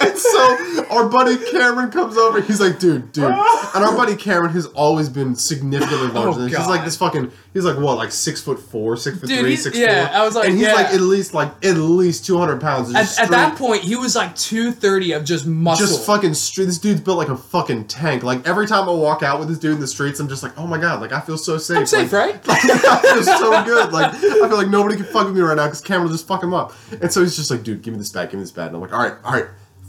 and 0.01 0.17
so 0.17 0.85
our 0.97 1.09
buddy 1.09 1.37
Cameron 1.51 1.91
comes 1.91 2.17
over. 2.17 2.41
He's 2.41 2.59
like, 2.59 2.79
"Dude, 2.79 3.11
dude," 3.11 3.23
and 3.25 3.35
our 3.83 3.95
buddy 3.95 4.15
Cameron 4.15 4.51
has 4.53 4.65
always 4.67 5.09
been 5.09 5.35
significantly 5.35 6.07
larger 6.09 6.29
Oh, 6.29 6.33
than. 6.33 6.47
He's 6.49 6.57
God. 6.57 6.69
like 6.69 6.83
this 6.85 6.97
fucking. 6.97 7.31
He's 7.53 7.65
like 7.65 7.77
what, 7.77 7.97
like 7.97 8.11
six 8.11 8.41
foot 8.41 8.59
four, 8.59 8.97
six 8.97 9.19
foot 9.19 9.29
Dude, 9.29 9.39
three, 9.39 9.49
he's- 9.51 9.63
six 9.63 9.77
yeah, 9.77 10.07
four. 10.07 10.15
I 10.17 10.25
was 10.25 10.35
like, 10.35 10.49
and 10.49 10.57
he's 10.57 10.67
yeah. 10.67 10.73
like 10.73 10.87
at 10.87 11.01
least 11.01 11.33
like 11.33 11.49
at 11.65 11.75
least 11.77 12.25
two 12.25 12.37
hundred 12.37 12.61
pounds. 12.61 12.93
At, 12.93 12.99
just 13.01 13.19
at 13.19 13.29
that 13.31 13.55
straight- 13.55 13.67
point, 13.67 13.81
he 13.83 13.95
was 13.95 14.15
like 14.15 14.35
230 14.35 15.11
of 15.13 15.23
just 15.25 15.45
muscle. 15.47 15.85
just 15.87 16.05
fucking 16.05 16.33
straight. 16.35 16.65
This 16.65 16.77
dude's 16.77 17.01
built 17.01 17.17
like 17.17 17.29
a 17.29 17.37
fucking 17.37 17.85
tank. 17.87 18.21
Like 18.23 18.47
every 18.47 18.67
time 18.67 18.87
I 18.87 18.91
walk 18.91 19.23
out 19.23 19.39
with 19.39 19.47
this 19.49 19.57
dude 19.57 19.73
in 19.73 19.79
the 19.79 19.87
streets, 19.87 20.19
I'm 20.19 20.27
just 20.29 20.43
like, 20.43 20.57
oh 20.57 20.67
my 20.67 20.77
god, 20.77 21.01
like 21.01 21.11
I 21.13 21.19
feel 21.19 21.37
so 21.37 21.57
safe. 21.57 21.77
I'm 21.77 21.85
safe, 21.85 22.11
Like, 22.13 22.33
right? 22.45 22.45
I 22.49 23.01
feel 23.01 23.23
so 23.23 23.63
good. 23.65 23.91
Like 23.91 24.13
I 24.13 24.17
feel 24.19 24.55
like 24.57 24.67
nobody 24.69 24.95
can 24.95 25.05
fuck 25.05 25.25
with 25.25 25.35
me 25.35 25.41
right 25.41 25.55
now 25.57 25.65
because 25.65 25.81
Cameron 25.81 26.05
will 26.07 26.13
just 26.13 26.27
fuck 26.27 26.43
him 26.43 26.53
up. 26.53 26.73
And 27.01 27.11
so 27.11 27.21
he's 27.21 27.35
just 27.35 27.49
like, 27.51 27.63
dude, 27.63 27.81
give 27.81 27.93
me 27.93 27.97
this 27.97 28.11
bat, 28.11 28.29
give 28.29 28.37
me 28.39 28.43
this 28.43 28.51
bat. 28.51 28.67
And 28.67 28.75
I'm 28.75 28.81
like, 28.81 28.93
all 28.93 28.99
right, 28.99 29.13
all 29.23 29.33
right, 29.33 29.45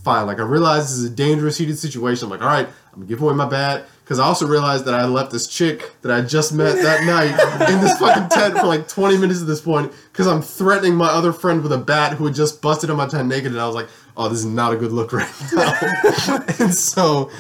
fine. 0.09 0.27
Like 0.27 0.39
I 0.41 0.43
realize 0.43 0.85
this 0.89 0.99
is 0.99 1.05
a 1.05 1.15
dangerous, 1.15 1.59
heated 1.59 1.79
situation. 1.79 2.25
I'm 2.25 2.31
like, 2.31 2.41
all 2.41 2.49
right, 2.49 2.67
I'm 2.67 3.01
gonna 3.01 3.07
give 3.07 3.21
away 3.21 3.35
my 3.35 3.49
bat. 3.49 3.87
Because 4.03 4.19
I 4.19 4.25
also 4.25 4.47
realized 4.47 4.87
that 4.87 4.95
I 4.95 5.05
left 5.05 5.33
this 5.33 5.47
chick 5.47 5.93
that 6.01 6.11
I 6.11 6.23
just 6.23 6.55
met 6.55 6.77
that 6.77 7.05
night 7.61 7.69
in 7.69 7.81
this 7.83 7.99
fucking 7.99 8.31
tent 8.31 8.57
for 8.57 8.67
like 8.67 8.89
20 8.89 9.19
minutes 9.19 9.43
at 9.43 9.47
this 9.47 9.61
point. 9.61 9.93
Because 10.11 10.27
I'm 10.27 10.41
threatening 10.41 10.95
my 10.95 11.09
other 11.09 11.31
friend 11.31 11.63
with 11.63 11.73
a 11.73 11.79
bat 11.79 12.15
who 12.15 12.25
had 12.25 12.35
just 12.35 12.63
busted 12.63 12.89
in 12.89 12.97
my 12.97 13.07
tent 13.07 13.29
naked. 13.29 13.53
And 13.53 13.61
I 13.61 13.67
was 13.67 13.75
like, 13.75 13.89
oh, 14.17 14.31
this 14.31 14.39
is 14.39 14.47
not 14.47 14.73
a 14.73 14.77
good 14.77 14.93
look 14.93 15.13
right 15.13 15.31
now. 15.53 15.75
and 16.59 16.75
so 16.75 17.31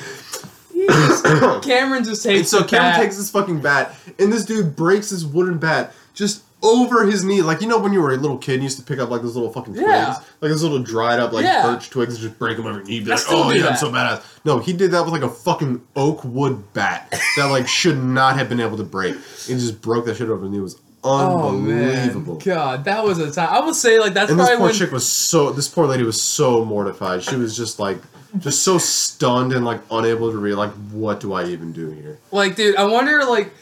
Cameron 1.62 2.04
just 2.04 2.26
and 2.26 2.46
so 2.46 2.62
Cameron 2.62 2.92
bat. 2.92 3.00
takes 3.00 3.16
this 3.16 3.30
fucking 3.30 3.60
bat, 3.60 3.94
and 4.18 4.32
this 4.32 4.44
dude 4.44 4.76
breaks 4.76 5.10
his 5.10 5.26
wooden 5.26 5.58
bat 5.58 5.94
just 6.12 6.42
over 6.62 7.06
his 7.06 7.22
knee. 7.24 7.40
Like, 7.42 7.61
you 7.61 7.68
know, 7.68 7.78
when 7.78 7.92
you 7.92 8.00
were 8.02 8.12
a 8.12 8.16
little 8.16 8.38
kid, 8.38 8.56
you 8.56 8.62
used 8.64 8.78
to 8.78 8.84
pick 8.84 8.98
up 8.98 9.11
like 9.11 9.22
those 9.22 9.36
little 9.36 9.52
fucking 9.52 9.74
twigs, 9.74 9.86
Yeah. 9.88 10.14
like 10.40 10.50
those 10.50 10.62
little 10.62 10.80
dried 10.80 11.20
up 11.20 11.32
like 11.32 11.44
Yeah. 11.44 11.62
birch 11.62 11.88
twigs, 11.90 12.14
and 12.14 12.22
just 12.22 12.38
break 12.38 12.56
them 12.56 12.66
over 12.66 12.78
your 12.78 12.84
knee. 12.86 13.00
Be 13.00 13.11
I 13.11 13.14
like, 13.14 13.18
still 13.24 13.38
oh 13.44 13.50
do 13.52 13.59
yeah, 13.59 13.66
I'm 13.66 13.72
that. 13.72 13.78
so 13.78 13.90
badass. 13.90 14.22
No, 14.44 14.59
he 14.59 14.72
did 14.72 14.90
that 14.90 15.04
with 15.04 15.12
like 15.12 15.22
a 15.22 15.28
fucking 15.28 15.80
oak 15.94 16.24
wood 16.24 16.72
bat 16.72 17.12
that 17.36 17.44
like 17.46 17.68
should 17.68 18.02
not 18.02 18.36
have 18.36 18.48
been 18.48 18.61
able 18.61 18.76
to 18.76 18.84
break. 18.84 19.14
He 19.46 19.54
just 19.54 19.80
broke 19.80 20.06
that 20.06 20.16
shit 20.16 20.28
over 20.28 20.42
his 20.42 20.50
knee. 20.50 20.59
It 20.59 20.62
was 20.62 20.76
Oh 21.04 21.50
unbelievable. 21.50 22.34
man, 22.34 22.42
God, 22.44 22.84
that 22.86 23.04
was 23.04 23.18
a 23.20 23.30
time. 23.30 23.48
I 23.52 23.61
would 23.64 23.76
say 23.76 24.00
like 24.00 24.14
that's 24.14 24.32
And 24.32 24.40
this 24.40 24.46
probably 24.48 24.59
poor 24.59 24.66
when 24.70 24.74
chick 24.74 24.90
was 24.90 25.09
so. 25.09 25.52
This 25.52 25.68
poor 25.68 25.86
lady 25.86 26.02
was 26.02 26.20
so 26.20 26.64
mortified. 26.64 27.22
She 27.22 27.36
was 27.36 27.56
just 27.56 27.78
like, 27.78 27.98
just 28.40 28.64
so 28.64 28.78
stunned 28.78 29.52
and 29.52 29.64
like 29.64 29.80
unable 29.92 30.32
to 30.32 30.38
read. 30.38 30.54
Like, 30.56 30.72
what 30.90 31.20
do 31.20 31.34
I 31.34 31.44
even 31.44 31.70
do 31.72 31.90
here? 31.90 32.18
Like, 32.32 32.56
dude, 32.56 32.74
I 32.74 32.84
wonder, 32.84 33.24
like, 33.24 33.52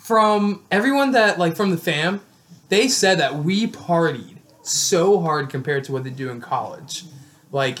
from 0.00 0.62
everyone 0.70 1.12
that, 1.12 1.38
like, 1.38 1.54
from 1.54 1.70
the 1.70 1.76
fam, 1.76 2.22
they 2.68 2.88
said 2.88 3.18
that 3.20 3.36
we 3.36 3.66
partied 3.66 4.38
so 4.62 5.20
hard 5.20 5.48
compared 5.48 5.84
to 5.84 5.92
what 5.92 6.04
they 6.04 6.10
do 6.10 6.30
in 6.30 6.40
college. 6.40 7.04
Like, 7.52 7.80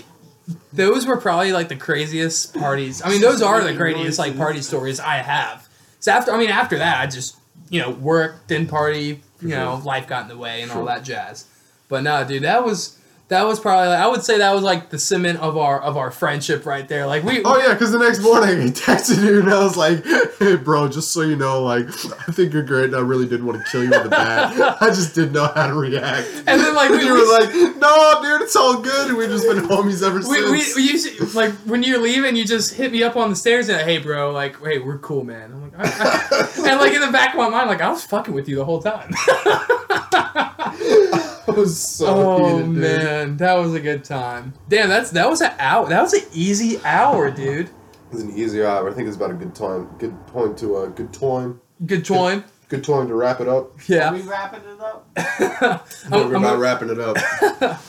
those 0.72 1.06
were 1.06 1.16
probably, 1.16 1.52
like, 1.52 1.68
the 1.68 1.76
craziest 1.76 2.54
parties. 2.54 3.02
I 3.02 3.08
mean, 3.08 3.20
those 3.20 3.42
are 3.42 3.62
the 3.64 3.74
craziest, 3.76 4.18
like, 4.18 4.36
party 4.36 4.62
stories 4.62 5.00
I 5.00 5.16
have. 5.16 5.68
So 5.98 6.12
after, 6.12 6.32
I 6.32 6.38
mean, 6.38 6.50
after 6.50 6.78
that, 6.78 7.00
I 7.00 7.06
just, 7.06 7.36
you 7.68 7.80
know, 7.80 7.90
worked, 7.90 8.46
didn't 8.46 8.68
party, 8.68 9.22
you 9.40 9.48
know, 9.48 9.82
life 9.84 10.06
got 10.06 10.22
in 10.22 10.28
the 10.28 10.38
way 10.38 10.62
and 10.62 10.70
all 10.70 10.84
that 10.84 11.02
jazz. 11.02 11.46
But 11.88 12.02
no, 12.02 12.24
dude, 12.24 12.44
that 12.44 12.64
was. 12.64 12.98
That 13.28 13.42
was 13.44 13.58
probably 13.58 13.92
I 13.92 14.06
would 14.06 14.22
say 14.22 14.38
that 14.38 14.54
was 14.54 14.62
like 14.62 14.90
the 14.90 15.00
cement 15.00 15.40
of 15.40 15.56
our 15.56 15.80
of 15.82 15.96
our 15.96 16.12
friendship 16.12 16.64
right 16.64 16.86
there. 16.86 17.06
Like 17.08 17.24
we 17.24 17.42
Oh 17.44 17.58
yeah, 17.58 17.72
because 17.72 17.90
the 17.90 17.98
next 17.98 18.20
morning 18.22 18.60
he 18.62 18.68
texted 18.70 19.20
you 19.24 19.40
and 19.40 19.50
I 19.50 19.64
was 19.64 19.76
like, 19.76 20.04
"Hey, 20.38 20.54
bro, 20.54 20.86
just 20.86 21.10
so 21.10 21.22
you 21.22 21.34
know, 21.34 21.60
like, 21.64 21.88
I 22.28 22.30
think 22.30 22.52
you're 22.52 22.62
great, 22.62 22.84
and 22.84 22.94
I 22.94 23.00
really 23.00 23.26
didn't 23.26 23.46
want 23.46 23.64
to 23.64 23.68
kill 23.72 23.82
you 23.82 23.90
with 23.90 24.06
a 24.06 24.08
bat. 24.10 24.80
I 24.80 24.86
just 24.90 25.16
didn't 25.16 25.32
know 25.32 25.46
how 25.52 25.66
to 25.66 25.74
react." 25.74 26.28
And 26.46 26.60
then, 26.60 26.74
like, 26.76 26.90
And 26.90 27.00
we- 27.00 27.04
you 27.04 27.14
we- 27.14 27.20
were 27.20 27.38
like, 27.40 27.52
"No, 27.78 28.20
dude, 28.22 28.42
it's 28.42 28.54
all 28.54 28.78
good. 28.80 29.08
and 29.08 29.16
We've 29.18 29.28
just 29.28 29.44
been 29.44 29.58
homies 29.64 30.06
ever 30.06 30.18
We, 30.18 30.22
since." 30.22 30.76
we, 30.76 30.82
we 30.84 30.88
used 30.92 31.18
to, 31.18 31.24
like 31.36 31.50
when 31.64 31.82
you're 31.82 31.98
leaving, 32.00 32.36
you 32.36 32.44
just 32.44 32.74
hit 32.74 32.92
me 32.92 33.02
up 33.02 33.16
on 33.16 33.30
the 33.30 33.36
stairs 33.36 33.68
and 33.68 33.80
hey, 33.80 33.98
bro, 33.98 34.30
like, 34.30 34.62
hey, 34.64 34.78
we're 34.78 34.98
cool, 34.98 35.24
man. 35.24 35.50
I'm 35.52 35.62
like, 35.62 35.62
all 35.62 35.64
right. 35.64 35.65
And 35.78 36.80
like 36.80 36.92
in 36.92 37.00
the 37.00 37.10
back 37.12 37.34
of 37.34 37.38
my 37.38 37.48
mind, 37.48 37.68
like 37.68 37.80
I 37.80 37.88
was 37.90 38.04
fucking 38.04 38.34
with 38.34 38.48
you 38.48 38.56
the 38.56 38.64
whole 38.64 38.80
time. 38.82 39.10
I 40.18 41.42
was 41.56 41.80
so 41.80 42.06
oh 42.06 42.56
heated, 42.58 42.64
dude. 42.66 42.76
man, 42.76 43.36
that 43.38 43.54
was 43.54 43.74
a 43.74 43.80
good 43.80 44.04
time. 44.04 44.52
Damn, 44.68 44.88
that's 44.88 45.10
that 45.12 45.28
was 45.28 45.40
an 45.40 45.52
hour. 45.58 45.88
That 45.88 46.02
was 46.02 46.12
an 46.14 46.22
easy 46.32 46.80
hour, 46.84 47.30
dude. 47.30 47.66
It 47.68 47.72
was 48.12 48.22
an 48.22 48.30
easy 48.36 48.64
hour. 48.64 48.90
I 48.90 48.92
think 48.94 49.08
it's 49.08 49.16
about 49.16 49.30
a 49.30 49.34
good 49.34 49.54
time, 49.54 49.88
good 49.98 50.26
point 50.28 50.58
to 50.58 50.78
a 50.78 50.88
good 50.88 51.12
time, 51.12 51.60
Good 51.84 52.04
time. 52.04 52.44
good 52.68 52.84
time 52.84 53.08
to 53.08 53.14
wrap 53.14 53.40
it 53.40 53.48
up. 53.48 53.76
Are 53.78 53.82
Yeah. 53.86 54.12
we 54.12 54.22
wrapping 54.22 54.60
it 54.68 54.80
up? 54.80 55.08
I'm- 55.16 55.80
We're 56.10 56.18
I'm 56.22 56.30
about 56.36 56.42
gonna- 56.42 56.58
wrapping 56.58 56.90
it 56.90 56.98
up. 57.00 57.16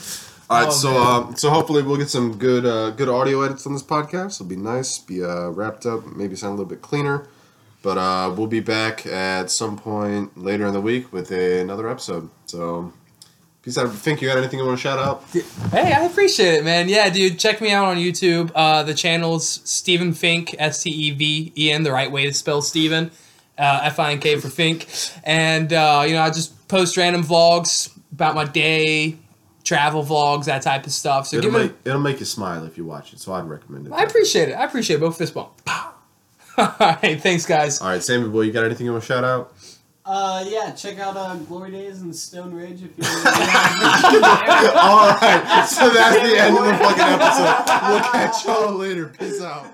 All 0.50 0.60
right, 0.60 0.68
Oh, 0.70 0.72
so 0.72 0.98
um, 0.98 1.36
so 1.36 1.50
hopefully 1.50 1.82
we'll 1.84 1.98
get 1.98 2.10
some 2.10 2.38
good 2.38 2.66
uh, 2.66 2.92
good 2.92 3.10
audio 3.10 3.42
edits 3.42 3.66
on 3.68 3.74
this 3.74 3.84
podcast. 3.84 4.36
It'll 4.36 4.46
be 4.46 4.56
nice, 4.56 4.98
be 4.98 5.22
uh, 5.24 5.50
wrapped 5.50 5.86
up, 5.86 6.06
maybe 6.16 6.36
sound 6.38 6.52
a 6.54 6.56
little 6.56 6.70
bit 6.70 6.82
cleaner. 6.82 7.28
But 7.88 7.98
uh, 7.98 8.34
we'll 8.36 8.48
be 8.48 8.60
back 8.60 9.06
at 9.06 9.50
some 9.50 9.78
point 9.78 10.38
later 10.38 10.66
in 10.68 10.74
the 10.74 10.82
week 10.82 11.14
with 11.14 11.32
another 11.32 11.88
episode. 11.90 12.30
So 12.46 12.92
Peace 13.62 13.78
out. 13.78 13.90
Think 13.94 14.22
you 14.22 14.28
got 14.28 14.38
anything 14.38 14.60
you 14.60 14.66
want 14.66 14.78
to 14.78 14.82
shout 14.82 15.00
out? 15.00 15.24
Hey, 15.72 15.94
I 15.94 16.04
appreciate 16.04 16.56
it, 16.56 16.66
man. 16.66 16.90
Yeah, 16.90 17.10
dude, 17.10 17.40
check 17.40 17.62
me 17.62 17.72
out 17.72 17.86
on 17.86 17.96
YouTube. 17.96 18.52
Uh, 18.54 18.84
the 18.84 18.94
channel's 18.94 19.62
Stephen 19.64 20.14
Fink, 20.14 20.54
S 20.60 20.84
T 20.84 20.90
E 20.90 21.12
V 21.12 21.54
E 21.58 21.72
N, 21.72 21.84
the 21.84 21.94
right 21.94 22.12
way 22.12 22.26
to 22.26 22.34
spell 22.34 22.62
Stephen, 22.62 23.10
uh, 23.58 23.80
F 23.84 24.00
I 24.00 24.12
N 24.12 24.20
K 24.20 24.38
for 24.38 24.50
Fink. 24.50 24.86
And, 25.24 25.72
uh, 25.72 26.04
you 26.06 26.14
know, 26.16 26.24
I 26.24 26.30
just 26.30 26.68
post 26.68 26.98
random 26.98 27.24
vlogs 27.24 27.98
about 28.12 28.36
my 28.36 28.44
day, 28.44 29.16
travel 29.64 30.04
vlogs, 30.04 30.44
that 30.48 30.62
type 30.62 30.86
of 30.86 30.92
stuff. 30.92 31.28
So 31.28 31.38
It'll 31.38 31.52
give 31.52 31.62
make, 31.62 31.72
it. 31.72 31.78
it'll 31.86 32.02
make 32.02 32.20
you 32.20 32.26
smile 32.26 32.66
if 32.66 32.78
you 32.78 32.84
watch 32.84 33.14
it, 33.14 33.20
so 33.20 33.32
I'd 33.32 33.46
recommend 33.46 33.88
it. 33.88 33.94
I 33.94 34.04
appreciate 34.04 34.50
it. 34.50 34.56
I 34.56 34.66
appreciate 34.66 34.98
it. 34.98 35.00
Both 35.00 35.18
fist 35.18 35.34
bump. 35.34 35.54
All 36.60 36.76
right, 36.80 37.22
thanks, 37.22 37.46
guys. 37.46 37.82
All 37.82 37.90
right, 37.90 38.04
Sammy 38.04 38.28
boy, 38.30 38.42
you 38.42 38.52
got 38.52 38.66
anything 38.66 38.86
you 38.86 38.92
want 38.92 39.04
to 39.04 39.08
shout 39.08 39.24
out? 39.24 39.54
Uh, 40.04 40.44
yeah, 40.48 40.72
check 40.72 40.98
out 41.00 41.18
uh, 41.18 41.36
Glory 41.36 41.70
Days 41.70 42.02
and 42.02 42.16
Stone 42.16 42.54
Ridge 42.54 42.82
if 42.82 42.98
you 42.98 43.04
want 43.04 43.26
All 44.76 45.10
right, 45.20 45.66
so 45.70 45.90
that's 45.90 46.28
the 46.28 46.40
end 46.40 46.58
of 46.58 46.66
the 46.66 46.74
fucking 46.74 47.04
episode. 47.04 47.90
We'll 47.90 48.04
catch 48.12 48.46
y'all 48.46 48.72
later. 48.74 49.08
Peace 49.10 49.42
out. 49.42 49.68